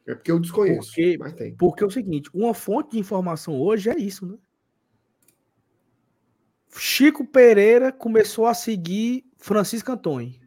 É 0.06 0.14
porque 0.14 0.30
eu 0.30 0.40
desconheço. 0.40 0.88
Porque, 0.88 1.16
mas 1.18 1.32
tem. 1.34 1.54
porque 1.54 1.84
é 1.84 1.86
o 1.86 1.90
seguinte: 1.90 2.30
uma 2.32 2.54
fonte 2.54 2.92
de 2.92 2.98
informação 2.98 3.60
hoje 3.60 3.90
é 3.90 3.98
isso, 3.98 4.26
né? 4.26 4.36
Chico 6.76 7.26
Pereira 7.26 7.92
começou 7.92 8.46
a 8.46 8.54
seguir 8.54 9.24
Francisco 9.36 9.90
Antônio. 9.90 10.40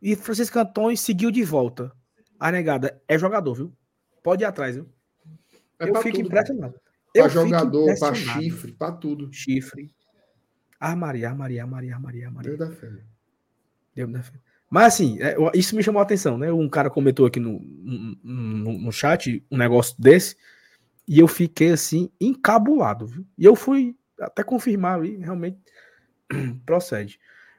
E 0.00 0.16
Francisco 0.16 0.58
Antônio 0.58 0.96
seguiu 0.96 1.30
de 1.30 1.42
volta. 1.42 1.92
A 2.38 2.50
negada 2.50 3.02
é 3.06 3.18
jogador, 3.18 3.54
viu? 3.54 3.76
Pode 4.22 4.42
ir 4.42 4.46
atrás, 4.46 4.76
viu? 4.76 4.88
É 5.78 5.88
eu 5.88 5.94
fico 5.96 6.16
tudo, 6.16 6.26
impressionado. 6.26 6.80
Para 7.12 7.28
jogador, 7.28 7.98
para 7.98 8.14
chifre, 8.14 8.72
para 8.72 8.92
tudo. 8.92 9.32
Chifre. 9.32 9.92
Armaria, 10.78 11.28
armaria, 11.28 11.62
armaria, 11.62 11.94
armaria, 11.94 12.26
armaria. 12.28 12.56
Deus 12.56 12.70
da 12.70 12.74
fé. 12.74 12.90
Deus 13.94 14.12
da 14.12 14.22
fé. 14.22 14.40
Mas 14.70 14.94
assim, 14.94 15.18
é, 15.20 15.36
isso 15.52 15.74
me 15.74 15.82
chamou 15.82 15.98
a 15.98 16.04
atenção, 16.04 16.38
né? 16.38 16.52
Um 16.52 16.68
cara 16.68 16.88
comentou 16.88 17.26
aqui 17.26 17.40
no, 17.40 17.60
no, 18.22 18.78
no 18.78 18.92
chat 18.92 19.44
um 19.50 19.56
negócio 19.56 19.96
desse, 19.98 20.36
e 21.08 21.18
eu 21.18 21.26
fiquei 21.26 21.72
assim, 21.72 22.08
encabulado, 22.20 23.04
viu? 23.04 23.26
E 23.36 23.44
eu 23.44 23.56
fui 23.56 23.96
até 24.20 24.44
confirmar 24.44 25.04
e 25.04 25.16
realmente 25.16 25.58
procede. 26.64 27.18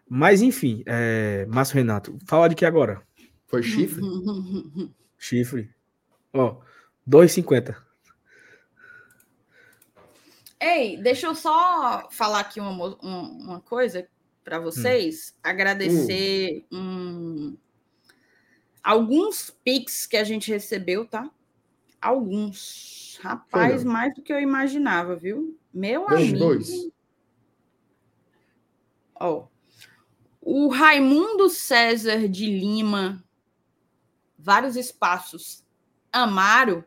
Mas 0.10 0.42
enfim, 0.42 0.84
é, 0.86 1.46
Márcio 1.50 1.76
Renato, 1.76 2.18
fala 2.26 2.48
de 2.48 2.56
que 2.56 2.66
agora? 2.66 3.02
Foi 3.48 3.62
chifre? 3.62 4.02
chifre. 5.20 5.70
Ó, 6.34 6.62
2,50. 7.06 7.76
Ei, 10.62 10.96
deixa 10.96 11.28
eu 11.28 11.36
só 11.36 12.08
falar 12.10 12.40
aqui 12.40 12.62
uma, 12.62 12.96
uma 13.02 13.60
coisa 13.60 14.08
para 14.43 14.59
hum. 14.59 14.63
vocês, 14.63 15.34
hum. 15.35 15.39
agradecer 15.43 16.65
hum. 16.72 17.55
alguns 18.84 19.49
pics 19.63 20.05
que 20.05 20.18
a 20.18 20.23
gente 20.23 20.51
recebeu, 20.51 21.05
tá? 21.05 21.30
Alguns. 22.01 23.19
Rapaz, 23.22 23.84
mais 23.84 24.15
do 24.15 24.22
que 24.22 24.34
eu 24.34 24.39
imaginava, 24.39 25.15
viu? 25.15 25.57
Meu 25.73 26.07
Dois, 26.07 26.30
amigo. 26.30 26.39
Dois. 26.39 26.89
Ó, 29.19 29.47
o 30.41 30.69
Raimundo 30.69 31.47
César 31.49 32.27
de 32.27 32.47
Lima, 32.47 33.23
vários 34.39 34.76
espaços, 34.76 35.63
Amaro, 36.11 36.84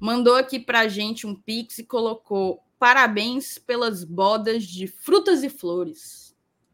mandou 0.00 0.34
aqui 0.34 0.58
pra 0.58 0.88
gente 0.88 1.26
um 1.26 1.34
pix 1.34 1.78
e 1.78 1.84
colocou 1.84 2.64
parabéns 2.78 3.58
pelas 3.58 4.02
bodas 4.02 4.64
de 4.64 4.86
frutas 4.86 5.44
e 5.44 5.50
flores. 5.50 6.25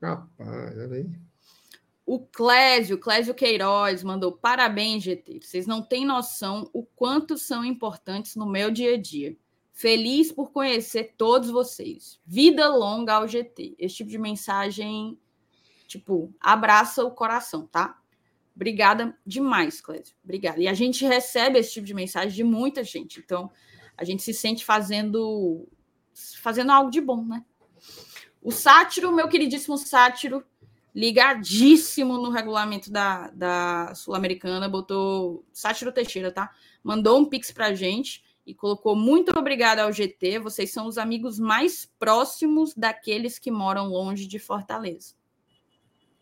Rapaz, 0.02 0.76
olha 0.76 0.96
aí. 0.96 1.06
O 2.04 2.18
Clésio, 2.18 2.98
Clésio 2.98 3.34
Queiroz, 3.34 4.02
mandou 4.02 4.32
parabéns, 4.32 5.04
GT. 5.04 5.40
Vocês 5.40 5.66
não 5.66 5.80
têm 5.80 6.04
noção 6.04 6.68
o 6.72 6.82
quanto 6.82 7.38
são 7.38 7.64
importantes 7.64 8.34
no 8.34 8.44
meu 8.44 8.70
dia 8.70 8.94
a 8.94 9.00
dia. 9.00 9.36
Feliz 9.72 10.32
por 10.32 10.50
conhecer 10.50 11.14
todos 11.16 11.48
vocês. 11.48 12.20
Vida 12.26 12.68
longa 12.68 13.14
ao 13.14 13.28
GT. 13.28 13.76
Esse 13.78 13.96
tipo 13.96 14.10
de 14.10 14.18
mensagem, 14.18 15.16
tipo, 15.86 16.34
abraça 16.40 17.04
o 17.04 17.12
coração, 17.12 17.66
tá? 17.66 17.98
Obrigada 18.54 19.16
demais, 19.24 19.80
Clésio. 19.80 20.14
Obrigada. 20.22 20.60
E 20.60 20.66
a 20.68 20.74
gente 20.74 21.06
recebe 21.06 21.58
esse 21.58 21.72
tipo 21.72 21.86
de 21.86 21.94
mensagem 21.94 22.34
de 22.34 22.44
muita 22.44 22.82
gente. 22.82 23.20
Então, 23.20 23.50
a 23.96 24.04
gente 24.04 24.22
se 24.22 24.34
sente 24.34 24.64
fazendo 24.64 25.66
fazendo 26.42 26.70
algo 26.70 26.90
de 26.90 27.00
bom, 27.00 27.24
né? 27.24 27.42
O 28.42 28.50
Sátiro, 28.50 29.12
meu 29.12 29.28
queridíssimo 29.28 29.78
Sátiro, 29.78 30.44
ligadíssimo 30.92 32.18
no 32.18 32.28
regulamento 32.28 32.90
da, 32.90 33.30
da 33.30 33.94
Sul-Americana, 33.94 34.68
botou 34.68 35.44
Sátiro 35.52 35.92
Teixeira, 35.92 36.32
tá? 36.32 36.52
Mandou 36.82 37.20
um 37.20 37.24
pix 37.24 37.52
pra 37.52 37.72
gente 37.72 38.24
e 38.44 38.52
colocou 38.52 38.96
muito 38.96 39.30
obrigado 39.38 39.78
ao 39.78 39.92
GT. 39.92 40.40
Vocês 40.40 40.72
são 40.72 40.88
os 40.88 40.98
amigos 40.98 41.38
mais 41.38 41.88
próximos 42.00 42.74
daqueles 42.74 43.38
que 43.38 43.50
moram 43.50 43.86
longe 43.88 44.26
de 44.26 44.40
Fortaleza. 44.40 45.14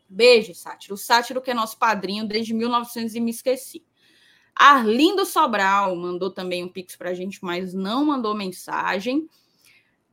Beijo, 0.07 0.55
Sátiro. 0.55 0.95
O 0.95 0.99
Sátiro 0.99 1.41
que 1.41 1.51
é 1.51 1.55
nosso 1.55 1.79
padrinho 1.79 2.29
desde 2.29 2.53
1900 2.53 3.15
e 3.15 3.21
me 3.21 3.31
esqueci. 3.31 3.83
Arlindo 4.55 5.25
Sobral 5.25 5.97
mandou 5.97 6.31
também 6.31 6.63
um 6.63 6.69
pix 6.69 6.97
pra 6.97 7.15
gente, 7.15 7.43
mas 7.43 7.73
não 7.73 8.05
mandou 8.05 8.35
mensagem. 8.35 9.27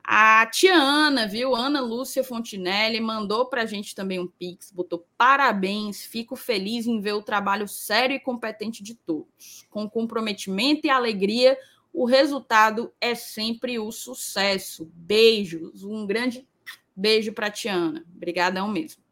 A 0.09 0.45
tia 0.45 0.73
Ana, 0.73 1.27
viu? 1.27 1.53
Ana 1.53 1.81
Lúcia 1.81 2.23
Fontinelli 2.23 3.01
mandou 3.01 3.47
para 3.47 3.63
a 3.63 3.65
gente 3.65 3.93
também 3.93 4.17
um 4.17 4.25
pix, 4.25 4.71
botou 4.71 5.05
parabéns, 5.17 6.05
fico 6.05 6.33
feliz 6.37 6.87
em 6.87 7.01
ver 7.01 7.11
o 7.11 7.21
trabalho 7.21 7.67
sério 7.67 8.15
e 8.15 8.19
competente 8.19 8.81
de 8.81 8.95
todos. 8.95 9.67
Com 9.69 9.89
comprometimento 9.89 10.87
e 10.87 10.89
alegria, 10.89 11.57
o 11.91 12.05
resultado 12.05 12.89
é 13.01 13.15
sempre 13.15 13.79
o 13.79 13.91
sucesso. 13.91 14.89
Beijos, 14.93 15.83
um 15.83 16.05
grande 16.05 16.47
beijo 16.95 17.33
para 17.33 17.47
a 17.47 17.51
tia. 17.51 18.01
Obrigadão 18.15 18.69
mesmo. 18.69 19.03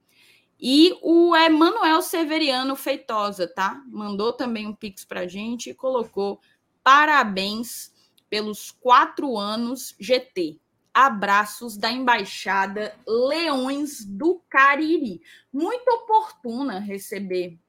E 0.57 0.97
o 1.01 1.35
Emanuel 1.35 2.01
Severiano 2.01 2.73
Feitosa, 2.77 3.51
tá? 3.53 3.83
Mandou 3.89 4.31
também 4.31 4.65
um 4.65 4.73
pix 4.73 5.03
para 5.03 5.21
a 5.21 5.27
gente 5.27 5.71
e 5.71 5.73
colocou 5.73 6.39
parabéns 6.81 7.93
pelos 8.29 8.71
quatro 8.71 9.37
anos 9.37 9.93
GT 9.99 10.57
abraços 10.95 11.75
da 11.75 11.91
embaixada 11.91 12.95
Leões 13.05 14.05
do 14.05 14.41
Cariri. 14.49 15.21
Muito 15.51 15.85
oportuna 15.89 16.79
receber 16.79 17.59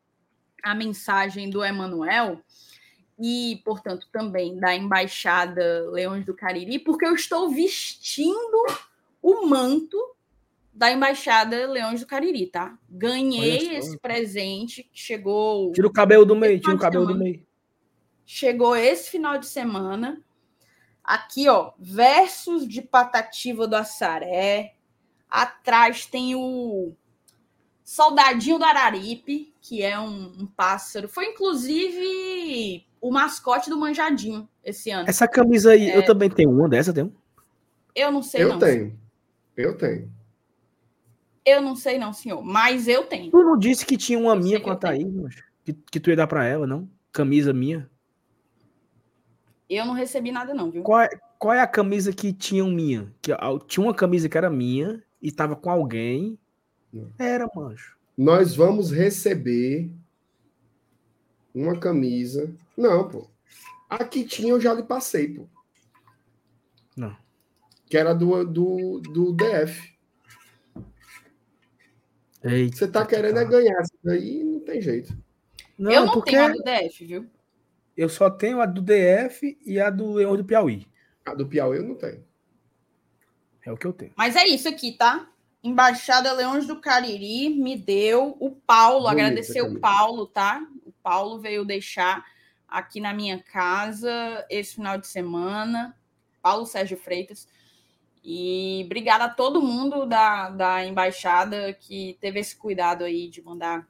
a 0.62 0.76
mensagem 0.76 1.50
do 1.50 1.64
Emanuel 1.64 2.40
e, 3.18 3.60
portanto, 3.64 4.06
também 4.12 4.60
da 4.60 4.76
embaixada 4.76 5.90
Leões 5.90 6.24
do 6.24 6.34
Cariri, 6.34 6.78
porque 6.78 7.04
eu 7.04 7.14
estou 7.14 7.50
vestindo 7.50 8.64
o 9.20 9.44
manto 9.44 9.98
da 10.72 10.92
embaixada 10.92 11.66
Leões 11.66 11.98
do 11.98 12.06
Cariri, 12.06 12.46
tá? 12.46 12.78
Ganhei 12.88 13.74
esse 13.74 13.98
presente 13.98 14.84
que 14.84 15.00
chegou. 15.00 15.72
Tira 15.72 15.88
o 15.88 15.92
cabelo 15.92 16.24
do 16.24 16.36
meio, 16.36 16.60
tira 16.60 16.76
o 16.76 16.78
cabelo 16.78 17.06
do 17.06 17.18
meio. 17.18 17.44
Chegou 18.24 18.76
esse 18.76 19.10
final 19.10 19.36
de 19.36 19.46
semana 19.46 20.22
Aqui, 21.06 21.48
ó, 21.48 21.72
versos 21.78 22.66
de 22.66 22.82
Patativa 22.82 23.68
do 23.68 23.76
Assaré. 23.76 24.74
Atrás 25.30 26.04
tem 26.04 26.34
o 26.34 26.92
Soldadinho 27.84 28.58
do 28.58 28.64
Araripe, 28.64 29.54
que 29.60 29.82
é 29.82 29.96
um, 29.98 30.32
um, 30.40 30.46
pássaro. 30.46 31.08
Foi, 31.08 31.26
inclusive, 31.26 32.84
o 33.00 33.12
mascote 33.12 33.70
do 33.70 33.78
Manjadinho 33.78 34.48
esse 34.64 34.90
ano. 34.90 35.08
Essa 35.08 35.28
camisa 35.28 35.70
aí, 35.70 35.90
é... 35.90 35.96
eu 35.96 36.04
também 36.04 36.28
tenho 36.28 36.50
uma 36.50 36.68
dessa, 36.68 36.92
tenho? 36.92 37.14
Eu 37.94 38.10
não 38.10 38.22
sei, 38.22 38.42
eu 38.42 38.48
não. 38.48 38.54
Eu 38.56 38.60
tenho. 38.60 39.00
Eu 39.56 39.78
tenho. 39.78 40.12
Eu 41.44 41.62
não 41.62 41.76
sei, 41.76 41.96
não, 41.96 42.12
senhor. 42.12 42.42
Mas 42.42 42.88
eu 42.88 43.04
tenho. 43.04 43.30
Tu 43.30 43.38
não 43.38 43.56
disse 43.56 43.86
que 43.86 43.96
tinha 43.96 44.18
uma 44.18 44.32
eu 44.32 44.40
minha 44.40 44.60
com 44.60 44.70
a 44.70 44.76
Thaís, 44.76 45.06
que, 45.64 45.72
que 45.72 46.00
tu 46.00 46.10
ia 46.10 46.16
dar 46.16 46.26
pra 46.26 46.44
ela, 46.44 46.66
não? 46.66 46.90
Camisa 47.12 47.52
minha. 47.52 47.88
Eu 49.68 49.84
não 49.84 49.94
recebi 49.94 50.30
nada, 50.30 50.54
não, 50.54 50.70
viu? 50.70 50.82
Qual 50.82 51.00
é, 51.00 51.08
qual 51.38 51.54
é 51.54 51.60
a 51.60 51.66
camisa 51.66 52.12
que 52.12 52.32
tinha 52.32 52.64
minha? 52.64 53.12
Que, 53.20 53.32
tinha 53.66 53.84
uma 53.84 53.94
camisa 53.94 54.28
que 54.28 54.38
era 54.38 54.48
minha 54.48 55.02
e 55.20 55.32
tava 55.32 55.56
com 55.56 55.70
alguém. 55.70 56.38
Era, 57.18 57.48
mancho. 57.54 57.96
Nós 58.16 58.54
vamos 58.54 58.90
receber 58.90 59.90
uma 61.54 61.78
camisa. 61.78 62.54
Não, 62.76 63.08
pô. 63.08 63.28
Aqui 63.88 64.24
tinha, 64.24 64.50
eu 64.50 64.60
já 64.60 64.72
lhe 64.72 64.82
passei, 64.82 65.28
pô. 65.28 65.46
Não. 66.96 67.16
Que 67.86 67.96
era 67.96 68.14
do, 68.14 68.44
do, 68.44 69.00
do 69.00 69.32
DF. 69.32 69.96
Eita, 72.42 72.76
Você 72.76 72.88
tá 72.88 73.04
querendo 73.04 73.38
é 73.38 73.44
ganhar 73.44 73.82
isso 73.82 73.98
daí, 74.02 74.44
não 74.44 74.60
tem 74.60 74.80
jeito. 74.80 75.16
Não, 75.76 75.90
eu 75.90 76.06
não 76.06 76.14
porque... 76.14 76.30
tenho 76.30 76.44
a 76.44 76.48
do 76.48 76.62
DF, 76.62 77.04
viu? 77.04 77.26
Eu 77.96 78.08
só 78.08 78.28
tenho 78.28 78.60
a 78.60 78.66
do 78.66 78.82
DF 78.82 79.58
e 79.64 79.80
a 79.80 79.88
do 79.88 80.12
Leão 80.12 80.36
do 80.36 80.44
Piauí. 80.44 80.86
A 81.24 81.34
do 81.34 81.46
Piauí 81.46 81.78
eu 81.78 81.84
não 81.84 81.94
tenho. 81.94 82.24
É 83.64 83.72
o 83.72 83.76
que 83.76 83.86
eu 83.86 83.92
tenho. 83.92 84.12
Mas 84.16 84.36
é 84.36 84.46
isso 84.46 84.68
aqui, 84.68 84.92
tá? 84.92 85.28
Embaixada 85.62 86.32
Leões 86.32 86.66
do 86.66 86.80
Cariri 86.80 87.48
me 87.48 87.76
deu. 87.76 88.36
O 88.38 88.50
Paulo, 88.50 89.08
agradecer 89.08 89.62
o 89.62 89.80
Paulo, 89.80 90.26
tá? 90.26 90.64
O 90.84 90.92
Paulo 90.92 91.40
veio 91.40 91.64
deixar 91.64 92.24
aqui 92.68 93.00
na 93.00 93.12
minha 93.12 93.42
casa 93.42 94.46
esse 94.48 94.74
final 94.74 94.98
de 94.98 95.06
semana. 95.06 95.96
Paulo 96.40 96.66
Sérgio 96.66 96.96
Freitas. 96.96 97.48
E 98.22 98.82
obrigada 98.84 99.24
a 99.24 99.28
todo 99.28 99.62
mundo 99.62 100.06
da, 100.06 100.50
da 100.50 100.84
embaixada 100.84 101.72
que 101.72 102.16
teve 102.20 102.40
esse 102.40 102.54
cuidado 102.54 103.04
aí 103.04 103.28
de 103.28 103.42
mandar 103.42 103.88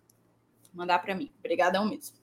mandar 0.73 0.99
para 0.99 1.15
mim. 1.15 1.31
Obrigadão 1.39 1.87
mesmo. 1.89 2.16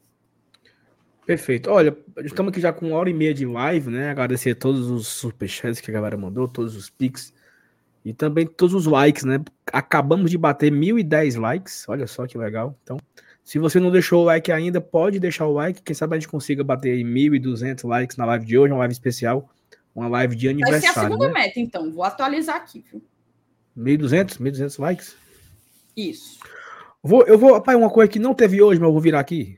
Perfeito. 1.26 1.70
Olha, 1.70 1.96
estamos 2.24 2.52
aqui 2.52 2.60
já 2.60 2.74
com 2.74 2.88
uma 2.88 2.98
hora 2.98 3.10
e 3.10 3.14
meia 3.14 3.34
de 3.34 3.46
live, 3.46 3.90
né? 3.90 4.10
Agradecer 4.10 4.52
a 4.52 4.56
todos 4.56 4.90
os 4.90 5.08
superchats 5.08 5.80
que 5.80 5.90
a 5.90 5.94
galera 5.94 6.18
mandou, 6.18 6.48
todos 6.48 6.76
os 6.76 6.90
pics 6.90 7.34
e 8.04 8.14
também 8.14 8.46
todos 8.46 8.74
os 8.74 8.86
likes, 8.86 9.24
né? 9.24 9.40
Acabamos 9.72 10.30
de 10.30 10.38
bater 10.38 10.72
1.010 10.72 11.40
likes, 11.40 11.86
olha 11.88 12.06
só 12.08 12.28
que 12.28 12.38
legal. 12.38 12.78
Então, 12.84 12.98
se 13.44 13.58
você 13.58 13.80
não 13.80 13.92
deixou 13.92 14.22
o 14.22 14.26
like 14.26 14.52
ainda, 14.52 14.82
pode 14.82 15.20
deixar 15.20 15.48
o 15.48 15.54
like. 15.54 15.82
Quem 15.82 15.96
sabe 15.96 16.16
a 16.16 16.20
gente 16.20 16.30
consiga 16.30 16.64
bater 16.64 16.98
1.200 16.98 17.88
likes 17.88 18.18
na 18.18 18.26
live 18.26 18.46
de 18.46 18.58
hoje, 18.58 18.74
uma 18.74 18.80
live 18.80 18.94
especial, 18.94 19.50
uma 19.96 20.10
live 20.10 20.36
de 20.36 20.50
aniversário. 20.50 20.82
Vai 20.82 20.94
ser 20.94 21.00
a 21.00 21.04
segunda 21.04 21.28
né? 21.28 21.34
meta, 21.34 21.60
então. 21.60 21.92
Vou 21.92 22.04
atualizar 22.04 22.58
aqui, 22.58 22.84
viu? 22.92 23.02
1.200? 23.78 24.40
1.200 24.40 24.80
likes? 24.80 25.16
Isso. 25.96 26.40
Vou, 27.02 27.24
eu 27.24 27.38
vou, 27.38 27.62
pai, 27.62 27.76
uma 27.76 27.90
coisa 27.90 28.12
que 28.12 28.20
não 28.20 28.34
teve 28.34 28.62
hoje, 28.62 28.80
mas 28.80 28.88
eu 28.88 28.94
vou 28.94 29.02
virar 29.02 29.20
aqui. 29.20 29.58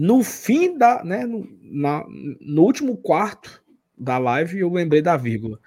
No 0.00 0.22
fim 0.22 0.78
da, 0.78 1.02
né, 1.02 1.26
no, 1.26 1.44
na, 1.60 2.06
no 2.40 2.62
último 2.62 2.96
quarto 2.96 3.60
da 3.98 4.16
live, 4.16 4.60
eu 4.60 4.72
lembrei 4.72 5.02
da 5.02 5.16
vírgula. 5.16 5.58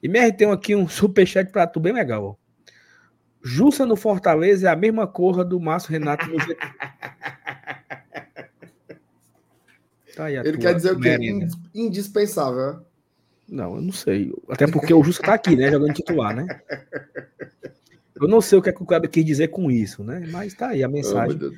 E 0.00 0.08
me 0.08 0.32
tem 0.32 0.48
aqui 0.48 0.76
um 0.76 0.86
superchat 0.88 1.50
para 1.50 1.66
tu 1.66 1.80
bem 1.80 1.92
legal. 1.92 2.24
Ó. 2.24 2.34
Jussa 3.42 3.84
no 3.84 3.96
Fortaleza 3.96 4.68
é 4.68 4.70
a 4.70 4.76
mesma 4.76 5.08
cor 5.08 5.44
do 5.44 5.58
Márcio 5.58 5.90
Renato 5.90 6.28
no 6.28 6.38
GT. 6.38 6.56
Tá 10.16 10.30
Ele 10.30 10.58
quer 10.58 10.74
dizer 10.74 10.92
o 10.92 11.00
quê? 11.00 11.16
Indispensável. 11.72 12.84
Não, 13.48 13.76
eu 13.76 13.80
não 13.80 13.92
sei. 13.92 14.30
Até 14.48 14.66
porque 14.66 14.92
o 14.92 15.02
Justa 15.02 15.22
tá 15.22 15.34
aqui, 15.34 15.56
né? 15.56 15.70
Jogando 15.70 15.94
titular, 15.94 16.34
né? 16.34 16.46
Eu 18.20 18.28
não 18.28 18.42
sei 18.42 18.58
o 18.58 18.62
que, 18.62 18.68
é 18.68 18.72
que 18.72 18.82
o 18.82 18.84
Kleber 18.84 19.08
quis 19.08 19.24
dizer 19.24 19.48
com 19.48 19.70
isso, 19.70 20.04
né? 20.04 20.28
Mas 20.30 20.52
tá 20.52 20.68
aí 20.68 20.84
a 20.84 20.88
mensagem 20.88 21.36
oh, 21.36 21.38
do 21.38 21.56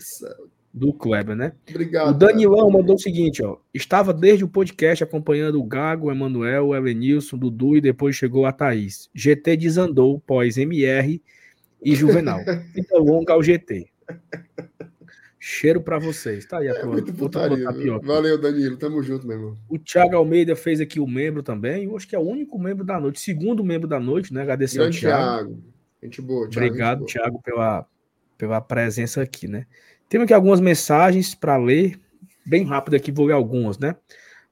Kleber, 0.99 1.37
né? 1.37 1.53
Obrigado. 1.69 2.11
O 2.11 2.15
Danilão 2.15 2.71
mandou 2.71 2.97
o 2.97 2.99
seguinte, 2.99 3.43
ó. 3.43 3.59
Estava 3.75 4.13
desde 4.13 4.45
o 4.45 4.49
podcast 4.49 5.05
acompanhando 5.05 5.61
o 5.61 5.65
Gago, 5.65 6.07
o 6.07 6.11
Emanuel, 6.11 6.69
o 6.69 6.75
Elenilson, 6.75 7.37
Dudu 7.37 7.77
e 7.77 7.81
depois 7.81 8.17
chegou 8.17 8.47
a 8.47 8.53
Thaís. 8.53 9.11
GT 9.15 9.57
desandou 9.57 10.19
pós 10.21 10.57
MR 10.57 11.23
e 11.83 11.95
Juvenal. 11.95 12.41
Fica 12.73 12.99
longa 12.99 13.35
ao 13.35 13.43
GT. 13.43 13.91
Cheiro 15.45 15.83
para 15.83 15.99
vocês. 15.99 16.47
Tá 16.47 16.59
aí 16.59 16.69
a 16.69 16.71
é 16.71 16.81
tua, 16.81 17.03
putaria, 17.03 17.69
Valeu, 18.01 18.41
Danilo. 18.41 18.77
Tamo 18.77 19.03
junto, 19.03 19.27
meu 19.27 19.37
irmão. 19.37 19.59
O 19.69 19.77
Thiago 19.77 20.15
Almeida 20.15 20.55
fez 20.55 20.81
aqui 20.81 21.01
o 21.01 21.07
membro 21.07 21.43
também. 21.43 21.85
Eu 21.85 21.97
acho 21.97 22.07
que 22.07 22.15
é 22.15 22.19
o 22.19 22.23
único 22.23 22.57
membro 22.61 22.85
da 22.85 23.01
noite. 23.01 23.19
Segundo 23.19 23.65
membro 23.65 23.89
da 23.89 23.99
noite, 23.99 24.33
né? 24.33 24.43
Agradecer 24.43 24.79
Grande 24.79 25.05
ao 25.05 25.13
Thiago. 25.13 25.49
Thiago. 25.49 25.63
Gente 26.01 26.23
boa, 26.23 26.49
Thiago, 26.49 26.67
Obrigado, 26.67 27.01
gente 27.01 27.15
boa. 27.15 27.25
Thiago, 27.25 27.43
pela, 27.43 27.87
pela 28.39 28.61
presença 28.61 29.21
aqui, 29.21 29.49
né? 29.49 29.67
Temos 30.13 30.27
aqui 30.27 30.35
algumas 30.35 30.61
mensagens 30.61 31.35
para 31.35 31.57
ler. 31.57 31.99
Bem 32.45 32.65
rápido 32.65 32.97
aqui, 32.97 33.11
vou 33.11 33.25
ler 33.25 33.33
algumas, 33.33 33.79
né? 33.79 33.97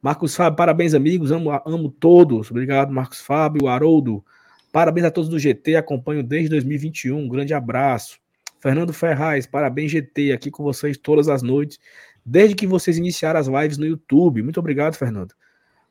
Marcos 0.01 0.35
Fábio, 0.35 0.57
parabéns, 0.57 0.95
amigos. 0.95 1.31
Amo, 1.31 1.51
amo 1.67 1.91
todos. 1.91 2.51
Obrigado, 2.51 2.91
Marcos 2.91 3.21
Fábio. 3.21 3.69
Haroldo, 3.69 4.25
parabéns 4.73 5.05
a 5.05 5.11
todos 5.11 5.29
do 5.29 5.39
GT. 5.39 5.77
Acompanho 5.77 6.23
desde 6.23 6.49
2021. 6.49 7.15
Um 7.15 7.29
grande 7.29 7.53
abraço. 7.53 8.19
Fernando 8.59 8.95
Ferraz, 8.95 9.47
parabéns 9.47 9.93
GT, 9.93 10.33
aqui 10.33 10.51
com 10.51 10.65
vocês 10.65 10.97
todas 10.97 11.29
as 11.29 11.43
noites, 11.43 11.79
desde 12.25 12.55
que 12.55 12.67
vocês 12.67 12.97
iniciaram 12.97 13.39
as 13.39 13.47
lives 13.47 13.77
no 13.77 13.85
YouTube. 13.85 14.43
Muito 14.43 14.61
obrigado, 14.61 14.95
Fernando. 14.95 15.35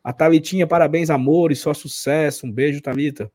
A 0.03 0.11
Thalitinha, 0.11 0.65
parabéns, 0.65 1.11
amor 1.11 1.51
e 1.51 1.55
só 1.55 1.75
sucesso. 1.75 2.47
Um 2.47 2.51
beijo, 2.51 2.81
Thalita. 2.81 3.31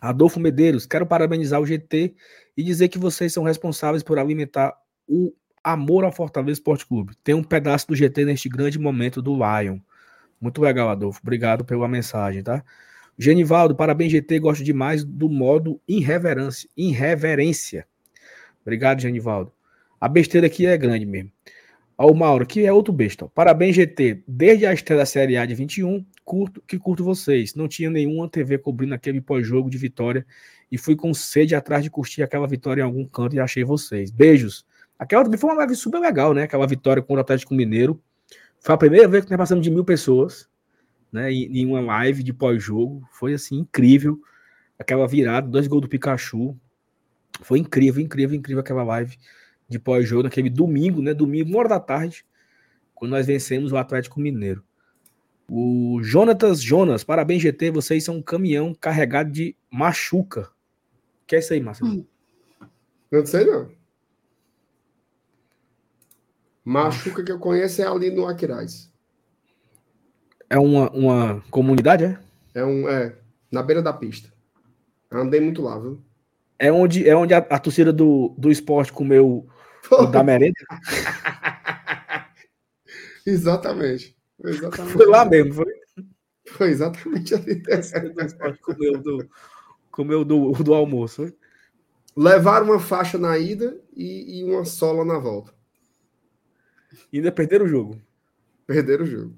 Adolfo 0.00 0.40
Medeiros, 0.40 0.86
quero 0.86 1.04
parabenizar 1.04 1.60
o 1.60 1.66
GT 1.66 2.14
e 2.56 2.62
dizer 2.62 2.88
que 2.88 2.98
vocês 2.98 3.30
são 3.30 3.44
responsáveis 3.44 4.02
por 4.02 4.18
alimentar 4.18 4.74
o 5.06 5.34
amor 5.62 6.04
ao 6.04 6.12
Fortaleza 6.12 6.52
Esporte 6.52 6.86
Clube. 6.86 7.14
Tem 7.22 7.34
um 7.34 7.42
pedaço 7.42 7.88
do 7.88 7.96
GT 7.96 8.24
neste 8.24 8.48
grande 8.48 8.78
momento 8.78 9.20
do 9.20 9.34
Lion. 9.34 9.78
Muito 10.40 10.60
legal, 10.60 10.88
Adolfo. 10.88 11.20
Obrigado 11.22 11.64
pela 11.64 11.86
mensagem, 11.86 12.42
tá? 12.42 12.64
Genivaldo, 13.18 13.76
parabéns, 13.76 14.12
GT. 14.12 14.38
Gosto 14.38 14.64
demais 14.64 15.04
do 15.04 15.28
modo 15.28 15.80
irreverência. 15.86 16.68
Irreverência. 16.76 17.86
Obrigado, 18.62 19.00
Genivaldo. 19.00 19.52
A 20.00 20.08
besteira 20.08 20.46
aqui 20.46 20.64
é 20.64 20.76
grande 20.78 21.04
mesmo. 21.04 21.30
O 21.98 22.14
Mauro, 22.14 22.46
que 22.46 22.64
é 22.64 22.72
outro 22.72 22.94
besta. 22.94 23.28
Parabéns, 23.28 23.76
GT. 23.76 24.22
Desde 24.26 24.64
a 24.64 24.72
estreia 24.72 25.00
da 25.00 25.04
Série 25.04 25.36
A 25.36 25.44
de 25.44 25.54
21, 25.54 26.02
curto, 26.24 26.62
que 26.66 26.78
curto 26.78 27.04
vocês. 27.04 27.54
Não 27.54 27.68
tinha 27.68 27.90
nenhuma 27.90 28.26
TV 28.26 28.56
cobrindo 28.56 28.94
aquele 28.94 29.20
pós-jogo 29.20 29.68
de 29.68 29.76
vitória 29.76 30.24
e 30.72 30.78
fui 30.78 30.96
com 30.96 31.12
sede 31.12 31.54
atrás 31.54 31.84
de 31.84 31.90
curtir 31.90 32.22
aquela 32.22 32.46
vitória 32.46 32.80
em 32.80 32.84
algum 32.84 33.04
canto 33.04 33.36
e 33.36 33.40
achei 33.40 33.64
vocês. 33.64 34.10
Beijos. 34.10 34.64
Aquela 35.00 35.24
também 35.24 35.38
foi 35.38 35.48
uma 35.48 35.56
live 35.56 35.74
super 35.74 35.98
legal, 35.98 36.34
né? 36.34 36.42
Aquela 36.42 36.66
vitória 36.66 37.00
contra 37.00 37.16
o 37.16 37.20
Atlético 37.22 37.54
Mineiro. 37.54 37.98
Foi 38.60 38.74
a 38.74 38.78
primeira 38.78 39.08
vez 39.08 39.24
que 39.24 39.30
nós 39.30 39.38
passamos 39.38 39.64
de 39.64 39.70
mil 39.70 39.82
pessoas, 39.82 40.46
né? 41.10 41.32
Em, 41.32 41.64
uma 41.64 41.80
live 41.80 42.22
de 42.22 42.34
pós-jogo. 42.34 43.02
Foi 43.10 43.32
assim, 43.32 43.60
incrível. 43.60 44.20
Aquela 44.78 45.08
virada, 45.08 45.48
dois 45.48 45.66
gols 45.66 45.80
do 45.80 45.88
Pikachu. 45.88 46.54
Foi 47.40 47.58
incrível, 47.58 48.02
incrível, 48.02 48.36
incrível 48.36 48.60
aquela 48.60 48.82
live 48.82 49.16
de 49.66 49.78
pós-jogo, 49.78 50.24
naquele 50.24 50.50
domingo, 50.50 51.00
né? 51.00 51.14
Domingo, 51.14 51.48
uma 51.48 51.60
hora 51.60 51.70
da 51.70 51.80
tarde, 51.80 52.22
quando 52.94 53.12
nós 53.12 53.26
vencemos 53.26 53.72
o 53.72 53.78
Atlético 53.78 54.20
Mineiro. 54.20 54.62
O 55.48 56.00
Jonatas 56.02 56.60
Jonas, 56.60 57.02
parabéns, 57.02 57.40
GT. 57.40 57.70
Vocês 57.70 58.04
são 58.04 58.16
um 58.16 58.22
caminhão 58.22 58.74
carregado 58.78 59.30
de 59.30 59.56
machuca. 59.70 60.42
O 61.22 61.26
que 61.26 61.36
é 61.36 61.38
isso 61.38 61.54
aí, 61.54 61.60
Marcelo? 61.60 61.90
Hum. 61.90 62.04
Não 63.10 63.24
sei, 63.24 63.46
não. 63.46 63.79
Machuca 66.64 67.24
que 67.24 67.32
eu 67.32 67.38
conheço 67.38 67.82
é 67.82 67.86
ali 67.86 68.10
no 68.10 68.26
Aquiraz. 68.26 68.90
É 70.48 70.58
uma, 70.58 70.90
uma 70.90 71.44
comunidade, 71.50 72.04
é? 72.04 72.18
É 72.54 72.64
um, 72.64 72.88
é, 72.88 73.16
na 73.50 73.62
beira 73.62 73.80
da 73.80 73.92
pista. 73.92 74.32
Andei 75.10 75.40
muito 75.40 75.62
lá, 75.62 75.78
viu? 75.78 76.02
É 76.58 76.70
onde, 76.70 77.08
é 77.08 77.16
onde 77.16 77.32
a, 77.32 77.38
a 77.38 77.58
torcida 77.58 77.92
do, 77.92 78.34
do 78.36 78.50
esporte 78.50 78.92
comeu 78.92 79.48
o 79.90 80.06
da 80.06 80.22
merenda? 80.22 80.54
exatamente. 83.24 84.16
Foi 84.40 84.50
exatamente. 84.50 84.92
Foi 84.92 85.06
lá 85.06 85.24
mesmo, 85.24 85.54
foi? 85.54 85.80
Foi 86.48 86.70
exatamente 86.70 87.34
ali. 87.34 87.54
do 87.54 88.20
esporte 88.22 88.60
comeu 88.60 88.98
do, 88.98 89.28
comeu 89.90 90.24
do, 90.24 90.52
do 90.52 90.74
almoço. 90.74 91.32
Levaram 92.16 92.66
uma 92.66 92.80
faixa 92.80 93.16
na 93.16 93.38
ida 93.38 93.80
e, 93.96 94.40
e 94.40 94.44
uma 94.44 94.64
sola 94.64 95.04
na 95.04 95.18
volta. 95.18 95.54
E 97.12 97.18
ainda 97.18 97.32
perderam 97.32 97.64
o 97.64 97.68
jogo. 97.68 98.00
Perderam 98.66 99.04
o 99.04 99.06
jogo. 99.06 99.36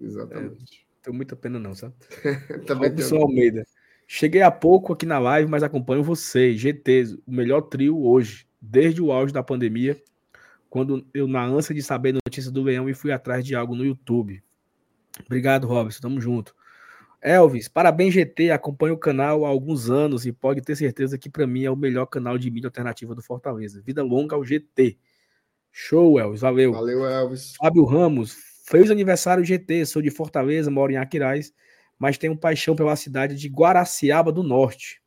Exatamente. 0.00 0.86
É, 0.86 1.02
tenho 1.02 1.16
muita 1.16 1.36
pena, 1.36 1.58
não, 1.58 1.74
sabe? 1.74 1.94
Também 2.66 2.90
Robson 2.90 3.16
Almeida. 3.16 3.64
Cheguei 4.06 4.42
há 4.42 4.50
pouco 4.50 4.92
aqui 4.92 5.06
na 5.06 5.18
live, 5.18 5.48
mas 5.48 5.62
acompanho 5.62 6.02
vocês, 6.02 6.60
GT, 6.60 7.18
o 7.26 7.32
melhor 7.32 7.62
trio 7.62 8.04
hoje, 8.04 8.46
desde 8.60 9.00
o 9.00 9.12
auge 9.12 9.32
da 9.32 9.42
pandemia, 9.42 9.96
quando 10.68 11.06
eu, 11.14 11.28
na 11.28 11.44
ânsia 11.44 11.74
de 11.74 11.82
saber 11.82 12.12
notícias 12.12 12.52
do 12.52 12.62
Leão, 12.62 12.88
e 12.88 12.94
fui 12.94 13.12
atrás 13.12 13.44
de 13.44 13.54
algo 13.54 13.74
no 13.74 13.84
YouTube. 13.84 14.42
Obrigado, 15.26 15.66
Robson, 15.66 16.00
tamo 16.00 16.20
junto. 16.20 16.54
Elvis, 17.22 17.68
parabéns, 17.68 18.14
GT. 18.14 18.50
Acompanho 18.50 18.94
o 18.94 18.98
canal 18.98 19.44
há 19.44 19.48
alguns 19.48 19.90
anos 19.90 20.24
e 20.24 20.32
pode 20.32 20.62
ter 20.62 20.74
certeza 20.74 21.18
que 21.18 21.28
para 21.28 21.46
mim 21.46 21.64
é 21.64 21.70
o 21.70 21.76
melhor 21.76 22.06
canal 22.06 22.38
de 22.38 22.50
mídia 22.50 22.68
alternativa 22.68 23.14
do 23.14 23.22
Fortaleza. 23.22 23.82
Vida 23.82 24.02
longa 24.02 24.34
ao 24.34 24.44
GT. 24.44 24.98
Show, 25.72 26.18
Elvis, 26.18 26.40
valeu. 26.40 26.72
Valeu, 26.72 27.06
Elvis. 27.06 27.54
Fábio 27.56 27.84
Ramos, 27.84 28.36
fez 28.66 28.90
aniversário 28.90 29.44
GT. 29.44 29.86
Sou 29.86 30.02
de 30.02 30.10
Fortaleza, 30.10 30.70
moro 30.70 30.92
em 30.92 30.96
Aquiraz 30.96 31.52
mas 32.00 32.18
um 32.24 32.34
paixão 32.34 32.74
pela 32.74 32.96
cidade 32.96 33.36
de 33.36 33.46
Guaraciaba 33.46 34.32
do 34.32 34.42
Norte. 34.42 35.02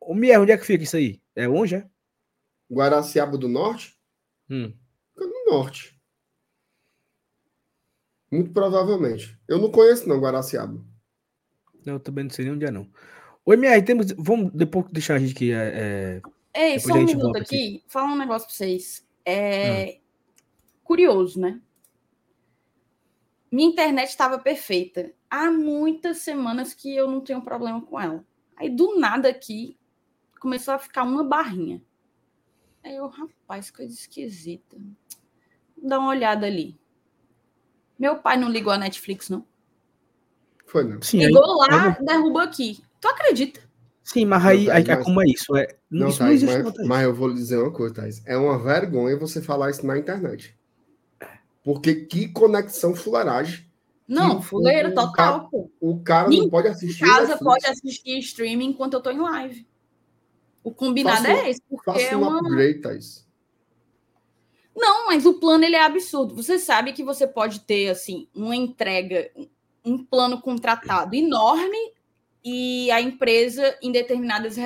O 0.00 0.16
Mier, 0.16 0.40
onde 0.40 0.50
é 0.50 0.58
que 0.58 0.66
fica 0.66 0.82
isso 0.82 0.96
aí? 0.96 1.22
É 1.36 1.46
longe, 1.46 1.76
é? 1.76 1.88
Guaraciaba 2.68 3.38
do 3.38 3.48
Norte? 3.48 3.96
Hum. 4.50 4.74
Fica 5.14 5.26
no 5.26 5.52
norte. 5.52 5.96
Muito 8.32 8.50
provavelmente. 8.50 9.38
Eu 9.46 9.58
não 9.58 9.70
conheço, 9.70 10.08
não, 10.08 10.18
Guaraciaba. 10.18 10.84
Eu 11.86 12.00
também 12.00 12.24
não 12.24 12.30
sei 12.32 12.46
nem 12.46 12.54
onde 12.54 12.64
é, 12.64 12.70
não. 12.72 12.90
O 13.44 13.52
MR, 13.52 13.80
temos. 13.82 14.10
Vamos 14.18 14.52
depois 14.52 14.86
deixar 14.90 15.14
a 15.14 15.18
gente 15.20 15.34
aqui. 15.34 15.52
É, 15.52 16.20
é... 16.54 16.72
Ei, 16.72 16.80
só 16.80 16.94
um 16.94 17.04
minuto 17.04 17.36
aqui. 17.36 17.42
aqui. 17.42 17.84
Falar 17.86 18.12
um 18.12 18.18
negócio 18.18 18.48
pra 18.48 18.56
vocês. 18.56 19.06
É. 19.24 19.84
Hum. 19.84 20.00
Curioso, 20.84 21.40
né? 21.40 21.60
Minha 23.50 23.68
internet 23.68 24.08
estava 24.08 24.38
perfeita. 24.38 25.12
há 25.28 25.50
muitas 25.50 26.18
semanas 26.18 26.74
que 26.74 26.94
eu 26.94 27.10
não 27.10 27.20
tenho 27.20 27.42
problema 27.42 27.80
com 27.80 28.00
ela. 28.00 28.24
Aí 28.56 28.68
do 28.68 28.98
nada 28.98 29.28
aqui 29.28 29.78
começou 30.40 30.74
a 30.74 30.78
ficar 30.78 31.04
uma 31.04 31.22
barrinha. 31.22 31.82
Aí 32.82 32.96
eu, 32.96 33.06
rapaz, 33.06 33.70
coisa 33.70 33.92
esquisita. 33.92 34.76
Dá 35.76 35.98
uma 35.98 36.08
olhada 36.08 36.46
ali. 36.46 36.78
Meu 37.98 38.16
pai 38.16 38.36
não 38.36 38.48
ligou 38.48 38.72
a 38.72 38.78
Netflix, 38.78 39.28
não? 39.28 39.46
Foi, 40.66 40.84
não. 40.84 41.00
Sim, 41.00 41.26
ligou 41.26 41.62
aí, 41.62 41.70
lá, 41.70 41.96
aí... 41.98 42.04
derrubou 42.04 42.40
aqui. 42.40 42.82
Tu 43.00 43.08
acredita? 43.08 43.60
Sim, 44.04 44.24
mas 44.24 44.44
aí, 44.44 44.70
aí 44.70 44.84
mas... 44.86 45.04
como 45.04 45.22
é 45.22 45.26
isso? 45.26 45.56
É, 45.56 45.68
não, 45.90 46.08
isso 46.08 46.18
Thais, 46.18 46.42
não 46.42 46.52
mas, 46.64 46.74
mas, 46.86 47.04
eu 47.04 47.14
vou 47.14 47.28
lhe 47.28 47.34
dizer 47.34 47.58
uma 47.58 47.70
coisa, 47.70 47.94
Thais. 47.94 48.22
É 48.26 48.36
uma 48.36 48.58
vergonha 48.58 49.16
você 49.16 49.40
falar 49.40 49.70
isso 49.70 49.86
na 49.86 49.96
internet. 49.96 50.56
Porque 51.62 51.94
que 51.94 52.28
conexão 52.28 52.94
fuleiragem. 52.94 53.64
Não, 54.08 54.42
fuleiro 54.42 54.94
total. 54.94 55.48
O, 55.52 55.70
o 55.80 56.00
cara 56.00 56.28
não 56.28 56.50
pode 56.50 56.68
assistir. 56.68 57.04
Em 57.04 57.06
casa 57.06 57.38
pode 57.38 57.66
assistir 57.66 58.18
streaming 58.18 58.70
enquanto 58.70 58.94
eu 58.94 59.00
tô 59.00 59.10
em 59.10 59.20
live. 59.20 59.66
O 60.64 60.72
combinado 60.72 61.24
faço, 61.24 61.28
é 61.28 61.50
esse. 61.50 61.62
Porque 61.68 61.84
faço 61.84 62.04
é 62.04 62.16
uma... 62.16 62.38
upgrade, 62.40 62.80
Thais. 62.80 63.26
Não, 64.74 65.06
mas 65.06 65.24
o 65.26 65.34
plano 65.34 65.64
ele 65.64 65.76
é 65.76 65.84
absurdo. 65.84 66.34
Você 66.34 66.58
sabe 66.58 66.92
que 66.92 67.04
você 67.04 67.26
pode 67.26 67.60
ter 67.60 67.90
assim 67.90 68.26
uma 68.34 68.56
entrega, 68.56 69.30
um 69.84 70.04
plano 70.04 70.40
contratado 70.40 71.14
enorme 71.14 71.92
e 72.44 72.90
a 72.90 73.00
empresa 73.00 73.76
em 73.80 73.92
determinadas 73.92 74.56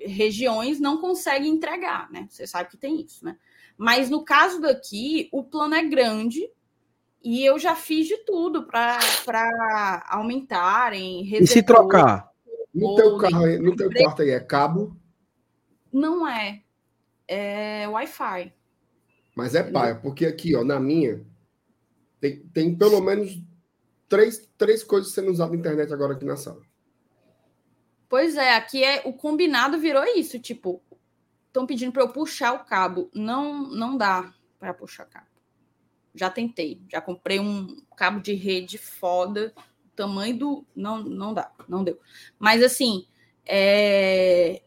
regiões 0.00 0.80
não 0.80 0.98
consegue 0.98 1.46
entregar, 1.46 2.10
né? 2.10 2.26
Você 2.30 2.46
sabe 2.46 2.70
que 2.70 2.76
tem 2.76 3.02
isso, 3.02 3.24
né? 3.24 3.36
Mas 3.76 4.08
no 4.08 4.24
caso 4.24 4.60
daqui, 4.60 5.28
o 5.30 5.44
plano 5.44 5.74
é 5.74 5.84
grande 5.84 6.50
e 7.22 7.44
eu 7.44 7.58
já 7.58 7.76
fiz 7.76 8.06
de 8.06 8.16
tudo 8.18 8.66
para 8.66 8.98
aumentarem. 10.08 11.28
E 11.34 11.46
se 11.46 11.62
trocar? 11.62 12.30
No 12.74 12.94
teu, 12.94 13.18
carro, 13.18 13.46
no 13.62 13.76
teu 13.76 13.90
quarto 13.92 14.22
aí 14.22 14.30
é 14.30 14.40
cabo? 14.40 14.96
Não 15.92 16.26
é. 16.26 16.62
É 17.26 17.86
Wi-Fi. 17.88 18.52
Mas 19.36 19.54
é 19.54 19.62
paia, 19.62 19.94
porque 19.94 20.26
aqui, 20.26 20.56
ó, 20.56 20.64
na 20.64 20.80
minha, 20.80 21.24
tem, 22.20 22.40
tem 22.48 22.74
pelo 22.74 23.00
menos 23.00 23.38
três, 24.08 24.50
três 24.56 24.82
coisas 24.82 25.12
sendo 25.12 25.30
usadas 25.30 25.52
na 25.52 25.58
internet 25.58 25.92
agora 25.92 26.14
aqui 26.14 26.24
na 26.24 26.36
sala. 26.36 26.60
Pois 28.08 28.36
é, 28.36 28.54
aqui 28.54 28.82
é 28.82 29.02
o 29.04 29.12
combinado 29.12 29.78
virou 29.78 30.04
isso, 30.04 30.38
tipo, 30.38 30.82
estão 31.46 31.66
pedindo 31.66 31.92
para 31.92 32.02
eu 32.02 32.08
puxar 32.08 32.54
o 32.54 32.64
cabo. 32.64 33.10
Não, 33.14 33.68
não 33.68 33.96
dá 33.96 34.32
para 34.58 34.72
puxar 34.72 35.04
cabo. 35.04 35.26
Já 36.14 36.30
tentei, 36.30 36.80
já 36.90 37.00
comprei 37.00 37.38
um 37.38 37.76
cabo 37.96 38.20
de 38.20 38.32
rede 38.34 38.78
foda, 38.78 39.52
tamanho 39.94 40.38
do 40.38 40.66
não, 40.74 41.02
não 41.02 41.34
dá, 41.34 41.52
não 41.68 41.84
deu. 41.84 41.98
Mas 42.38 42.62
assim, 42.62 43.06
é... 43.44 44.62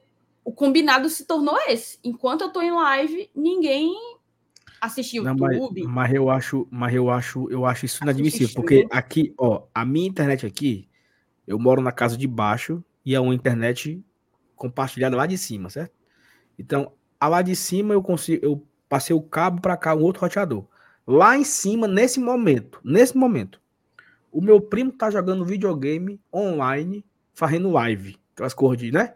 o 0.46 0.52
combinado 0.52 1.10
se 1.10 1.26
tornou 1.26 1.58
esse. 1.68 1.98
Enquanto 2.04 2.42
eu 2.42 2.52
tô 2.52 2.62
em 2.62 2.72
live, 2.72 3.30
ninguém 3.36 3.96
assiste 4.80 5.18
YouTube. 5.18 5.82
Não, 5.84 5.90
mas, 5.90 6.10
mas, 6.10 6.14
eu 6.14 6.30
acho, 6.30 6.68
mas 6.70 6.94
eu 6.94 7.10
acho, 7.10 7.50
eu 7.50 7.66
acho 7.66 7.86
isso 7.86 8.04
inadmissível, 8.04 8.54
porque 8.54 8.88
aqui, 8.92 9.34
ó, 9.38 9.64
a 9.74 9.84
minha 9.84 10.08
internet 10.08 10.46
aqui, 10.46 10.88
eu 11.48 11.58
moro 11.58 11.82
na 11.82 11.92
casa 11.92 12.16
de 12.16 12.28
baixo 12.28 12.84
e 13.06 13.16
é 13.16 13.20
uma 13.20 13.34
internet 13.34 14.04
compartilhada 14.56 15.16
lá 15.16 15.26
de 15.26 15.38
cima, 15.38 15.70
certo? 15.70 15.94
Então, 16.58 16.92
lá 17.22 17.42
de 17.42 17.56
cima 17.56 17.94
eu 17.94 18.02
consigo, 18.02 18.46
eu 18.46 18.68
passei 18.88 19.16
o 19.16 19.22
cabo 19.22 19.62
para 19.62 19.78
cá, 19.78 19.96
um 19.96 20.02
outro 20.02 20.22
roteador. 20.22 20.66
Lá 21.08 21.38
em 21.38 21.44
cima, 21.44 21.88
nesse 21.88 22.20
momento, 22.20 22.80
nesse 22.84 23.18
momento, 23.18 23.60
o 24.32 24.42
meu 24.42 24.62
primo 24.62 24.92
tá 24.92 25.10
jogando 25.10 25.44
videogame 25.44 26.20
online, 26.34 27.04
fazendo 27.34 27.72
live, 27.72 28.18
aquelas 28.34 28.54
cores 28.54 28.80
de, 28.80 28.92
né? 28.92 29.16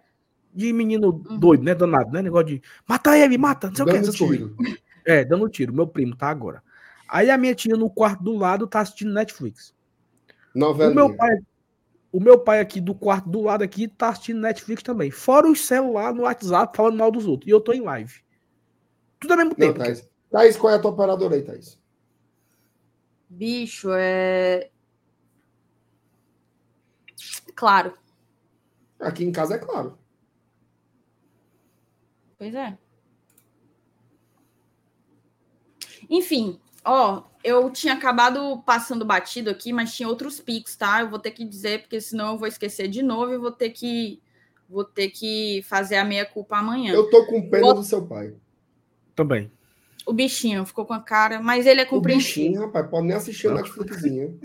De 0.54 0.74
menino 0.74 1.10
uhum. 1.10 1.38
doido, 1.38 1.64
né? 1.64 1.76
Danado, 1.76 2.12
né? 2.12 2.22
Negócio 2.22 2.48
de 2.48 2.62
mata 2.88 3.18
ele, 3.18 3.38
mata, 3.38 3.68
não 3.68 3.76
sei 3.76 3.86
dando 3.86 4.08
o 4.08 4.12
que, 4.12 4.18
tiro. 4.18 4.56
coisas. 4.56 4.80
É, 5.08 5.24
dando 5.24 5.48
tiro. 5.48 5.72
Meu 5.72 5.86
primo 5.86 6.16
tá 6.16 6.30
agora. 6.30 6.64
Aí 7.08 7.30
a 7.30 7.38
minha 7.38 7.54
tia 7.54 7.78
no 7.78 7.92
quarto 7.92 8.24
do 8.24 8.36
lado 8.36 8.66
tá 8.66 8.80
assistindo 8.80 9.14
Netflix. 9.14 9.72
Novela. 10.56 10.92
O 10.92 10.96
meu 10.96 11.16
pai, 11.16 11.38
o 12.16 12.20
meu 12.22 12.40
pai 12.40 12.62
aqui 12.62 12.80
do 12.80 12.96
quarto 12.96 13.28
do 13.28 13.42
lado 13.42 13.62
aqui 13.62 13.90
tá 13.90 14.08
assistindo 14.08 14.40
Netflix 14.40 14.82
também. 14.82 15.12
Fora 15.12 15.52
os 15.52 15.68
celular 15.68 16.14
no 16.14 16.22
WhatsApp 16.22 16.74
falando 16.78 16.98
mal 16.98 17.12
dos 17.12 17.28
outros. 17.28 17.46
E 17.46 17.52
eu 17.52 17.60
tô 17.60 17.74
em 17.74 17.82
live. 17.82 18.24
Tudo 19.20 19.32
ao 19.32 19.38
mesmo 19.38 19.50
Não, 19.50 19.58
tempo. 19.58 19.80
Thaís. 19.80 20.10
Thaís, 20.32 20.56
qual 20.56 20.72
é 20.72 20.78
a 20.78 20.80
tua 20.80 20.92
operadora 20.92 21.36
aí, 21.36 21.44
Thaís? 21.44 21.78
Bicho, 23.30 23.90
é. 23.92 24.70
Claro. 27.54 27.98
Aqui 28.98 29.26
em 29.26 29.32
casa 29.34 29.56
é 29.56 29.58
claro. 29.58 30.00
Pois 32.38 32.56
é. 32.56 32.78
Enfim, 36.10 36.62
ó, 36.86 37.24
eu 37.46 37.70
tinha 37.70 37.94
acabado 37.94 38.64
passando 38.66 39.06
batido 39.06 39.52
aqui, 39.52 39.72
mas 39.72 39.94
tinha 39.94 40.10
outros 40.10 40.40
picos, 40.40 40.76
tá? 40.76 41.02
Eu 41.02 41.10
vou 41.12 41.20
ter 41.20 41.30
que 41.30 41.46
dizer, 41.46 41.82
porque 41.82 42.02
senão 42.02 42.34
eu 42.34 42.40
vou 42.40 42.48
esquecer 42.48 42.88
de 42.88 43.04
novo 43.04 43.32
e 43.34 43.38
vou 43.38 43.52
ter 43.52 43.70
que 43.70 44.20
vou 44.68 44.84
ter 44.84 45.10
que 45.10 45.62
fazer 45.70 45.98
a 45.98 46.04
meia 46.04 46.26
culpa 46.26 46.58
amanhã. 46.58 46.92
Eu 46.92 47.08
tô 47.08 47.24
com 47.28 47.48
pena 47.48 47.62
vou... 47.62 47.76
do 47.76 47.84
seu 47.84 48.04
pai. 48.04 48.34
Também. 49.16 49.52
O 50.08 50.12
bichinho 50.12 50.66
ficou 50.66 50.88
com 50.88 50.94
a 50.94 51.00
cara, 51.00 51.40
mas 51.40 51.68
ele 51.68 51.82
é 51.82 51.86
compreensivo. 51.86 52.48
O 52.48 52.50
bichinho, 52.50 52.66
rapaz, 52.66 52.90
pode 52.90 53.08
nem 53.08 53.16
assistir 53.16 53.48
o 53.48 53.54
Netflixzinho. 53.54 54.40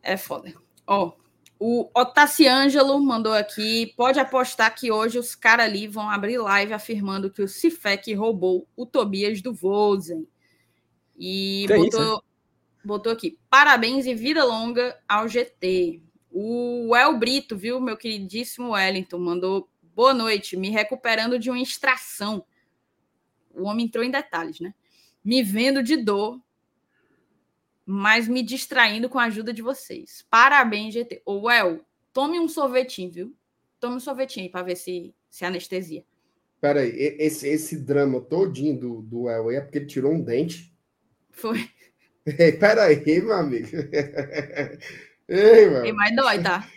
É 0.00 0.16
foda. 0.16 0.54
Ó, 0.86 1.12
o 1.58 1.90
Otaciângelo 1.92 3.00
mandou 3.00 3.32
aqui, 3.32 3.92
pode 3.96 4.20
apostar 4.20 4.72
que 4.74 4.92
hoje 4.92 5.18
os 5.18 5.34
caras 5.34 5.66
ali 5.66 5.88
vão 5.88 6.08
abrir 6.08 6.38
live 6.38 6.72
afirmando 6.72 7.30
que 7.30 7.42
o 7.42 7.48
Cifec 7.48 8.14
roubou 8.14 8.66
o 8.76 8.86
Tobias 8.86 9.42
do 9.42 9.52
Vozen. 9.52 10.26
E 11.18 11.66
botou, 11.68 11.86
isso, 11.86 12.24
botou 12.84 13.12
aqui: 13.12 13.38
parabéns 13.48 14.06
e 14.06 14.14
vida 14.14 14.44
longa 14.44 14.98
ao 15.08 15.28
GT. 15.28 16.02
O 16.30 16.94
El 16.96 17.16
Brito, 17.18 17.56
viu, 17.56 17.80
meu 17.80 17.96
queridíssimo 17.96 18.70
Wellington, 18.70 19.18
mandou 19.18 19.68
boa 19.94 20.12
noite, 20.12 20.56
me 20.56 20.68
recuperando 20.70 21.38
de 21.38 21.50
uma 21.50 21.60
extração. 21.60 22.44
O 23.54 23.64
homem 23.64 23.86
entrou 23.86 24.04
em 24.04 24.10
detalhes, 24.10 24.58
né? 24.58 24.74
Me 25.24 25.42
vendo 25.42 25.82
de 25.82 25.96
dor, 25.96 26.40
mas 27.86 28.26
me 28.26 28.42
distraindo 28.42 29.08
com 29.08 29.18
a 29.18 29.24
ajuda 29.24 29.52
de 29.52 29.62
vocês. 29.62 30.26
Parabéns, 30.28 30.94
GT. 30.94 31.22
Ô, 31.24 31.48
El, 31.48 31.84
tome 32.12 32.40
um 32.40 32.48
sorvetinho, 32.48 33.10
viu? 33.10 33.36
Tome 33.78 33.96
um 33.96 34.00
sorvetinho 34.00 34.46
aí 34.46 34.50
para 34.50 34.64
ver 34.64 34.76
se, 34.76 35.14
se 35.30 35.44
anestesia. 35.44 36.04
Peraí, 36.60 36.90
esse, 36.96 37.46
esse 37.46 37.76
drama 37.76 38.20
todinho 38.20 38.78
do, 38.78 39.02
do 39.02 39.28
El 39.28 39.50
é 39.50 39.60
porque 39.60 39.78
ele 39.78 39.86
tirou 39.86 40.12
um 40.12 40.20
dente? 40.20 40.74
Foi. 41.30 41.68
Ei, 42.26 42.52
peraí, 42.58 43.20
meu 43.20 43.34
amigo. 43.34 43.68
Ei, 45.28 45.70
mano. 45.70 45.84
Ei, 45.84 45.92
mas 45.92 46.16
dói, 46.16 46.42
tá? 46.42 46.68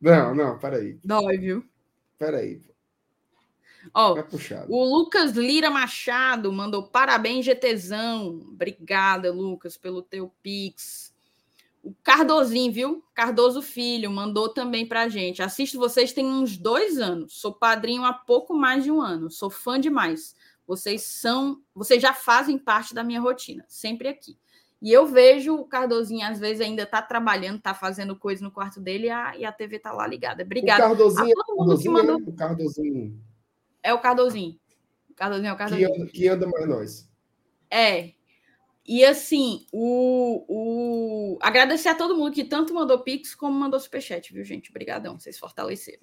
Não, 0.00 0.34
não, 0.34 0.58
peraí. 0.58 0.98
Dói, 1.04 1.38
viu? 1.38 1.64
Peraí. 2.18 2.62
Ó, 3.92 4.16
o 4.68 4.84
Lucas 4.84 5.32
Lira 5.32 5.70
Machado 5.70 6.52
mandou 6.52 6.86
parabéns, 6.86 7.44
GTzão. 7.44 8.40
Obrigada, 8.52 9.32
Lucas, 9.32 9.76
pelo 9.76 10.02
teu 10.02 10.32
pix. 10.42 11.12
O 11.82 11.92
Cardozinho, 12.02 12.72
viu? 12.72 13.04
Cardoso 13.12 13.60
Filho 13.60 14.10
mandou 14.10 14.48
também 14.48 14.86
pra 14.86 15.08
gente. 15.08 15.42
Assisto 15.42 15.78
vocês 15.78 16.12
tem 16.12 16.24
uns 16.24 16.56
dois 16.56 16.98
anos. 16.98 17.40
Sou 17.40 17.52
padrinho 17.52 18.04
há 18.04 18.12
pouco 18.12 18.54
mais 18.54 18.84
de 18.84 18.90
um 18.90 19.00
ano. 19.00 19.30
Sou 19.30 19.50
fã 19.50 19.80
demais. 19.80 20.36
Vocês 20.64 21.02
são, 21.02 21.60
vocês 21.74 22.00
já 22.00 22.14
fazem 22.14 22.56
parte 22.56 22.94
da 22.94 23.02
minha 23.02 23.20
rotina, 23.20 23.64
sempre 23.68 24.06
aqui. 24.06 24.38
E 24.82 24.92
eu 24.92 25.06
vejo 25.06 25.54
o 25.54 25.64
Cardozinho, 25.64 26.26
às 26.26 26.40
vezes, 26.40 26.60
ainda 26.60 26.82
está 26.82 27.00
trabalhando, 27.00 27.58
está 27.58 27.72
fazendo 27.72 28.16
coisa 28.16 28.42
no 28.42 28.50
quarto 28.50 28.80
dele 28.80 29.06
e 29.06 29.10
a, 29.10 29.36
e 29.38 29.44
a 29.44 29.52
TV 29.52 29.76
está 29.76 29.92
lá 29.92 30.04
ligada. 30.04 30.42
Obrigada. 30.42 30.84
O 30.84 30.88
Cardozinho, 30.88 31.40
a 31.40 31.44
todo 31.44 31.56
mundo 31.56 31.68
Cardozinho 31.68 31.94
que 31.94 32.02
mandou... 32.02 32.14
é 32.14 32.28
o 32.28 32.32
Cardozinho. 32.34 33.22
É 33.84 33.94
o 33.94 34.00
Cardozinho. 34.00 34.60
O 35.08 35.14
Cardozinho 35.14 35.48
é 35.48 35.52
o 35.52 35.56
Cardozinho. 35.56 35.88
Que 35.88 36.00
anda, 36.00 36.10
que 36.10 36.28
anda 36.28 36.46
mais 36.48 36.68
nós. 36.68 37.10
É. 37.70 38.10
E 38.84 39.04
assim, 39.04 39.68
o, 39.70 40.44
o... 40.48 41.38
agradecer 41.40 41.88
a 41.88 41.94
todo 41.94 42.16
mundo 42.16 42.32
que 42.32 42.42
tanto 42.42 42.74
mandou 42.74 43.04
Pix 43.04 43.36
como 43.36 43.56
mandou 43.56 43.78
Superchat, 43.78 44.34
viu, 44.34 44.42
gente? 44.42 44.70
Obrigadão, 44.70 45.16
vocês 45.16 45.38
fortaleceram. 45.38 46.02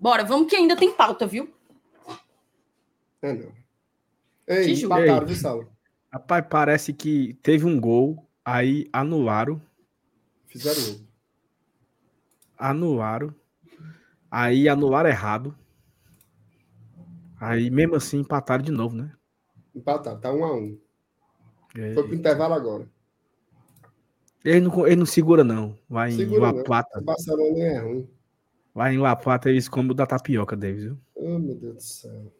Bora, 0.00 0.24
vamos 0.24 0.50
que 0.50 0.56
ainda 0.56 0.76
tem 0.76 0.92
pauta, 0.92 1.28
viu? 1.28 1.54
É, 3.22 3.32
não. 3.32 3.52
Ei, 4.48 4.74
Te 4.74 4.84
empataram, 4.84 5.24
viu, 5.24 5.36
Saulo? 5.36 5.75
Rapaz, 6.16 6.46
parece 6.48 6.94
que 6.94 7.34
teve 7.42 7.66
um 7.66 7.78
gol, 7.78 8.26
aí 8.42 8.88
anularam. 8.90 9.60
Fizeram 10.46 10.82
gol. 10.82 11.06
Anularam. 12.56 13.34
Aí 14.30 14.66
anularam 14.66 15.10
errado. 15.10 15.54
Aí 17.38 17.68
mesmo 17.68 17.96
assim 17.96 18.20
empataram 18.20 18.64
de 18.64 18.72
novo, 18.72 18.96
né? 18.96 19.12
Empataram, 19.74 20.18
tá 20.18 20.32
um 20.32 20.42
a 20.42 20.56
um. 20.56 20.78
É. 21.76 21.92
Foi 21.92 22.04
pro 22.04 22.14
intervalo 22.14 22.54
agora. 22.54 22.88
Ele 24.42 24.60
não, 24.60 24.86
ele 24.86 24.96
não 24.96 25.06
segura, 25.06 25.44
não. 25.44 25.78
Vai 25.86 26.12
segura, 26.12 26.38
em 26.38 26.56
La 26.56 26.64
Plata. 26.64 26.98
O 26.98 27.04
Barcelona 27.04 27.58
é 27.58 27.78
ruim. 27.78 28.08
Vai 28.74 28.94
em 28.94 28.98
La 28.98 29.14
Plata, 29.16 29.50
eles 29.50 29.68
comem 29.68 29.90
o 29.90 29.94
da 29.94 30.06
tapioca 30.06 30.56
deles, 30.56 30.84
viu? 30.84 30.98
Oh, 31.14 31.38
meu 31.38 31.54
Deus 31.54 31.74
do 31.74 31.82
céu. 31.82 32.32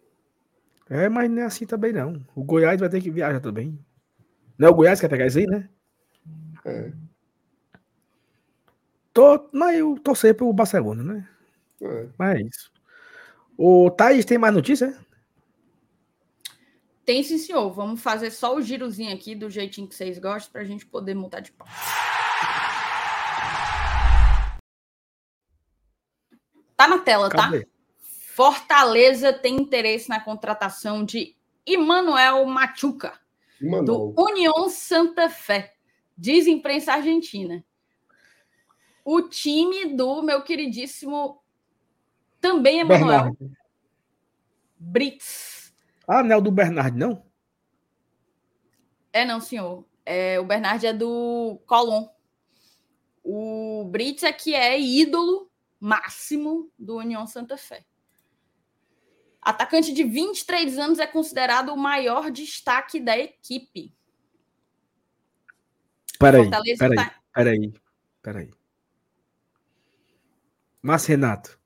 É, 0.89 1.09
mas 1.09 1.31
não 1.31 1.43
é 1.43 1.47
assim 1.47 1.67
também, 1.67 1.93
não. 1.93 2.25
O 2.35 2.45
Goiás 2.45 2.79
vai 2.79 2.89
ter 2.89 3.01
que 3.01 3.11
viajar 3.11 3.41
também. 3.41 3.79
Não 4.59 4.69
é 4.69 4.71
o 4.71 4.75
Goiás 4.75 5.01
que 5.01 5.07
quer 5.07 5.11
pegar 5.11 5.27
isso 5.27 5.39
aí, 5.39 5.47
né? 5.47 5.69
É. 6.65 6.93
Tô, 9.13 9.49
mas 9.53 9.79
eu 9.79 9.99
torcer 9.99 10.35
pro 10.35 10.53
Barcelona, 10.53 11.03
né? 11.03 11.29
É. 11.81 12.07
Mas 12.19 12.37
é 12.37 12.43
isso. 12.43 12.73
O 13.57 13.91
Thaís 13.91 14.25
tem 14.25 14.39
mais 14.39 14.55
notícia? 14.55 14.97
Tem 17.05 17.23
sim, 17.23 17.39
senhor. 17.39 17.71
Vamos 17.73 18.03
fazer 18.03 18.31
só 18.31 18.55
o 18.55 18.61
girozinho 18.61 19.15
aqui 19.15 19.35
do 19.35 19.49
jeitinho 19.49 19.89
que 19.89 19.95
vocês 19.95 20.19
gostam 20.19 20.53
para 20.53 20.63
a 20.63 20.65
gente 20.65 20.85
poder 20.85 21.15
mudar 21.15 21.41
de 21.41 21.53
pau. 21.53 21.67
Tá 26.77 26.87
na 26.87 26.99
tela, 26.99 27.31
tá? 27.31 27.45
Cadê? 27.45 27.65
tá? 27.65 27.76
Fortaleza 28.37 29.33
tem 29.33 29.57
interesse 29.57 30.11
na 30.11 30.21
contratação 30.21 31.03
de 31.03 31.35
Emanuel 31.65 32.45
Machuca, 32.45 33.19
do 33.83 34.13
União 34.15 34.69
Santa 34.69 35.31
Fé, 35.31 35.73
diz 36.15 36.47
imprensa 36.47 36.93
argentina. 36.93 37.65
O 39.03 39.23
time 39.23 39.87
do 39.97 40.21
meu 40.21 40.43
queridíssimo 40.43 41.43
também 42.39 42.81
Emanuel 42.81 43.35
Brits. 44.79 45.75
Ah, 46.07 46.23
não 46.23 46.33
é 46.33 46.37
o 46.37 46.43
do 46.43 46.51
Bernard, 46.51 46.95
não? 46.95 47.25
É, 49.15 49.25
não, 49.25 49.41
senhor. 49.41 49.87
É, 50.05 50.39
o 50.39 50.45
Bernard 50.45 50.87
é 50.87 50.93
do 50.93 51.59
Colón. 51.65 52.07
O 53.25 53.89
Brits 53.91 54.25
é 54.25 54.33
que 54.35 54.55
é 54.55 54.79
ídolo 54.79 55.51
máximo 55.81 56.71
do 56.79 56.99
União 56.99 57.27
Santa 57.27 57.57
Fé. 57.57 57.87
Atacante 59.47 59.93
de 59.93 60.03
23 60.03 60.77
anos 60.77 60.99
é 60.99 61.07
considerado 61.07 61.69
o 61.69 61.77
maior 61.77 62.33
destaque 62.33 62.99
da 62.99 63.17
equipe. 63.17 63.95
Peraí, 66.19 66.51
peraí, 66.77 66.97
tá... 66.97 67.15
peraí, 67.33 67.73
peraí. 68.21 68.51
Mas, 70.83 71.07
Renato, 71.07 71.57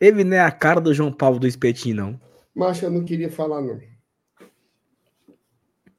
ele 0.00 0.24
não 0.24 0.36
é 0.36 0.40
a 0.40 0.50
cara 0.50 0.80
do 0.80 0.92
João 0.92 1.12
Paulo 1.12 1.38
do 1.38 1.46
Espetinho, 1.46 1.94
não. 1.94 2.20
Mas 2.52 2.82
eu 2.82 2.90
não 2.90 3.04
queria 3.04 3.30
falar, 3.30 3.62
não. 3.62 3.80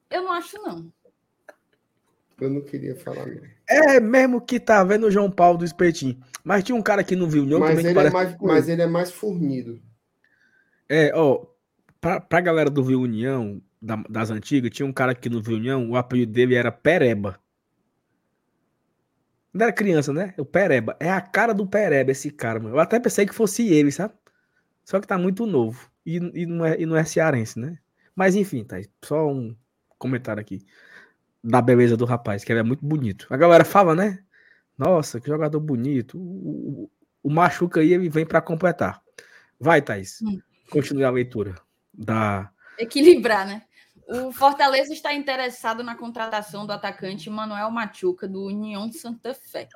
Eu 0.09 0.23
não 0.23 0.33
acho, 0.33 0.61
não. 0.61 0.91
Eu 2.37 2.49
não 2.49 2.59
queria 2.59 2.97
falar, 2.97 3.27
não. 3.27 3.41
É 3.65 3.97
mesmo 4.01 4.41
que 4.41 4.59
tá 4.59 4.83
vendo 4.83 5.07
o 5.07 5.11
João 5.11 5.31
Paulo 5.31 5.59
do 5.59 5.63
Espetinho. 5.63 6.21
Mas 6.43 6.65
tinha 6.65 6.75
um 6.75 6.81
cara 6.81 7.01
que 7.01 7.15
não 7.15 7.29
viu, 7.29 7.45
não. 7.45 7.61
Mas, 7.61 7.79
ele 7.79 7.97
é, 7.97 8.09
mais, 8.09 8.37
mas 8.41 8.67
ele 8.67 8.81
é 8.81 8.87
mais 8.87 9.09
formido. 9.09 9.81
É, 10.93 11.09
ó, 11.15 11.45
pra, 12.01 12.19
pra 12.19 12.41
galera 12.41 12.69
do 12.69 12.83
Viu 12.83 12.99
União, 12.99 13.61
da, 13.81 13.95
das 14.09 14.29
antigas, 14.29 14.71
tinha 14.71 14.85
um 14.85 14.91
cara 14.91 15.13
aqui 15.13 15.29
no 15.29 15.41
Viu 15.41 15.55
União, 15.55 15.89
o 15.89 15.95
apelido 15.95 16.33
dele 16.33 16.53
era 16.53 16.69
Pereba. 16.69 17.39
Não 19.53 19.63
era 19.63 19.71
criança, 19.71 20.11
né? 20.11 20.33
O 20.37 20.43
Pereba. 20.43 20.97
É 20.99 21.09
a 21.09 21.21
cara 21.21 21.53
do 21.53 21.65
Pereba, 21.65 22.11
esse 22.11 22.29
cara, 22.29 22.59
mano. 22.59 22.75
Eu 22.75 22.79
até 22.81 22.99
pensei 22.99 23.25
que 23.25 23.33
fosse 23.33 23.69
ele, 23.69 23.89
sabe? 23.89 24.13
Só 24.83 24.99
que 24.99 25.07
tá 25.07 25.17
muito 25.17 25.45
novo. 25.45 25.89
E, 26.05 26.17
e, 26.17 26.45
não, 26.45 26.65
é, 26.65 26.81
e 26.81 26.85
não 26.85 26.97
é 26.97 27.05
cearense, 27.05 27.57
né? 27.57 27.77
Mas 28.13 28.35
enfim, 28.35 28.65
tá. 28.65 28.75
Só 29.01 29.31
um 29.31 29.55
comentário 29.97 30.41
aqui. 30.41 30.65
Da 31.41 31.61
beleza 31.61 31.95
do 31.95 32.03
rapaz, 32.03 32.43
que 32.43 32.51
ele 32.51 32.59
é 32.59 32.63
muito 32.63 32.85
bonito. 32.85 33.27
A 33.29 33.37
galera 33.37 33.63
fala, 33.63 33.95
né? 33.95 34.19
Nossa, 34.77 35.21
que 35.21 35.27
jogador 35.29 35.59
bonito. 35.61 36.17
O, 36.17 36.83
o, 36.83 36.91
o 37.23 37.29
machuca 37.29 37.79
aí, 37.79 37.93
ele 37.93 38.09
vem 38.09 38.25
para 38.25 38.41
completar. 38.41 39.01
Vai, 39.57 39.81
Thaís. 39.81 40.19
Hum. 40.21 40.41
Continue 40.71 41.03
a 41.03 41.11
leitura 41.11 41.55
da. 41.93 42.49
Equilibrar, 42.79 43.45
né? 43.45 43.63
O 44.07 44.31
Fortaleza 44.31 44.93
está 44.93 45.13
interessado 45.13 45.83
na 45.83 45.95
contratação 45.95 46.65
do 46.65 46.71
atacante 46.71 47.29
Manuel 47.29 47.69
Machuca, 47.69 48.27
do 48.27 48.45
União 48.45 48.91
Santa 48.91 49.33
Fé. 49.33 49.67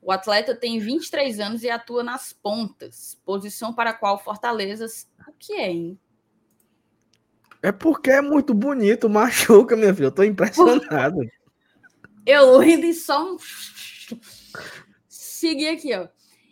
O 0.00 0.10
atleta 0.10 0.56
tem 0.56 0.78
23 0.78 1.38
anos 1.38 1.62
e 1.62 1.70
atua 1.70 2.02
nas 2.02 2.32
pontas, 2.32 3.18
posição 3.24 3.72
para 3.74 3.90
a 3.90 3.94
qual 3.94 4.18
Fortaleza. 4.18 4.86
O 5.28 5.32
que 5.38 5.52
é, 5.52 5.70
hein? 5.70 6.00
É 7.62 7.70
porque 7.70 8.10
é 8.10 8.22
muito 8.22 8.54
bonito, 8.54 9.08
machuca, 9.08 9.76
meu 9.76 9.94
filho. 9.94 10.06
Eu 10.06 10.12
tô 10.12 10.22
impressionado. 10.22 11.20
Eu 12.24 12.58
rindo 12.58 12.86
e 12.86 12.94
só 12.94 13.34
um. 13.34 13.36
Seguir 15.08 15.68
aqui, 15.68 15.94
ó 15.94 16.08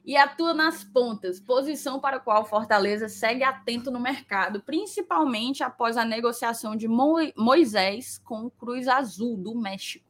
e 0.07 0.17
atua 0.17 0.55
nas 0.55 0.85
pontas, 0.85 1.41
posição 1.41 1.99
para 1.99 2.19
a 2.19 2.21
qual 2.21 2.45
Fortaleza 2.45 3.09
segue 3.09 3.43
atento 3.43 3.91
no 3.91 3.99
mercado, 3.99 4.63
principalmente 4.63 5.65
após 5.65 5.97
a 5.97 6.05
negociação 6.05 6.77
de 6.77 6.87
Moisés 6.87 8.17
com 8.19 8.45
o 8.45 8.51
Cruz 8.51 8.87
Azul 8.87 9.37
do 9.37 9.53
México. 9.57 10.07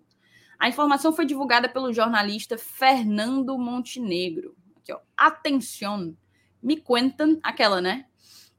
A 0.58 0.68
informação 0.68 1.14
foi 1.14 1.24
divulgada 1.24 1.66
pelo 1.66 1.94
jornalista 1.94 2.58
Fernando 2.58 3.56
Montenegro. 3.56 4.54
Aqui, 4.76 4.92
ó. 4.92 4.98
Atenção, 5.16 6.14
me 6.62 6.76
contam, 6.76 7.40
aquela, 7.42 7.80
né? 7.80 8.04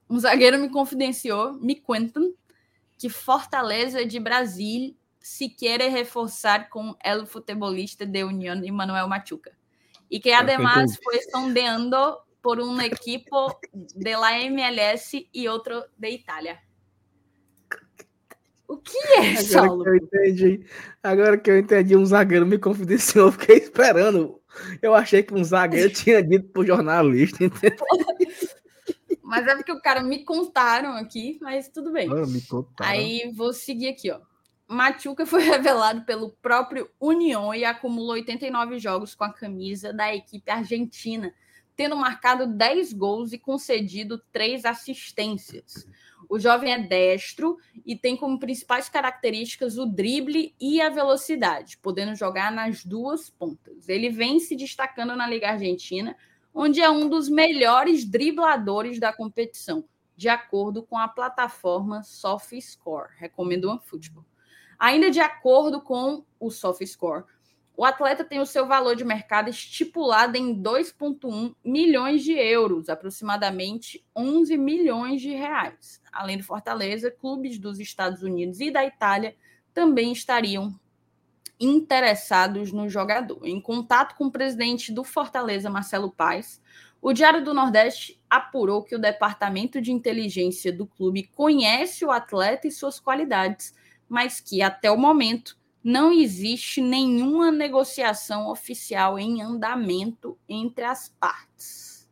Um 0.10 0.18
zagueiro 0.18 0.58
me 0.58 0.70
confidenciou, 0.70 1.54
me 1.54 1.76
contam, 1.76 2.34
que 2.98 3.10
Fortaleza 3.10 4.04
de 4.04 4.20
Brasil 4.20 4.98
se 5.20 5.50
quer 5.50 5.82
reforçar 5.82 6.70
com 6.70 6.96
o 6.96 7.26
futebolista 7.28 8.08
de 8.08 8.24
União 8.24 8.60
Manuel 8.74 9.08
Machuca 9.08 9.57
y 10.10 10.20
que 10.20 10.34
además 10.34 11.00
fue 11.04 11.20
sondeando 11.32 12.24
por 12.42 12.60
un 12.60 12.80
equipo 12.82 13.60
de 13.74 14.12
la 14.12 14.40
MLS 14.42 15.28
e 15.34 15.50
outro 15.50 15.86
de 15.98 16.10
Itália. 16.12 16.62
O 18.68 18.78
que 18.78 18.98
é, 19.16 19.32
Agora 19.32 19.44
Saulo? 19.44 19.84
Que 19.84 19.90
eu 19.90 19.96
entendi, 19.96 20.66
agora 21.02 21.38
que 21.38 21.50
eu 21.50 21.58
entendi, 21.58 21.96
um 21.96 22.06
zagueiro 22.06 22.46
me 22.46 22.58
confidenciou, 22.58 23.28
eu 23.28 23.32
fiquei 23.32 23.58
esperando. 23.58 24.42
Eu 24.82 24.94
achei 24.94 25.24
que 25.24 25.34
um 25.34 25.44
zagueiro 25.44 25.90
tinha 25.94 26.22
dito 26.22 26.50
pro 26.50 26.66
jornalista, 26.66 27.44
entendeu? 27.44 27.78
Mas 29.22 29.46
é 29.46 29.56
porque 29.56 29.72
o 29.72 29.82
cara 29.82 30.02
me 30.02 30.24
contaram 30.24 30.94
aqui, 30.94 31.38
mas 31.42 31.70
tudo 31.70 31.92
bem. 31.92 32.10
Ah, 32.10 32.26
me 32.26 32.42
contaram. 32.42 32.92
Aí 32.92 33.32
vou 33.36 33.54
seguir 33.54 33.90
aqui, 33.90 34.10
ó. 34.10 34.20
Machuca 34.68 35.26
foi 35.26 35.44
revelado 35.48 36.02
pelo 36.02 36.32
próprio 36.42 36.90
União 37.00 37.54
e 37.54 37.64
acumulou 37.64 38.12
89 38.12 38.80
jogos 38.80 39.16
com 39.16 39.24
a 39.24 39.34
camisa 39.34 39.94
da 39.94 40.14
equipe 40.14 40.52
argentina, 40.52 41.34
tendo 41.76 41.96
marcado 41.96 42.46
10 42.48 42.92
gols 42.92 43.32
e 43.32 43.38
concedido 43.38 44.22
3 44.32 44.66
assistências. 44.66 45.88
O 46.30 46.38
jovem 46.38 46.74
é 46.74 46.80
destro 46.80 47.58
e 47.86 47.96
tem 47.96 48.18
como 48.18 48.40
principais 48.40 48.90
características 48.90 49.78
o 49.78 49.86
drible 49.86 50.54
e 50.60 50.82
a 50.82 50.90
velocidade, 50.90 51.78
podendo 51.78 52.14
jogar 52.16 52.52
nas 52.52 52.84
duas 52.84 53.30
pontas. 53.30 53.88
Ele 53.88 54.10
vem 54.10 54.40
se 54.40 54.56
destacando 54.56 55.16
na 55.16 55.28
Liga 55.28 55.52
Argentina, 55.52 56.18
onde 56.54 56.82
é 56.82 56.90
um 56.90 57.08
dos 57.08 57.30
melhores 57.30 58.04
dribladores 58.04 59.00
da 59.00 59.14
competição, 59.14 59.86
de 60.18 60.28
acordo 60.28 60.84
com 60.84 60.98
a 60.98 61.08
plataforma 61.08 62.04
SofaScore. 62.04 63.12
Recomendo 63.18 63.72
o 63.72 63.80
futebol. 63.80 64.26
Ainda 64.80 65.10
de 65.10 65.20
acordo 65.20 65.82
com 65.82 66.24
o 66.40 66.52
SofaScore, 66.52 67.24
o 67.78 67.86
atleta 67.86 68.24
tem 68.24 68.40
o 68.40 68.46
seu 68.46 68.66
valor 68.66 68.96
de 68.96 69.06
mercado 69.06 69.52
estipulado 69.52 70.36
em 70.36 70.60
2,1 70.60 71.54
milhões 71.64 72.24
de 72.24 72.34
euros, 72.34 72.90
aproximadamente 72.90 74.04
11 74.16 74.58
milhões 74.58 75.22
de 75.22 75.30
reais. 75.30 76.02
Além 76.12 76.40
do 76.40 76.44
Fortaleza, 76.44 77.12
clubes 77.12 77.60
dos 77.60 77.80
Estados 77.80 78.24
Unidos 78.24 78.60
e 78.60 78.72
da 78.72 78.84
Itália 78.84 79.36
também 79.76 80.12
estariam 80.12 80.74
interessados 81.60 82.72
no 82.72 82.90
jogador. 82.90 83.46
Em 83.46 83.62
contato 83.62 84.16
com 84.16 84.26
o 84.26 84.32
presidente 84.32 84.92
do 84.92 85.04
Fortaleza, 85.04 85.70
Marcelo 85.70 86.12
Paes, 86.12 86.60
o 87.00 87.14
Diário 87.14 87.44
do 87.44 87.54
Nordeste 87.54 88.20
apurou 88.28 88.84
que 88.84 88.96
o 88.96 89.00
departamento 89.00 89.80
de 89.80 89.92
inteligência 89.92 90.74
do 90.74 90.88
clube 90.88 91.30
conhece 91.36 92.04
o 92.04 92.10
atleta 92.10 92.68
e 92.68 92.72
suas 92.72 93.00
qualidades 93.00 93.76
mas 94.08 94.40
que 94.40 94.62
até 94.62 94.92
o 94.92 94.98
momento 94.98 95.58
não 95.84 96.12
existe 96.12 96.82
nenhuma 96.82 97.52
negociação 97.52 98.50
oficial 98.50 99.18
em 99.18 99.42
andamento 99.42 100.38
entre 100.48 100.84
as 100.84 101.10
partes. 101.10 102.10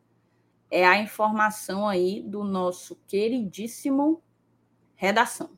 É 0.71 0.85
a 0.85 0.97
informação 0.97 1.87
aí 1.87 2.21
do 2.21 2.43
nosso 2.43 2.97
queridíssimo 3.07 4.21
redação. 4.95 5.57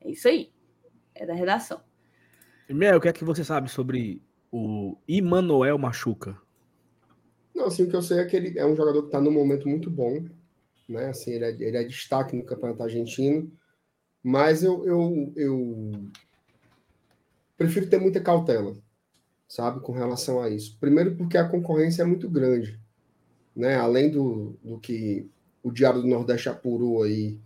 É 0.00 0.10
isso 0.10 0.28
aí. 0.28 0.52
É 1.14 1.26
da 1.26 1.34
redação. 1.34 1.80
Mel, 2.68 2.98
o 2.98 3.00
que 3.00 3.08
é 3.08 3.12
que 3.12 3.24
você 3.24 3.44
sabe 3.44 3.70
sobre 3.70 4.22
o 4.50 4.96
Immanuel 5.06 5.78
Machuca? 5.78 6.38
Não, 7.54 7.66
assim, 7.66 7.84
o 7.84 7.88
que 7.88 7.96
eu 7.96 8.02
sei 8.02 8.18
é 8.18 8.24
que 8.24 8.36
ele 8.36 8.58
é 8.58 8.66
um 8.66 8.76
jogador 8.76 9.02
que 9.02 9.08
está 9.08 9.20
num 9.20 9.32
momento 9.32 9.68
muito 9.68 9.90
bom, 9.90 10.24
né? 10.88 11.06
Assim, 11.06 11.32
ele 11.32 11.44
é, 11.44 11.50
ele 11.50 11.76
é 11.76 11.84
destaque 11.84 12.36
no 12.36 12.44
campeonato 12.44 12.82
argentino 12.82 13.50
mas 14.22 14.62
eu, 14.62 14.86
eu, 14.86 15.32
eu 15.34 15.90
prefiro 17.56 17.88
ter 17.88 17.98
muita 17.98 18.20
cautela. 18.20 18.74
sabe, 19.48 19.80
com 19.80 19.92
relação 19.92 20.40
a 20.40 20.48
isso. 20.48 20.78
Primeiro, 20.80 21.14
porque 21.16 21.36
a 21.36 21.48
concorrência 21.48 22.02
é 22.02 22.06
muito 22.06 22.28
grande, 22.28 22.80
né? 23.54 23.76
Além 23.76 24.10
do, 24.10 24.56
do 24.62 24.78
que 24.78 25.28
o 25.62 25.70
Diário 25.70 26.00
do 26.00 26.08
Nordeste 26.08 26.48
apurou 26.48 27.02
aí 27.02 27.38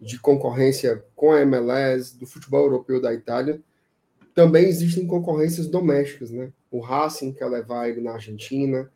de 0.00 0.18
concorrência 0.18 1.04
com 1.14 1.32
a 1.32 1.40
MLS, 1.42 2.18
do 2.18 2.26
futebol 2.26 2.62
europeu 2.64 3.00
da 3.00 3.14
Itália, 3.14 3.60
também 4.34 4.66
existem 4.66 5.06
concorrências 5.06 5.68
domésticas, 5.68 6.30
né? 6.30 6.52
O 6.70 6.80
Racing 6.80 7.32
quer 7.32 7.46
levar 7.46 7.88
ele 7.88 8.00
na 8.00 8.12
Argentina, 8.12 8.90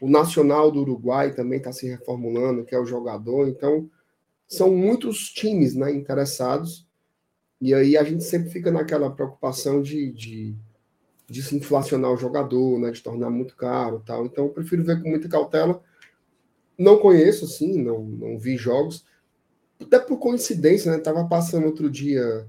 o 0.00 0.08
Nacional 0.08 0.70
do 0.70 0.80
Uruguai 0.80 1.32
também 1.34 1.58
está 1.58 1.72
se 1.72 1.88
reformulando, 1.88 2.64
que 2.64 2.74
é 2.74 2.78
o 2.78 2.86
jogador. 2.86 3.48
Então, 3.48 3.90
são 4.48 4.74
muitos 4.74 5.28
times 5.28 5.74
né, 5.76 5.92
interessados. 5.92 6.88
E 7.60 7.74
aí 7.74 7.96
a 7.96 8.02
gente 8.02 8.24
sempre 8.24 8.50
fica 8.50 8.72
naquela 8.72 9.10
preocupação 9.10 9.82
de, 9.82 10.10
de 10.12 10.56
de 11.28 11.42
se 11.42 11.54
inflacionar 11.54 12.10
o 12.10 12.16
jogador, 12.16 12.78
né, 12.78 12.90
de 12.90 13.02
tornar 13.02 13.28
muito 13.28 13.54
caro 13.54 14.02
tal. 14.04 14.24
Então, 14.24 14.46
eu 14.46 14.50
prefiro 14.50 14.82
ver 14.82 15.02
com 15.02 15.10
muita 15.10 15.28
cautela. 15.28 15.82
Não 16.76 16.98
conheço, 16.98 17.44
assim, 17.44 17.82
não, 17.82 18.02
não 18.02 18.38
vi 18.38 18.56
jogos. 18.56 19.04
Até 19.80 19.98
por 19.98 20.18
coincidência, 20.18 20.90
né? 20.90 20.98
Tava 20.98 21.26
passando 21.26 21.66
outro 21.66 21.90
dia 21.90 22.48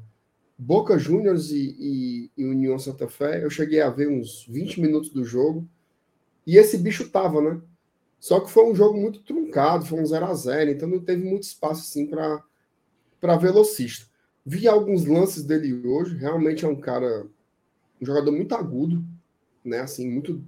Boca 0.58 0.98
Juniors 0.98 1.52
e, 1.52 1.76
e, 1.78 2.32
e, 2.38 2.46
União 2.46 2.80
Santa 2.80 3.08
Fé. 3.08 3.44
Eu 3.44 3.50
cheguei 3.50 3.82
a 3.82 3.90
ver 3.90 4.08
uns 4.08 4.46
20 4.48 4.80
minutos 4.82 5.10
do 5.10 5.26
jogo. 5.26 5.68
E 6.48 6.58
esse 6.58 6.78
bicho 6.78 7.10
tava, 7.10 7.42
né? 7.42 7.62
Só 8.20 8.40
que 8.40 8.50
foi 8.50 8.66
um 8.66 8.76
jogo 8.76 9.00
muito 9.00 9.22
truncado, 9.22 9.86
foi 9.86 10.00
um 10.00 10.06
0 10.06 10.26
a 10.26 10.34
0 10.34 10.72
então 10.72 10.90
não 10.90 11.00
teve 11.00 11.24
muito 11.24 11.44
espaço 11.44 11.82
assim 11.82 12.06
para 12.06 13.38
velocista. 13.38 14.08
Vi 14.46 14.68
alguns 14.68 15.06
lances 15.06 15.44
dele 15.44 15.88
hoje, 15.88 16.18
realmente 16.18 16.66
é 16.66 16.68
um 16.68 16.76
cara 16.76 17.28
um 18.02 18.06
jogador 18.06 18.32
muito 18.32 18.56
agudo, 18.56 19.04
né? 19.64 19.80
Assim, 19.80 20.10
muito 20.10 20.44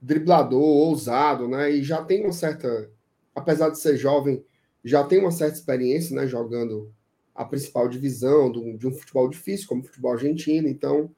driblador, 0.00 0.62
ousado, 0.62 1.46
né? 1.48 1.70
E 1.70 1.82
já 1.82 2.02
tem 2.02 2.22
uma 2.24 2.32
certa, 2.32 2.90
apesar 3.34 3.70
de 3.70 3.78
ser 3.78 3.96
jovem, 3.96 4.44
já 4.84 5.04
tem 5.04 5.18
uma 5.18 5.30
certa 5.30 5.56
experiência, 5.56 6.16
né? 6.16 6.26
Jogando 6.26 6.92
a 7.34 7.44
principal 7.44 7.88
divisão 7.88 8.50
do, 8.50 8.76
de 8.76 8.86
um 8.86 8.92
futebol 8.92 9.28
difícil, 9.28 9.68
como 9.68 9.82
o 9.82 9.84
futebol 9.84 10.12
argentino. 10.12 10.68
Então, 10.68 11.10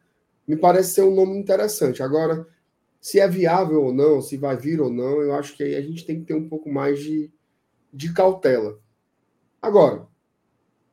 me 0.46 0.56
parece 0.56 0.94
ser 0.94 1.02
um 1.02 1.14
nome 1.14 1.38
interessante. 1.38 2.02
Agora, 2.02 2.46
se 3.00 3.18
é 3.18 3.26
viável 3.26 3.82
ou 3.82 3.94
não, 3.94 4.20
se 4.20 4.36
vai 4.36 4.56
vir 4.56 4.80
ou 4.80 4.90
não, 4.90 5.22
eu 5.22 5.34
acho 5.34 5.56
que 5.56 5.62
aí 5.62 5.74
a 5.74 5.80
gente 5.80 6.04
tem 6.04 6.20
que 6.20 6.26
ter 6.26 6.34
um 6.34 6.48
pouco 6.48 6.70
mais 6.70 7.00
de, 7.00 7.32
de 7.92 8.12
cautela. 8.12 8.78
Agora, 9.60 10.06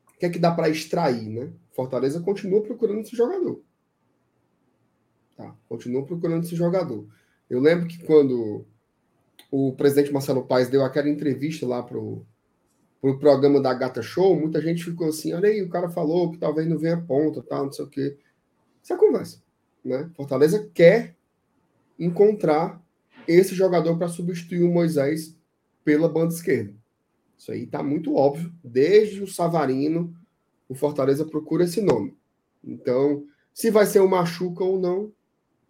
o 0.08 0.18
que 0.18 0.24
é 0.26 0.30
que 0.30 0.38
dá 0.38 0.50
para 0.50 0.70
extrair, 0.70 1.28
né? 1.28 1.52
Fortaleza 1.72 2.20
continua 2.20 2.62
procurando 2.62 3.00
esse 3.00 3.14
jogador. 3.14 3.62
Tá? 5.36 5.54
Continua 5.68 6.04
procurando 6.04 6.44
esse 6.44 6.56
jogador. 6.56 7.06
Eu 7.48 7.60
lembro 7.60 7.86
que 7.86 8.02
quando 8.04 8.66
o 9.50 9.72
presidente 9.74 10.12
Marcelo 10.12 10.44
Paes 10.44 10.68
deu 10.68 10.82
aquela 10.84 11.08
entrevista 11.08 11.66
lá 11.66 11.82
pro, 11.82 12.26
pro 13.00 13.18
programa 13.18 13.60
da 13.60 13.72
Gata 13.72 14.02
Show, 14.02 14.34
muita 14.34 14.60
gente 14.60 14.82
ficou 14.82 15.08
assim, 15.08 15.32
olha 15.32 15.48
aí, 15.48 15.62
o 15.62 15.68
cara 15.68 15.88
falou 15.88 16.32
que 16.32 16.38
talvez 16.38 16.66
não 16.66 16.78
venha 16.78 17.00
ponta, 17.00 17.42
tal, 17.42 17.66
não 17.66 17.72
sei 17.72 17.84
o 17.84 17.88
quê. 17.88 18.18
Isso 18.82 18.92
é 18.92 18.96
conversa. 18.96 19.42
Né? 19.84 20.10
Fortaleza 20.16 20.68
quer 20.74 21.17
encontrar 21.98 22.82
esse 23.26 23.54
jogador 23.54 23.96
para 23.98 24.08
substituir 24.08 24.62
o 24.62 24.72
Moisés 24.72 25.36
pela 25.84 26.08
banda 26.08 26.34
esquerda. 26.34 26.74
Isso 27.36 27.52
aí 27.52 27.64
está 27.64 27.82
muito 27.82 28.14
óbvio. 28.14 28.52
Desde 28.62 29.22
o 29.22 29.26
Savarino, 29.26 30.14
o 30.68 30.74
Fortaleza 30.74 31.24
procura 31.24 31.64
esse 31.64 31.80
nome. 31.80 32.16
Então, 32.64 33.24
se 33.54 33.70
vai 33.70 33.86
ser 33.86 34.00
o 34.00 34.08
Machuca 34.08 34.64
ou 34.64 34.78
não, 34.78 35.12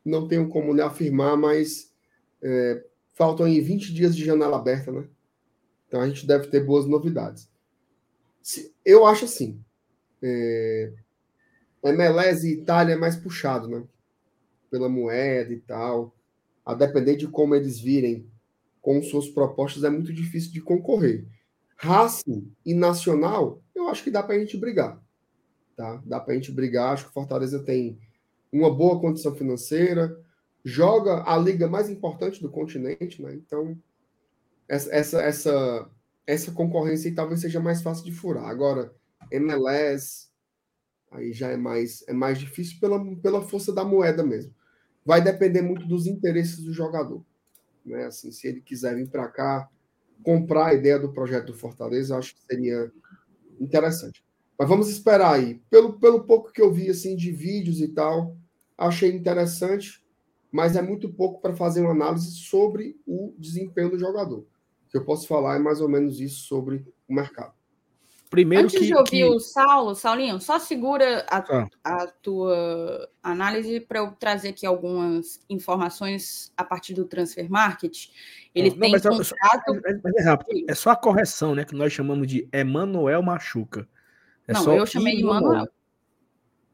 não 0.05 0.27
tenho 0.27 0.49
como 0.49 0.73
lhe 0.73 0.81
afirmar, 0.81 1.37
mas 1.37 1.93
é, 2.43 2.85
faltam 3.15 3.47
aí 3.47 3.61
20 3.61 3.93
dias 3.93 4.17
de 4.17 4.25
janela 4.25 4.57
aberta, 4.57 4.91
né? 4.91 5.07
Então 5.87 6.01
a 6.01 6.09
gente 6.09 6.27
deve 6.27 6.49
ter 6.49 6.65
boas 6.65 6.87
novidades. 6.87 7.49
Se, 8.43 8.75
eu 8.85 9.07
acho 9.07 9.25
assim. 9.25 9.63
É, 10.23 10.93
MLS 11.83 12.47
e 12.47 12.55
Itália 12.55 12.95
é 12.95 12.97
mais 12.97 13.17
puxado, 13.17 13.69
né? 13.69 13.83
Pela 14.71 14.89
moeda 14.89 15.53
e 15.53 15.61
tal. 15.61 16.15
A 16.69 16.75
depender 16.75 17.17
de 17.17 17.27
como 17.27 17.55
eles 17.55 17.81
virem 17.81 18.31
com 18.83 19.03
suas 19.03 19.27
propostas, 19.27 19.85
é 19.85 19.89
muito 19.89 20.13
difícil 20.13 20.53
de 20.53 20.61
concorrer. 20.61 21.27
Racing 21.79 22.55
e 22.63 22.75
Nacional, 22.75 23.63
eu 23.75 23.89
acho 23.89 24.05
que 24.05 24.11
dá 24.11 24.23
para 24.23 24.35
a 24.35 24.39
gente 24.39 24.55
brigar. 24.59 25.03
Tá? 25.75 26.03
Dá 26.05 26.21
para 26.21 26.35
a 26.35 26.37
gente 26.37 26.53
brigar. 26.53 26.93
Acho 26.93 27.07
que 27.07 27.15
Fortaleza 27.15 27.65
tem 27.65 27.99
uma 28.53 28.69
boa 28.71 29.01
condição 29.01 29.35
financeira, 29.35 30.15
joga 30.63 31.25
a 31.27 31.39
liga 31.39 31.67
mais 31.67 31.89
importante 31.89 32.43
do 32.43 32.51
continente, 32.51 33.23
né? 33.23 33.33
Então, 33.33 33.75
essa, 34.69 34.95
essa, 34.95 35.23
essa, 35.23 35.91
essa 36.27 36.53
concorrência 36.53 37.15
talvez 37.15 37.41
seja 37.41 37.61
mais 37.61 37.81
fácil 37.81 38.05
de 38.05 38.13
furar. 38.13 38.45
Agora, 38.45 38.95
MLS, 39.31 40.29
aí 41.11 41.33
já 41.33 41.49
é 41.49 41.57
mais, 41.57 42.05
é 42.07 42.13
mais 42.13 42.39
difícil 42.39 42.79
pela, 42.79 43.03
pela 43.17 43.41
força 43.41 43.73
da 43.73 43.87
moeda 43.87 44.23
mesmo. 44.23 44.53
Vai 45.09 45.23
depender 45.23 45.63
muito 45.63 45.87
dos 45.87 46.07
interesses 46.07 46.63
do 46.63 46.71
jogador. 46.71 47.25
Né? 47.83 48.05
Assim, 48.05 48.31
se 48.31 48.47
ele 48.47 48.61
quiser 48.61 48.95
vir 48.95 49.09
para 49.09 49.27
cá, 49.27 49.67
comprar 50.23 50.67
a 50.67 50.75
ideia 50.75 50.99
do 50.99 51.15
projeto 51.15 51.47
do 51.47 51.55
Fortaleza, 51.55 52.15
acho 52.15 52.35
que 52.35 52.43
seria 52.43 52.93
interessante. 53.59 54.23
Mas 54.59 54.69
vamos 54.69 54.91
esperar 54.91 55.33
aí. 55.33 55.63
Pelo, 55.71 55.99
pelo 55.99 56.25
pouco 56.25 56.53
que 56.53 56.61
eu 56.61 56.71
vi 56.71 56.91
assim 56.91 57.17
de 57.17 57.33
vídeos 57.33 57.81
e 57.81 57.89
tal, 57.89 58.37
achei 58.77 59.11
interessante, 59.11 60.05
mas 60.53 60.77
é 60.77 60.83
muito 60.83 61.09
pouco 61.11 61.41
para 61.41 61.57
fazer 61.57 61.81
uma 61.81 61.93
análise 61.93 62.33
sobre 62.33 63.01
o 63.07 63.33
desempenho 63.39 63.89
do 63.89 63.99
jogador. 63.99 64.41
O 64.41 64.91
que 64.91 64.99
eu 64.99 65.07
posso 65.07 65.27
falar 65.27 65.57
é 65.57 65.59
mais 65.59 65.81
ou 65.81 65.89
menos 65.89 66.21
isso 66.21 66.43
sobre 66.43 66.85
o 67.09 67.15
mercado. 67.15 67.55
Primeiro 68.31 68.65
Antes 68.65 68.79
que, 68.79 68.87
de 68.87 68.95
ouvir 68.95 69.11
que... 69.11 69.25
o 69.25 69.41
Saulo, 69.41 69.95
Saulinho, 69.95 70.39
só 70.39 70.59
segura 70.59 71.25
a, 71.31 71.39
ah. 71.39 71.69
a 71.83 72.07
tua 72.07 73.09
análise 73.23 73.81
para 73.81 74.01
eu 74.01 74.13
trazer 74.13 74.51
aqui 74.51 74.67
algumas 74.67 75.41
informações 75.49 76.53
a 76.55 76.63
partir 76.63 76.93
do 76.93 77.07
Transfer 77.07 77.51
Market. 77.51 78.09
Ele 78.55 78.71
não, 78.71 78.79
tem 78.79 78.93
não, 78.93 79.17
mas 79.17 79.33
contrato... 79.33 79.87
É, 79.87 79.93
é, 79.93 80.01
é, 80.17 80.23
rápido. 80.25 80.67
é 80.69 80.75
só 80.75 80.91
a 80.91 80.97
correção, 80.97 81.55
né? 81.55 81.65
Que 81.65 81.75
nós 81.75 81.91
chamamos 81.91 82.27
de 82.27 82.47
Emanuel 82.53 83.23
Machuca. 83.23 83.89
É 84.47 84.53
não, 84.53 84.75
eu 84.75 84.87
chamei 84.87 85.17
de 85.17 85.25
Manuel. 85.25 85.67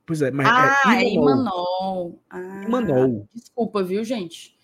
Pois 0.07 0.21
é, 0.23 0.31
mas 0.31 0.47
ah, 0.47 0.97
é 0.97 1.09
Imanol. 1.09 2.21
É 2.33 2.37
ah, 2.37 2.65
Imanol. 2.67 3.29
Desculpa, 3.35 3.83
viu, 3.83 4.05
gente? 4.05 4.55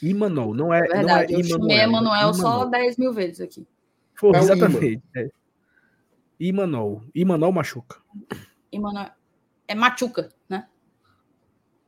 Imanol, 0.00 0.54
não 0.54 0.72
é. 0.72 0.78
é 0.78 0.82
verdade, 0.82 1.32
não 1.32 1.38
é 1.38 1.42
eu 1.42 1.44
chamei 1.44 1.78
Emanuel 1.78 2.34
só 2.34 2.64
10 2.66 2.98
mil 2.98 3.12
vezes 3.12 3.40
aqui. 3.40 3.66
Foi, 4.14 4.36
é 4.36 4.38
exatamente. 4.38 5.02
É. 5.16 5.28
Imanol. 6.38 7.02
Imanol 7.14 7.52
machuca. 7.52 8.02
Imanol. 8.72 9.10
É 9.66 9.74
machuca, 9.74 10.30
né? 10.48 10.68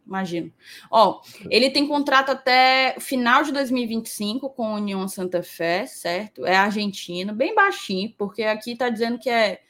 Imagino. 0.06 0.52
Ó, 0.90 1.20
ele 1.50 1.68
tem 1.70 1.86
contrato 1.86 2.30
até 2.30 2.96
final 3.00 3.42
de 3.42 3.52
2025 3.52 4.48
com 4.50 4.68
a 4.68 4.74
União 4.74 5.06
Santa 5.08 5.42
Fé, 5.42 5.84
certo? 5.86 6.46
É 6.46 6.56
argentino, 6.56 7.34
bem 7.34 7.54
baixinho, 7.54 8.14
porque 8.16 8.44
aqui 8.44 8.76
tá 8.76 8.88
dizendo 8.88 9.18
que 9.18 9.28
é 9.28 9.62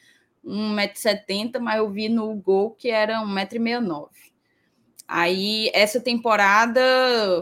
1,70m, 0.45 1.59
mas 1.59 1.79
eu 1.79 1.91
vi 1.91 2.09
no 2.09 2.35
gol 2.35 2.73
que 2.73 2.91
era 2.91 3.21
1,69m. 3.23 4.09
Aí, 5.09 5.71
essa 5.73 6.01
temporada, 6.01 6.81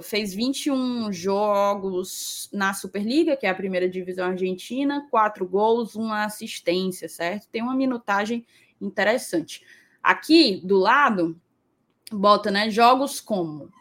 fez 0.03 0.35
21 0.35 1.11
jogos 1.11 2.51
na 2.53 2.75
Superliga, 2.75 3.37
que 3.37 3.47
é 3.47 3.49
a 3.49 3.55
primeira 3.55 3.89
divisão 3.89 4.27
argentina, 4.27 5.07
quatro 5.11 5.49
gols, 5.49 5.95
uma 5.95 6.25
assistência, 6.25 7.09
certo? 7.09 7.49
Tem 7.49 7.63
uma 7.63 7.75
minutagem 7.75 8.45
interessante. 8.79 9.63
Aqui, 10.03 10.61
do 10.63 10.79
lado, 10.79 11.41
bota, 12.13 12.51
né, 12.51 12.71
jogos 12.71 13.21
como... 13.21 13.73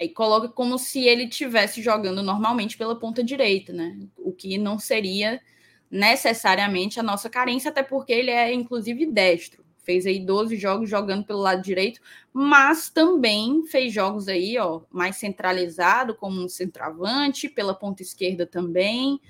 Aí 0.00 0.08
coloca 0.08 0.48
como 0.48 0.78
se 0.78 1.04
ele 1.04 1.28
tivesse 1.28 1.82
jogando 1.82 2.22
normalmente 2.22 2.78
pela 2.78 2.98
ponta 2.98 3.22
direita, 3.22 3.70
né? 3.70 3.98
O 4.16 4.32
que 4.32 4.56
não 4.56 4.78
seria 4.78 5.42
necessariamente 5.90 6.98
a 6.98 7.02
nossa 7.02 7.28
carência, 7.28 7.70
até 7.70 7.82
porque 7.82 8.12
ele 8.12 8.30
é, 8.30 8.50
inclusive, 8.54 9.04
destro. 9.04 9.62
Fez 9.90 10.06
aí 10.06 10.20
12 10.20 10.56
jogos 10.56 10.88
jogando 10.88 11.24
pelo 11.24 11.40
lado 11.40 11.62
direito, 11.62 12.00
mas 12.32 12.88
também 12.88 13.66
fez 13.66 13.92
jogos 13.92 14.28
aí, 14.28 14.56
ó, 14.56 14.82
mais 14.88 15.16
centralizado, 15.16 16.14
como 16.14 16.40
um 16.40 16.48
centroavante, 16.48 17.48
pela 17.48 17.74
ponta 17.74 18.00
esquerda 18.00 18.46
também. 18.46 19.20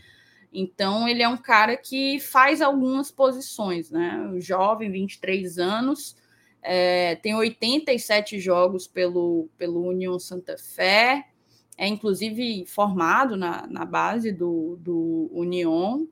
Então, 0.53 1.09
ele 1.09 1.23
é 1.23 1.29
um 1.29 1.39
cara 1.39 1.79
que 1.79 2.21
faz 2.21 2.61
algumas 2.61 3.11
posições, 3.11 3.91
né? 3.91 4.33
Jovem, 4.37 4.91
23 4.91 5.59
anos, 5.59 6.15
é, 6.61 7.15
tem 7.15 7.35
87 7.35 8.39
jogos 8.39 8.87
pelo, 8.87 9.49
pelo 9.57 9.89
União 9.89 10.19
Santa 10.19 10.59
Fé, 10.59 11.27
é 11.75 11.89
inclusive 11.89 12.67
formado 12.67 13.35
na, 13.35 13.67
na 13.67 13.87
base 13.87 14.31
do, 14.31 14.77
do 14.79 15.31
União. 15.33 16.07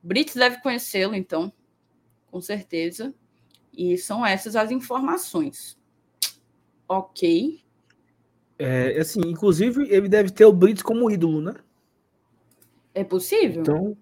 Brits 0.00 0.36
deve 0.36 0.60
conhecê-lo, 0.62 1.16
então, 1.16 1.52
com 2.30 2.40
certeza. 2.40 3.12
E 3.76 3.98
são 3.98 4.24
essas 4.24 4.56
as 4.56 4.70
informações. 4.70 5.78
Ok. 6.88 7.62
É, 8.58 8.98
assim, 9.00 9.20
inclusive, 9.26 9.88
ele 9.90 10.08
deve 10.08 10.30
ter 10.30 10.44
o 10.44 10.52
Brits 10.52 10.82
como 10.82 11.10
ídolo, 11.10 11.40
né? 11.40 11.54
É 12.94 13.02
possível. 13.02 13.62
Então, 13.62 13.96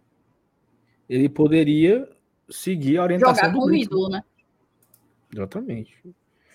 ele 1.08 1.28
poderia 1.28 2.08
seguir 2.50 2.98
a 2.98 3.04
orientação 3.04 3.34
Jogar 3.34 3.48
do 3.48 3.58
com 3.58 3.66
Brits. 3.66 3.86
ídolo, 3.86 4.08
né? 4.10 4.22
Exatamente. 5.32 5.98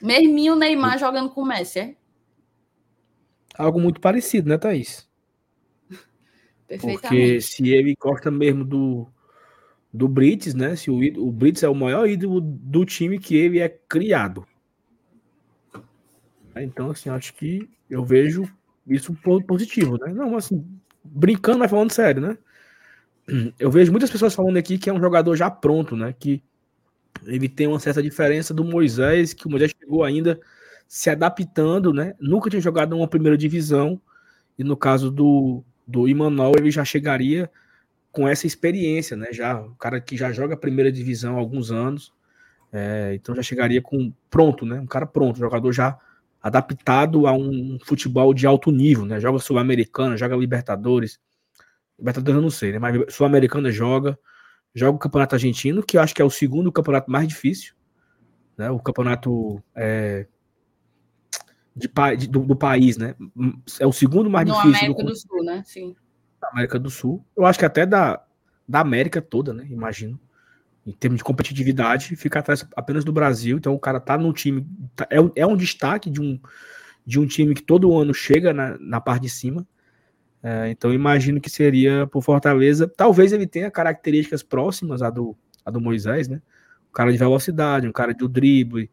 Merminho 0.01 0.55
Neymar 0.55 0.99
jogando 0.99 1.31
com 1.31 1.41
o 1.41 1.45
Messi, 1.45 1.79
é? 1.79 1.95
Algo 3.57 3.79
muito 3.79 3.99
parecido, 3.99 4.47
né, 4.47 4.57
Thaís? 4.57 5.09
Porque 6.67 7.41
se 7.41 7.69
ele 7.69 7.95
gosta 7.99 8.29
mesmo 8.29 8.63
do, 8.63 9.07
do 9.97 10.07
Brits, 10.07 10.53
né? 10.53 10.75
Se 10.75 10.91
o, 10.91 10.99
o 11.19 11.31
Brits 11.31 11.63
é 11.63 11.69
o 11.69 11.75
maior 11.75 12.07
ídolo 12.07 12.39
do 12.39 12.85
time 12.85 13.17
que 13.17 13.35
ele 13.35 13.59
é 13.59 13.67
criado. 13.67 14.45
Então, 16.55 16.91
assim, 16.91 17.09
acho 17.09 17.33
que 17.33 17.69
eu 17.89 18.05
vejo 18.05 18.43
isso 18.87 19.13
po- 19.15 19.43
positivo, 19.43 19.97
né? 19.97 20.13
Não, 20.13 20.35
assim, 20.35 20.63
brincando, 21.03 21.59
mas 21.59 21.71
falando 21.71 21.91
sério, 21.91 22.21
né? 22.21 22.37
Eu 23.59 23.69
vejo 23.69 23.91
muitas 23.91 24.09
pessoas 24.09 24.33
falando 24.33 24.57
aqui 24.57 24.77
que 24.77 24.89
é 24.89 24.93
um 24.93 24.99
jogador 24.99 25.35
já 25.35 25.49
pronto, 25.49 25.95
né? 25.95 26.13
Que 26.17 26.41
ele 27.25 27.49
tem 27.49 27.67
uma 27.67 27.79
certa 27.79 28.01
diferença 28.01 28.53
do 28.53 28.63
Moisés, 28.63 29.33
que 29.33 29.47
o 29.47 29.49
Moisés 29.49 29.73
chegou 29.79 30.03
ainda 30.03 30.39
se 30.87 31.09
adaptando, 31.09 31.91
né? 31.91 32.13
Nunca 32.19 32.49
tinha 32.49 32.61
jogado 32.61 32.95
uma 32.95 33.07
primeira 33.07 33.37
divisão, 33.37 33.99
e 34.57 34.63
no 34.63 34.77
caso 34.77 35.11
do, 35.11 35.63
do 35.85 36.07
Imanol, 36.07 36.53
ele 36.57 36.71
já 36.71 36.85
chegaria 36.85 37.51
com 38.11 38.27
essa 38.27 38.47
experiência, 38.47 39.15
né? 39.17 39.27
Já 39.31 39.59
o 39.61 39.75
cara 39.75 39.99
que 40.01 40.17
já 40.17 40.31
joga 40.31 40.53
a 40.55 40.57
primeira 40.57 40.91
divisão 40.91 41.35
há 41.35 41.39
alguns 41.39 41.71
anos, 41.71 42.13
é, 42.71 43.11
então 43.15 43.35
já 43.35 43.41
chegaria 43.41 43.81
com 43.81 44.11
pronto, 44.29 44.65
né? 44.65 44.79
Um 44.79 44.85
cara 44.87 45.05
pronto, 45.05 45.37
um 45.37 45.39
jogador 45.39 45.71
já 45.71 45.97
adaptado 46.41 47.27
a 47.27 47.33
um 47.33 47.77
futebol 47.83 48.33
de 48.33 48.45
alto 48.47 48.71
nível, 48.71 49.05
né? 49.05 49.19
Joga 49.19 49.39
Sul-Americana, 49.39 50.17
joga 50.17 50.35
Libertadores. 50.35 51.19
Libertadores 51.97 52.35
eu 52.37 52.41
não 52.41 52.49
sei, 52.49 52.71
né? 52.73 52.79
Mas 52.79 53.13
Sul-Americana 53.13 53.71
joga, 53.71 54.17
joga 54.73 54.95
o 54.95 54.99
Campeonato 54.99 55.35
Argentino, 55.35 55.83
que 55.83 55.97
eu 55.97 56.01
acho 56.01 56.13
que 56.15 56.21
é 56.21 56.25
o 56.25 56.29
segundo 56.29 56.71
campeonato 56.71 57.11
mais 57.11 57.27
difícil, 57.27 57.73
né? 58.57 58.69
O 58.69 58.79
campeonato 58.79 59.61
é, 59.75 60.27
de, 61.75 61.89
de- 62.17 62.27
do, 62.27 62.39
do 62.39 62.55
país, 62.55 62.97
né? 62.97 63.15
É 63.79 63.85
o 63.85 63.91
segundo 63.91 64.29
mais 64.29 64.47
No 64.47 64.55
difícil 64.55 64.77
América 64.79 65.03
do, 65.03 65.09
do 65.09 65.15
Sul, 65.15 65.43
né? 65.43 65.63
Sim. 65.65 65.95
Da 66.41 66.49
América 66.49 66.79
do 66.79 66.89
Sul. 66.89 67.23
Eu 67.35 67.45
acho 67.45 67.59
que 67.59 67.65
até 67.65 67.85
da, 67.85 68.21
da 68.67 68.79
América 68.81 69.21
toda, 69.21 69.53
né? 69.53 69.65
Imagino. 69.69 70.19
Em 70.85 70.93
termos 70.93 71.17
de 71.17 71.23
competitividade, 71.23 72.15
fica 72.15 72.39
atrás 72.39 72.65
apenas 72.75 73.03
do 73.03 73.11
Brasil. 73.11 73.57
Então 73.57 73.73
o 73.73 73.79
cara 73.79 73.99
tá 73.99 74.17
num 74.17 74.31
time. 74.33 74.65
tá- 74.95 75.07
é, 75.09 75.19
um- 75.21 75.31
é 75.35 75.45
um 75.45 75.57
destaque 75.57 76.09
de 76.09 76.21
um, 76.21 76.39
de 77.05 77.19
um 77.19 77.25
time 77.27 77.53
que 77.53 77.61
todo 77.63 77.97
ano 77.97 78.13
chega 78.13 78.53
na, 78.53 78.77
na 78.79 79.01
parte 79.01 79.23
de 79.23 79.29
cima. 79.29 79.67
É, 80.43 80.69
então 80.69 80.93
imagino 80.93 81.41
que 81.41 81.49
seria 81.49 82.07
por 82.07 82.21
Fortaleza. 82.23 82.87
Talvez 82.87 83.33
ele 83.33 83.47
tenha 83.47 83.71
características 83.71 84.43
próximas 84.43 85.01
à 85.01 85.09
do, 85.09 85.35
à 85.65 85.71
do 85.71 85.81
Moisés, 85.81 86.27
né? 86.27 86.41
Um 86.89 86.93
cara 86.93 87.11
de 87.11 87.17
velocidade, 87.17 87.87
um 87.87 87.91
cara 87.91 88.13
do 88.13 88.29
drible, 88.29 88.89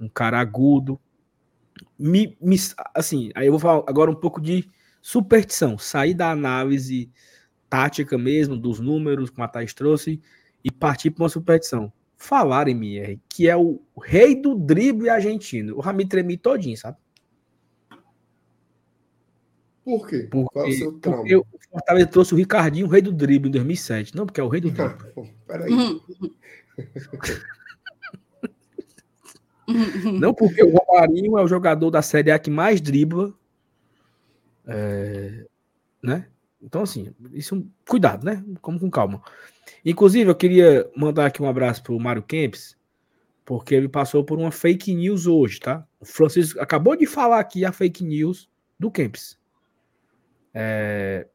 um 0.00 0.08
cara 0.08 0.40
agudo. 0.40 0.98
Me, 1.98 2.36
me- 2.40 2.56
assim, 2.94 3.30
aí 3.34 3.46
eu 3.46 3.52
vou 3.52 3.60
falar 3.60 3.84
agora 3.86 4.10
um 4.10 4.14
pouco 4.14 4.40
de 4.40 4.68
superstição, 5.06 5.76
sair 5.76 6.14
da 6.14 6.30
análise 6.30 7.10
tática 7.68 8.16
mesmo, 8.16 8.56
dos 8.56 8.80
números, 8.80 9.28
como 9.28 9.44
a 9.44 9.48
Thaís 9.48 9.74
trouxe, 9.74 10.18
e 10.64 10.70
partir 10.70 11.10
para 11.10 11.24
uma 11.24 11.28
superstição. 11.28 11.92
Falar 12.16 12.68
em 12.68 12.70
MR, 12.70 13.20
que 13.28 13.46
é 13.46 13.54
o 13.54 13.82
rei 14.02 14.34
do 14.34 14.54
drible 14.54 15.10
argentino. 15.10 15.76
O 15.76 15.80
Rami 15.80 16.08
tremi 16.08 16.38
todinho, 16.38 16.78
sabe? 16.78 16.96
Por 19.84 20.08
quê? 20.08 20.26
Porque, 20.30 20.52
Qual 20.54 20.64
é 20.64 20.68
o 20.70 20.72
seu 20.72 20.92
trauma? 20.98 21.20
porque 21.20 21.36
o 21.36 21.44
Fortaleza 21.70 22.06
trouxe 22.06 22.32
o 22.32 22.36
Ricardinho, 22.38 22.86
o 22.86 22.88
rei 22.88 23.02
do 23.02 23.12
drible, 23.12 23.50
em 23.50 23.52
2007. 23.52 24.16
Não, 24.16 24.24
porque 24.24 24.40
é 24.40 24.44
o 24.44 24.48
rei 24.48 24.62
do 24.62 24.68
Ah, 24.70 24.72
drible. 24.88 25.12
pô, 25.12 25.26
peraí. 25.46 25.70
Não 30.18 30.32
porque 30.32 30.62
o 30.64 30.70
Romarinho 30.74 31.36
é 31.38 31.42
o 31.42 31.48
jogador 31.48 31.90
da 31.90 32.00
Série 32.00 32.30
A 32.30 32.38
que 32.38 32.50
mais 32.50 32.80
dribla. 32.80 33.34
É, 34.66 35.46
né? 36.02 36.28
Então, 36.62 36.82
assim, 36.82 37.14
isso, 37.32 37.66
cuidado, 37.86 38.24
né? 38.24 38.42
Como 38.60 38.80
com 38.80 38.90
calma. 38.90 39.22
Inclusive, 39.84 40.30
eu 40.30 40.34
queria 40.34 40.90
mandar 40.96 41.26
aqui 41.26 41.42
um 41.42 41.48
abraço 41.48 41.82
pro 41.82 42.00
Mário 42.00 42.22
Kempis, 42.22 42.76
porque 43.44 43.74
ele 43.74 43.88
passou 43.88 44.24
por 44.24 44.38
uma 44.38 44.50
fake 44.50 44.94
news 44.94 45.26
hoje, 45.26 45.60
tá? 45.60 45.86
O 46.00 46.06
Francisco 46.06 46.58
acabou 46.60 46.96
de 46.96 47.06
falar 47.06 47.38
aqui 47.38 47.64
a 47.64 47.72
fake 47.72 48.02
news 48.02 48.48
do 48.78 48.90
Kempis. 48.90 49.38
É, 50.54 51.28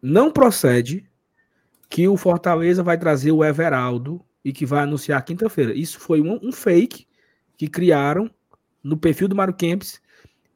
não 0.00 0.30
procede 0.30 1.08
que 1.90 2.08
o 2.08 2.16
Fortaleza 2.16 2.82
vai 2.82 2.96
trazer 2.96 3.32
o 3.32 3.44
Everaldo 3.44 4.24
e 4.44 4.52
que 4.52 4.64
vai 4.64 4.84
anunciar 4.84 5.24
quinta-feira. 5.24 5.74
Isso 5.74 5.98
foi 6.00 6.20
um, 6.20 6.38
um 6.42 6.52
fake 6.52 7.06
que 7.58 7.68
criaram 7.68 8.30
no 8.82 8.96
perfil 8.96 9.28
do 9.28 9.36
Mário 9.36 9.54
Kempis 9.54 10.00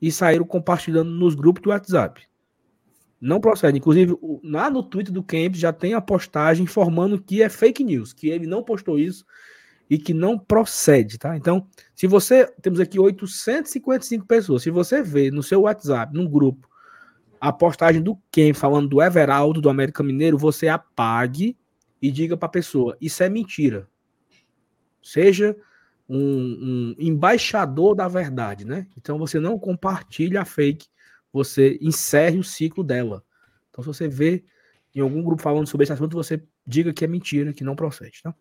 e 0.01 0.11
saíram 0.11 0.45
compartilhando 0.45 1.11
nos 1.11 1.35
grupos 1.35 1.63
do 1.63 1.71
WhatsApp. 1.71 2.23
Não 3.21 3.41
procede. 3.41 3.79
Inclusive, 3.79 4.17
lá 4.43 4.71
no 4.71 4.83
Twitter 4.83 5.13
do 5.13 5.23
Kempis 5.23 5.61
já 5.61 5.73
tem 5.73 5.93
a 5.93 6.01
postagem 6.01 6.65
informando 6.65 7.21
que 7.21 7.43
é 7.43 7.49
fake 7.49 7.85
news, 7.85 8.13
que 8.13 8.29
ele 8.29 8.47
não 8.47 8.63
postou 8.63 8.99
isso 8.99 9.27
e 9.91 9.99
que 9.99 10.15
não 10.15 10.39
procede, 10.39 11.19
tá? 11.19 11.37
Então, 11.37 11.67
se 11.95 12.07
você. 12.07 12.47
Temos 12.63 12.81
aqui 12.81 12.99
855 12.99 14.25
pessoas. 14.25 14.63
Se 14.63 14.71
você 14.71 15.03
vê 15.03 15.31
no 15.31 15.43
seu 15.43 15.63
WhatsApp, 15.63 16.15
num 16.15 16.27
grupo, 16.27 16.71
a 17.41 17.53
postagem 17.53 18.01
do 18.01 18.17
Ken 18.31 18.55
falando 18.55 18.89
do 18.89 19.03
Everaldo, 19.03 19.61
do 19.61 19.69
América 19.69 20.03
Mineiro, 20.03 20.39
você 20.39 20.69
apague 20.69 21.59
e 22.01 22.11
diga 22.11 22.37
para 22.37 22.47
a 22.47 22.51
pessoa: 22.51 22.97
isso 23.01 23.23
é 23.23 23.29
mentira. 23.29 23.89
Seja 25.03 25.57
um, 26.13 26.17
um 26.19 26.95
embaixador 26.99 27.95
da 27.95 28.09
verdade, 28.09 28.65
né? 28.65 28.87
Então 28.97 29.19
você 29.19 29.39
não 29.39 29.59
compartilha 29.59 30.43
a 30.43 30.45
fake, 30.45 30.89
você 31.33 31.79
encerre 31.81 32.39
o 32.39 32.45
ciclo 32.45 32.83
dela. 32.83 33.25
Então, 33.71 33.85
se 33.85 33.89
você 33.89 34.09
vê 34.09 34.45
em 34.95 35.01
algum 35.01 35.23
grupo 35.23 35.41
falando 35.41 35.69
sobre 35.69 35.85
esse 35.85 35.93
assunto, 35.93 36.15
você 36.17 36.43
diga 36.67 36.93
que 36.93 37.05
é 37.05 37.09
mentira, 37.09 37.53
que 37.53 37.63
não 37.63 37.77
procede, 37.77 38.21
tá? 38.23 38.35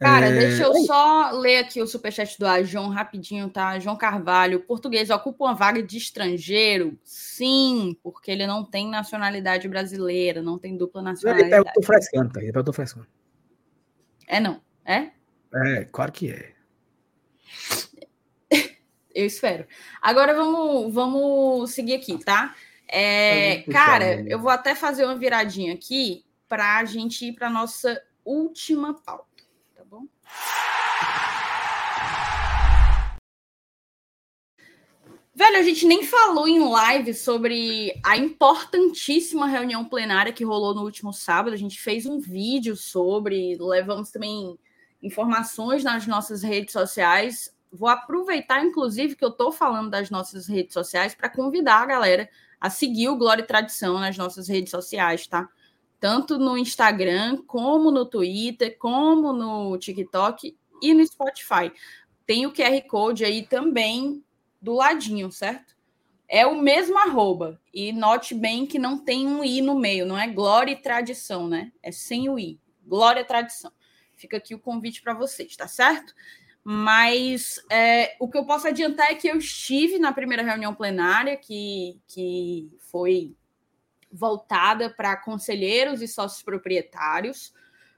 Cara, 0.00 0.26
É, 0.26 0.32
deixa 0.32 0.62
eu 0.64 0.74
só 0.86 1.30
ler 1.32 1.58
aqui 1.58 1.80
o 1.80 1.86
superchat 1.86 2.36
do 2.38 2.46
Ajon 2.46 2.88
rapidinho, 2.88 3.48
tá? 3.48 3.78
João 3.78 3.96
Carvalho, 3.96 4.60
português 4.60 5.10
ocupa 5.10 5.44
uma 5.44 5.54
vaga 5.54 5.82
de 5.82 5.96
estrangeiro? 5.96 6.98
Sim, 7.04 7.96
porque 8.02 8.30
ele 8.30 8.46
não 8.46 8.64
tem 8.64 8.88
nacionalidade 8.88 9.68
brasileira, 9.68 10.42
não 10.42 10.58
tem 10.58 10.76
dupla 10.76 11.02
Ele 11.02 11.10
nacionalidade. 11.10 11.50
perguntou 11.50 11.82
frescando, 11.84 12.32
tá? 12.32 12.40
Ele 12.40 12.52
perguntou 12.52 12.74
frescando. 12.74 13.06
É 14.26 14.40
não, 14.40 14.60
é? 14.84 15.10
É, 15.54 15.84
claro 15.84 16.12
que 16.12 16.30
é. 16.30 16.52
Eu 19.14 19.26
espero. 19.26 19.66
Agora 20.00 20.34
vamos, 20.34 20.92
vamos 20.92 21.70
seguir 21.72 21.94
aqui, 21.94 22.18
tá? 22.24 22.54
É, 22.88 23.58
puxar, 23.58 23.86
cara, 23.86 24.16
vamos. 24.16 24.30
eu 24.30 24.38
vou 24.38 24.50
até 24.50 24.74
fazer 24.74 25.04
uma 25.04 25.16
viradinha 25.16 25.74
aqui 25.74 26.24
para 26.48 26.78
a 26.78 26.84
gente 26.84 27.26
ir 27.26 27.32
para 27.32 27.48
nossa 27.48 28.02
última 28.24 28.94
pauta, 28.94 29.42
tá 29.74 29.84
bom? 29.84 30.06
Velho, 35.34 35.56
a 35.56 35.62
gente 35.62 35.86
nem 35.86 36.04
falou 36.04 36.46
em 36.46 36.58
live 36.58 37.14
sobre 37.14 37.98
a 38.04 38.18
importantíssima 38.18 39.46
reunião 39.46 39.84
plenária 39.86 40.32
que 40.32 40.44
rolou 40.44 40.74
no 40.74 40.82
último 40.82 41.12
sábado. 41.12 41.54
A 41.54 41.58
gente 41.58 41.80
fez 41.80 42.04
um 42.04 42.20
vídeo 42.20 42.76
sobre, 42.76 43.56
levamos 43.58 44.10
também 44.10 44.58
informações 45.02 45.82
nas 45.82 46.06
nossas 46.06 46.42
redes 46.42 46.72
sociais. 46.72 47.54
Vou 47.72 47.88
aproveitar, 47.88 48.64
inclusive, 48.64 49.16
que 49.16 49.24
eu 49.24 49.30
estou 49.30 49.50
falando 49.50 49.90
das 49.90 50.10
nossas 50.10 50.46
redes 50.46 50.72
sociais 50.72 51.14
para 51.14 51.28
convidar 51.28 51.82
a 51.82 51.86
galera 51.86 52.28
a 52.60 52.70
seguir 52.70 53.08
o 53.08 53.16
Glória 53.16 53.42
e 53.42 53.46
Tradição 53.46 53.98
nas 53.98 54.16
nossas 54.16 54.46
redes 54.46 54.70
sociais, 54.70 55.26
tá? 55.26 55.48
Tanto 55.98 56.38
no 56.38 56.56
Instagram, 56.56 57.38
como 57.46 57.90
no 57.90 58.06
Twitter, 58.06 58.76
como 58.78 59.32
no 59.32 59.76
TikTok 59.78 60.56
e 60.80 60.94
no 60.94 61.04
Spotify. 61.04 61.72
Tem 62.24 62.46
o 62.46 62.52
QR 62.52 62.80
Code 62.88 63.24
aí 63.24 63.44
também 63.44 64.24
do 64.60 64.74
ladinho, 64.74 65.32
certo? 65.32 65.74
É 66.28 66.46
o 66.46 66.56
mesmo 66.56 66.96
arroba. 66.98 67.60
E 67.74 67.92
note 67.92 68.34
bem 68.34 68.64
que 68.64 68.78
não 68.78 68.96
tem 68.96 69.26
um 69.26 69.42
i 69.42 69.60
no 69.60 69.78
meio, 69.78 70.06
não 70.06 70.16
é 70.16 70.28
Glória 70.28 70.72
e 70.72 70.76
Tradição, 70.76 71.48
né? 71.48 71.72
É 71.82 71.90
sem 71.90 72.28
o 72.28 72.38
i. 72.38 72.60
Glória 72.86 73.20
e 73.20 73.24
Tradição. 73.24 73.72
Fica 74.22 74.36
aqui 74.36 74.54
o 74.54 74.58
convite 74.60 75.02
para 75.02 75.14
vocês, 75.14 75.56
tá 75.56 75.66
certo? 75.66 76.14
Mas 76.64 77.60
é, 77.68 78.16
o 78.20 78.28
que 78.28 78.38
eu 78.38 78.46
posso 78.46 78.68
adiantar 78.68 79.10
é 79.10 79.16
que 79.16 79.26
eu 79.26 79.36
estive 79.36 79.98
na 79.98 80.12
primeira 80.12 80.44
reunião 80.44 80.72
plenária, 80.72 81.36
que, 81.36 82.00
que 82.06 82.70
foi 82.78 83.34
voltada 84.12 84.88
para 84.88 85.16
conselheiros 85.16 86.00
e 86.00 86.06
sócios 86.06 86.42
proprietários. 86.42 87.52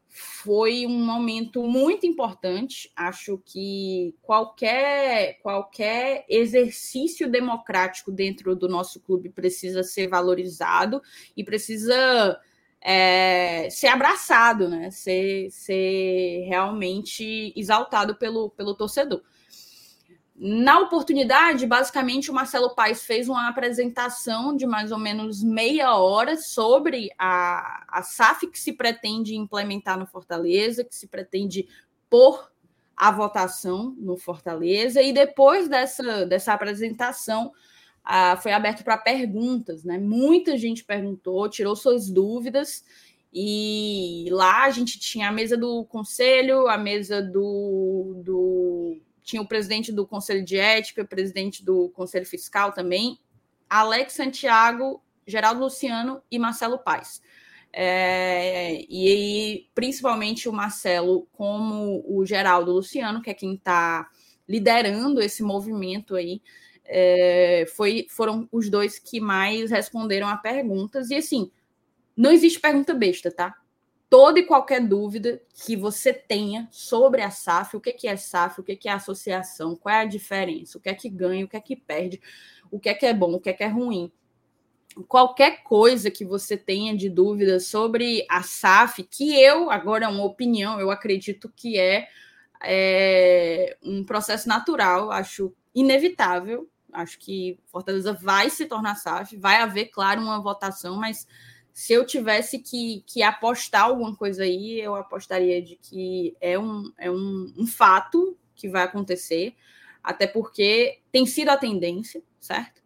foi 0.08 0.86
um 0.86 1.04
momento 1.04 1.62
muito 1.64 2.06
importante. 2.06 2.90
Acho 2.96 3.36
que 3.44 4.14
qualquer, 4.22 5.40
qualquer 5.42 6.24
exercício 6.26 7.28
democrático 7.30 8.10
dentro 8.10 8.56
do 8.56 8.66
nosso 8.66 8.98
clube 9.00 9.28
precisa 9.28 9.82
ser 9.82 10.08
valorizado 10.08 11.02
e 11.36 11.44
precisa 11.44 12.40
é, 12.86 13.70
ser 13.70 13.86
abraçado, 13.86 14.68
né? 14.68 14.90
ser, 14.90 15.50
ser 15.50 16.44
realmente 16.46 17.54
exaltado 17.56 18.14
pelo, 18.14 18.50
pelo 18.50 18.74
torcedor. 18.74 19.22
Na 20.36 20.80
oportunidade, 20.80 21.64
basicamente, 21.64 22.30
o 22.30 22.34
Marcelo 22.34 22.74
Paes 22.74 23.04
fez 23.04 23.28
uma 23.28 23.48
apresentação 23.48 24.54
de 24.54 24.66
mais 24.66 24.92
ou 24.92 24.98
menos 24.98 25.42
meia 25.42 25.96
hora 25.96 26.36
sobre 26.36 27.08
a, 27.16 27.84
a 27.88 28.02
SAF 28.02 28.48
que 28.48 28.60
se 28.60 28.72
pretende 28.72 29.34
implementar 29.34 29.98
no 29.98 30.06
Fortaleza, 30.06 30.84
que 30.84 30.94
se 30.94 31.06
pretende 31.06 31.66
pôr 32.10 32.52
a 32.96 33.10
votação 33.10 33.94
no 33.98 34.16
Fortaleza, 34.16 35.00
e 35.00 35.12
depois 35.12 35.68
dessa, 35.68 36.26
dessa 36.26 36.52
apresentação, 36.52 37.52
ah, 38.04 38.36
foi 38.36 38.52
aberto 38.52 38.84
para 38.84 38.98
perguntas, 38.98 39.82
né? 39.82 39.98
Muita 39.98 40.58
gente 40.58 40.84
perguntou, 40.84 41.48
tirou 41.48 41.74
suas 41.74 42.10
dúvidas, 42.10 42.84
e 43.32 44.28
lá 44.30 44.64
a 44.64 44.70
gente 44.70 45.00
tinha 45.00 45.28
a 45.28 45.32
mesa 45.32 45.56
do 45.56 45.84
conselho, 45.86 46.68
a 46.68 46.78
mesa 46.78 47.20
do, 47.20 48.22
do 48.24 49.00
tinha 49.24 49.42
o 49.42 49.48
presidente 49.48 49.90
do 49.90 50.06
Conselho 50.06 50.44
de 50.44 50.56
Ética, 50.56 51.02
o 51.02 51.08
presidente 51.08 51.64
do 51.64 51.88
Conselho 51.88 52.26
Fiscal 52.26 52.70
também, 52.70 53.18
Alex 53.68 54.12
Santiago, 54.12 55.02
Geraldo 55.26 55.62
Luciano 55.62 56.22
e 56.30 56.38
Marcelo 56.38 56.78
Paes. 56.78 57.20
É, 57.72 58.86
e 58.88 59.68
principalmente 59.74 60.48
o 60.48 60.52
Marcelo, 60.52 61.26
como 61.32 62.04
o 62.06 62.24
Geraldo 62.24 62.70
Luciano, 62.70 63.20
que 63.20 63.30
é 63.30 63.34
quem 63.34 63.54
está 63.54 64.08
liderando 64.48 65.20
esse 65.20 65.42
movimento 65.42 66.14
aí, 66.14 66.40
é, 66.84 67.64
foi, 67.74 68.06
foram 68.10 68.48
os 68.52 68.68
dois 68.68 68.98
que 68.98 69.20
mais 69.20 69.70
responderam 69.70 70.28
a 70.28 70.36
perguntas. 70.36 71.10
E 71.10 71.16
assim, 71.16 71.50
não 72.16 72.30
existe 72.30 72.60
pergunta 72.60 72.94
besta, 72.94 73.30
tá? 73.30 73.54
toda 74.14 74.38
e 74.38 74.46
qualquer 74.46 74.80
dúvida 74.80 75.42
que 75.52 75.74
você 75.74 76.12
tenha 76.12 76.68
sobre 76.70 77.20
a 77.20 77.32
SAF, 77.32 77.76
o 77.76 77.80
que 77.80 78.06
é 78.06 78.16
SAF, 78.16 78.60
o 78.60 78.62
que 78.62 78.88
é 78.88 78.92
associação, 78.92 79.74
qual 79.74 79.92
é 79.92 80.02
a 80.02 80.04
diferença, 80.04 80.78
o 80.78 80.80
que 80.80 80.88
é 80.88 80.94
que 80.94 81.08
ganha, 81.08 81.44
o 81.44 81.48
que 81.48 81.56
é 81.56 81.60
que 81.60 81.74
perde, 81.74 82.20
o 82.70 82.78
que 82.78 82.88
é 82.88 82.94
que 82.94 83.04
é 83.06 83.12
bom, 83.12 83.34
o 83.34 83.40
que 83.40 83.50
é 83.50 83.52
que 83.52 83.64
é 83.64 83.66
ruim. 83.66 84.12
Qualquer 85.08 85.64
coisa 85.64 86.12
que 86.12 86.24
você 86.24 86.56
tenha 86.56 86.96
de 86.96 87.08
dúvida 87.08 87.58
sobre 87.58 88.24
a 88.30 88.40
SAF, 88.40 89.02
que 89.02 89.34
eu, 89.34 89.68
agora 89.68 90.04
é 90.04 90.08
uma 90.08 90.22
opinião, 90.22 90.78
eu 90.78 90.92
acredito 90.92 91.52
que 91.56 91.76
é, 91.76 92.06
é 92.62 93.76
um 93.82 94.04
processo 94.04 94.48
natural, 94.48 95.10
acho 95.10 95.52
inevitável, 95.74 96.70
acho 96.94 97.18
que 97.18 97.58
Fortaleza 97.66 98.12
vai 98.12 98.48
se 98.48 98.66
tornar 98.66 98.94
SAF, 98.94 99.36
vai 99.36 99.56
haver, 99.56 99.86
claro, 99.86 100.22
uma 100.22 100.40
votação, 100.40 100.96
mas 100.96 101.26
se 101.72 101.92
eu 101.92 102.06
tivesse 102.06 102.60
que, 102.60 103.02
que 103.06 103.22
apostar 103.22 103.82
alguma 103.82 104.14
coisa 104.14 104.44
aí, 104.44 104.80
eu 104.80 104.94
apostaria 104.94 105.60
de 105.60 105.76
que 105.76 106.36
é 106.40 106.58
um, 106.58 106.92
é 106.96 107.10
um, 107.10 107.52
um 107.58 107.66
fato 107.66 108.38
que 108.54 108.68
vai 108.68 108.84
acontecer, 108.84 109.54
até 110.02 110.26
porque 110.26 111.00
tem 111.10 111.26
sido 111.26 111.48
a 111.48 111.56
tendência, 111.56 112.22
certo? 112.38 112.80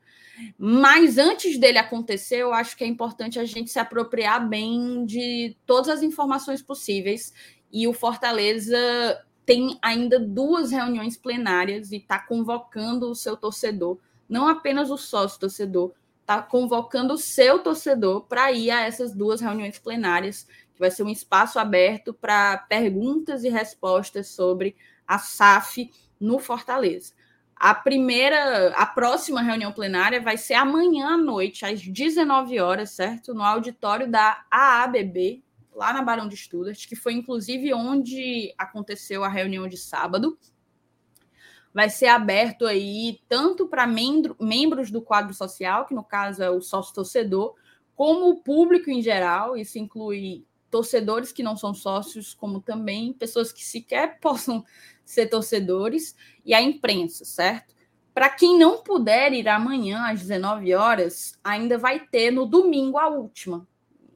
Mas 0.57 1.19
antes 1.19 1.59
dele 1.59 1.79
acontecer, 1.79 2.37
eu 2.37 2.53
acho 2.53 2.77
que 2.77 2.85
é 2.85 2.87
importante 2.87 3.39
a 3.39 3.45
gente 3.45 3.71
se 3.71 3.79
apropriar 3.79 4.49
bem 4.49 5.05
de 5.05 5.57
todas 5.67 5.89
as 5.89 6.03
informações 6.03 6.63
possíveis. 6.63 7.35
E 7.71 7.87
o 7.89 7.93
Fortaleza 7.93 8.77
tem 9.49 9.79
ainda 9.81 10.21
duas 10.21 10.71
reuniões 10.71 11.17
plenárias 11.17 11.91
e 11.91 11.97
está 11.97 12.19
convocando 12.19 13.11
o 13.11 13.15
seu 13.15 13.35
torcedor, 13.35 13.97
não 14.29 14.47
apenas 14.47 14.91
o 14.91 14.99
sócio 14.99 15.41
torcedor, 15.41 15.93
está 16.21 16.43
convocando 16.43 17.15
o 17.15 17.19
seu 17.19 17.59
torcedor 17.59 18.27
para 18.27 18.53
ir 18.53 18.71
a 18.71 18.83
essas 18.83 19.15
duas 19.15 19.41
reuniões 19.41 19.79
plenárias, 19.79 20.47
que 20.75 20.79
vai 20.79 20.91
ser 20.91 21.03
um 21.03 21.09
espaço 21.09 21.59
aberto 21.59 22.13
para 22.13 22.59
perguntas 22.59 23.43
e 23.43 23.49
respostas 23.49 24.29
sobre 24.29 24.77
a 25.07 25.19
SAF 25.19 25.91
no 26.21 26.39
Fortaleza. 26.39 27.15
A 27.57 27.75
primeira, 27.75 28.75
a 28.77 28.85
próxima 28.85 29.41
reunião 29.41 29.73
plenária 29.73 30.21
vai 30.21 30.37
ser 30.37 30.55
amanhã 30.55 31.15
à 31.15 31.17
noite, 31.17 31.65
às 31.65 31.81
19 31.81 32.61
horas, 32.61 32.91
certo? 32.91 33.33
No 33.33 33.43
auditório 33.43 34.11
da 34.11 34.45
AABB, 34.51 35.43
lá 35.79 35.93
na 35.93 36.03
Barão 36.03 36.29
de 36.29 36.37
Stuttgart, 36.37 36.87
que 36.87 36.97
foi 36.97 37.15
inclusive 37.15 37.73
onde 37.73 38.53
aconteceu 38.59 39.25
a 39.25 39.29
reunião 39.29 39.67
de 39.69 39.77
sábado 39.77 40.37
vai 41.73 41.89
ser 41.89 42.07
aberto 42.07 42.67
aí 42.67 43.21
tanto 43.29 43.69
para 43.69 43.87
membro, 43.87 44.37
membros 44.41 44.91
do 44.91 45.01
quadro 45.01 45.35
social, 45.35 45.87
que 45.87 45.95
no 45.95 46.03
caso 46.03 46.43
é 46.43 46.51
o 46.51 46.61
sócio 46.61 46.95
torcedor, 46.95 47.55
como 47.95 48.29
o 48.29 48.43
público 48.43 48.91
em 48.91 49.03
geral, 49.03 49.57
isso 49.57 49.79
inclui 49.79 50.45
torcedores 50.71 51.33
que 51.33 51.43
não 51.43 51.57
são 51.57 51.73
sócios, 51.73 52.35
como 52.35 52.61
também 52.61 53.13
pessoas 53.13 53.53
que 53.53 53.65
sequer 53.65 54.19
possam 54.21 54.65
ser 55.05 55.29
torcedores, 55.29 56.17
e 56.45 56.53
a 56.53 56.61
imprensa, 56.61 57.25
certo? 57.25 57.77
Para 58.13 58.29
quem 58.29 58.59
não 58.59 58.83
puder 58.83 59.33
ir 59.33 59.49
amanhã 59.49 60.11
às 60.11 60.21
19 60.21 60.75
horas, 60.75 61.39
ainda 61.45 61.79
vai 61.79 62.01
ter 62.01 62.33
no 62.33 62.45
domingo 62.45 62.99
a 62.99 63.09
última. 63.09 63.67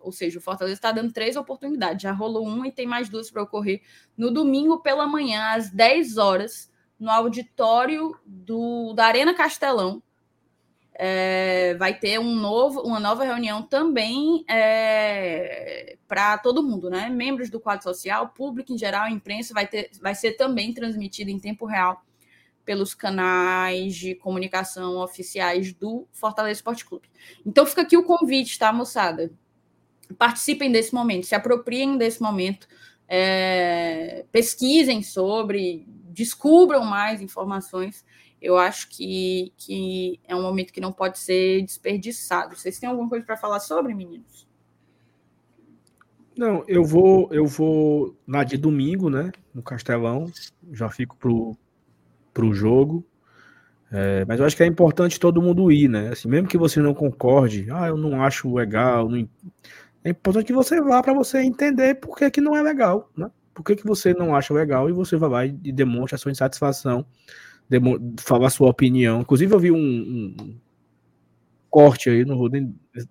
Ou 0.03 0.13
seja, 0.13 0.39
o 0.39 0.43
Fortaleza 0.43 0.75
está 0.75 0.93
dando 0.93 1.13
três 1.13 1.37
oportunidades. 1.37 2.03
Já 2.03 2.13
rolou 2.13 2.47
uma 2.47 2.69
e 2.69 2.73
tem 2.73 2.87
mais 2.87 3.09
duas 3.09 3.31
para 3.31 3.43
ocorrer 3.43 3.83
no 4.17 4.31
domingo 4.31 4.81
pela 4.81 5.07
manhã, 5.07 5.55
às 5.55 5.71
10 5.71 6.19
horas, 6.19 6.71
no 6.99 7.11
auditório 7.11 8.17
do, 8.25 8.93
da 8.95 9.07
Arena 9.07 9.35
Castelão. 9.35 10.03
É, 10.95 11.75
vai 11.79 11.99
ter 11.99 12.21
um 12.21 12.35
novo, 12.35 12.81
uma 12.83 13.01
nova 13.01 13.25
reunião 13.25 13.63
também 13.63 14.45
é, 14.49 15.97
para 16.07 16.37
todo 16.39 16.63
mundo, 16.63 16.91
né? 16.91 17.09
Membros 17.09 17.49
do 17.49 17.59
quadro 17.59 17.83
social, 17.83 18.29
público 18.29 18.73
em 18.73 18.79
geral, 18.79 19.09
imprensa, 19.09 19.55
vai, 19.55 19.67
ter, 19.67 19.91
vai 20.01 20.15
ser 20.15 20.33
também 20.33 20.73
transmitido 20.75 21.31
em 21.31 21.41
tempo 21.41 21.65
real 21.65 22.05
pelos 22.65 22.95
canais 22.95 23.97
de 23.97 24.15
comunicação 24.15 24.99
oficiais 24.99 25.73
do 25.73 26.07
Fortaleza 26.13 26.59
Esporte 26.59 26.85
Clube. 26.85 27.09
Então 27.45 27.67
fica 27.67 27.83
aqui 27.83 27.97
o 27.97 28.05
convite, 28.05 28.59
tá, 28.59 28.73
moçada? 28.73 29.33
Participem 30.19 30.71
desse 30.71 30.95
momento, 30.95 31.27
se 31.27 31.35
apropriem 31.35 31.97
desse 31.97 32.21
momento, 32.23 32.67
é, 33.09 34.25
pesquisem 34.33 35.03
sobre, 35.03 35.87
descubram 36.11 36.85
mais 36.85 37.21
informações. 37.21 38.05
Eu 38.41 38.57
acho 38.59 38.89
que, 38.89 39.53
que 39.57 40.19
é 40.27 40.35
um 40.35 40.43
momento 40.43 40.73
que 40.73 40.81
não 40.81 40.93
pode 40.93 41.19
ser 41.19 41.63
desperdiçado. 41.63 42.57
Vocês 42.57 42.79
têm 42.79 42.89
alguma 42.89 43.09
coisa 43.09 43.25
para 43.25 43.37
falar 43.37 43.61
sobre, 43.61 43.95
meninos? 43.95 44.49
Não, 46.37 46.65
eu 46.67 46.83
vou, 46.85 47.29
eu 47.31 47.47
vou 47.47 48.17
na 48.27 48.43
de 48.43 48.57
domingo, 48.57 49.11
né? 49.11 49.31
No 49.55 49.63
Castelão. 49.63 50.33
Já 50.73 50.89
fico 50.89 51.17
pro, 51.17 51.57
pro 52.33 52.55
jogo. 52.55 53.05
É, 53.91 54.25
mas 54.25 54.41
eu 54.41 54.47
acho 54.47 54.57
que 54.57 54.63
é 54.63 54.67
importante 54.67 55.21
todo 55.21 55.43
mundo 55.43 55.71
ir, 55.71 55.87
né? 55.87 56.09
Assim, 56.09 56.27
mesmo 56.27 56.49
que 56.49 56.57
você 56.57 56.81
não 56.81 56.95
concorde, 56.95 57.67
ah, 57.71 57.89
eu 57.89 57.97
não 57.97 58.23
acho 58.23 58.53
legal. 58.55 59.09
Não... 59.09 59.29
É 60.05 60.11
importante 60.11 60.47
que 60.47 60.53
você 60.53 60.81
vá 60.81 61.03
para 61.03 61.13
você 61.13 61.41
entender 61.43 61.95
por 61.97 62.17
que, 62.17 62.31
que 62.31 62.41
não 62.41 62.57
é 62.57 62.63
legal, 62.63 63.11
né? 63.17 63.31
por 63.55 63.65
que, 63.65 63.77
que 63.77 63.87
você 63.87 64.15
não 64.15 64.35
acha 64.35 64.53
legal 64.55 64.89
e 64.89 64.93
você 64.93 65.17
vai 65.17 65.31
lá 65.31 65.47
e 65.47 65.73
demonstra 65.73 66.17
a 66.17 66.19
sua 66.19 66.33
insatisfação, 66.33 67.05
fala 68.19 68.47
a 68.47 68.51
sua 68.51 68.69
opinião. 68.69 69.21
Inclusive, 69.21 69.55
eu 69.55 69.59
vi 69.59 69.71
um, 69.71 69.77
um 69.77 70.57
corte 71.71 72.11
aí 72.11 72.25
no 72.25 72.37
Roden. 72.37 72.75
Eu 72.95 73.07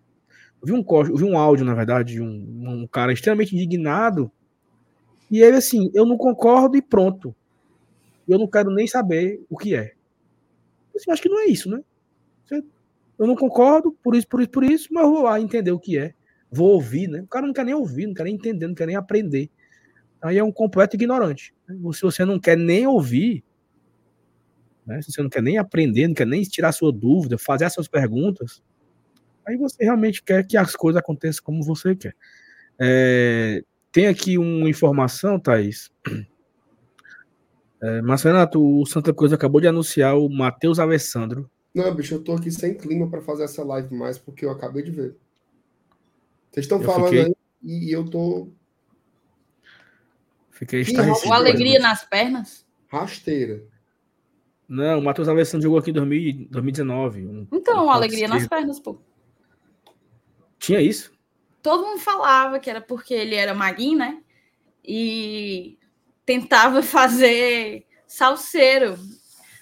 vi 0.64 0.74
um 0.74 0.84
corte, 0.84 1.14
vi 1.14 1.24
um 1.24 1.38
áudio, 1.38 1.66
na 1.66 1.74
verdade, 1.74 2.14
de 2.14 2.22
um, 2.22 2.82
um 2.84 2.88
cara 2.88 3.14
extremamente 3.14 3.56
indignado. 3.56 4.32
E 5.30 5.42
ele 5.42 5.58
assim, 5.58 5.90
eu 5.94 6.06
não 6.06 6.18
concordo 6.18 6.76
e 6.76 6.82
pronto. 6.82 7.36
Eu 8.28 8.38
não 8.38 8.48
quero 8.48 8.72
nem 8.72 8.88
saber 8.88 9.44
o 9.50 9.58
que 9.58 9.76
é. 9.76 9.94
Eu 10.94 11.14
acho 11.14 11.22
que 11.22 11.30
não 11.30 11.40
é 11.40 11.46
isso, 11.46 11.70
né? 11.70 11.82
Eu 13.18 13.28
não 13.28 13.36
concordo, 13.36 13.92
por 14.04 14.16
isso, 14.16 14.28
por 14.28 14.42
isso, 14.42 14.50
por 14.50 14.64
isso, 14.64 14.90
mas 14.92 15.06
vou 15.06 15.22
lá 15.22 15.40
entender 15.40 15.72
o 15.72 15.80
que 15.80 15.98
é. 15.98 16.14
Vou 16.52 16.74
ouvir, 16.74 17.08
né? 17.08 17.22
O 17.22 17.28
cara 17.28 17.48
não 17.48 17.54
quer 17.54 17.66
nem 17.66 17.74
ouvir, 17.74 18.08
não 18.08 18.14
quer 18.14 18.24
nem 18.24 18.36
entender, 18.36 18.68
não 18.68 18.76
quer 18.76 18.88
nem 18.88 18.96
aprender 18.96 19.50
aí 20.22 20.38
é 20.38 20.44
um 20.44 20.52
completo 20.52 20.96
ignorante. 20.96 21.54
Se 21.94 22.02
você 22.02 22.24
não 22.24 22.40
quer 22.40 22.58
nem 22.58 22.86
ouvir, 22.86 23.44
né? 24.86 25.02
se 25.02 25.12
você 25.12 25.22
não 25.22 25.30
quer 25.30 25.42
nem 25.42 25.58
aprender, 25.58 26.08
não 26.08 26.14
quer 26.14 26.28
nem 26.28 26.44
tirar 26.44 26.72
sua 26.72 26.92
dúvida, 26.92 27.38
fazer 27.38 27.66
as 27.66 27.74
suas 27.74 27.88
perguntas, 27.88 28.62
aí 29.48 29.58
você 29.58 29.84
realmente 29.84 30.22
quer 30.22 30.46
que 30.46 30.56
as 30.56 30.76
coisas 30.76 31.00
aconteçam 31.00 31.44
como 31.44 31.64
você 31.64 31.96
quer. 31.96 32.16
É, 32.80 33.64
tem 33.92 34.08
aqui 34.08 34.38
uma 34.38 34.70
informação, 34.70 35.40
Thaís. 35.40 35.90
É, 37.84 38.00
mas, 38.04 38.22
Renato, 38.22 38.64
o 38.64 38.86
Santa 38.86 39.12
Cruz 39.12 39.34
acabou 39.34 39.60
de 39.60 39.68
anunciar 39.68 40.16
o 40.16 40.30
Matheus 40.30 40.78
Alessandro. 40.78 41.50
Não, 41.74 41.92
bicho, 41.96 42.14
eu 42.14 42.24
tô 42.24 42.34
aqui 42.34 42.52
sem 42.52 42.76
clima 42.76 43.10
para 43.10 43.22
fazer 43.22 43.44
essa 43.44 43.64
live 43.64 43.92
mais, 43.96 44.20
porque 44.20 44.46
eu 44.46 44.52
acabei 44.52 44.84
de 44.84 44.92
ver. 44.92 45.16
Vocês 46.52 46.66
estão 46.66 46.82
falando 46.82 47.10
fiquei... 47.10 47.26
aí 47.26 47.34
e 47.64 47.92
eu 47.92 48.10
tô 48.10 48.52
Fiquei. 50.62 50.86
O 51.26 51.34
alegria 51.34 51.80
nas 51.80 52.06
pernas? 52.06 52.68
Rasteira. 52.88 53.64
Não, 54.70 55.00
o 55.00 55.04
Matheus 55.04 55.28
Alessandro 55.28 55.64
jogou 55.64 55.80
aqui 55.80 55.90
em 55.90 56.48
2019. 56.52 57.26
Um, 57.26 57.48
então, 57.52 57.88
um 57.88 57.90
alegria 57.90 58.28
nas 58.28 58.48
pernas, 58.48 58.80
pô. 58.80 59.02
Tinha 60.60 60.80
isso? 60.80 61.12
Todo 61.64 61.88
mundo 61.88 62.00
falava 62.00 62.60
que 62.60 62.70
era 62.70 62.80
porque 62.80 63.14
ele 63.14 63.34
era 63.34 63.56
maguinho, 63.56 63.98
né? 63.98 64.22
E 64.86 65.80
tentava 66.26 66.84
fazer 66.84 67.88
salseiro. 68.06 69.00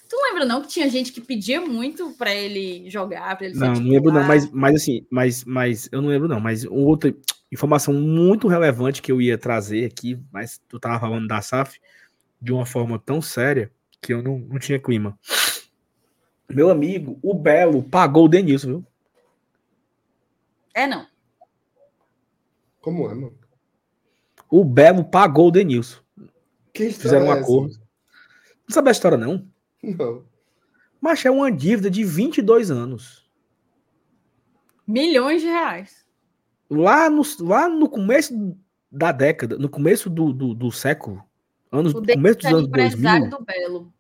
Tu 0.10 0.16
não 0.16 0.24
lembra, 0.24 0.46
não, 0.46 0.62
que 0.64 0.68
tinha 0.68 0.90
gente 0.90 1.12
que 1.12 1.22
pedia 1.22 1.62
muito 1.62 2.12
para 2.14 2.34
ele 2.34 2.90
jogar, 2.90 3.38
para 3.38 3.46
ele 3.46 3.56
Não, 3.56 3.74
não 3.74 3.92
lembro, 3.92 4.12
não, 4.12 4.24
mas, 4.24 4.50
mas 4.50 4.76
assim, 4.76 5.06
mas, 5.08 5.46
mas 5.46 5.88
eu 5.92 6.02
não 6.02 6.10
lembro, 6.10 6.28
não. 6.28 6.40
Mas 6.40 6.66
outra 6.66 7.14
informação 7.52 7.94
muito 7.94 8.48
relevante 8.48 9.04
que 9.04 9.12
eu 9.12 9.22
ia 9.22 9.38
trazer 9.38 9.86
aqui, 9.86 10.20
mas 10.32 10.60
tu 10.68 10.80
tava 10.80 11.00
falando 11.00 11.28
da 11.28 11.40
SAF 11.44 11.80
de 12.42 12.52
uma 12.52 12.66
forma 12.66 12.98
tão 12.98 13.22
séria 13.22 13.72
que 14.02 14.12
eu 14.12 14.24
não, 14.24 14.40
não 14.40 14.58
tinha 14.58 14.80
clima. 14.80 15.16
Meu 16.50 16.72
amigo, 16.72 17.20
o 17.22 17.36
Belo 17.36 17.84
pagou 17.84 18.26
o 18.26 18.28
Denilson, 18.28 18.68
viu? 18.68 18.86
É, 20.74 20.88
não. 20.88 21.06
Como 22.82 23.06
é, 23.12 23.14
mano? 23.14 23.38
O 24.50 24.66
Belo 24.66 25.04
pagou 25.04 25.50
o 25.50 25.52
Denilson. 25.52 26.00
Que 26.74 26.92
Fizeram 26.92 27.28
um 27.28 27.34
é 27.34 27.40
acordo. 27.40 27.76
Não 28.68 28.74
sabe 28.74 28.90
a 28.90 28.92
história, 28.92 29.18
não? 29.18 29.48
Não. 29.82 30.24
Mas 31.00 31.26
é 31.26 31.32
uma 31.32 31.52
dívida 31.52 31.90
de 31.90 32.04
22 32.04 32.70
anos. 32.70 33.30
Milhões 34.86 35.42
de 35.42 35.48
reais. 35.48 36.06
Lá 36.70 37.10
no, 37.10 37.22
lá 37.40 37.70
no 37.70 37.90
começo 37.90 38.58
da 38.92 39.12
década, 39.12 39.58
no 39.58 39.70
começo 39.70 40.10
do, 40.10 40.34
do, 40.34 40.54
do 40.54 40.72
século, 40.72 41.24
anos, 41.72 41.94
no 41.94 42.06
começo 42.06 42.40
dos 42.40 42.46
anos 42.46 42.68
2000, 42.68 43.30
do 43.30 43.44
Belo. 43.44 43.94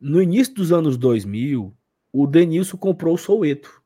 no 0.00 0.22
início 0.22 0.54
dos 0.54 0.72
anos 0.72 0.96
2000, 0.96 1.74
o 2.12 2.26
Denilson 2.26 2.76
comprou 2.76 3.14
o 3.14 3.18
Soueto. 3.18 3.82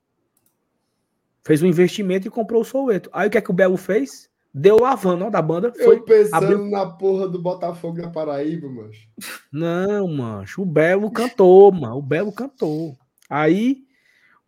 Fez 1.45 1.63
um 1.63 1.67
investimento 1.67 2.27
e 2.27 2.31
comprou 2.31 2.63
o 2.63 2.65
Soueto. 2.65 3.09
Aí 3.13 3.29
o 3.29 3.31
que 3.31 3.39
é 3.39 3.41
que 3.41 3.51
o 3.51 3.55
Belo 3.55 3.77
fez? 3.77 4.31
Deu 4.59 4.87
a 4.87 4.95
van 4.95 5.31
da 5.31 5.43
banda. 5.43 5.71
Foi, 5.71 5.97
eu 5.97 6.03
pensando 6.03 6.35
abriu... 6.35 6.71
na 6.71 6.87
porra 6.87 7.29
do 7.29 7.39
Botafogo 7.39 8.01
da 8.01 8.09
Paraíba, 8.09 8.67
mancho. 8.67 9.07
Não, 9.53 10.09
mancho. 10.09 10.63
O 10.63 10.65
Belo 10.65 11.11
cantou, 11.11 11.71
mano. 11.71 11.99
O 11.99 12.03
Belo 12.03 12.33
cantou. 12.33 12.97
Aí 13.29 13.85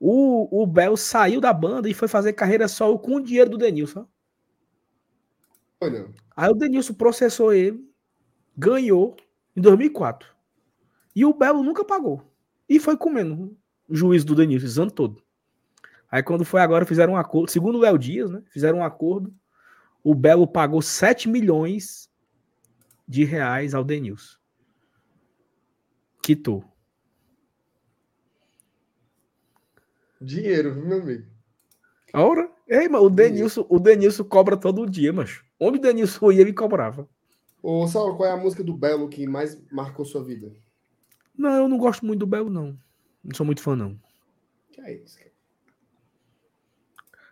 o, 0.01 0.63
o 0.63 0.67
Belo 0.67 0.97
saiu 0.97 1.43
da 1.43 1.53
banda 1.53 1.91
e 1.91 1.95
foi 1.95 2.09
fazer 2.09 2.33
carreira 2.33 2.67
solo 2.69 2.99
com 2.99 3.17
o 3.17 3.23
dinheiro 3.23 3.51
do 3.51 3.59
Denilson. 3.59 4.09
Olha. 5.79 6.09
Aí 6.35 6.51
o 6.51 6.55
Denilson 6.55 6.95
processou 6.95 7.53
ele, 7.53 7.79
ganhou 8.57 9.15
em 9.55 9.61
2004. 9.61 10.27
E 11.15 11.23
o 11.27 11.35
Belo 11.35 11.63
nunca 11.63 11.85
pagou. 11.85 12.23
E 12.67 12.81
foi 12.81 12.97
comendo 12.97 13.55
o 13.87 13.95
juiz 13.95 14.25
do 14.25 14.35
Denilson, 14.35 14.67
esse 14.67 14.81
ano 14.81 14.91
todo. 14.91 15.23
Aí 16.11 16.23
quando 16.23 16.47
foi 16.47 16.63
agora, 16.63 16.87
fizeram 16.87 17.13
um 17.13 17.17
acordo, 17.19 17.51
segundo 17.51 17.77
o 17.77 17.83
Léo 17.83 17.99
Dias, 17.99 18.31
né? 18.31 18.43
Fizeram 18.51 18.79
um 18.79 18.85
acordo 18.85 19.31
o 20.03 20.15
Belo 20.15 20.47
pagou 20.47 20.81
7 20.81 21.29
milhões 21.29 22.11
de 23.07 23.25
reais 23.25 23.75
ao 23.75 23.85
Denilson. 23.85 24.39
Quitou. 26.23 26.65
Dinheiro, 30.21 30.75
meu 30.75 31.01
amigo. 31.01 31.27
Ora, 32.13 32.51
ei, 32.67 32.89
mano, 32.89 33.05
o 33.05 33.11
Denilson, 33.11 33.67
o 33.69 33.79
Denilson 33.79 34.25
cobra 34.25 34.57
todo 34.57 34.89
dia, 34.89 35.13
mas 35.13 35.43
onde 35.61 35.79
o 35.79 35.81
Denilson 35.81 36.33
ia, 36.33 36.41
ele 36.41 36.53
cobrava. 36.53 37.09
Ô, 37.63 37.87
Saulo, 37.87 38.17
qual 38.17 38.29
é 38.29 38.33
a 38.33 38.37
música 38.37 38.63
do 38.63 38.75
Belo 38.75 39.09
que 39.09 39.27
mais 39.27 39.61
marcou 39.71 40.05
sua 40.05 40.23
vida? 40.23 40.53
Não, 41.37 41.51
eu 41.51 41.69
não 41.69 41.79
gosto 41.79 42.05
muito 42.05 42.21
do 42.21 42.27
Belo, 42.27 42.51
não. 42.51 42.79
Não 43.23 43.35
sou 43.35 43.47
muito 43.47 43.63
fã, 43.63 43.77
não. 43.77 43.99
Que 44.73 44.81
é 44.81 44.95
isso, 44.95 45.19
cara? 45.19 45.28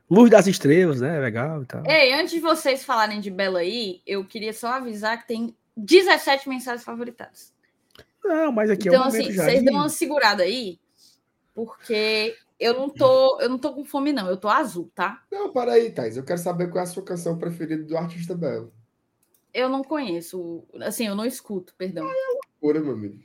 Luz 0.08 0.30
das 0.30 0.46
Estrelas, 0.46 1.00
né? 1.00 1.18
Legal 1.18 1.62
e 1.62 1.66
tal. 1.66 1.82
Ei, 1.86 2.12
antes 2.12 2.32
de 2.32 2.40
vocês 2.40 2.84
falarem 2.84 3.20
de 3.20 3.30
Belo 3.30 3.56
aí, 3.56 4.00
eu 4.06 4.24
queria 4.24 4.52
só 4.52 4.68
avisar 4.68 5.20
que 5.20 5.26
tem 5.26 5.56
17 5.76 6.48
mensagens 6.48 6.84
favoritadas. 6.84 7.52
Não, 8.24 8.52
mas 8.52 8.70
aqui 8.70 8.88
então, 8.88 9.02
é 9.02 9.04
o 9.04 9.08
assim, 9.08 9.32
vocês 9.32 9.64
dão 9.64 9.74
uma 9.74 9.88
segurada 9.88 10.42
aí, 10.42 10.80
porque 11.54 12.36
eu 12.58 12.74
não 12.74 12.88
tô, 12.88 13.40
eu 13.40 13.48
não 13.48 13.58
tô 13.58 13.72
com 13.72 13.84
fome 13.84 14.12
não, 14.12 14.28
eu 14.28 14.36
tô 14.36 14.48
azul, 14.48 14.90
tá? 14.94 15.22
Não, 15.30 15.52
para 15.52 15.72
aí, 15.72 15.90
Thais. 15.90 16.16
Eu 16.16 16.24
quero 16.24 16.38
saber 16.38 16.68
qual 16.70 16.84
é 16.84 16.88
a 16.88 16.90
sua 16.90 17.04
canção 17.04 17.38
preferida 17.38 17.84
do 17.84 17.96
artista 17.96 18.34
Belo. 18.34 18.72
Eu 19.52 19.68
não 19.68 19.82
conheço, 19.82 20.64
assim, 20.82 21.06
eu 21.06 21.14
não 21.14 21.24
escuto, 21.24 21.74
perdão. 21.76 22.04
é 22.08 22.32
loucura, 22.32 22.80
meu 22.80 22.92
amigo. 22.92 23.24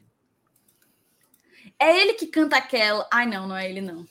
É 1.80 2.00
ele 2.00 2.14
que 2.14 2.28
canta 2.28 2.58
aquela. 2.58 3.08
Ai, 3.12 3.26
não, 3.26 3.48
não 3.48 3.56
é 3.56 3.70
ele 3.70 3.82
não. 3.82 4.06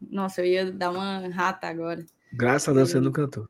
Nossa, 0.00 0.42
eu 0.42 0.46
ia 0.46 0.70
dar 0.70 0.90
uma 0.90 1.26
rata 1.28 1.66
agora. 1.66 2.04
Graças 2.36 2.68
a 2.68 2.72
Deus 2.72 2.90
você 2.90 3.00
não 3.00 3.12
cantou. 3.12 3.48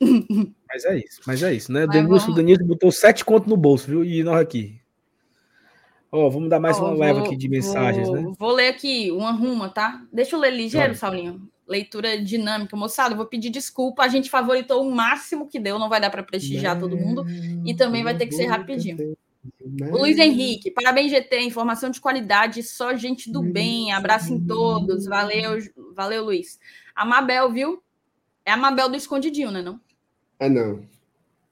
mas 0.68 0.84
é 0.84 0.98
isso, 0.98 1.20
mas 1.26 1.42
é 1.42 1.54
isso, 1.54 1.72
né? 1.72 1.86
Denilson, 1.86 2.26
vamos... 2.26 2.36
Denilson 2.36 2.66
botou 2.66 2.90
sete 2.90 3.24
contos 3.24 3.48
no 3.48 3.56
bolso, 3.56 3.86
viu? 3.86 4.04
E 4.04 4.22
nós 4.22 4.40
aqui. 4.40 4.80
Ó, 6.10 6.26
oh, 6.26 6.30
vamos 6.30 6.48
dar 6.48 6.60
mais 6.60 6.78
oh, 6.78 6.82
uma 6.82 6.90
vou, 6.90 7.00
leva 7.00 7.20
aqui 7.24 7.36
de 7.36 7.48
mensagens, 7.48 8.06
vou, 8.06 8.16
né? 8.16 8.32
Vou 8.38 8.52
ler 8.52 8.68
aqui 8.68 9.10
uma 9.10 9.32
ruma, 9.32 9.68
tá? 9.68 10.02
Deixa 10.12 10.36
eu 10.36 10.40
ler 10.40 10.52
ligeiro, 10.52 10.88
Vai. 10.88 10.94
Saulinho. 10.94 11.48
Leitura 11.66 12.22
dinâmica. 12.22 12.76
Moçada, 12.76 13.14
vou 13.14 13.26
pedir 13.26 13.50
desculpa. 13.50 14.02
A 14.02 14.08
gente 14.08 14.30
favoritou 14.30 14.86
o 14.86 14.94
máximo 14.94 15.48
que 15.48 15.58
deu, 15.58 15.78
não 15.78 15.88
vai 15.88 16.00
dar 16.00 16.10
para 16.10 16.22
prestigiar 16.22 16.78
todo 16.78 16.96
mundo. 16.96 17.24
E 17.64 17.74
também 17.74 18.04
vai 18.04 18.16
ter 18.16 18.26
que 18.26 18.34
ser 18.34 18.46
rapidinho. 18.46 19.16
O 19.92 19.98
Luiz 19.98 20.18
Henrique, 20.18 20.70
parabéns, 20.70 21.10
GT, 21.10 21.40
informação 21.40 21.90
de 21.90 22.00
qualidade, 22.00 22.62
só 22.62 22.94
gente 22.96 23.30
do 23.30 23.42
bem, 23.42 23.92
abraço 23.92 24.32
em 24.32 24.46
todos, 24.46 25.04
valeu, 25.06 25.58
valeu, 25.94 26.24
Luiz. 26.24 26.58
A 26.94 27.04
Mabel, 27.04 27.50
viu? 27.52 27.82
É 28.44 28.52
a 28.52 28.56
Mabel 28.56 28.88
do 28.88 28.96
Escondidinho, 28.96 29.50
né, 29.50 29.62
não? 29.62 29.80
É 30.38 30.48
não. 30.48 30.86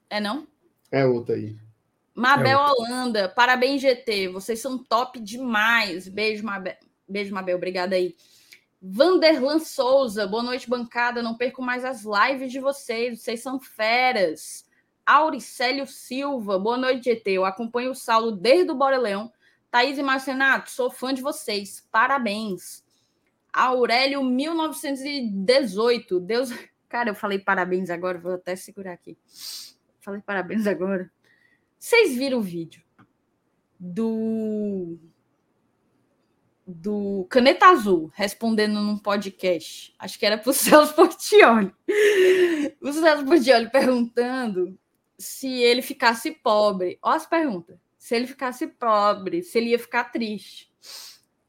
É 0.09 0.19
não? 0.19 0.47
É 0.91 1.05
outra 1.05 1.35
aí. 1.35 1.55
Mabel 2.15 2.59
é 2.59 2.61
outra. 2.61 2.83
Holanda, 2.83 3.29
parabéns, 3.29 3.81
GT, 3.81 4.27
vocês 4.29 4.59
são 4.59 4.77
top 4.77 5.19
demais. 5.19 6.07
Beijo, 6.07 6.43
Mabel, 6.45 6.77
beijo, 7.07 7.33
Mabel, 7.33 7.57
obrigada 7.57 7.95
aí. 7.95 8.15
Vanderlan 8.81 9.59
Souza, 9.59 10.27
boa 10.27 10.43
noite, 10.43 10.69
bancada, 10.69 11.23
não 11.23 11.37
perco 11.37 11.61
mais 11.61 11.85
as 11.85 12.03
lives 12.03 12.51
de 12.51 12.59
vocês, 12.59 13.21
vocês 13.21 13.41
são 13.41 13.59
feras. 13.59 14.65
Auricélio 15.05 15.85
Silva, 15.85 16.57
boa 16.57 16.77
noite, 16.77 17.05
GT. 17.05 17.31
Eu 17.31 17.45
acompanho 17.45 17.91
o 17.91 17.95
Saulo 17.95 18.31
desde 18.31 18.71
o 18.71 18.75
Bora 18.75 18.97
Leão. 18.97 19.31
Thaís 19.69 19.97
e 19.97 20.03
Marcenato, 20.03 20.71
sou 20.71 20.89
fã 20.89 21.13
de 21.13 21.21
vocês. 21.21 21.85
Parabéns. 21.91 22.83
Aurélio 23.51 24.23
1918. 24.23 26.19
Deus. 26.19 26.49
Cara, 26.87 27.09
eu 27.09 27.15
falei 27.15 27.39
parabéns 27.39 27.89
agora, 27.89 28.19
vou 28.19 28.33
até 28.33 28.55
segurar 28.55 28.93
aqui. 28.93 29.17
Falei 29.99 30.21
parabéns 30.21 30.67
agora. 30.67 31.11
Vocês 31.79 32.15
viram 32.15 32.37
o 32.37 32.41
vídeo 32.41 32.81
do 33.79 34.97
do 36.65 37.27
Caneta 37.29 37.65
Azul 37.67 38.09
respondendo 38.13 38.75
num 38.75 38.97
podcast. 38.97 39.93
Acho 39.99 40.17
que 40.17 40.25
era 40.25 40.37
para 40.37 40.49
o 40.51 40.53
Celso 40.53 40.93
Portioli. 40.93 41.73
O 42.81 42.93
Celso 42.93 43.25
Portioli 43.25 43.69
perguntando 43.69 44.79
se 45.23 45.47
ele 45.47 45.81
ficasse 45.81 46.31
pobre. 46.31 46.99
Olha 47.01 47.15
as 47.15 47.25
perguntas. 47.25 47.77
Se 47.97 48.15
ele 48.15 48.27
ficasse 48.27 48.67
pobre, 48.67 49.41
se 49.41 49.57
ele 49.57 49.69
ia 49.69 49.79
ficar 49.79 50.05
triste. 50.05 50.71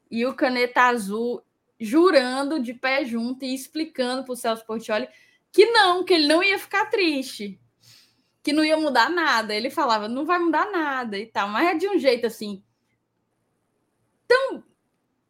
E 0.09 0.25
o 0.25 0.33
Caneta 0.33 0.83
Azul 0.83 1.43
jurando 1.79 2.59
de 2.59 2.73
pé 2.73 3.03
junto 3.03 3.43
e 3.43 3.53
explicando 3.53 4.23
para 4.23 4.33
o 4.33 4.35
Celso 4.35 4.65
Portioli 4.65 5.07
que 5.51 5.65
não, 5.67 6.03
que 6.03 6.13
ele 6.13 6.27
não 6.27 6.43
ia 6.43 6.59
ficar 6.59 6.85
triste, 6.85 7.59
que 8.43 8.53
não 8.53 8.63
ia 8.63 8.77
mudar 8.77 9.09
nada. 9.09 9.53
Ele 9.53 9.69
falava, 9.69 10.07
não 10.07 10.25
vai 10.25 10.39
mudar 10.39 10.71
nada 10.71 11.17
e 11.17 11.25
tal, 11.25 11.49
mas 11.49 11.67
é 11.67 11.75
de 11.75 11.87
um 11.87 11.97
jeito 11.97 12.27
assim 12.27 12.63
tão 14.27 14.63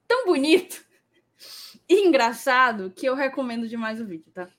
tão 0.08 0.26
bonito 0.26 0.86
e 1.90 2.08
engraçado 2.08 2.92
que 2.92 3.06
eu 3.06 3.16
recomendo 3.16 3.68
demais 3.68 4.00
o 4.00 4.06
vídeo, 4.06 4.32
tá? 4.32 4.50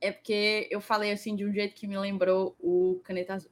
É 0.00 0.10
porque 0.10 0.66
eu 0.70 0.80
falei 0.80 1.12
assim 1.12 1.36
de 1.36 1.44
um 1.44 1.52
jeito 1.52 1.74
que 1.74 1.86
me 1.86 1.98
lembrou 1.98 2.56
o 2.58 3.00
Caneta 3.04 3.34
Azul. 3.34 3.50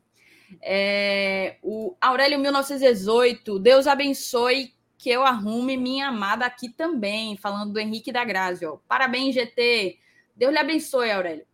É, 0.63 1.59
o 1.63 1.95
Aurélio 2.01 2.39
1918, 2.39 3.59
Deus 3.59 3.87
abençoe 3.87 4.75
que 4.97 5.11
eu 5.11 5.23
arrume 5.23 5.77
minha 5.77 6.09
amada 6.09 6.47
aqui 6.47 6.69
também, 6.69 7.37
falando 7.37 7.73
do 7.73 7.79
Henrique 7.79 8.11
da 8.11 8.25
Grazi. 8.25 8.65
Parabéns, 8.89 9.35
GT. 9.35 9.99
Deus 10.35 10.53
lhe 10.53 10.59
abençoe, 10.59 11.11
Aurélio. 11.11 11.47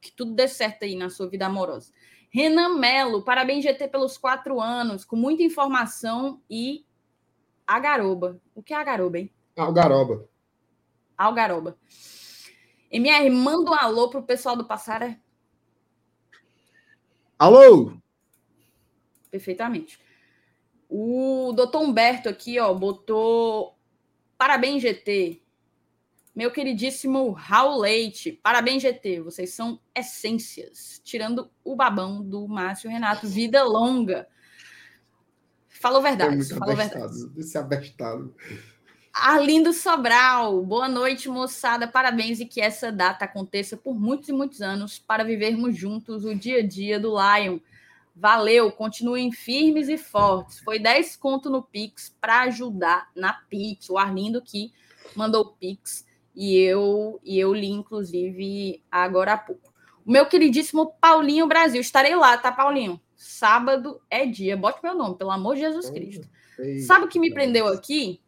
Que 0.00 0.12
tudo 0.12 0.34
dê 0.34 0.46
certo 0.46 0.84
aí 0.84 0.94
na 0.94 1.08
sua 1.08 1.28
vida 1.28 1.46
amorosa. 1.46 1.92
Renan 2.30 2.78
Melo, 2.78 3.22
parabéns, 3.22 3.64
GT, 3.64 3.88
pelos 3.88 4.18
quatro 4.18 4.60
anos, 4.60 5.04
com 5.04 5.16
muita 5.16 5.42
informação 5.42 6.42
e 6.50 6.84
a 7.66 7.78
garoba. 7.78 8.40
O 8.54 8.62
que 8.62 8.74
é 8.74 8.76
a 8.76 8.84
garoba, 8.84 9.18
hein? 9.18 9.30
Algaroba. 9.56 10.28
Algaroba. 11.16 11.78
MR, 12.90 13.30
manda 13.30 13.70
um 13.70 13.74
alô 13.74 14.08
pro 14.08 14.22
pessoal 14.22 14.56
do 14.56 14.64
Passaré. 14.64 15.18
Alô? 17.38 17.92
Perfeitamente. 19.30 19.98
O 20.88 21.52
doutor 21.54 21.82
Humberto 21.82 22.28
aqui, 22.28 22.58
ó, 22.58 22.72
botou 22.72 23.78
parabéns, 24.36 24.82
GT. 24.82 25.42
Meu 26.34 26.50
queridíssimo 26.50 27.32
Raul 27.32 27.80
Leite, 27.80 28.32
parabéns, 28.32 28.82
GT. 28.82 29.20
Vocês 29.20 29.50
são 29.50 29.80
essências. 29.94 31.00
Tirando 31.04 31.50
o 31.64 31.76
babão 31.76 32.22
do 32.22 32.46
Márcio 32.48 32.88
Renato, 32.88 33.26
vida 33.26 33.64
longa. 33.64 34.26
Falou 35.68 36.00
verdade. 36.00 36.40
É 36.40 36.44
falou 36.44 36.74
abestado, 36.74 37.12
verdade. 37.12 37.40
Esse 37.40 37.58
abestado. 37.58 38.34
Arlindo 39.12 39.72
Sobral, 39.72 40.62
boa 40.62 40.88
noite, 40.88 41.28
moçada. 41.28 41.88
Parabéns 41.88 42.40
e 42.40 42.46
que 42.46 42.60
essa 42.60 42.92
data 42.92 43.24
aconteça 43.24 43.76
por 43.76 43.98
muitos 43.98 44.28
e 44.28 44.32
muitos 44.32 44.60
anos 44.60 44.98
para 44.98 45.24
vivermos 45.24 45.76
juntos 45.76 46.24
o 46.24 46.34
dia 46.34 46.58
a 46.58 46.66
dia 46.66 47.00
do 47.00 47.10
Lion. 47.10 47.58
Valeu, 48.14 48.70
continuem 48.70 49.32
firmes 49.32 49.88
e 49.88 49.96
fortes. 49.96 50.60
Foi 50.60 50.78
10 50.78 51.16
conto 51.16 51.50
no 51.50 51.62
Pix 51.62 52.14
para 52.20 52.42
ajudar 52.42 53.10
na 53.14 53.32
Pix. 53.32 53.88
O 53.90 53.98
Arlindo 53.98 54.42
que 54.42 54.72
mandou 55.14 55.42
o 55.42 55.52
Pix 55.52 56.06
e 56.34 56.56
eu 56.56 57.20
e 57.24 57.38
eu 57.38 57.52
li 57.52 57.70
inclusive 57.70 58.82
agora 58.90 59.32
há 59.32 59.38
pouco. 59.38 59.72
O 60.06 60.10
meu 60.10 60.26
queridíssimo 60.26 60.94
Paulinho 61.00 61.46
Brasil, 61.46 61.80
estarei 61.80 62.14
lá, 62.14 62.38
tá, 62.38 62.50
Paulinho? 62.50 63.00
Sábado 63.14 64.00
é 64.08 64.24
dia. 64.24 64.56
Bote 64.56 64.78
meu 64.82 64.94
nome, 64.94 65.16
pelo 65.16 65.30
amor 65.30 65.54
de 65.54 65.62
Jesus 65.62 65.90
Cristo. 65.90 66.28
Sabe 66.86 67.04
o 67.04 67.08
que 67.08 67.18
me 67.18 67.32
prendeu 67.32 67.66
aqui? 67.66 68.20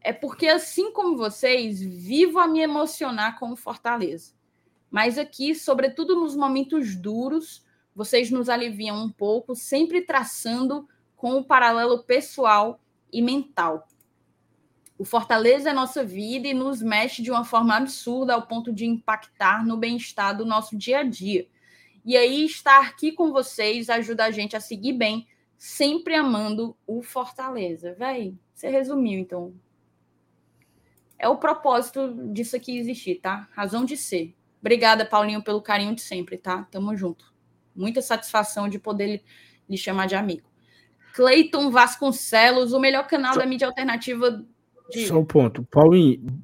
É 0.00 0.12
porque, 0.12 0.48
assim 0.48 0.92
como 0.92 1.16
vocês, 1.16 1.80
vivo 1.80 2.38
a 2.38 2.46
me 2.46 2.60
emocionar 2.60 3.38
com 3.38 3.52
o 3.52 3.56
Fortaleza. 3.56 4.32
Mas 4.90 5.18
aqui, 5.18 5.54
sobretudo 5.54 6.14
nos 6.16 6.34
momentos 6.34 6.94
duros, 6.94 7.64
vocês 7.94 8.30
nos 8.30 8.48
aliviam 8.48 8.96
um 8.96 9.10
pouco, 9.10 9.54
sempre 9.54 10.02
traçando 10.02 10.88
com 11.16 11.36
o 11.36 11.44
paralelo 11.44 12.04
pessoal 12.04 12.80
e 13.12 13.20
mental. 13.20 13.86
O 14.96 15.04
Fortaleza 15.04 15.70
é 15.70 15.72
nossa 15.72 16.04
vida 16.04 16.48
e 16.48 16.54
nos 16.54 16.80
mexe 16.80 17.22
de 17.22 17.30
uma 17.30 17.44
forma 17.44 17.76
absurda 17.76 18.34
ao 18.34 18.46
ponto 18.46 18.72
de 18.72 18.86
impactar 18.86 19.64
no 19.64 19.76
bem-estar 19.76 20.36
do 20.36 20.46
nosso 20.46 20.76
dia 20.76 21.00
a 21.00 21.02
dia. 21.02 21.46
E 22.04 22.16
aí, 22.16 22.44
estar 22.44 22.80
aqui 22.80 23.12
com 23.12 23.32
vocês 23.32 23.90
ajuda 23.90 24.24
a 24.24 24.30
gente 24.30 24.56
a 24.56 24.60
seguir 24.60 24.94
bem, 24.94 25.26
sempre 25.56 26.14
amando 26.14 26.76
o 26.86 27.02
Fortaleza. 27.02 27.94
Véi, 27.94 28.34
você 28.54 28.68
resumiu, 28.68 29.20
então. 29.20 29.52
É 31.18 31.28
o 31.28 31.36
propósito 31.36 32.14
disso 32.32 32.54
aqui 32.54 32.78
existir, 32.78 33.16
tá? 33.16 33.48
Razão 33.52 33.84
de 33.84 33.96
ser. 33.96 34.34
Obrigada, 34.60 35.04
Paulinho, 35.04 35.42
pelo 35.42 35.60
carinho 35.60 35.94
de 35.94 36.00
sempre, 36.00 36.38
tá? 36.38 36.66
Tamo 36.70 36.96
junto. 36.96 37.32
Muita 37.74 38.00
satisfação 38.00 38.68
de 38.68 38.78
poder 38.78 39.22
lhe 39.68 39.76
chamar 39.76 40.06
de 40.06 40.14
amigo. 40.14 40.48
Cleiton 41.14 41.70
Vasconcelos, 41.70 42.72
o 42.72 42.78
melhor 42.78 43.06
canal 43.06 43.34
Só... 43.34 43.40
da 43.40 43.46
mídia 43.46 43.66
alternativa 43.66 44.44
de... 44.90 45.06
Só 45.06 45.18
um 45.18 45.24
ponto. 45.24 45.64
Paulinho, 45.64 46.40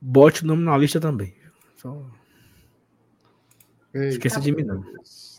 bote 0.00 0.42
o 0.42 0.46
nome 0.46 0.64
na 0.64 0.76
lista 0.76 0.98
também. 0.98 1.34
Só... 1.76 2.02
Esqueça 3.92 4.40
de 4.40 4.54
mim, 4.54 4.62
não. 4.62 4.84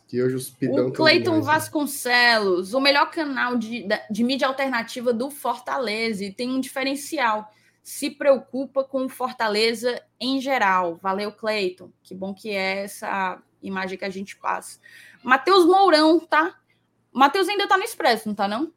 Que 0.08 0.24
hoje 0.24 0.36
os 0.36 0.56
o 0.62 0.92
Cleiton 0.92 1.36
né? 1.36 1.42
Vasconcelos, 1.42 2.74
o 2.74 2.80
melhor 2.80 3.12
canal 3.12 3.58
de, 3.58 3.86
de 4.10 4.24
mídia 4.24 4.48
alternativa 4.48 5.14
do 5.14 5.30
Fortaleza, 5.30 6.24
e 6.24 6.32
tem 6.32 6.50
um 6.50 6.60
diferencial. 6.60 7.52
Se 7.88 8.10
preocupa 8.10 8.84
com 8.84 9.08
Fortaleza 9.08 10.04
em 10.20 10.42
geral. 10.42 10.98
Valeu, 10.98 11.32
Cleiton. 11.32 11.90
Que 12.04 12.14
bom 12.14 12.34
que 12.34 12.50
é 12.50 12.84
essa 12.84 13.42
imagem 13.64 13.98
que 13.98 14.04
a 14.04 14.10
gente 14.10 14.36
passa. 14.36 14.78
Matheus 15.24 15.66
Mourão, 15.66 16.20
tá? 16.20 16.60
Matheus 17.14 17.48
ainda 17.48 17.66
tá 17.66 17.78
no 17.78 17.86
Expresso, 17.86 18.28
não 18.28 18.36
tá, 18.36 18.46
não? 18.46 18.74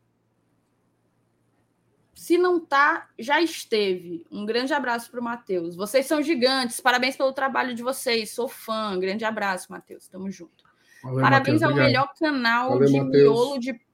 Se 2.14 2.38
não 2.38 2.60
tá, 2.60 3.08
já 3.18 3.40
esteve. 3.42 4.24
Um 4.30 4.46
grande 4.46 4.72
abraço 4.72 5.10
para 5.10 5.18
o 5.18 5.24
Matheus. 5.24 5.74
Vocês 5.74 6.06
são 6.06 6.22
gigantes. 6.22 6.80
Parabéns 6.80 7.16
pelo 7.16 7.32
trabalho 7.32 7.74
de 7.74 7.82
vocês. 7.82 8.30
Sou 8.30 8.46
fã. 8.46 8.96
Grande 8.96 9.24
abraço, 9.24 9.72
Matheus. 9.72 10.06
Tamo 10.06 10.30
junto. 10.30 10.62
Valeu, 11.02 11.20
Parabéns 11.20 11.60
Mateus, 11.60 11.62
ao 11.64 11.70
obrigado. 11.70 11.88
melhor 11.88 12.14
canal 12.16 12.68
Valeu, 12.68 12.86
de 12.86 12.96
Mateus. 13.00 13.22
miolo 13.24 13.58
de. 13.58 13.89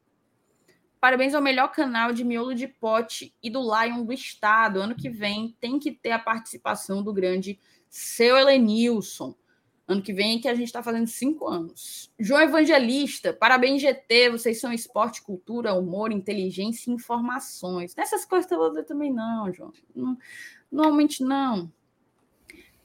Parabéns 1.07 1.37
ao 1.37 1.41
melhor 1.41 1.69
canal 1.69 2.13
de 2.13 2.25
miolo 2.25 2.53
de 2.53 2.67
pote 2.67 3.33
e 3.41 3.49
do 3.49 3.61
Lion 3.61 4.05
do 4.05 4.13
Estado. 4.13 4.81
Ano 4.81 4.97
que 4.97 5.09
vem 5.09 5.57
tem 5.61 5.79
que 5.79 5.93
ter 5.93 6.11
a 6.11 6.19
participação 6.19 7.01
do 7.01 7.13
grande 7.13 7.61
seu 7.89 8.37
Helenilson. 8.37 9.33
Ano 9.87 10.03
que 10.03 10.13
vem 10.13 10.41
que 10.41 10.49
a 10.49 10.55
gente 10.57 10.67
está 10.67 10.83
fazendo 10.83 11.07
cinco 11.07 11.47
anos. 11.47 12.13
João 12.19 12.41
Evangelista, 12.41 13.33
parabéns, 13.33 13.83
GT. 13.83 14.31
Vocês 14.31 14.59
são 14.59 14.73
esporte, 14.73 15.23
cultura, 15.23 15.75
humor, 15.75 16.11
inteligência 16.11 16.91
e 16.91 16.95
informações. 16.95 17.95
Nessas 17.95 18.25
coisas 18.25 18.51
eu 18.51 18.85
também 18.85 19.13
não, 19.13 19.53
João. 19.53 19.73
Normalmente 20.73 21.23
não. 21.23 21.73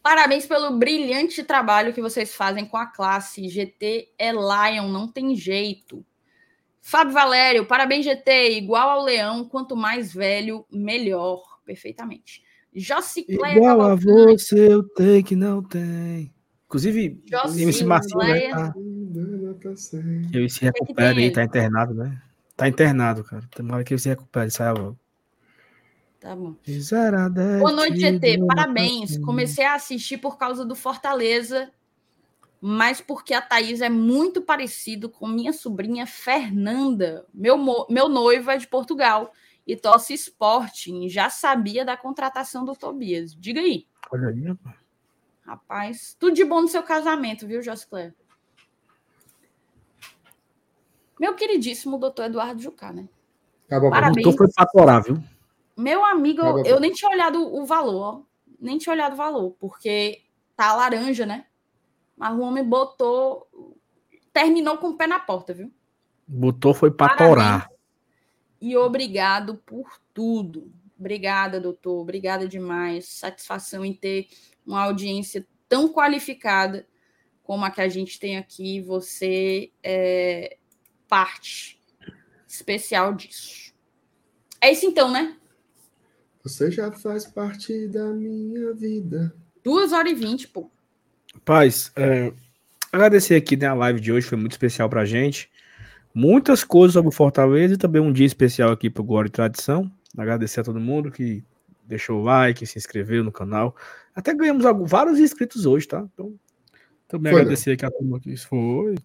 Parabéns 0.03 0.45
pelo 0.45 0.77
brilhante 0.77 1.43
trabalho 1.43 1.91
que 1.91 2.03
vocês 2.03 2.35
fazem 2.35 2.67
com 2.67 2.77
a 2.77 2.85
classe. 2.85 3.49
GT 3.49 4.13
é 4.15 4.31
Lion, 4.31 4.89
não 4.89 5.07
tem 5.07 5.35
jeito. 5.35 6.05
Fábio 6.81 7.13
Valério, 7.13 7.65
parabéns, 7.65 8.05
GT. 8.05 8.57
Igual 8.57 8.89
ao 8.89 9.03
Leão, 9.05 9.45
quanto 9.45 9.75
mais 9.75 10.13
velho, 10.13 10.65
melhor. 10.71 11.41
Perfeitamente. 11.63 12.43
Jocicleia 12.73 13.55
Igual 13.55 13.81
a 13.81 13.95
você, 13.95 14.73
eu 14.73 14.83
tenho 14.83 15.23
que 15.23 15.35
não 15.35 15.61
tem. 15.61 16.33
Inclusive, 16.65 17.21
o 17.31 17.59
MC 17.59 17.83
Marcinho, 17.83 18.17
né? 18.19 18.49
Tá... 18.49 18.73
Que 20.31 20.37
ele 20.37 20.49
se 20.49 20.63
recupera 20.63 21.17
aí, 21.19 21.31
tá 21.31 21.43
internado, 21.43 21.93
né? 21.93 22.21
Tá 22.55 22.67
internado, 22.67 23.23
cara. 23.23 23.43
Tem 23.53 23.65
uma 23.65 23.75
hora 23.75 23.83
que 23.83 23.93
ele 23.93 24.01
se 24.01 24.09
recupera 24.09 24.47
e 24.47 24.51
sai 24.51 24.73
logo. 24.73 24.97
Tá 26.19 26.35
bom. 26.35 26.55
Boa 27.59 27.71
noite, 27.71 27.99
GT. 27.99 28.45
Parabéns. 28.45 29.17
Comecei 29.17 29.65
a 29.65 29.75
assistir 29.75 30.17
por 30.17 30.37
causa 30.37 30.63
do 30.63 30.75
Fortaleza, 30.75 31.71
mas 32.63 33.01
porque 33.01 33.33
a 33.33 33.41
Thaís 33.41 33.81
é 33.81 33.89
muito 33.89 34.39
parecido 34.39 35.09
com 35.09 35.27
minha 35.27 35.51
sobrinha 35.51 36.05
Fernanda. 36.05 37.25
Meu, 37.33 37.57
meu 37.89 38.07
noivo 38.07 38.51
é 38.51 38.57
de 38.57 38.67
Portugal 38.67 39.33
e 39.65 39.75
torce 39.75 40.13
Sporting. 40.13 41.09
Já 41.09 41.27
sabia 41.31 41.83
da 41.83 41.97
contratação 41.97 42.63
do 42.63 42.75
Tobias. 42.75 43.33
Diga 43.33 43.61
aí. 43.61 43.87
Olha 44.11 44.27
aí, 44.27 44.43
rapaz. 44.43 44.75
Rapaz, 45.43 46.15
tudo 46.19 46.35
de 46.35 46.45
bom 46.45 46.61
no 46.61 46.67
seu 46.67 46.83
casamento, 46.83 47.47
viu, 47.47 47.63
Joscler? 47.63 48.13
Meu 51.19 51.33
queridíssimo 51.33 51.97
doutor 51.97 52.25
Eduardo 52.25 52.61
Jucá, 52.61 52.93
né? 52.93 53.09
Tá 53.67 53.79
bom, 53.79 53.89
Parabéns. 53.89 54.27
O 54.27 54.37
foi 54.37 54.51
fatorar, 54.51 55.03
viu? 55.03 55.17
Meu 55.75 56.05
amigo, 56.05 56.41
tá 56.41 56.69
eu 56.69 56.79
nem 56.79 56.91
tinha 56.91 57.09
olhado 57.09 57.41
o 57.41 57.65
valor, 57.65 58.01
ó. 58.01 58.21
Nem 58.59 58.77
tinha 58.77 58.93
olhado 58.93 59.13
o 59.13 59.17
valor, 59.17 59.55
porque 59.59 60.21
tá 60.55 60.73
laranja, 60.75 61.25
né? 61.25 61.45
Mas 62.21 62.37
o 62.37 62.41
homem 62.41 62.63
botou. 62.63 63.47
Terminou 64.31 64.77
com 64.77 64.89
o 64.89 64.95
pé 64.95 65.07
na 65.07 65.19
porta, 65.19 65.55
viu? 65.55 65.73
Botou 66.27 66.71
foi 66.71 66.91
para 66.91 67.17
torar. 67.17 67.67
E 68.61 68.77
obrigado 68.77 69.55
por 69.65 69.99
tudo. 70.13 70.71
Obrigada, 70.99 71.59
doutor. 71.59 71.99
Obrigada 71.99 72.47
demais. 72.47 73.07
Satisfação 73.07 73.83
em 73.83 73.91
ter 73.91 74.27
uma 74.63 74.83
audiência 74.83 75.47
tão 75.67 75.91
qualificada 75.91 76.87
como 77.41 77.65
a 77.65 77.71
que 77.71 77.81
a 77.81 77.89
gente 77.89 78.19
tem 78.19 78.37
aqui, 78.37 78.79
você 78.79 79.71
é 79.81 80.57
parte 81.07 81.81
especial 82.47 83.15
disso. 83.15 83.73
É 84.61 84.71
isso 84.71 84.85
então, 84.85 85.11
né? 85.11 85.35
Você 86.43 86.69
já 86.69 86.91
faz 86.91 87.25
parte 87.25 87.87
da 87.87 88.05
minha 88.13 88.71
vida. 88.73 89.35
Duas 89.63 89.91
horas 89.91 90.11
e 90.11 90.15
vinte, 90.15 90.47
pô. 90.47 90.69
Paz, 91.45 91.91
é, 91.95 92.31
agradecer 92.91 93.35
aqui 93.35 93.55
né, 93.55 93.67
a 93.67 93.73
live 93.73 93.99
de 93.99 94.11
hoje, 94.11 94.27
foi 94.27 94.37
muito 94.37 94.51
especial 94.51 94.89
pra 94.89 95.05
gente. 95.05 95.49
Muitas 96.13 96.63
coisas 96.63 96.93
sobre 96.93 97.09
o 97.09 97.11
Fortaleza 97.11 97.73
e 97.75 97.77
também 97.77 98.01
um 98.01 98.11
dia 98.11 98.25
especial 98.25 98.71
aqui 98.71 98.89
pro 98.89 99.03
Glória 99.03 99.27
e 99.29 99.31
Tradição. 99.31 99.89
Agradecer 100.17 100.59
a 100.59 100.63
todo 100.63 100.79
mundo 100.79 101.09
que 101.09 101.43
deixou 101.85 102.19
o 102.19 102.23
like, 102.23 102.65
se 102.65 102.77
inscreveu 102.77 103.23
no 103.23 103.31
canal. 103.31 103.75
Até 104.13 104.33
ganhamos 104.33 104.63
vários 104.89 105.19
inscritos 105.19 105.65
hoje, 105.65 105.87
tá? 105.87 106.05
Então, 106.13 106.33
também 107.07 107.31
foi, 107.31 107.41
agradecer 107.41 107.71
aqui 107.71 107.85
a 107.85 107.91
turma 107.91 108.19
que 108.19 108.31
isso 108.31 108.47
foi. 108.47 108.95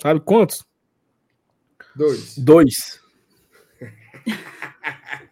Sabe 0.00 0.20
quantos? 0.20 0.66
Dois. 1.94 2.36
Dois. 2.36 3.00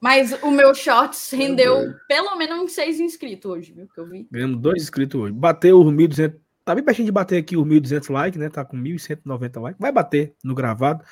Mas 0.00 0.32
o 0.42 0.50
meu 0.50 0.74
shorts 0.74 1.30
rendeu 1.30 1.94
pelo 2.08 2.36
menos 2.36 2.60
uns 2.60 2.72
seis 2.72 3.00
inscritos 3.00 3.50
hoje, 3.50 3.72
viu? 3.72 3.88
Que 3.92 4.00
eu 4.00 4.06
vi. 4.06 4.26
Ganhamos 4.30 4.60
dois 4.60 4.82
inscritos 4.82 5.20
hoje. 5.20 5.32
Bateu 5.32 5.80
os 5.80 5.92
1.200. 5.92 6.36
Tá 6.64 6.74
bem 6.74 6.84
pertinho 6.84 7.06
de 7.06 7.12
bater 7.12 7.38
aqui 7.38 7.56
os 7.56 7.66
1.200 7.66 8.12
likes, 8.12 8.40
né? 8.40 8.48
Tá 8.48 8.64
com 8.64 8.76
1.190 8.76 9.60
likes. 9.60 9.80
Vai 9.80 9.92
bater 9.92 10.34
no 10.44 10.54
gravado. 10.54 11.04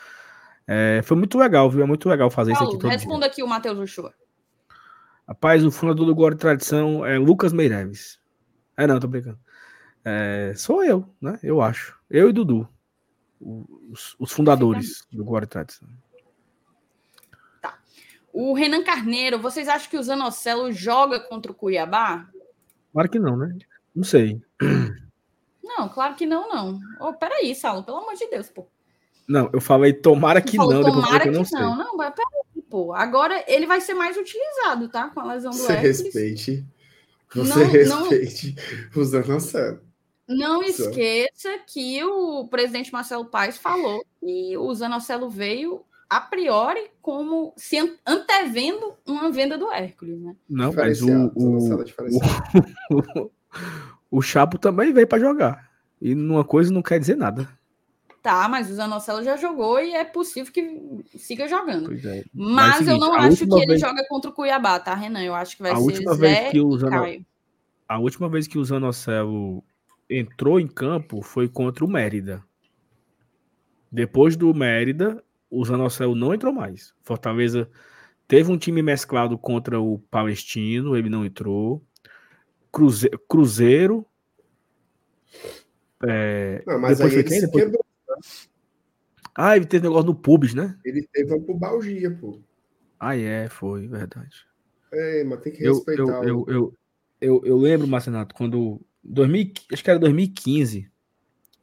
É, 0.66 1.00
foi 1.02 1.16
muito 1.16 1.36
legal, 1.36 1.68
viu? 1.68 1.82
É 1.82 1.86
muito 1.86 2.08
legal 2.08 2.30
fazer 2.30 2.52
Paulo, 2.52 2.68
isso 2.68 2.78
aqui 2.78 2.86
Responda 2.86 3.26
aqui 3.26 3.42
o 3.42 3.46
Matheus 3.46 3.78
Uchoa. 3.78 4.14
Rapaz, 5.26 5.64
o 5.64 5.70
fundador 5.70 6.12
do 6.12 6.28
e 6.28 6.36
Tradição 6.36 7.04
é 7.04 7.18
Lucas 7.18 7.52
Meireles. 7.52 8.20
É 8.76 8.86
não, 8.86 8.98
tô 8.98 9.06
brincando. 9.06 9.38
É, 10.04 10.52
sou 10.56 10.82
eu, 10.82 11.08
né? 11.20 11.38
Eu 11.42 11.60
acho. 11.60 11.98
Eu 12.08 12.30
e 12.30 12.32
Dudu. 12.32 12.68
Os, 13.40 14.16
os 14.18 14.32
fundadores 14.32 15.06
do 15.12 15.38
e 15.38 15.46
Tradição. 15.46 15.88
O 18.32 18.54
Renan 18.54 18.82
Carneiro, 18.84 19.38
vocês 19.38 19.68
acham 19.68 19.90
que 19.90 19.96
o 19.96 20.02
Zanocelo 20.02 20.72
joga 20.72 21.20
contra 21.20 21.50
o 21.50 21.54
Cuiabá? 21.54 22.28
Claro 22.92 23.08
que 23.08 23.18
não, 23.18 23.36
né? 23.36 23.56
Não 23.94 24.04
sei. 24.04 24.40
Não, 25.62 25.88
claro 25.88 26.14
que 26.14 26.26
não, 26.26 26.48
não. 26.48 26.80
Oh, 27.00 27.12
peraí, 27.12 27.54
Saulo, 27.54 27.82
pelo 27.82 27.98
amor 27.98 28.14
de 28.14 28.28
Deus, 28.28 28.48
pô. 28.48 28.66
Não, 29.28 29.48
eu 29.52 29.60
falei 29.60 29.92
tomara 29.92 30.40
que 30.40 30.56
falou, 30.56 30.74
não. 30.74 30.82
Tomara 30.82 31.20
que, 31.20 31.30
que 31.30 31.54
não. 31.54 31.76
Não, 31.76 31.96
não 31.96 31.96
peraí, 31.96 32.62
pô. 32.68 32.92
Agora 32.92 33.44
ele 33.46 33.66
vai 33.66 33.80
ser 33.80 33.94
mais 33.94 34.16
utilizado, 34.16 34.88
tá? 34.88 35.08
Com 35.08 35.20
a 35.20 35.32
lesão 35.32 35.52
do 35.52 35.56
Você 35.56 35.72
Hércules. 35.72 36.02
respeite. 36.02 36.66
Você 37.34 37.64
não, 37.64 37.66
respeite 37.70 38.56
não... 38.92 39.02
o 39.02 39.04
Zanocelo. 39.04 39.80
Não 40.28 40.62
esqueça 40.62 41.58
que 41.66 42.02
o 42.04 42.46
presidente 42.48 42.92
Marcelo 42.92 43.24
Paes 43.24 43.56
falou 43.56 44.04
que 44.20 44.56
o 44.56 44.74
Zanocelo 44.74 45.28
veio 45.28 45.84
a 46.10 46.20
priori 46.20 46.90
como 47.00 47.54
se 47.56 47.78
antevendo 48.04 48.94
uma 49.06 49.30
venda 49.30 49.56
do 49.56 49.70
Hércules, 49.70 50.20
né? 50.20 50.34
Não, 50.48 50.72
mas 50.72 51.00
o, 51.00 51.32
o, 51.36 51.84
o, 52.90 53.30
o 54.10 54.20
Chapo 54.20 54.58
também 54.58 54.92
veio 54.92 55.06
para 55.06 55.20
jogar. 55.20 55.70
E 56.02 56.12
uma 56.12 56.44
coisa 56.44 56.72
não 56.72 56.82
quer 56.82 56.98
dizer 56.98 57.16
nada. 57.16 57.48
Tá, 58.20 58.48
mas 58.48 58.68
o 58.68 58.74
Zanocelo 58.74 59.22
já 59.22 59.36
jogou 59.36 59.80
e 59.80 59.94
é 59.94 60.04
possível 60.04 60.52
que 60.52 61.04
siga 61.16 61.48
jogando. 61.48 61.94
É. 61.94 62.24
Mas, 62.34 62.66
mas 62.66 62.76
seguinte, 62.78 62.90
eu 62.90 62.98
não 62.98 63.14
acho 63.14 63.46
que 63.46 63.62
ele 63.62 63.78
joga 63.78 64.06
contra 64.08 64.30
o 64.30 64.34
Cuiabá, 64.34 64.78
tá, 64.80 64.94
Renan? 64.94 65.22
Eu 65.22 65.34
acho 65.34 65.56
que 65.56 65.62
vai 65.62 65.72
a 65.72 65.76
ser 65.76 65.96
Zé 65.96 66.14
vez 66.16 66.50
que 66.50 66.60
o 66.60 66.76
Zano... 66.76 67.24
A 67.88 67.98
última 67.98 68.28
vez 68.28 68.46
que 68.46 68.58
o 68.58 68.64
Zanocelo 68.64 69.64
entrou 70.08 70.60
em 70.60 70.66
campo 70.66 71.22
foi 71.22 71.48
contra 71.48 71.84
o 71.84 71.88
Mérida. 71.88 72.44
Depois 73.90 74.36
do 74.36 74.52
Mérida, 74.52 75.24
o 75.50 75.64
Zanocelo 75.64 76.14
não 76.14 76.32
entrou 76.32 76.52
mais. 76.52 76.94
Fortaleza 77.02 77.68
teve 78.28 78.50
um 78.50 78.56
time 78.56 78.82
mesclado 78.82 79.36
contra 79.36 79.80
o 79.80 79.98
Palestino, 79.98 80.96
ele 80.96 81.10
não 81.10 81.24
entrou. 81.24 81.82
Cruze 82.72 83.10
Cruzeiro. 83.28 84.06
É, 86.02 86.62
não, 86.66 86.80
mas 86.80 86.98
depois 86.98 87.14
aí 87.14 87.20
ele 87.20 87.40
depois... 87.40 87.64
quebrou. 87.64 87.84
Né? 88.08 88.16
Ah, 89.34 89.56
ele 89.56 89.66
teve 89.66 89.84
negócio 89.84 90.06
no 90.06 90.14
Pubis, 90.14 90.54
né? 90.54 90.78
Ele 90.84 91.02
teve 91.12 91.34
um 91.34 91.42
pubalgia, 91.42 92.10
pô. 92.10 92.40
Ah, 92.98 93.16
é, 93.16 93.48
foi, 93.48 93.88
verdade. 93.88 94.46
É, 94.92 95.24
mas 95.24 95.40
tem 95.40 95.52
que 95.52 95.62
respeitar. 95.62 96.02
Eu, 96.02 96.22
eu, 96.22 96.44
eu, 96.48 96.74
eu, 97.20 97.42
eu 97.44 97.56
lembro, 97.56 97.86
Marcenato, 97.86 98.34
quando 98.34 98.80
2000, 99.02 99.52
acho 99.72 99.84
que 99.84 99.90
era 99.90 99.98
2015. 99.98 100.90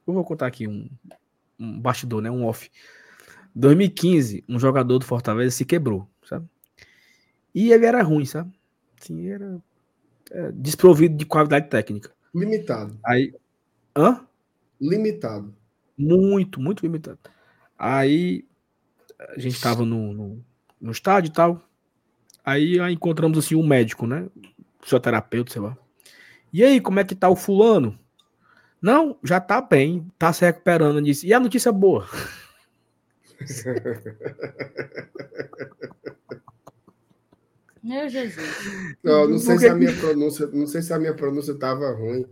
Eu 0.06 0.14
vou 0.14 0.24
contar 0.24 0.48
aqui 0.48 0.68
um, 0.68 0.90
um 1.60 1.80
bastidor, 1.80 2.22
né? 2.22 2.32
Um 2.32 2.46
off. 2.46 2.72
2015, 3.58 4.44
um 4.48 4.60
jogador 4.60 5.00
do 5.00 5.06
Fortaleza 5.06 5.56
se 5.56 5.66
quebrou, 5.66 6.08
sabe? 6.24 6.48
E 7.54 7.72
ele 7.72 7.86
era 7.86 8.04
ruim, 8.04 8.24
sabe? 8.24 8.52
Sim, 8.98 9.28
era 9.28 9.60
é, 10.30 10.52
desprovido 10.52 11.18
de 11.18 11.26
qualidade 11.26 11.68
técnica. 11.68 12.12
Limitado. 12.34 13.00
Aí, 13.04 13.34
hã? 13.96 14.26
Limitado. 14.80 15.56
Muito, 15.98 16.62
muito 16.62 16.82
limitado. 16.84 17.18
Aí 17.78 18.46
a 19.36 19.40
gente 19.40 19.60
tava 19.60 19.84
no, 19.84 20.14
no, 20.14 20.46
no 20.80 20.92
estádio 20.92 21.30
e 21.30 21.34
tal. 21.34 21.68
Aí, 22.46 22.80
aí 22.80 22.94
encontramos 22.94 23.40
assim 23.40 23.56
um 23.56 23.66
médico, 23.66 24.06
né? 24.06 24.30
Fisioterapeuta, 24.82 25.52
sei 25.52 25.62
lá. 25.64 25.76
E 26.54 26.64
aí, 26.64 26.80
como 26.80 27.00
é 27.00 27.04
que 27.04 27.16
tá 27.16 27.28
o 27.28 27.36
fulano? 27.36 27.98
Não, 28.80 29.18
já 29.24 29.40
tá 29.42 29.60
bem, 29.60 30.06
tá 30.18 30.32
se 30.32 30.46
recuperando. 30.46 31.02
Disse. 31.02 31.26
E 31.26 31.34
a 31.34 31.40
notícia 31.40 31.72
boa? 31.72 32.08
Meu 37.84 38.10
Jesus. 38.10 38.98
Não, 39.04 39.28
não 39.28 39.38
sei 39.38 39.60
se 39.60 39.68
a 39.68 39.76
minha 39.76 39.96
pronúncia, 39.96 40.48
não 40.48 40.66
sei 40.68 40.82
se 40.82 40.94
a 40.94 41.00
minha 41.00 41.14
pronúncia 41.14 41.54
estava 41.54 41.90
ruim. 41.92 42.26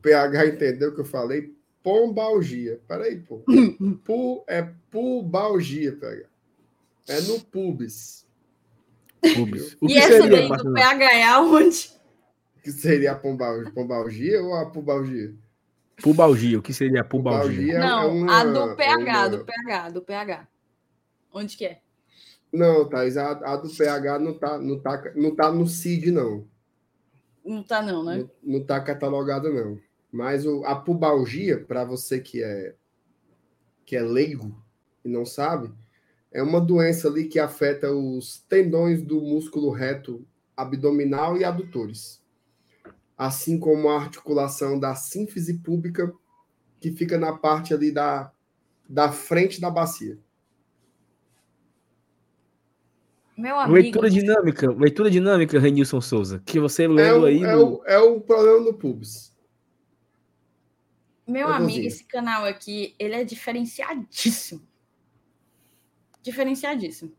PH 0.00 0.46
entendeu 0.46 0.90
o 0.90 0.94
que 0.94 1.00
eu 1.00 1.04
falei? 1.04 1.52
Pombalgia. 1.82 2.80
Peraí, 2.86 3.18
pô. 3.18 3.42
Pu, 4.04 4.44
é 4.46 4.68
pubalgia, 4.90 5.96
PH. 5.96 6.28
É 7.08 7.20
no 7.22 7.40
pubis. 7.40 8.24
Pubis. 9.34 9.76
O 9.80 9.88
e 9.88 9.98
essa 9.98 10.28
daí 10.28 10.48
do 10.48 10.72
PH 10.72 11.12
é 11.12 11.24
aonde? 11.24 11.98
que 12.62 12.70
seria 12.70 13.12
a 13.12 13.14
pombalgia 13.14 14.42
ou 14.42 14.54
a 14.54 14.66
pubalgia? 14.66 15.34
Pubalgia, 16.02 16.58
o 16.58 16.62
que 16.62 16.72
seria 16.72 17.00
a 17.00 17.04
pubalgia? 17.04 17.50
pubalgia 17.50 17.74
é 17.74 17.78
Não, 17.78 18.02
é 18.02 18.06
uma, 18.06 18.40
a 18.40 18.44
do 18.44 18.76
PH, 18.76 18.92
é 18.92 18.96
uma... 18.96 19.28
do 19.28 19.44
PH, 19.44 19.90
do 19.90 20.02
PH. 20.02 20.48
Onde 21.32 21.56
que 21.56 21.66
é? 21.66 21.80
Não, 22.52 22.88
Thais, 22.88 23.16
a, 23.16 23.30
a 23.30 23.56
do 23.56 23.68
PH 23.68 24.18
não 24.18 24.38
tá, 24.38 24.58
não, 24.58 24.80
tá, 24.80 25.12
não 25.14 25.34
tá 25.34 25.52
no 25.52 25.66
CID, 25.66 26.10
não. 26.10 26.48
Não 27.44 27.62
tá, 27.62 27.80
não, 27.80 28.04
né? 28.04 28.18
Não, 28.18 28.58
não 28.58 28.64
tá 28.64 28.80
catalogada, 28.80 29.48
não. 29.50 29.78
Mas 30.10 30.44
o, 30.44 30.64
a 30.64 30.74
pubalgia, 30.74 31.64
para 31.64 31.84
você 31.84 32.20
que 32.20 32.42
é, 32.42 32.74
que 33.86 33.96
é 33.96 34.02
leigo 34.02 34.60
e 35.04 35.08
não 35.08 35.24
sabe, 35.24 35.72
é 36.32 36.42
uma 36.42 36.60
doença 36.60 37.08
ali 37.08 37.26
que 37.28 37.38
afeta 37.38 37.92
os 37.92 38.38
tendões 38.48 39.02
do 39.02 39.20
músculo 39.20 39.70
reto 39.70 40.26
abdominal 40.56 41.36
e 41.36 41.44
adutores 41.44 42.19
assim 43.20 43.58
como 43.58 43.90
a 43.90 44.00
articulação 44.00 44.80
da 44.80 44.94
sínfise 44.94 45.58
pública, 45.58 46.10
que 46.80 46.90
fica 46.90 47.18
na 47.18 47.36
parte 47.36 47.74
ali 47.74 47.92
da, 47.92 48.32
da 48.88 49.12
frente 49.12 49.60
da 49.60 49.68
bacia. 49.68 50.18
Meu 53.36 53.60
amigo. 53.60 53.74
Leitura 53.74 54.08
dinâmica, 54.08 54.70
leitura 54.70 55.10
dinâmica, 55.10 55.60
Renilson 55.60 56.00
Souza, 56.00 56.42
que 56.46 56.58
você 56.58 56.88
leu 56.88 57.26
é 57.26 57.28
aí. 57.28 57.44
É, 57.44 57.54
no... 57.56 57.66
o, 57.66 57.84
é 57.84 57.98
o 57.98 58.22
problema 58.22 58.64
do 58.64 58.72
pubis. 58.72 59.36
Meu 61.28 61.48
amigo, 61.48 61.86
esse 61.86 62.04
canal 62.04 62.46
aqui, 62.46 62.94
ele 62.98 63.16
é 63.16 63.22
diferenciadíssimo. 63.22 64.66
Diferenciadíssimo. 66.22 67.12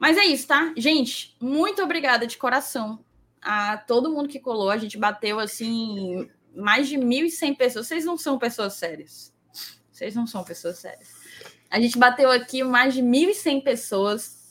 Mas 0.00 0.16
é 0.16 0.24
isso, 0.24 0.48
tá? 0.48 0.72
Gente, 0.74 1.36
muito 1.38 1.82
obrigada 1.82 2.26
de 2.26 2.38
coração 2.38 3.04
a 3.44 3.76
todo 3.76 4.10
mundo 4.10 4.28
que 4.28 4.40
colou. 4.40 4.70
A 4.70 4.78
gente 4.78 4.96
bateu 4.98 5.38
assim 5.38 6.28
mais 6.56 6.88
de 6.88 6.96
1.100 6.96 7.56
pessoas. 7.56 7.86
Vocês 7.86 8.04
não 8.04 8.16
são 8.16 8.38
pessoas 8.38 8.74
sérias. 8.74 9.32
Vocês 9.92 10.14
não 10.14 10.26
são 10.26 10.42
pessoas 10.42 10.78
sérias. 10.78 11.12
A 11.70 11.78
gente 11.78 11.98
bateu 11.98 12.30
aqui 12.30 12.64
mais 12.64 12.94
de 12.94 13.02
1.100 13.02 13.62
pessoas. 13.62 14.42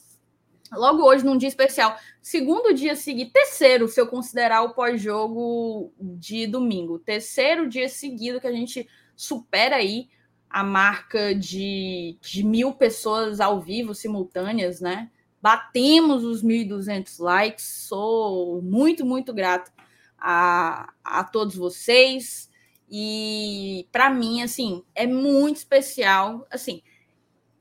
Logo 0.71 1.03
hoje, 1.03 1.25
num 1.25 1.37
dia 1.37 1.49
especial. 1.49 1.97
Segundo 2.21 2.73
dia 2.73 2.95
seguido, 2.95 3.31
terceiro, 3.31 3.87
se 3.87 3.99
eu 3.99 4.07
considerar 4.07 4.61
o 4.61 4.73
pós-jogo 4.73 5.91
de 5.99 6.47
domingo. 6.47 6.99
Terceiro 6.99 7.67
dia 7.67 7.89
seguido 7.89 8.39
que 8.39 8.47
a 8.47 8.51
gente 8.51 8.87
supera 9.15 9.77
aí 9.77 10.09
a 10.49 10.63
marca 10.63 11.33
de, 11.33 12.17
de 12.21 12.43
mil 12.43 12.73
pessoas 12.73 13.39
ao 13.39 13.59
vivo, 13.59 13.95
simultâneas, 13.95 14.79
né? 14.79 15.09
Batemos 15.43 16.23
os 16.23 16.41
1.200 16.41 17.19
likes. 17.19 17.65
Sou 17.65 18.61
muito, 18.61 19.05
muito 19.05 19.33
grato 19.33 19.73
a, 20.17 20.89
a 21.03 21.21
todos 21.25 21.57
vocês. 21.57 22.49
E 22.89 23.85
para 23.91 24.09
mim, 24.09 24.41
assim, 24.41 24.85
é 24.95 25.05
muito 25.05 25.57
especial. 25.57 26.47
Assim, 26.49 26.81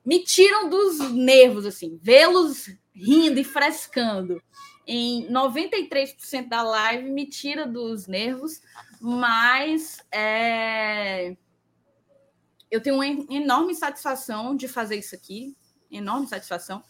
me 0.06 0.22
tiram 0.22 0.70
dos 0.70 1.12
nervos, 1.12 1.66
assim, 1.66 1.98
vê-los 2.00 2.70
rindo 2.94 3.40
e 3.40 3.44
frescando. 3.44 4.40
Em 4.86 5.26
93% 5.28 6.48
da 6.48 6.62
live 6.62 7.10
me 7.10 7.26
tira 7.26 7.66
dos 7.66 8.06
nervos, 8.06 8.60
mas 9.00 9.98
é... 10.12 11.36
eu 12.70 12.80
tenho 12.80 12.94
uma 12.94 13.06
enorme 13.06 13.74
satisfação 13.74 14.54
de 14.54 14.68
fazer 14.68 14.96
isso 14.98 15.16
aqui, 15.16 15.56
enorme 15.90 16.28
satisfação. 16.28 16.80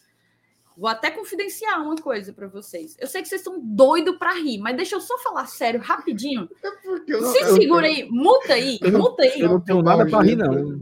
Vou 0.77 0.89
até 0.89 1.11
confidenciar 1.11 1.83
uma 1.83 1.97
coisa 1.97 2.33
para 2.33 2.49
vocês. 2.49 2.97
Eu 2.99 3.07
sei 3.07 3.23
que 3.23 3.29
vocês 3.29 3.41
estão 3.41 3.61
doidos 3.61 4.17
para 4.17 4.35
rir, 4.35 4.59
mas 4.59 4.77
deixa 4.77 4.97
eu 4.97 5.01
só 5.01 5.19
falar 5.19 5.47
sério, 5.47 5.81
rapidinho. 5.81 6.49
É 6.63 6.71
porque 6.83 7.13
eu, 7.13 7.23
Se 7.25 7.41
eu, 7.41 7.55
segura 7.55 7.87
eu, 7.89 7.95
aí, 7.95 8.09
multa 8.11 8.55
aí, 8.55 8.79
eu 8.83 8.99
multa 8.99 9.23
aí. 9.23 9.41
Eu 9.41 9.49
não 9.51 9.61
tenho 9.61 9.83
nada 9.83 10.07
para 10.07 10.23
rir, 10.23 10.37
não. 10.37 10.81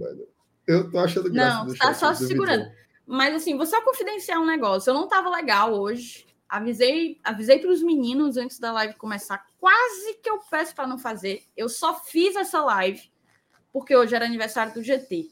Eu 0.67 0.91
tô 0.91 0.99
achando 0.99 1.31
graça. 1.31 1.65
Não, 1.65 1.75
tá 1.75 1.95
só 1.95 2.15
se 2.15 2.27
segurando. 2.27 2.65
Mas 3.07 3.35
assim, 3.35 3.57
vou 3.57 3.67
só 3.67 3.83
confidenciar 3.83 4.41
um 4.41 4.47
negócio. 4.47 4.91
Eu 4.91 4.95
não 4.95 5.09
tava 5.09 5.29
legal 5.29 5.75
hoje. 5.75 6.27
Avisei, 6.49 7.19
avisei 7.25 7.59
para 7.59 7.71
os 7.71 7.83
meninos 7.83 8.37
antes 8.37 8.59
da 8.59 8.73
live 8.73 8.95
começar. 8.95 9.45
Quase 9.59 10.15
que 10.23 10.31
eu 10.31 10.39
peço 10.51 10.75
para 10.75 10.87
não 10.87 10.99
fazer. 10.99 11.43
Eu 11.57 11.69
só 11.69 11.95
fiz 12.01 12.37
essa 12.37 12.63
live 12.63 13.11
porque 13.73 13.97
hoje 13.97 14.15
era 14.15 14.25
aniversário 14.25 14.73
do 14.75 14.83
GT. 14.83 15.29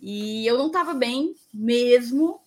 E 0.00 0.46
eu 0.46 0.56
não 0.56 0.70
tava 0.70 0.94
bem 0.94 1.34
mesmo 1.52 2.40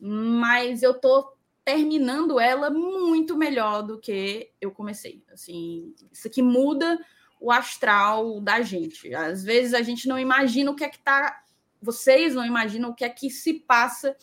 mas 0.00 0.82
eu 0.82 0.94
tô 0.94 1.32
terminando 1.64 2.40
ela 2.40 2.70
muito 2.70 3.36
melhor 3.36 3.82
do 3.82 3.98
que 3.98 4.50
eu 4.60 4.70
comecei. 4.70 5.22
Assim, 5.32 5.94
isso 6.10 6.26
aqui 6.26 6.42
muda 6.42 6.98
o 7.40 7.50
astral 7.50 8.40
da 8.40 8.60
gente. 8.60 9.14
Às 9.14 9.44
vezes 9.44 9.74
a 9.74 9.82
gente 9.82 10.08
não 10.08 10.18
imagina 10.18 10.70
o 10.70 10.74
que 10.74 10.84
é 10.84 10.88
que 10.88 10.98
tá. 10.98 11.42
Vocês 11.80 12.34
não 12.34 12.44
imaginam 12.44 12.90
o 12.90 12.94
que 12.94 13.04
é 13.04 13.08
que 13.08 13.30
se 13.30 13.54
passa 13.54 14.16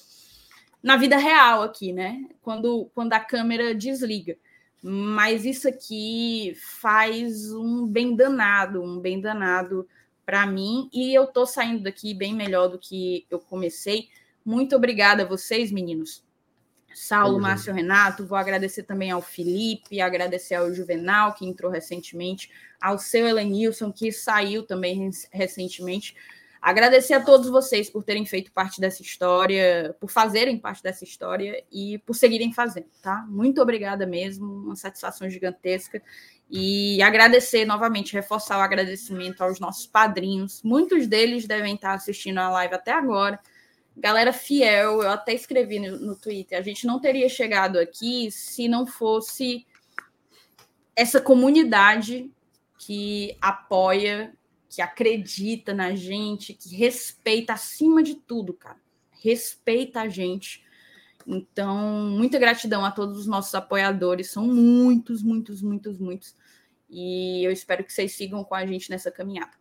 na 0.82 0.98
vida 0.98 1.18
real 1.18 1.64
aqui, 1.64 1.92
né? 1.92 2.28
Quando, 2.42 2.90
quando 2.94 3.14
a 3.14 3.20
câmera 3.20 3.74
desliga. 3.74 4.38
Mas 4.82 5.46
isso 5.46 5.68
aqui 5.68 6.54
faz 6.80 7.52
um 7.52 7.88
bem 7.88 8.16
danado, 8.16 8.82
um 8.82 9.00
bem 9.00 9.20
danado 9.20 9.88
para 10.26 10.46
mim. 10.46 10.90
E 10.94 11.14
eu 11.14 11.28
tô 11.28 11.46
saindo 11.46 11.84
daqui 11.84 12.14
bem 12.14 12.34
melhor 12.34 12.68
do 12.68 12.78
que 12.78 13.26
eu 13.30 13.40
comecei. 13.40 14.10
Muito 14.48 14.78
obrigada 14.78 15.24
a 15.24 15.26
vocês, 15.26 15.74
meninos. 15.74 16.24
Saulo, 16.96 17.38
Márcio 17.38 17.74
Renato, 17.74 18.26
vou 18.26 18.38
agradecer 18.38 18.84
também 18.84 19.12
ao 19.12 19.22
Felipe, 19.22 20.00
agradecer 20.00 20.56
ao 20.56 20.74
Juvenal, 20.74 21.34
que 21.34 21.46
entrou 21.46 21.70
recentemente, 21.70 22.50
ao 22.80 22.98
seu 22.98 23.28
Elenilson, 23.28 23.92
que 23.92 24.10
saiu 24.10 24.64
também 24.64 25.12
recentemente. 25.34 26.16
Agradecer 26.62 27.14
a 27.16 27.22
todos 27.22 27.50
vocês 27.50 27.90
por 27.90 28.06
terem 28.06 28.26
feito 28.26 28.50
parte 28.54 28.80
dessa 28.80 29.02
história, 29.02 29.94
por 30.00 30.10
fazerem 30.10 30.58
parte 30.58 30.82
dessa 30.82 31.04
história 31.04 31.62
e 31.70 31.98
por 32.06 32.14
seguirem 32.14 32.54
fazendo, 32.54 32.88
tá? 33.02 33.26
Muito 33.28 33.62
obrigada 33.62 34.08
mesmo, 34.08 34.46
uma 34.46 34.78
satisfação 34.78 35.30
gigantesca. 35.30 36.02
E 36.50 37.02
agradecer 37.02 37.66
novamente, 37.66 38.14
reforçar 38.14 38.58
o 38.58 38.62
agradecimento 38.62 39.42
aos 39.42 39.60
nossos 39.60 39.88
padrinhos. 39.88 40.64
Muitos 40.64 41.06
deles 41.06 41.46
devem 41.46 41.76
estar 41.76 41.96
assistindo 41.96 42.38
a 42.38 42.50
live 42.50 42.76
até 42.76 42.94
agora 42.94 43.38
galera 43.98 44.32
fiel, 44.32 45.02
eu 45.02 45.10
até 45.10 45.34
escrevi 45.34 45.80
no, 45.80 46.00
no, 46.00 46.16
Twitter, 46.16 46.58
a 46.58 46.62
gente 46.62 46.86
não 46.86 47.00
teria 47.00 47.28
chegado 47.28 47.78
aqui 47.80 48.30
se 48.32 48.68
não 48.68 48.86
fosse 48.86 49.66
essa 50.96 51.20
comunidade 51.20 52.32
que 52.78 53.36
apoia, 53.42 54.34
que 54.70 54.82
acredita 54.82 55.74
na 55.74 55.96
gente, 55.96 56.54
que 56.54 56.76
respeita 56.76 57.54
acima 57.54 58.04
de 58.04 58.16
tudo, 58.16 58.54
cara. 58.54 58.78
Respeita 59.24 60.02
a 60.02 60.10
gente. 60.10 60.64
Então, 61.26 62.10
muita 62.12 62.40
gratidão 62.40 62.86
a 62.86 62.92
todos 62.92 63.20
os 63.20 63.28
nossos 63.28 63.54
apoiadores, 63.54 64.30
são 64.32 64.48
muitos, 64.48 65.24
muitos, 65.24 65.62
muitos, 65.62 66.00
muitos. 66.00 66.36
E 66.90 67.44
eu 67.44 67.52
espero 67.52 67.84
que 67.84 67.92
vocês 67.92 68.14
sigam 68.14 68.44
com 68.44 68.56
a 68.56 68.66
gente 68.66 68.90
nessa 68.90 69.12
caminhada. 69.12 69.52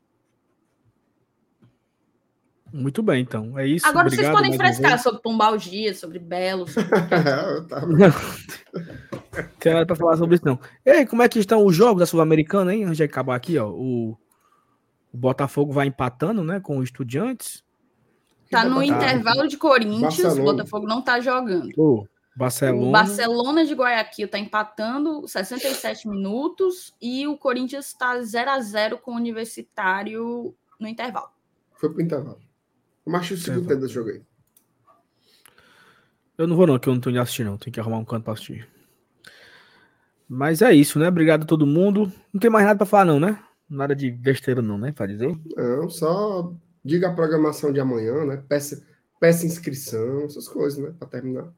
Muito 2.72 3.02
bem, 3.02 3.22
então. 3.22 3.58
É 3.58 3.66
isso. 3.66 3.86
Agora 3.86 4.08
Obrigado, 4.08 4.34
vocês 4.34 4.36
podem 4.36 4.56
frescar 4.56 5.02
sobre 5.02 5.22
Pombalgia, 5.22 5.94
sobre 5.94 6.18
Belo. 6.18 6.66
Sobre... 6.68 6.88
Tem 9.60 9.72
nada 9.72 9.86
para 9.86 9.96
falar 9.96 10.16
sobre 10.16 10.36
isso, 10.36 10.44
não. 10.44 10.58
E 10.84 10.90
aí, 10.90 11.06
como 11.06 11.22
é 11.22 11.28
que 11.28 11.38
estão 11.38 11.64
os 11.64 11.74
jogos 11.74 12.00
da 12.00 12.06
Sul-Americana, 12.06 12.74
hein? 12.74 12.84
Antes 12.84 12.96
de 12.96 13.04
acabar 13.04 13.36
aqui, 13.36 13.58
ó. 13.58 13.68
O, 13.68 14.18
o 15.12 15.16
Botafogo 15.16 15.72
vai 15.72 15.86
empatando, 15.86 16.42
né? 16.42 16.60
Com 16.60 16.78
o 16.78 16.82
Estudiantes. 16.82 17.64
Tá 18.50 18.64
no 18.64 18.82
intervalo 18.82 19.48
de 19.48 19.56
Corinthians, 19.56 20.38
o 20.38 20.42
Botafogo 20.42 20.86
não 20.86 21.02
tá 21.02 21.18
jogando. 21.20 21.68
Oh, 21.76 22.06
Barcelona. 22.36 22.86
O 22.86 22.92
Barcelona 22.92 23.64
de 23.64 23.74
Guayaquil 23.74 24.28
tá 24.28 24.38
empatando 24.38 25.26
67 25.26 26.08
minutos 26.08 26.94
e 27.00 27.26
o 27.26 27.36
Corinthians 27.36 27.92
tá 27.92 28.20
0 28.22 28.50
a 28.50 28.60
0 28.60 28.98
com 28.98 29.12
o 29.12 29.16
Universitário 29.16 30.54
no 30.78 30.86
intervalo. 30.86 31.30
Foi 31.74 31.90
pro 31.90 32.00
intervalo. 32.00 32.45
Acho 33.14 33.34
o 33.34 33.36
segundo 33.36 33.68
tempo 33.68 33.80
desse 33.80 33.94
jogo 33.94 34.10
aí? 34.10 34.22
Eu 36.36 36.46
não 36.46 36.56
vou 36.56 36.66
não, 36.66 36.78
que 36.78 36.88
eu 36.88 36.94
não 36.94 37.00
tô 37.00 37.08
indo 37.08 37.20
assistir 37.20 37.44
não. 37.44 37.56
Tem 37.56 37.72
que 37.72 37.80
arrumar 37.80 37.98
um 37.98 38.04
canto 38.04 38.24
pra 38.24 38.34
assistir. 38.34 38.68
Mas 40.28 40.60
é 40.60 40.74
isso, 40.74 40.98
né? 40.98 41.08
Obrigado 41.08 41.44
a 41.44 41.46
todo 41.46 41.66
mundo. 41.66 42.12
Não 42.32 42.40
tem 42.40 42.50
mais 42.50 42.66
nada 42.66 42.76
para 42.76 42.86
falar 42.86 43.04
não, 43.04 43.20
né? 43.20 43.38
Nada 43.68 43.94
de 43.94 44.10
besteira 44.10 44.60
não, 44.60 44.76
né? 44.76 44.92
Pra 44.92 45.06
dizer? 45.06 45.38
Não, 45.56 45.88
só 45.88 46.52
diga 46.84 47.08
a 47.08 47.14
programação 47.14 47.72
de 47.72 47.80
amanhã, 47.80 48.24
né? 48.24 48.42
Peça, 48.48 48.84
peça 49.20 49.46
inscrição, 49.46 50.24
essas 50.24 50.48
coisas, 50.48 50.78
né? 50.78 50.92
Pra 50.98 51.08
terminar. 51.08 51.52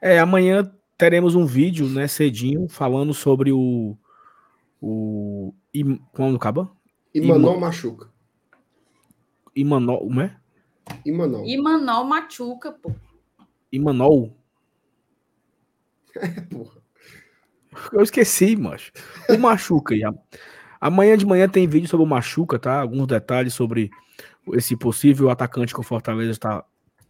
É, 0.00 0.18
amanhã 0.18 0.70
teremos 0.96 1.34
um 1.34 1.46
vídeo, 1.46 1.88
né, 1.88 2.06
cedinho, 2.06 2.68
falando 2.68 3.12
sobre 3.12 3.50
o. 3.50 3.96
O. 4.80 5.54
Como 6.12 6.36
acaba? 6.36 6.70
Imanol 7.14 7.58
Machuca. 7.58 8.11
Imanol, 9.54 10.00
como 10.00 10.20
é? 10.20 10.36
Imanol. 11.04 11.46
Imanol 11.46 12.04
Machuca, 12.04 12.72
pô. 12.72 12.92
Imanol? 13.70 14.36
É, 16.14 16.28
porra. 16.42 16.82
Eu 17.90 18.02
esqueci, 18.02 18.54
macho. 18.54 18.92
O 19.30 19.38
Machuca. 19.38 19.94
Amanhã 20.78 21.16
de 21.16 21.24
manhã 21.24 21.48
tem 21.48 21.66
vídeo 21.66 21.88
sobre 21.88 22.04
o 22.04 22.08
Machuca, 22.08 22.58
tá? 22.58 22.80
Alguns 22.80 23.06
detalhes 23.06 23.54
sobre 23.54 23.90
esse 24.52 24.76
possível 24.76 25.30
atacante 25.30 25.72
que 25.72 25.80
o 25.80 25.84
Fortaleza 25.84 26.30
está 26.30 26.64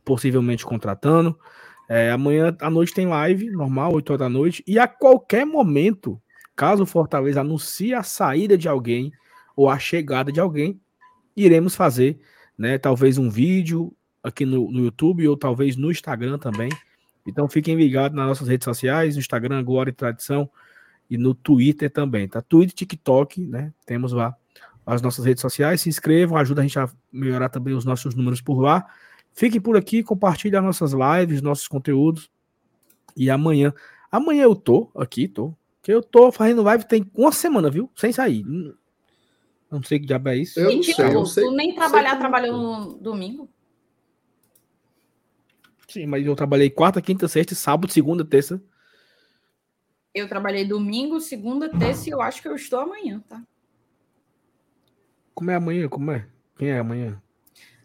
possivelmente 0.04 0.64
contratando. 0.64 1.36
É, 1.88 2.10
amanhã 2.10 2.56
à 2.60 2.70
noite 2.70 2.94
tem 2.94 3.06
live, 3.06 3.50
normal, 3.50 3.94
8 3.94 4.10
horas 4.10 4.20
da 4.20 4.28
noite. 4.28 4.62
E 4.66 4.78
a 4.78 4.86
qualquer 4.86 5.44
momento, 5.44 6.20
caso 6.54 6.84
o 6.84 6.86
Fortaleza 6.86 7.40
anuncie 7.40 7.92
a 7.92 8.02
saída 8.02 8.56
de 8.56 8.68
alguém 8.68 9.10
ou 9.56 9.68
a 9.68 9.78
chegada 9.78 10.30
de 10.30 10.40
alguém, 10.40 10.80
iremos 11.36 11.74
fazer 11.74 12.20
né? 12.56 12.78
Talvez 12.78 13.18
um 13.18 13.28
vídeo 13.28 13.92
aqui 14.22 14.44
no, 14.44 14.70
no 14.70 14.84
YouTube 14.84 15.26
ou 15.28 15.36
talvez 15.36 15.76
no 15.76 15.90
Instagram 15.90 16.38
também. 16.38 16.70
Então 17.26 17.48
fiquem 17.48 17.76
ligados 17.76 18.16
nas 18.16 18.26
nossas 18.26 18.48
redes 18.48 18.64
sociais, 18.64 19.16
Instagram, 19.16 19.62
Glória 19.64 19.90
e 19.90 19.94
Tradição, 19.94 20.50
e 21.08 21.16
no 21.16 21.34
Twitter 21.34 21.90
também, 21.90 22.28
tá? 22.28 22.40
Twitter, 22.40 22.74
TikTok, 22.74 23.46
né? 23.46 23.72
Temos 23.84 24.12
lá 24.12 24.34
as 24.86 25.02
nossas 25.02 25.24
redes 25.24 25.40
sociais. 25.40 25.80
Se 25.80 25.88
inscrevam, 25.88 26.36
ajuda 26.36 26.60
a 26.60 26.64
gente 26.64 26.78
a 26.78 26.88
melhorar 27.12 27.48
também 27.48 27.74
os 27.74 27.84
nossos 27.84 28.14
números 28.14 28.40
por 28.40 28.60
lá. 28.60 28.86
Fiquem 29.32 29.60
por 29.60 29.76
aqui, 29.76 30.02
compartilhem 30.02 30.58
as 30.58 30.64
nossas 30.64 30.92
lives, 30.92 31.42
nossos 31.42 31.68
conteúdos. 31.68 32.30
E 33.16 33.30
amanhã, 33.30 33.72
amanhã 34.10 34.44
eu 34.44 34.54
tô 34.54 34.90
aqui, 34.96 35.28
tô. 35.28 35.54
Que 35.82 35.92
eu 35.92 36.02
tô 36.02 36.30
fazendo 36.30 36.62
live 36.62 36.84
tem 36.86 37.10
uma 37.14 37.32
semana, 37.32 37.68
viu? 37.68 37.90
Sem 37.96 38.12
sair. 38.12 38.44
Não 39.72 39.82
sei 39.82 39.98
que 39.98 40.04
diabo 40.04 40.28
é 40.28 40.36
isso. 40.36 40.60
Eu 40.60 40.76
não 40.76 40.82
sei, 40.82 41.14
eu 41.14 41.24
sei, 41.24 41.44
tu 41.44 41.50
nem 41.52 41.74
trabalhar, 41.74 42.18
trabalhou 42.18 42.58
no 42.58 42.94
domingo? 42.98 43.48
Sim, 45.88 46.04
mas 46.04 46.26
eu 46.26 46.36
trabalhei 46.36 46.68
quarta, 46.68 47.00
quinta, 47.00 47.26
sexta, 47.26 47.54
sábado, 47.54 47.90
segunda, 47.90 48.22
terça. 48.22 48.62
Eu 50.14 50.28
trabalhei 50.28 50.66
domingo, 50.66 51.18
segunda, 51.20 51.70
terça 51.70 52.06
e 52.06 52.12
eu 52.12 52.20
acho 52.20 52.42
que 52.42 52.48
eu 52.48 52.54
estou 52.54 52.80
amanhã, 52.80 53.24
tá? 53.26 53.42
Como 55.34 55.50
é 55.50 55.54
amanhã? 55.54 55.88
Como 55.88 56.10
é? 56.10 56.28
Quem 56.58 56.68
é 56.68 56.78
amanhã? 56.78 57.22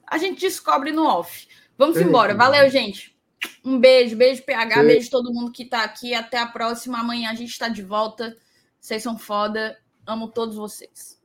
A 0.06 0.18
gente 0.18 0.42
descobre 0.42 0.92
no 0.92 1.06
off. 1.06 1.48
Vamos 1.78 1.96
Ei, 1.96 2.04
embora. 2.04 2.36
Valeu, 2.36 2.70
gente. 2.70 3.18
Um 3.64 3.80
beijo, 3.80 4.18
beijo, 4.18 4.44
PH, 4.44 4.82
Ei. 4.82 4.88
beijo 4.88 5.10
todo 5.10 5.34
mundo 5.34 5.54
que 5.54 5.64
tá 5.64 5.86
aqui. 5.86 6.14
Até 6.14 6.38
a 6.38 6.48
próxima. 6.48 7.00
Amanhã 7.00 7.32
a 7.32 7.34
gente 7.34 7.52
está 7.52 7.70
de 7.70 7.82
volta. 7.82 8.36
Vocês 8.78 9.02
são 9.02 9.18
foda. 9.18 9.78
Amo 10.06 10.28
todos 10.28 10.58
vocês. 10.58 11.17